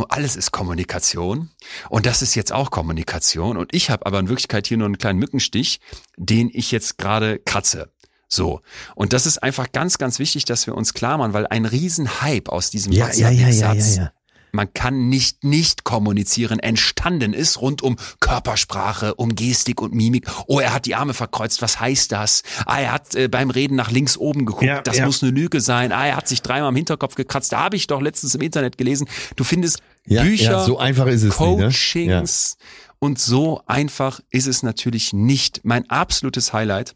alles 0.09 0.35
ist 0.35 0.51
Kommunikation 0.51 1.51
und 1.89 2.07
das 2.07 2.23
ist 2.23 2.33
jetzt 2.33 2.51
auch 2.51 2.71
Kommunikation 2.71 3.55
und 3.55 3.73
ich 3.73 3.91
habe 3.91 4.05
aber 4.07 4.19
in 4.19 4.29
Wirklichkeit 4.29 4.65
hier 4.65 4.77
nur 4.77 4.85
einen 4.85 4.97
kleinen 4.97 5.19
Mückenstich, 5.19 5.79
den 6.17 6.49
ich 6.51 6.71
jetzt 6.71 6.97
gerade 6.97 7.37
kratze. 7.37 7.91
So. 8.31 8.61
Und 8.95 9.13
das 9.13 9.25
ist 9.25 9.43
einfach 9.43 9.71
ganz, 9.71 9.97
ganz 9.97 10.17
wichtig, 10.19 10.45
dass 10.45 10.65
wir 10.65 10.75
uns 10.75 10.93
klar 10.93 11.17
machen, 11.17 11.33
weil 11.33 11.47
ein 11.47 11.65
Riesenhype 11.65 12.51
aus 12.51 12.69
diesem 12.69 12.93
ja, 12.93 13.11
ja, 13.11 13.29
ja, 13.29 13.49
ja, 13.49 13.73
ja, 13.73 13.73
ja 13.73 14.11
man 14.51 14.73
kann 14.73 15.09
nicht 15.09 15.43
nicht 15.43 15.83
kommunizieren, 15.83 16.59
entstanden 16.59 17.33
ist 17.33 17.61
rund 17.61 17.81
um 17.81 17.97
Körpersprache, 18.19 19.15
um 19.15 19.35
Gestik 19.35 19.81
und 19.81 19.93
Mimik. 19.93 20.27
Oh, 20.47 20.59
er 20.59 20.73
hat 20.73 20.85
die 20.85 20.95
Arme 20.95 21.13
verkreuzt, 21.13 21.61
was 21.61 21.79
heißt 21.79 22.11
das? 22.11 22.43
Ah, 22.65 22.79
er 22.79 22.91
hat 22.91 23.15
äh, 23.15 23.27
beim 23.27 23.49
Reden 23.49 23.75
nach 23.75 23.91
links 23.91 24.17
oben 24.17 24.45
geguckt, 24.45 24.63
ja, 24.63 24.81
das 24.81 24.97
ja. 24.97 25.05
muss 25.05 25.23
eine 25.23 25.31
Lüge 25.31 25.61
sein. 25.61 25.91
Ah, 25.91 26.07
er 26.07 26.17
hat 26.17 26.27
sich 26.27 26.41
dreimal 26.41 26.69
im 26.69 26.75
Hinterkopf 26.75 27.15
gekratzt, 27.15 27.51
da 27.51 27.61
habe 27.61 27.75
ich 27.75 27.87
doch 27.87 28.01
letztens 28.01 28.35
im 28.35 28.41
Internet 28.41 28.77
gelesen. 28.77 29.07
Du 29.35 29.43
findest 29.43 29.81
ja, 30.05 30.23
Bücher, 30.23 30.65
so 30.65 30.77
einfach 30.77 31.07
ist 31.07 31.23
es 31.23 31.35
Coachings 31.35 31.75
nicht, 31.95 32.07
ne? 32.07 32.67
und 32.99 33.19
so 33.19 33.61
einfach 33.67 34.19
ist 34.29 34.47
es 34.47 34.63
natürlich 34.63 35.13
nicht. 35.13 35.61
Mein 35.63 35.89
absolutes 35.89 36.53
Highlight, 36.53 36.95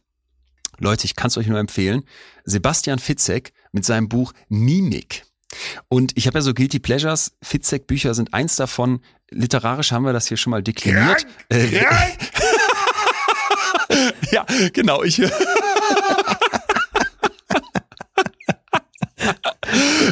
Leute, 0.79 1.05
ich 1.05 1.15
kann 1.15 1.27
es 1.27 1.37
euch 1.37 1.47
nur 1.47 1.59
empfehlen, 1.59 2.03
Sebastian 2.43 2.99
Fitzek 2.99 3.53
mit 3.71 3.85
seinem 3.85 4.09
Buch 4.09 4.33
Mimik. 4.49 5.23
Und 5.87 6.11
ich 6.17 6.27
habe 6.27 6.39
ja 6.39 6.41
so 6.41 6.53
Guilty 6.53 6.79
Pleasures, 6.79 7.31
Fitzek-Bücher 7.41 8.13
sind 8.13 8.33
eins 8.33 8.57
davon. 8.57 8.99
Literarisch 9.29 9.91
haben 9.91 10.05
wir 10.05 10.13
das 10.13 10.27
hier 10.27 10.37
schon 10.37 10.51
mal 10.51 10.63
dekliniert. 10.63 11.25
Äh, 11.49 11.67
ja, 14.31 14.45
genau. 14.73 15.03
Ich 15.03 15.21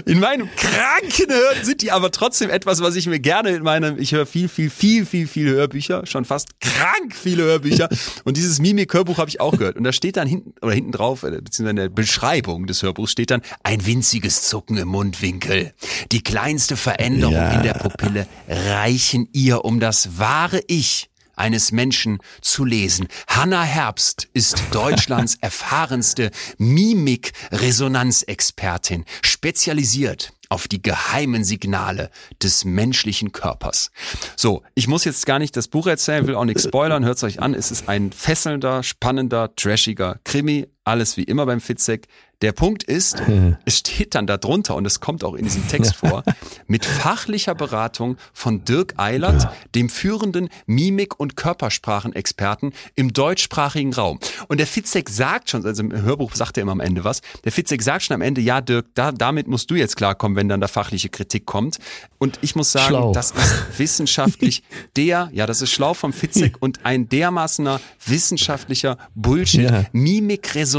In 0.05 0.19
meinem 0.19 0.49
kranken 0.55 1.29
Hören 1.33 1.63
sind 1.63 1.81
die 1.81 1.91
aber 1.91 2.11
trotzdem 2.11 2.49
etwas, 2.49 2.81
was 2.81 2.95
ich 2.95 3.07
mir 3.07 3.19
gerne 3.19 3.49
in 3.49 3.63
meinem, 3.63 3.99
ich 3.99 4.13
höre 4.13 4.25
viel, 4.25 4.49
viel, 4.49 4.69
viel, 4.69 5.05
viel, 5.05 5.27
viel 5.27 5.49
Hörbücher, 5.49 6.05
schon 6.05 6.25
fast 6.25 6.59
krank 6.59 7.15
viele 7.15 7.43
Hörbücher. 7.43 7.89
Und 8.23 8.37
dieses 8.37 8.59
Mimik-Hörbuch 8.59 9.17
habe 9.17 9.29
ich 9.29 9.39
auch 9.39 9.57
gehört. 9.57 9.77
Und 9.77 9.83
da 9.83 9.93
steht 9.93 10.17
dann 10.17 10.27
hinten, 10.27 10.53
oder 10.61 10.73
hinten 10.73 10.91
drauf, 10.91 11.23
äh, 11.23 11.31
beziehungsweise 11.31 11.69
in 11.69 11.75
der 11.75 11.89
Beschreibung 11.89 12.67
des 12.67 12.81
Hörbuchs 12.83 13.11
steht 13.11 13.31
dann 13.31 13.41
ein 13.63 13.85
winziges 13.85 14.43
Zucken 14.43 14.77
im 14.77 14.87
Mundwinkel. 14.87 15.73
Die 16.11 16.23
kleinste 16.23 16.77
Veränderung 16.77 17.33
ja. 17.33 17.53
in 17.53 17.63
der 17.63 17.73
Pupille 17.73 18.27
reichen 18.47 19.27
ihr, 19.33 19.65
um 19.65 19.79
das 19.79 20.17
wahre 20.17 20.61
Ich 20.67 21.09
eines 21.35 21.71
Menschen 21.71 22.19
zu 22.41 22.65
lesen. 22.65 23.07
Hanna 23.27 23.61
Herbst 23.63 24.27
ist 24.33 24.61
Deutschlands 24.71 25.37
erfahrenste 25.41 26.31
Mimik-Resonanzexpertin, 26.57 29.05
spezialisiert 29.21 30.33
auf 30.49 30.67
die 30.67 30.81
geheimen 30.83 31.43
Signale 31.43 32.11
des 32.41 32.63
menschlichen 32.63 33.31
Körpers. 33.31 33.91
So, 34.35 34.61
ich 34.75 34.87
muss 34.87 35.03
jetzt 35.03 35.25
gar 35.25 35.39
nicht 35.39 35.57
das 35.57 35.67
Buch 35.67 35.87
erzählen, 35.87 36.27
will 36.27 36.35
auch 36.35 36.45
nichts 36.45 36.65
spoilern, 36.65 37.03
hört 37.03 37.17
es 37.17 37.23
euch 37.23 37.41
an. 37.41 37.55
Es 37.55 37.71
ist 37.71 37.89
ein 37.89 38.11
fesselnder, 38.11 38.83
spannender, 38.83 39.55
trashiger 39.55 40.19
Krimi. 40.23 40.67
Alles 40.85 41.17
wie 41.17 41.23
immer 41.23 41.45
beim 41.45 41.61
Fitzek. 41.61 42.07
Der 42.43 42.51
Punkt 42.51 42.83
ist, 42.83 43.23
es 43.65 43.77
steht 43.77 44.15
dann 44.15 44.27
da 44.27 44.35
drunter 44.35 44.75
und 44.75 44.85
es 44.85 44.99
kommt 44.99 45.23
auch 45.23 45.33
in 45.33 45.45
diesem 45.45 45.65
Text 45.69 45.95
vor, 45.95 46.23
mit 46.67 46.83
fachlicher 46.85 47.55
Beratung 47.55 48.17
von 48.33 48.65
Dirk 48.65 48.95
Eilert, 48.97 49.47
dem 49.75 49.87
führenden 49.87 50.49
Mimik- 50.65 51.17
und 51.17 51.37
Körpersprachenexperten 51.37 52.73
im 52.95 53.13
deutschsprachigen 53.13 53.93
Raum. 53.93 54.19
Und 54.49 54.59
der 54.59 54.67
Fitzek 54.67 55.09
sagt 55.09 55.51
schon, 55.51 55.65
also 55.65 55.83
im 55.83 55.93
Hörbuch 55.93 56.35
sagt 56.35 56.57
er 56.57 56.63
immer 56.63 56.73
am 56.73 56.81
Ende 56.81 57.05
was, 57.05 57.21
der 57.45 57.53
Fitzek 57.53 57.81
sagt 57.81 58.03
schon 58.03 58.15
am 58.15 58.21
Ende, 58.21 58.41
ja 58.41 58.59
Dirk, 58.59 58.87
da, 58.93 59.13
damit 59.13 59.47
musst 59.47 59.71
du 59.71 59.75
jetzt 59.75 59.95
klarkommen, 59.95 60.35
wenn 60.35 60.49
dann 60.49 60.59
da 60.59 60.67
fachliche 60.67 61.07
Kritik 61.07 61.45
kommt. 61.45 61.77
Und 62.17 62.39
ich 62.41 62.55
muss 62.55 62.73
sagen, 62.73 62.89
Schlau. 62.89 63.13
das 63.13 63.31
ist 63.31 63.63
wissenschaftlich 63.79 64.63
der, 64.97 65.29
ja, 65.31 65.45
das 65.45 65.61
ist 65.61 65.71
schlau 65.71 65.93
vom 65.93 66.11
Fitzek 66.11 66.57
und 66.59 66.85
ein 66.85 67.07
dermaßener 67.07 67.79
wissenschaftlicher 68.05 68.97
Bullshit. 69.15 69.71
Ja. 69.71 69.85
Mimikresonanz. 69.93 70.72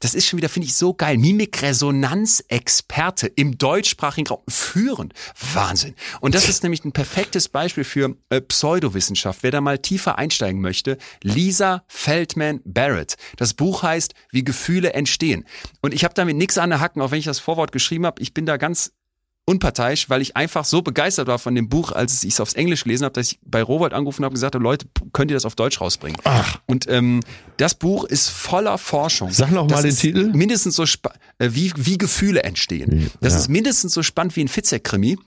Das 0.00 0.14
ist 0.14 0.26
schon 0.26 0.36
wieder, 0.36 0.48
finde 0.48 0.68
ich, 0.68 0.74
so 0.74 0.94
geil. 0.94 1.18
Mimikresonanzexperte 1.18 3.26
im 3.28 3.58
deutschsprachigen 3.58 4.28
Raum 4.28 4.42
führend. 4.48 5.14
Wahnsinn. 5.52 5.94
Und 6.20 6.34
das 6.34 6.48
ist 6.48 6.62
nämlich 6.62 6.84
ein 6.84 6.92
perfektes 6.92 7.48
Beispiel 7.48 7.84
für 7.84 8.16
äh, 8.28 8.40
Pseudowissenschaft. 8.40 9.42
Wer 9.42 9.50
da 9.50 9.60
mal 9.60 9.78
tiefer 9.78 10.18
einsteigen 10.18 10.60
möchte, 10.60 10.98
Lisa 11.22 11.84
Feldman 11.88 12.60
Barrett. 12.64 13.16
Das 13.36 13.54
Buch 13.54 13.82
heißt, 13.82 14.14
wie 14.30 14.44
Gefühle 14.44 14.92
entstehen. 14.92 15.44
Und 15.80 15.94
ich 15.94 16.04
habe 16.04 16.14
damit 16.14 16.36
nichts 16.36 16.58
an 16.58 16.70
der 16.70 16.80
Hacken, 16.80 17.02
auch 17.02 17.10
wenn 17.10 17.18
ich 17.18 17.24
das 17.24 17.38
Vorwort 17.38 17.72
geschrieben 17.72 18.06
habe. 18.06 18.22
Ich 18.22 18.34
bin 18.34 18.46
da 18.46 18.56
ganz 18.56 18.92
unparteiisch, 19.46 20.08
weil 20.08 20.22
ich 20.22 20.36
einfach 20.36 20.64
so 20.64 20.80
begeistert 20.82 21.26
war 21.28 21.38
von 21.38 21.54
dem 21.54 21.68
Buch, 21.68 21.92
als 21.92 22.24
ich 22.24 22.32
es 22.32 22.40
aufs 22.40 22.54
Englisch 22.54 22.84
gelesen 22.84 23.04
habe, 23.04 23.12
dass 23.12 23.32
ich 23.32 23.38
bei 23.44 23.62
Robert 23.62 23.92
angerufen 23.92 24.24
habe 24.24 24.32
und 24.32 24.34
gesagt 24.34 24.54
habe, 24.54 24.64
Leute, 24.64 24.86
könnt 25.12 25.30
ihr 25.30 25.34
das 25.36 25.44
auf 25.44 25.54
Deutsch 25.54 25.80
rausbringen? 25.80 26.18
Ach. 26.24 26.60
Und 26.66 26.88
ähm, 26.88 27.20
das 27.58 27.74
Buch 27.74 28.04
ist 28.04 28.30
voller 28.30 28.78
Forschung. 28.78 29.30
Sag 29.30 29.50
noch 29.50 29.66
Das 29.66 29.78
mal 29.82 29.88
den 29.88 29.96
Titel. 29.96 30.30
Mindestens 30.32 30.76
so 30.76 30.84
äh, 30.84 31.50
wie, 31.52 31.72
wie 31.76 31.98
Gefühle 31.98 32.42
entstehen. 32.42 33.10
Das 33.20 33.34
Ja. 33.34 33.38
ist 33.40 33.48
mindestens 33.48 33.92
so 33.92 34.02
spannend 34.02 34.34
wie 34.36 34.40
ein 34.40 34.48
Fitzek-Krimi. 34.48 35.18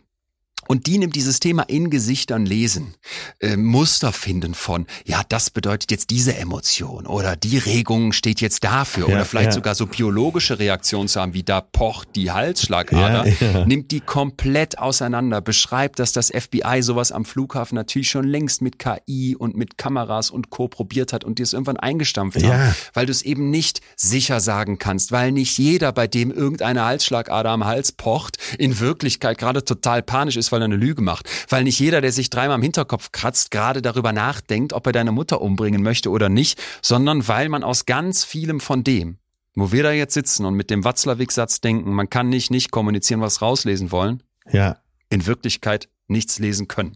Und 0.67 0.87
die 0.87 0.97
nimmt 0.97 1.15
dieses 1.15 1.39
Thema 1.39 1.63
in 1.63 1.89
Gesichtern 1.89 2.45
lesen, 2.45 2.95
äh, 3.39 3.57
Muster 3.57 4.11
finden 4.11 4.53
von, 4.53 4.85
ja, 5.05 5.21
das 5.27 5.49
bedeutet 5.49 5.91
jetzt 5.91 6.09
diese 6.09 6.35
Emotion 6.35 7.05
oder 7.05 7.35
die 7.35 7.57
Regung 7.57 8.11
steht 8.11 8.41
jetzt 8.41 8.63
dafür. 8.63 9.07
Ja, 9.09 9.15
oder 9.15 9.25
vielleicht 9.25 9.47
ja. 9.47 9.53
sogar 9.53 9.75
so 9.75 9.85
biologische 9.85 10.59
Reaktionen 10.59 11.07
zu 11.07 11.21
haben, 11.21 11.33
wie 11.33 11.43
da 11.43 11.61
pocht 11.61 12.15
die 12.15 12.31
Halsschlagader, 12.31 13.27
Ja, 13.27 13.65
nimmt 13.65 13.91
die 13.91 14.01
komplett 14.01 14.79
auseinander, 14.79 15.41
beschreibt, 15.41 15.99
dass 15.99 16.11
das 16.11 16.29
FBI 16.29 16.81
sowas 16.81 17.11
am 17.11 17.25
Flughafen 17.25 17.75
natürlich 17.75 18.09
schon 18.09 18.25
längst 18.25 18.61
mit 18.61 18.79
KI 18.79 19.35
und 19.35 19.55
mit 19.55 19.77
Kameras 19.77 20.29
und 20.31 20.49
Co. 20.49 20.67
probiert 20.67 21.13
hat 21.13 21.23
und 21.23 21.39
die 21.39 21.43
es 21.43 21.53
irgendwann 21.53 21.77
eingestampft 21.77 22.43
haben, 22.43 22.75
weil 22.93 23.05
du 23.05 23.11
es 23.11 23.21
eben 23.21 23.49
nicht 23.49 23.81
sicher 23.95 24.39
sagen 24.39 24.77
kannst, 24.79 25.11
weil 25.11 25.31
nicht 25.31 25.57
jeder, 25.57 25.91
bei 25.91 26.07
dem 26.07 26.31
irgendeine 26.31 26.85
Halsschlagader 26.85 27.49
am 27.49 27.65
Hals 27.65 27.91
pocht, 27.91 28.37
in 28.57 28.79
Wirklichkeit 28.79 29.37
gerade 29.37 29.63
total 29.63 30.01
panisch 30.01 30.37
ist, 30.37 30.51
weil 30.51 30.56
er 30.61 30.65
eine 30.65 30.75
Lüge 30.75 31.01
macht, 31.01 31.29
weil 31.49 31.63
nicht 31.63 31.79
jeder, 31.79 32.01
der 32.01 32.11
sich 32.11 32.29
dreimal 32.29 32.55
im 32.57 32.61
Hinterkopf 32.63 33.11
kratzt, 33.11 33.51
gerade 33.51 33.81
darüber 33.81 34.13
nachdenkt, 34.13 34.73
ob 34.73 34.85
er 34.87 34.93
deine 34.93 35.11
Mutter 35.11 35.41
umbringen 35.41 35.83
möchte 35.83 36.09
oder 36.09 36.29
nicht, 36.29 36.61
sondern 36.81 37.27
weil 37.27 37.49
man 37.49 37.63
aus 37.63 37.85
ganz 37.85 38.23
vielem 38.23 38.59
von 38.59 38.83
dem, 38.83 39.17
wo 39.55 39.71
wir 39.71 39.83
da 39.83 39.91
jetzt 39.91 40.13
sitzen 40.13 40.45
und 40.45 40.53
mit 40.53 40.69
dem 40.69 40.83
Watzlawick-Satz 40.83 41.61
denken, 41.61 41.91
man 41.93 42.09
kann 42.09 42.29
nicht 42.29 42.51
nicht 42.51 42.71
kommunizieren, 42.71 43.21
was 43.21 43.41
rauslesen 43.41 43.91
wollen, 43.91 44.21
Ja. 44.51 44.77
in 45.09 45.25
Wirklichkeit 45.25 45.89
nichts 46.09 46.39
lesen 46.39 46.69
können. 46.69 46.95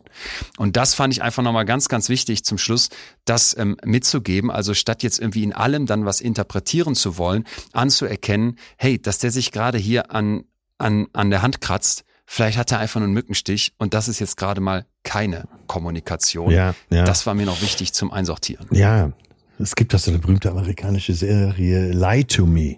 Und 0.58 0.78
das 0.78 0.94
fand 0.94 1.14
ich 1.14 1.22
einfach 1.22 1.44
nochmal 1.44 1.66
ganz, 1.66 1.90
ganz 1.90 2.08
wichtig 2.08 2.46
zum 2.46 2.58
Schluss, 2.58 2.88
das 3.26 3.58
ähm, 3.58 3.76
mitzugeben. 3.84 4.50
Also 4.50 4.74
statt 4.74 5.04
jetzt 5.04 5.20
irgendwie 5.20 5.44
in 5.44 5.52
allem 5.52 5.86
dann 5.86 6.06
was 6.06 6.22
interpretieren 6.22 6.96
zu 6.96 7.18
wollen, 7.18 7.44
anzuerkennen, 7.74 8.58
hey, 8.78 9.02
dass 9.02 9.18
der 9.18 9.32
sich 9.32 9.52
gerade 9.52 9.78
hier 9.78 10.12
an, 10.12 10.46
an, 10.78 11.08
an 11.12 11.30
der 11.30 11.42
Hand 11.42 11.60
kratzt, 11.60 12.06
vielleicht 12.34 12.58
hat 12.58 12.72
er 12.72 12.80
einfach 12.80 13.00
nur 13.02 13.08
einen 13.08 13.14
Mückenstich 13.14 13.74
und 13.78 13.94
das 13.94 14.08
ist 14.08 14.20
jetzt 14.20 14.38
gerade 14.38 14.62
mal 14.62 14.86
keine 15.04 15.50
Kommunikation. 15.68 16.50
Ja, 16.52 16.74
ja. 16.90 17.04
Das 17.04 17.26
war 17.26 17.34
mir 17.34 17.46
noch 17.46 17.62
wichtig 17.62 17.92
zum 17.94 18.10
Einsortieren. 18.12 18.68
Ja, 18.72 19.12
es 19.60 19.76
gibt 19.76 19.94
doch 19.94 20.00
so 20.00 20.12
eine 20.12 20.20
berühmte 20.20 20.50
amerikanische 20.50 21.14
Serie 21.14 21.92
Lie 21.92 22.24
to 22.26 22.46
Me, 22.46 22.78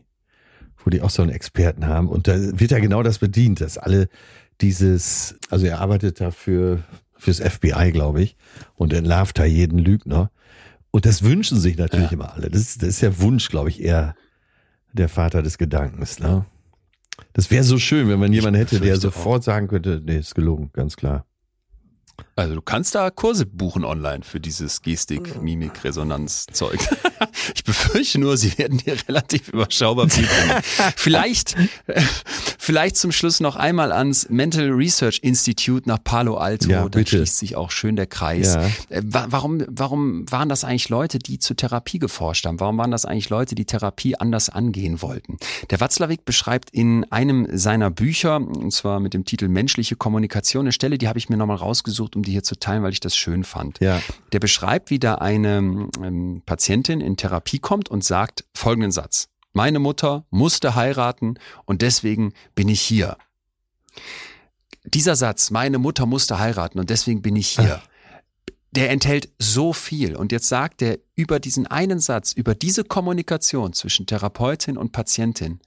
wo 0.83 0.89
die 0.89 1.01
auch 1.01 1.11
so 1.11 1.21
einen 1.21 1.31
Experten 1.31 1.85
haben. 1.85 2.09
Und 2.09 2.27
da 2.27 2.33
wird 2.37 2.71
ja 2.71 2.79
genau 2.79 3.03
das 3.03 3.19
bedient, 3.19 3.61
dass 3.61 3.77
alle 3.77 4.09
dieses, 4.61 5.35
also 5.51 5.65
er 5.67 5.79
arbeitet 5.81 6.19
dafür 6.19 6.79
fürs 7.15 7.39
FBI, 7.39 7.91
glaube 7.91 8.23
ich, 8.23 8.35
und 8.75 8.91
entlarvt 8.91 9.37
da 9.37 9.45
jeden 9.45 9.77
Lügner. 9.79 10.31
Und 10.91 11.05
das 11.05 11.23
wünschen 11.23 11.59
sich 11.59 11.77
natürlich 11.77 12.07
Ja. 12.11 12.13
immer 12.13 12.33
alle. 12.33 12.49
Das, 12.49 12.61
ist- 12.61 12.81
das 12.81 12.89
ist 12.89 13.01
ja 13.01 13.19
Wunsch, 13.19 13.49
glaube 13.49 13.69
ich, 13.69 13.81
eher 13.81 14.15
der 14.93 15.09
Vater 15.09 15.41
des 15.41 15.57
Gedankens. 15.57 16.19
Ne? 16.19 16.45
Das 17.33 17.51
wäre 17.51 17.63
so 17.63 17.77
schön, 17.77 18.09
wenn 18.09 18.19
man 18.19 18.33
jemanden 18.33 18.59
hätte, 18.59 18.79
der 18.79 18.93
befürchte 18.93 19.07
auch. 19.07 19.13
sofort 19.13 19.43
sagen 19.43 19.67
könnte, 19.67 20.01
nee, 20.03 20.17
ist 20.17 20.35
gelogen, 20.35 20.71
ganz 20.73 20.95
klar. 20.95 21.25
Also 22.35 22.55
du 22.55 22.61
kannst 22.61 22.95
da 22.95 23.09
Kurse 23.09 23.45
buchen 23.45 23.83
online 23.83 24.23
für 24.23 24.39
dieses 24.39 24.81
Gestik, 24.81 25.41
Mimik, 25.41 25.83
Resonanz 25.83 26.45
Zeug. 26.51 26.79
Ich 27.55 27.63
befürchte 27.63 28.19
nur, 28.19 28.37
sie 28.37 28.57
werden 28.57 28.77
dir 28.79 28.95
relativ 29.07 29.49
überschaubar 29.49 30.09
viel. 30.09 30.27
Vielleicht, 30.95 31.55
vielleicht 32.57 32.97
zum 32.97 33.11
Schluss 33.11 33.39
noch 33.39 33.55
einmal 33.55 33.91
ans 33.91 34.27
Mental 34.29 34.69
Research 34.69 35.19
Institute 35.21 35.87
nach 35.87 36.03
Palo 36.03 36.37
Alto. 36.37 36.69
Ja, 36.69 36.87
da 36.89 37.05
schließt 37.05 37.37
sich 37.37 37.55
auch 37.55 37.71
schön 37.71 37.95
der 37.95 38.07
Kreis. 38.07 38.55
Ja. 38.55 38.65
Äh, 38.89 39.01
wa- 39.05 39.27
Warum, 39.29 39.63
warum 39.67 40.29
waren 40.31 40.49
das 40.49 40.63
eigentlich 40.63 40.89
Leute, 40.89 41.19
die 41.19 41.39
zur 41.39 41.55
Therapie 41.55 41.99
geforscht 41.99 42.45
haben? 42.45 42.59
Warum 42.59 42.77
waren 42.77 42.91
das 42.91 43.05
eigentlich 43.05 43.29
Leute, 43.29 43.55
die 43.55 43.65
Therapie 43.65 44.15
anders 44.15 44.49
angehen 44.49 45.01
wollten? 45.01 45.37
Der 45.69 45.79
Watzlawick 45.79 46.25
beschreibt 46.25 46.69
in 46.71 47.05
einem 47.11 47.47
seiner 47.51 47.89
Bücher, 47.89 48.35
und 48.37 48.71
zwar 48.71 48.99
mit 48.99 49.13
dem 49.13 49.25
Titel 49.25 49.47
Menschliche 49.47 49.95
Kommunikation, 49.95 50.65
eine 50.65 50.71
Stelle, 50.71 50.97
die 50.97 51.07
habe 51.07 51.19
ich 51.19 51.29
mir 51.29 51.37
nochmal 51.37 51.57
rausgesucht, 51.57 52.15
um 52.15 52.23
die 52.23 52.31
hier 52.31 52.43
zu 52.43 52.55
teilen, 52.59 52.83
weil 52.83 52.91
ich 52.93 52.99
das 52.99 53.15
schön 53.15 53.43
fand. 53.43 53.79
Ja. 53.79 54.01
Der 54.31 54.39
beschreibt, 54.39 54.89
wie 54.89 54.99
da 54.99 55.15
eine 55.15 55.57
ähm, 56.03 56.41
Patientin 56.45 57.01
in 57.01 57.12
Therapie 57.17 57.59
kommt 57.59 57.89
und 57.89 58.03
sagt 58.03 58.45
folgenden 58.53 58.91
Satz. 58.91 59.29
Meine 59.53 59.79
Mutter 59.79 60.25
musste 60.31 60.75
heiraten 60.75 61.35
und 61.65 61.81
deswegen 61.81 62.33
bin 62.55 62.69
ich 62.69 62.81
hier. 62.81 63.17
Dieser 64.83 65.15
Satz, 65.15 65.51
meine 65.51 65.77
Mutter 65.77 66.05
musste 66.05 66.39
heiraten 66.39 66.79
und 66.79 66.89
deswegen 66.89 67.21
bin 67.21 67.35
ich 67.35 67.49
hier, 67.49 67.81
der 68.71 68.89
enthält 68.89 69.29
so 69.37 69.71
viel. 69.71 70.15
Und 70.15 70.31
jetzt 70.31 70.49
sagt 70.49 70.81
er 70.81 70.97
über 71.15 71.39
diesen 71.39 71.67
einen 71.67 71.99
Satz, 71.99 72.33
über 72.33 72.55
diese 72.55 72.83
Kommunikation 72.83 73.73
zwischen 73.73 74.07
Therapeutin 74.07 74.77
und 74.77 74.91
Patientin, 74.93 75.59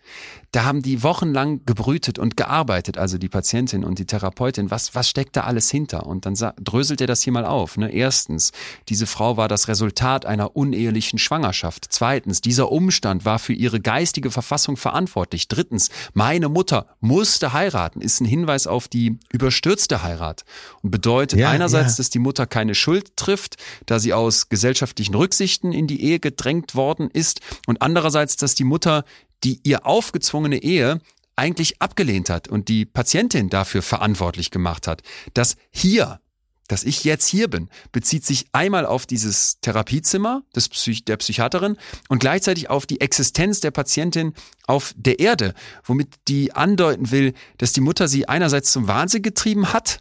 da 0.51 0.64
haben 0.64 0.82
die 0.82 1.05
wochenlang 1.05 1.64
gebrütet 1.66 2.18
und 2.18 2.36
gearbeitet, 2.36 2.98
also 2.98 3.16
die 3.16 3.28
Patientin 3.28 3.85
und 3.85 3.98
die 3.98 4.06
Therapeutin. 4.06 4.70
Was, 4.70 4.94
was 4.94 5.09
steckt 5.09 5.36
da 5.36 5.43
alles 5.43 5.70
hinter? 5.70 6.06
Und 6.06 6.27
dann 6.27 6.35
dröselt 6.60 7.01
er 7.01 7.06
das 7.06 7.23
hier 7.23 7.32
mal 7.32 7.44
auf. 7.44 7.77
Ne? 7.77 7.93
Erstens, 7.93 8.51
diese 8.89 9.06
Frau 9.06 9.36
war 9.36 9.47
das 9.47 9.68
Resultat 9.68 10.27
einer 10.27 10.56
unehelichen 10.56 11.18
Schwangerschaft. 11.18 11.86
Zweitens, 11.90 12.40
dieser 12.40 12.73
Umstand 12.73 13.24
war 13.24 13.39
für 13.39 13.52
ihre 13.52 13.81
geistige 13.81 14.32
Verfassung 14.32 14.77
verantwortlich. 14.77 15.47
Drittens, 15.47 15.90
meine 16.12 16.48
Mutter 16.48 16.86
musste 17.01 17.52
heiraten, 17.52 18.01
ist 18.01 18.20
ein 18.20 18.24
Hinweis 18.27 18.66
auf 18.66 18.89
die 18.89 19.18
überstürzte 19.31 20.02
Heirat 20.02 20.44
und 20.82 20.90
bedeutet 20.90 21.39
Ja, 21.39 21.51
einerseits, 21.51 21.93
ja. 21.93 21.97
dass 21.98 22.10
die 22.10 22.18
Mutter 22.18 22.47
keine 22.47 22.74
Schuld 22.74 23.16
trifft, 23.16 23.56
da 23.85 24.01
sie 24.01 24.12
aus 24.12 24.48
gesellschaftlichen 24.48 25.14
Rücksichten 25.14 25.35
in 25.72 25.86
die 25.86 26.02
Ehe 26.02 26.20
gedrängt 26.20 26.74
worden 26.74 27.10
ist 27.10 27.40
und 27.66 27.82
andererseits, 27.82 28.36
dass 28.36 28.54
die 28.54 28.64
Mutter 28.64 29.04
die 29.44 29.60
ihr 29.64 29.86
aufgezwungene 29.86 30.62
Ehe 30.62 31.00
eigentlich 31.36 31.80
abgelehnt 31.82 32.30
hat 32.30 32.48
und 32.48 32.68
die 32.68 32.86
Patientin 32.86 33.50
dafür 33.50 33.82
verantwortlich 33.82 34.50
gemacht 34.50 34.86
hat. 34.86 35.02
Das 35.34 35.56
hier, 35.70 36.20
dass 36.68 36.82
ich 36.82 37.04
jetzt 37.04 37.28
hier 37.28 37.48
bin, 37.48 37.68
bezieht 37.92 38.24
sich 38.24 38.46
einmal 38.52 38.86
auf 38.86 39.06
dieses 39.06 39.60
Therapiezimmer 39.60 40.42
des 40.54 40.68
Psych 40.68 41.04
der 41.04 41.18
Psychiaterin 41.18 41.76
und 42.08 42.18
gleichzeitig 42.18 42.70
auf 42.70 42.86
die 42.86 43.00
Existenz 43.00 43.60
der 43.60 43.70
Patientin 43.70 44.32
auf 44.66 44.94
der 44.96 45.20
Erde, 45.20 45.54
womit 45.84 46.14
die 46.26 46.52
andeuten 46.52 47.10
will, 47.10 47.34
dass 47.58 47.72
die 47.72 47.82
Mutter 47.82 48.08
sie 48.08 48.28
einerseits 48.28 48.72
zum 48.72 48.88
Wahnsinn 48.88 49.22
getrieben 49.22 49.72
hat, 49.72 50.00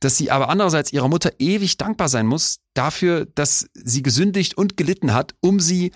dass 0.00 0.16
sie 0.16 0.30
aber 0.30 0.48
andererseits 0.48 0.92
ihrer 0.92 1.08
Mutter 1.08 1.32
ewig 1.38 1.76
dankbar 1.76 2.08
sein 2.08 2.26
muss 2.26 2.60
dafür, 2.74 3.26
dass 3.34 3.68
sie 3.74 4.02
gesündigt 4.02 4.56
und 4.56 4.76
gelitten 4.76 5.12
hat, 5.12 5.34
um 5.40 5.60
sie 5.60 5.92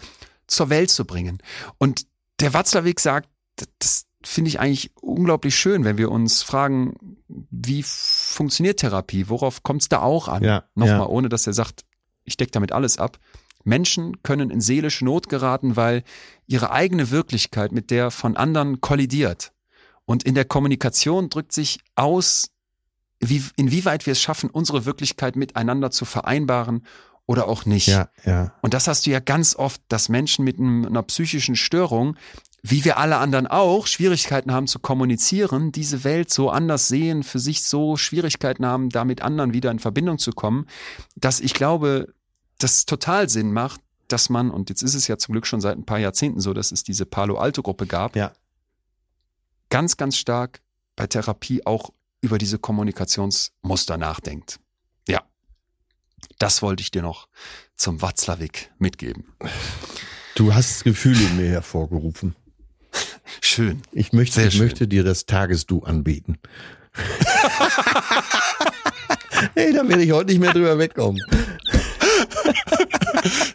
zur 0.47 0.70
Welt 0.70 0.91
zu 0.91 1.05
bringen. 1.05 1.39
Und 1.79 2.07
der 2.41 2.53
Watzlawick 2.55 3.01
sagt, 3.01 3.29
das- 3.79 4.07
finde 4.24 4.51
ich 4.51 4.61
eigentlich 4.61 4.93
unglaublich 5.01 5.57
schön, 5.57 5.83
wenn 5.85 5.99
wir 5.99 6.09
uns 6.12 6.45
fragen, 6.45 6.95
wie 7.27 7.83
funktioniert 7.85 8.79
Therapie? 8.79 9.29
Worauf 9.29 9.65
kommt 9.65 9.83
es 9.83 9.89
da 9.89 10.01
auch 10.01 10.29
an? 10.29 10.45
Ja, 10.45 10.62
Nochmal, 10.77 10.99
ja. 11.01 11.07
ohne 11.07 11.29
dass 11.29 11.49
er 11.49 11.53
sagt, 11.55 11.85
ich 12.23 12.37
decke 12.37 12.53
damit 12.53 12.70
alles 12.70 12.99
ab. 12.99 13.19
Menschen 13.65 14.23
können 14.23 14.51
in 14.51 14.61
seelische 14.61 15.05
Not 15.05 15.29
geraten, 15.29 15.74
weil 15.74 16.05
ihre 16.47 16.70
eigene 16.70 17.11
Wirklichkeit 17.11 17.73
mit 17.73 17.91
der 17.91 18.12
von 18.12 18.37
anderen 18.37 18.81
kollidiert. 18.81 19.51
Und 20.05 20.23
in 20.23 20.37
der 20.37 20.45
Kommunikation 20.45 21.29
drückt 21.29 21.51
sich 21.53 21.81
aus, 21.97 22.52
wie, 23.23 23.43
inwieweit 23.57 24.05
wir 24.07 24.12
es 24.12 24.20
schaffen, 24.20 24.51
unsere 24.51 24.85
Wirklichkeit 24.85 25.36
miteinander 25.36 25.90
zu 25.90 26.05
vereinbaren 26.05 26.85
oder 27.27 27.47
auch 27.49 27.65
nicht. 27.65 27.86
Ja, 27.86 28.09
ja. 28.24 28.53
Und 28.62 28.74
das 28.74 28.89
hast 28.89 29.07
du 29.07 29.11
ja 29.11 29.20
ganz 29.20 29.55
oft, 29.55 29.81
dass 29.89 30.09
Menschen 30.09 30.44
mit 30.44 30.59
einer 30.59 31.03
psychischen 31.05 31.55
Störung, 31.55 32.16
wie 32.62 32.85
wir 32.85 32.99
alle 32.99 33.16
anderen 33.19 33.47
auch, 33.47 33.86
Schwierigkeiten 33.86 34.53
haben 34.53 34.66
zu 34.66 34.81
kommunizieren, 34.81 35.73
diese 35.73 36.05
Welt 36.05 36.31
so 36.32 36.51
anders 36.51 36.89
sehen, 36.89 37.23
für 37.23 37.39
sich 37.39 37.62
so 37.62 37.97
Schwierigkeiten 37.97 38.66
haben, 38.66 38.89
da 38.89 39.05
mit 39.05 39.23
anderen 39.23 39.53
wieder 39.53 39.70
in 39.70 39.78
Verbindung 39.78 40.19
zu 40.19 40.32
kommen, 40.32 40.66
dass 41.16 41.40
ich 41.40 41.55
glaube, 41.55 42.12
das 42.59 42.86
total 42.86 43.28
Sinn 43.28 43.53
macht, 43.53 43.81
dass 44.09 44.28
man, 44.31 44.51
und 44.51 44.69
jetzt 44.69 44.82
ist 44.82 44.94
es 44.94 45.09
ja 45.09 45.16
zum 45.16 45.32
Glück 45.32 45.47
schon 45.47 45.61
seit 45.61 45.77
ein 45.77 45.86
paar 45.86 45.99
Jahrzehnten 45.99 46.40
so, 46.40 46.53
dass 46.53 46.70
es 46.73 46.82
diese 46.85 47.07
Palo 47.07 47.39
Alto 47.39 47.62
Gruppe 47.62 47.86
gab, 47.86 48.15
Ja. 48.16 48.32
ganz, 49.70 49.97
ganz 49.97 50.16
stark 50.16 50.61
bei 50.97 51.07
Therapie 51.07 51.65
auch 51.65 51.90
über 52.23 52.39
diese 52.39 52.59
Kommunikationsmuster 52.59 53.99
nachdenkt. 53.99 54.59
Ja, 55.07 55.23
das 56.39 56.62
wollte 56.62 56.81
ich 56.82 56.90
dir 56.90 57.03
noch 57.03 57.28
zum 57.77 58.01
Watzlawick 58.01 58.70
mitgeben. 58.78 59.35
Du 60.35 60.55
hast 60.55 60.85
Gefühle 60.85 61.20
in 61.23 61.36
mir 61.36 61.51
hervorgerufen. 61.51 62.35
Schön. 63.40 63.82
Ich 63.93 64.12
möchte, 64.12 64.36
Sehr 64.36 64.47
ich 64.47 64.55
schön. 64.55 64.62
möchte 64.62 64.89
dir 64.89 65.05
das 65.05 65.27
Tagesdu 65.27 65.82
anbieten. 65.82 66.39
hey, 69.55 69.73
da 69.73 69.86
werde 69.89 70.03
ich 70.03 70.12
heute 70.12 70.31
nicht 70.31 70.40
mehr 70.40 70.53
drüber 70.53 70.78
wegkommen. 70.78 71.20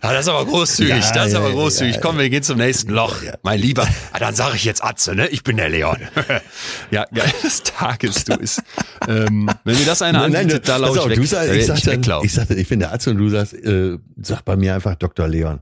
Ja, 0.04 0.14
das 0.14 0.22
ist 0.22 0.30
aber 0.30 0.46
großzügig, 0.46 0.90
Ja, 0.90 1.12
das 1.14 1.28
ist 1.28 1.34
ja, 1.34 1.40
aber 1.40 1.52
großzügig. 1.52 1.96
ja, 1.96 2.02
Komm, 2.02 2.18
wir 2.18 2.30
gehen 2.30 2.44
zum 2.44 2.58
nächsten 2.58 2.92
Loch. 2.92 3.18
Mein 3.44 3.60
Lieber, 3.60 3.88
ah, 4.14 4.20
dann 4.20 4.34
sage 4.36 4.56
ich 4.56 4.64
jetzt 4.64 4.84
Atze, 4.84 5.16
ne? 5.16 5.28
Ich 5.28 5.44
bin 5.44 5.58
der 5.58 5.70
Leon. 5.70 5.98
ja, 6.92 7.06
geil 7.14 7.34
des 7.44 7.64
Tages, 7.64 8.24
du 8.26 8.36
ist. 8.36 8.62
Ähm, 9.08 9.50
wenn 9.64 9.78
mir 9.78 9.86
das 9.86 10.02
einer 10.02 10.24
anbietet, 10.24 10.68
da 10.68 10.74
pass 10.74 10.82
laufe 10.82 11.02
auf, 11.02 11.06
ich 11.10 11.18
weg. 11.18 11.30
du 11.30 11.36
Da 11.36 11.46
werd 11.48 11.56
ich, 11.58 11.66
sag 11.66 11.78
ich 11.78 11.84
dann, 11.84 11.94
weglaufen. 11.96 12.26
ich, 12.26 12.34
sagte, 12.34 12.54
ich 12.56 12.68
bin 12.68 12.80
der 12.80 12.92
Arzt 12.92 13.08
und 13.08 13.18
du 13.18 13.30
sagst, 13.30 13.54
äh, 13.54 13.98
sag 14.22 14.44
bei 14.46 14.56
mir 14.56 14.76
einfach 14.76 14.96
Dr. 14.96 15.28
Leon. 15.28 15.60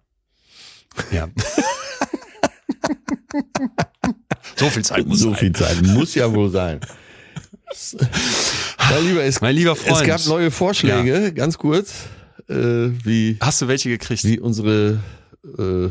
Ja. 1.12 1.28
so 4.56 4.70
viel 4.70 4.86
Zeit 4.86 5.06
muss 5.08 5.20
so 5.20 5.32
sein. 5.32 5.40
viel 5.40 5.52
Zeit 5.54 5.82
muss 5.82 6.16
ja 6.16 6.32
wohl 6.34 6.50
sein. 6.52 6.80
mein 8.90 9.04
lieber, 9.06 9.24
es, 9.24 9.42
Mein 9.42 9.56
lieber 9.56 9.76
Freund. 9.76 10.02
es 10.02 10.08
gab 10.08 10.26
neue 10.28 10.52
Vorschläge, 10.52 11.34
ganz 11.34 11.58
kurz, 11.58 11.94
äh, 12.50 12.90
wie, 13.04 13.38
Hast 13.42 13.62
du 13.62 13.68
welche 13.68 13.90
gekriegt? 13.90 14.24
wie 14.24 14.40
unsere, 14.40 15.00
äh, 15.58 15.90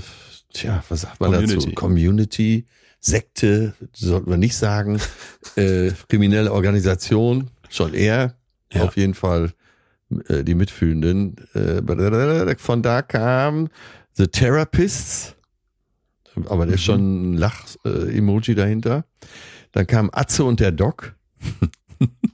tja, 0.53 0.83
was 0.89 1.03
sagt 1.03 1.21
man 1.21 1.33
dazu? 1.33 1.47
Community. 1.47 1.75
Community, 1.75 2.67
Sekte, 3.01 3.75
sollten 3.93 4.31
wir 4.31 4.37
nicht 4.39 4.57
sagen, 4.57 5.01
äh, 5.57 5.91
kriminelle 6.09 6.53
Organisation, 6.53 7.51
schon 7.69 7.93
eher, 7.95 8.37
Ja. 8.73 8.85
auf 8.85 8.97
jeden 8.97 9.15
Fall 9.15 9.53
äh, 10.29 10.43
die 10.45 10.55
Mitfühlenden. 10.55 11.37
Äh, 11.55 12.57
von 12.59 12.83
da 12.83 13.03
kam 13.03 13.69
The 14.13 14.29
Therapists, 14.29 15.35
aber 16.47 16.67
der 16.67 16.77
ist 16.77 16.83
schon 16.83 17.33
ein 17.33 17.37
Lach-Emoji 17.37 18.55
dahinter. 18.55 19.05
Dann 19.73 19.87
kam 19.87 20.09
Atze 20.13 20.45
und 20.45 20.61
der 20.61 20.73
Doc. 20.73 21.15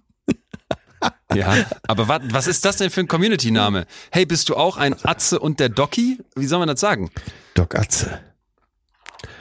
Ja, 1.35 1.55
aber 1.87 2.09
wat, 2.09 2.23
was 2.33 2.47
ist 2.47 2.65
das 2.65 2.77
denn 2.77 2.91
für 2.91 3.01
ein 3.01 3.09
Community-Name? 3.09 3.87
Hey, 4.11 4.27
bist 4.27 4.49
du 4.49 4.57
auch 4.57 4.77
ein 4.77 4.95
Atze 5.05 5.39
und 5.39 5.61
der 5.61 5.69
Doki? 5.69 6.19
Wie 6.35 6.47
soll 6.47 6.59
man 6.59 6.69
das 6.69 6.81
sagen? 6.81 7.11
Doc 7.55 7.75
Atze. 7.75 8.21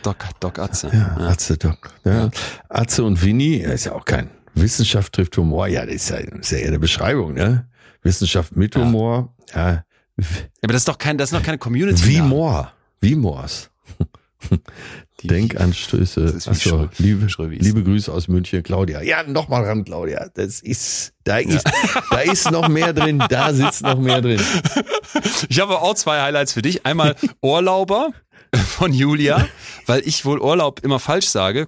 Doc, 0.04 0.18
Doc 0.40 0.60
Atze. 0.60 0.90
Ja, 0.94 1.18
Atze 1.18 1.58
Doc. 1.58 1.94
Ja. 2.04 2.30
Atze 2.70 3.04
und 3.04 3.22
Winnie, 3.24 3.58
ist 3.58 3.86
ja 3.86 3.94
auch 3.94 4.06
kein 4.06 4.30
Wissenschaft 4.54 5.14
trifft 5.14 5.38
Humor. 5.38 5.68
Ja, 5.68 5.86
das 5.86 5.96
ist 5.96 6.10
ja, 6.10 6.22
das 6.22 6.40
ist 6.40 6.52
ja 6.52 6.58
eher 6.60 6.68
eine 6.68 6.80
Beschreibung, 6.80 7.34
ne? 7.34 7.68
Wissenschaft 8.04 8.56
mit 8.56 8.76
Ja. 8.76 8.82
Humor. 8.82 9.34
Ja. 9.54 9.72
Ja, 9.72 9.84
aber 10.64 10.74
das 10.74 10.82
ist 10.82 10.88
doch 10.88 10.98
kein, 10.98 11.18
das 11.18 11.30
ist 11.30 11.34
noch 11.34 11.44
keine 11.44 11.58
Community. 11.58 12.06
Wie 12.06 12.22
Moor. 12.22 12.74
Wie 13.00 13.16
Moors. 13.16 13.70
Denkanstöße. 15.24 16.40
Achso, 16.46 16.90
liebe, 16.98 17.28
liebe 17.38 17.84
Grüße 17.84 18.12
aus 18.12 18.28
München, 18.28 18.64
Claudia. 18.64 19.02
Ja, 19.02 19.24
noch 19.24 19.50
mal 19.50 19.64
ran, 19.64 19.84
Claudia. 19.84 20.30
Das 20.34 20.62
ist, 20.62 21.14
da 21.24 21.38
ist, 21.38 21.64
da 22.12 22.20
ist 22.20 22.52
noch 22.52 22.70
mehr 22.70 22.94
drin. 22.94 23.24
Da 23.30 23.54
sitzt 23.54 23.84
noch 23.84 24.00
mehr 24.00 24.22
drin. 24.22 24.42
Ich 25.50 25.60
habe 25.60 25.80
auch 25.80 25.96
zwei 25.96 26.22
Highlights 26.22 26.54
für 26.54 26.62
dich. 26.62 26.86
Einmal 26.86 27.16
Urlauber 27.42 28.12
von 28.56 28.94
Julia, 28.94 29.48
weil 29.86 30.02
ich 30.08 30.26
wohl 30.26 30.40
Urlaub 30.40 30.80
immer 30.84 31.00
falsch 31.00 31.28
sage. 31.28 31.68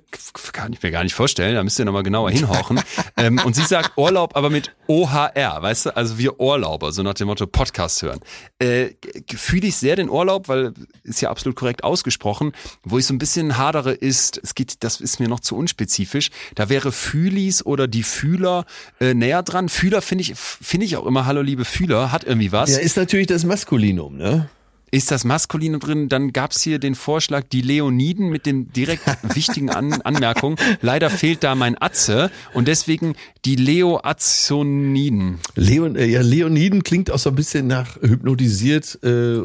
Kann 0.51 0.73
ich 0.73 0.81
mir 0.81 0.91
gar 0.91 1.03
nicht 1.03 1.13
vorstellen, 1.13 1.55
da 1.55 1.63
müsst 1.63 1.77
ihr 1.77 1.85
nochmal 1.85 2.03
genauer 2.03 2.31
hinhorchen. 2.31 2.79
ähm, 3.17 3.39
und 3.43 3.55
sie 3.55 3.63
sagt 3.63 3.97
Urlaub 3.97 4.35
aber 4.35 4.49
mit 4.49 4.75
OHR, 4.87 5.61
weißt 5.61 5.87
du? 5.87 5.95
Also 5.95 6.17
wir 6.17 6.39
Urlauber, 6.39 6.91
so 6.91 7.03
nach 7.03 7.13
dem 7.13 7.27
Motto 7.27 7.45
Podcast 7.45 8.01
hören. 8.01 8.19
Äh, 8.59 8.89
Fühle 9.35 9.67
ich 9.67 9.77
sehr 9.77 9.95
den 9.95 10.09
Urlaub, 10.09 10.47
weil 10.47 10.73
ist 11.03 11.21
ja 11.21 11.29
absolut 11.29 11.55
korrekt 11.55 11.83
ausgesprochen. 11.83 12.51
Wo 12.83 12.97
ich 12.97 13.05
so 13.05 13.13
ein 13.13 13.19
bisschen 13.19 13.57
hadere 13.57 13.91
ist, 13.91 14.39
es 14.43 14.55
geht, 14.55 14.83
das 14.83 15.01
ist 15.01 15.19
mir 15.19 15.27
noch 15.27 15.39
zu 15.39 15.55
unspezifisch. 15.55 16.31
Da 16.55 16.69
wäre 16.69 16.91
Fühlis 16.91 17.65
oder 17.65 17.87
die 17.87 18.03
Fühler 18.03 18.65
äh, 18.99 19.13
näher 19.13 19.43
dran. 19.43 19.69
Fühler 19.69 20.01
finde 20.01 20.23
ich, 20.23 20.33
finde 20.35 20.85
ich 20.85 20.97
auch 20.97 21.05
immer, 21.05 21.25
hallo 21.25 21.41
liebe 21.41 21.65
Fühler, 21.65 22.11
hat 22.11 22.23
irgendwie 22.23 22.51
was. 22.51 22.71
Ja, 22.71 22.79
ist 22.79 22.97
natürlich 22.97 23.27
das 23.27 23.43
Maskulinum, 23.43 24.17
ne? 24.17 24.49
Ist 24.93 25.09
das 25.09 25.23
Maskuline 25.23 25.79
drin? 25.79 26.09
Dann 26.09 26.33
gab's 26.33 26.61
hier 26.61 26.77
den 26.77 26.95
Vorschlag, 26.95 27.45
die 27.51 27.61
Leoniden 27.61 28.29
mit 28.29 28.45
den 28.45 28.73
direkt 28.73 29.03
wichtigen 29.35 29.69
An 29.69 29.93
Anmerkungen. 30.01 30.57
Leider 30.81 31.09
fehlt 31.09 31.43
da 31.45 31.55
mein 31.55 31.81
Atze 31.81 32.29
und 32.53 32.67
deswegen 32.67 33.15
die 33.45 33.55
Leo-Azoniden. 33.55 35.39
Leon, 35.55 35.95
äh, 35.95 36.05
ja, 36.05 36.21
Leoniden 36.21 36.83
klingt 36.83 37.09
auch 37.11 37.19
so 37.19 37.29
ein 37.29 37.35
bisschen 37.35 37.67
nach 37.67 37.95
hypnotisiert 38.01 38.99
äh, 39.03 39.39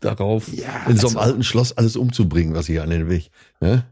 darauf, 0.00 0.48
Ja, 0.52 0.84
in 0.88 0.96
so 0.98 1.08
einem 1.08 1.16
also- 1.16 1.18
alten 1.18 1.42
Schloss 1.42 1.72
alles 1.72 1.96
umzubringen, 1.96 2.54
was 2.54 2.68
ich 2.68 2.80
an 2.80 2.90
den 2.90 3.08
Weg. 3.08 3.30
Ne? 3.60 3.86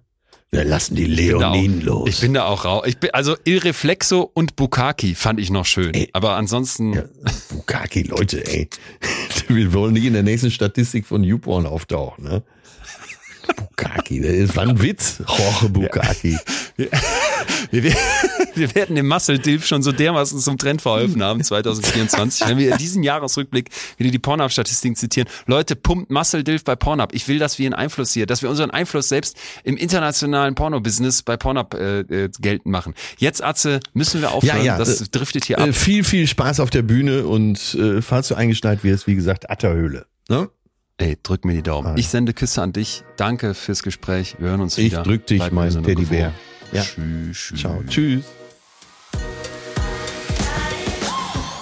Wir 0.55 0.65
lassen 0.65 0.95
die 0.95 1.03
Ich 1.05 1.35
auch- 1.35 1.41
Leoniden 1.41 1.81
los. 1.81 2.09
Ich 2.09 2.21
bin 2.21 2.33
da 2.35 2.45
auch 2.47 2.65
rau. 2.65 2.85
Ich 2.85 2.99
bin, 2.99 3.11
also 3.13 3.37
Il 3.45 3.59
Reflexo 3.59 4.31
und 4.35 4.55
Bukaki 4.55 5.17
fand 5.17 5.41
ich 5.41 5.51
noch 5.51 5.67
schön. 5.67 5.93
Ey. 5.95 6.09
Aber 6.13 6.37
ansonsten, 6.37 6.93
ja, 6.93 7.03
Bukaki, 7.51 8.03
Leute, 8.05 8.47
ey. 8.47 8.69
Wir 9.49 9.73
wollen 9.73 9.95
nicht 9.95 10.05
in 10.05 10.13
der 10.13 10.23
nächsten 10.23 10.51
Statistik 10.53 11.07
von 11.07 11.25
YouPorn 11.25 11.67
auftauchen, 11.67 12.25
ne? 12.25 12.43
Bukaki, 13.57 14.21
das 14.21 14.57
war 14.57 14.63
ein 14.69 14.81
Witz. 14.81 15.19
Jorge 15.27 15.69
Bukaki. 15.69 16.39
wir, 16.77 16.89
wir, 17.71 17.93
wir 18.57 18.75
werden 18.75 18.97
dem 18.97 19.09
Muscle 19.09 19.39
Dilf 19.39 19.67
schon 19.67 19.83
so 19.83 19.93
dermaßen 19.93 20.39
zum 20.39 20.59
Trend 20.59 20.83
verholfen 20.83 21.23
haben 21.23 21.43
2024, 21.43 22.49
wenn 22.49 22.59
wir 22.59 22.77
diesen 22.77 23.03
Jahresrückblick 23.03 23.71
wieder 23.97 24.11
die 24.11 24.19
Pornhub-Statistiken 24.19 24.97
zitieren. 24.97 25.29
Leute, 25.47 25.77
pumpt 25.77 26.11
Muscle 26.11 26.45
Dilf 26.45 26.65
bei 26.65 26.77
Pornhub. 26.77 27.15
Ich 27.15 27.29
will, 27.29 27.39
dass 27.39 27.59
wir 27.59 27.67
einen 27.67 27.75
Einfluss 27.75 28.13
hier, 28.13 28.27
dass 28.27 28.43
wir 28.43 28.51
unseren 28.51 28.71
Einfluss 28.71 29.09
selbst 29.09 29.37
im 29.65 29.77
internationalen 29.77 30.55
Porno-Business 30.55 31.23
bei 31.23 31.37
Pornhub 31.37 31.75
äh, 31.75 32.01
äh, 32.01 32.31
geltend 32.41 32.67
machen. 32.73 32.95
Jetzt, 33.19 33.43
Atze, 33.43 33.81
müssen 33.93 34.21
wir 34.21 34.33
aufhören. 34.33 34.59
Ja, 34.59 34.65
ja, 34.65 34.79
das 34.79 35.01
äh, 35.01 35.09
driftet 35.11 35.45
hier 35.45 35.59
ab. 35.59 35.69
Äh, 35.69 35.73
viel, 35.73 36.05
viel 36.05 36.27
Spaß 36.27 36.61
auf 36.61 36.71
der 36.71 36.83
Bühne 36.83 37.27
und 37.27 37.75
äh, 37.75 38.03
falls 38.03 38.29
du 38.29 38.35
eingeschneit 38.35 38.85
wirst, 38.85 39.07
wie 39.07 39.15
gesagt, 39.15 39.51
Atterhöhle. 39.51 40.07
Ne? 40.29 40.49
Ey, 40.97 41.19
drück 41.23 41.45
mir 41.45 41.55
die 41.55 41.63
Daumen. 41.63 41.97
Ich 41.99 42.09
sende 42.09 42.33
Küsse 42.33 42.63
an 42.63 42.73
dich. 42.73 43.03
Danke 43.17 43.55
fürs 43.55 43.83
Gespräch. 43.83 44.37
Wir 44.39 44.51
hören 44.51 44.61
uns 44.61 44.79
Ich 44.79 44.93
wieder. 44.93 45.03
drück 45.03 45.27
dich, 45.27 45.51
mein 45.51 45.71
Teddybär. 45.83 46.33
Ja. 46.73 46.83
Tschüss, 46.83 47.37
tschüss. 47.37 47.61
Ciao. 47.61 47.83
Tschüss. 47.89 48.25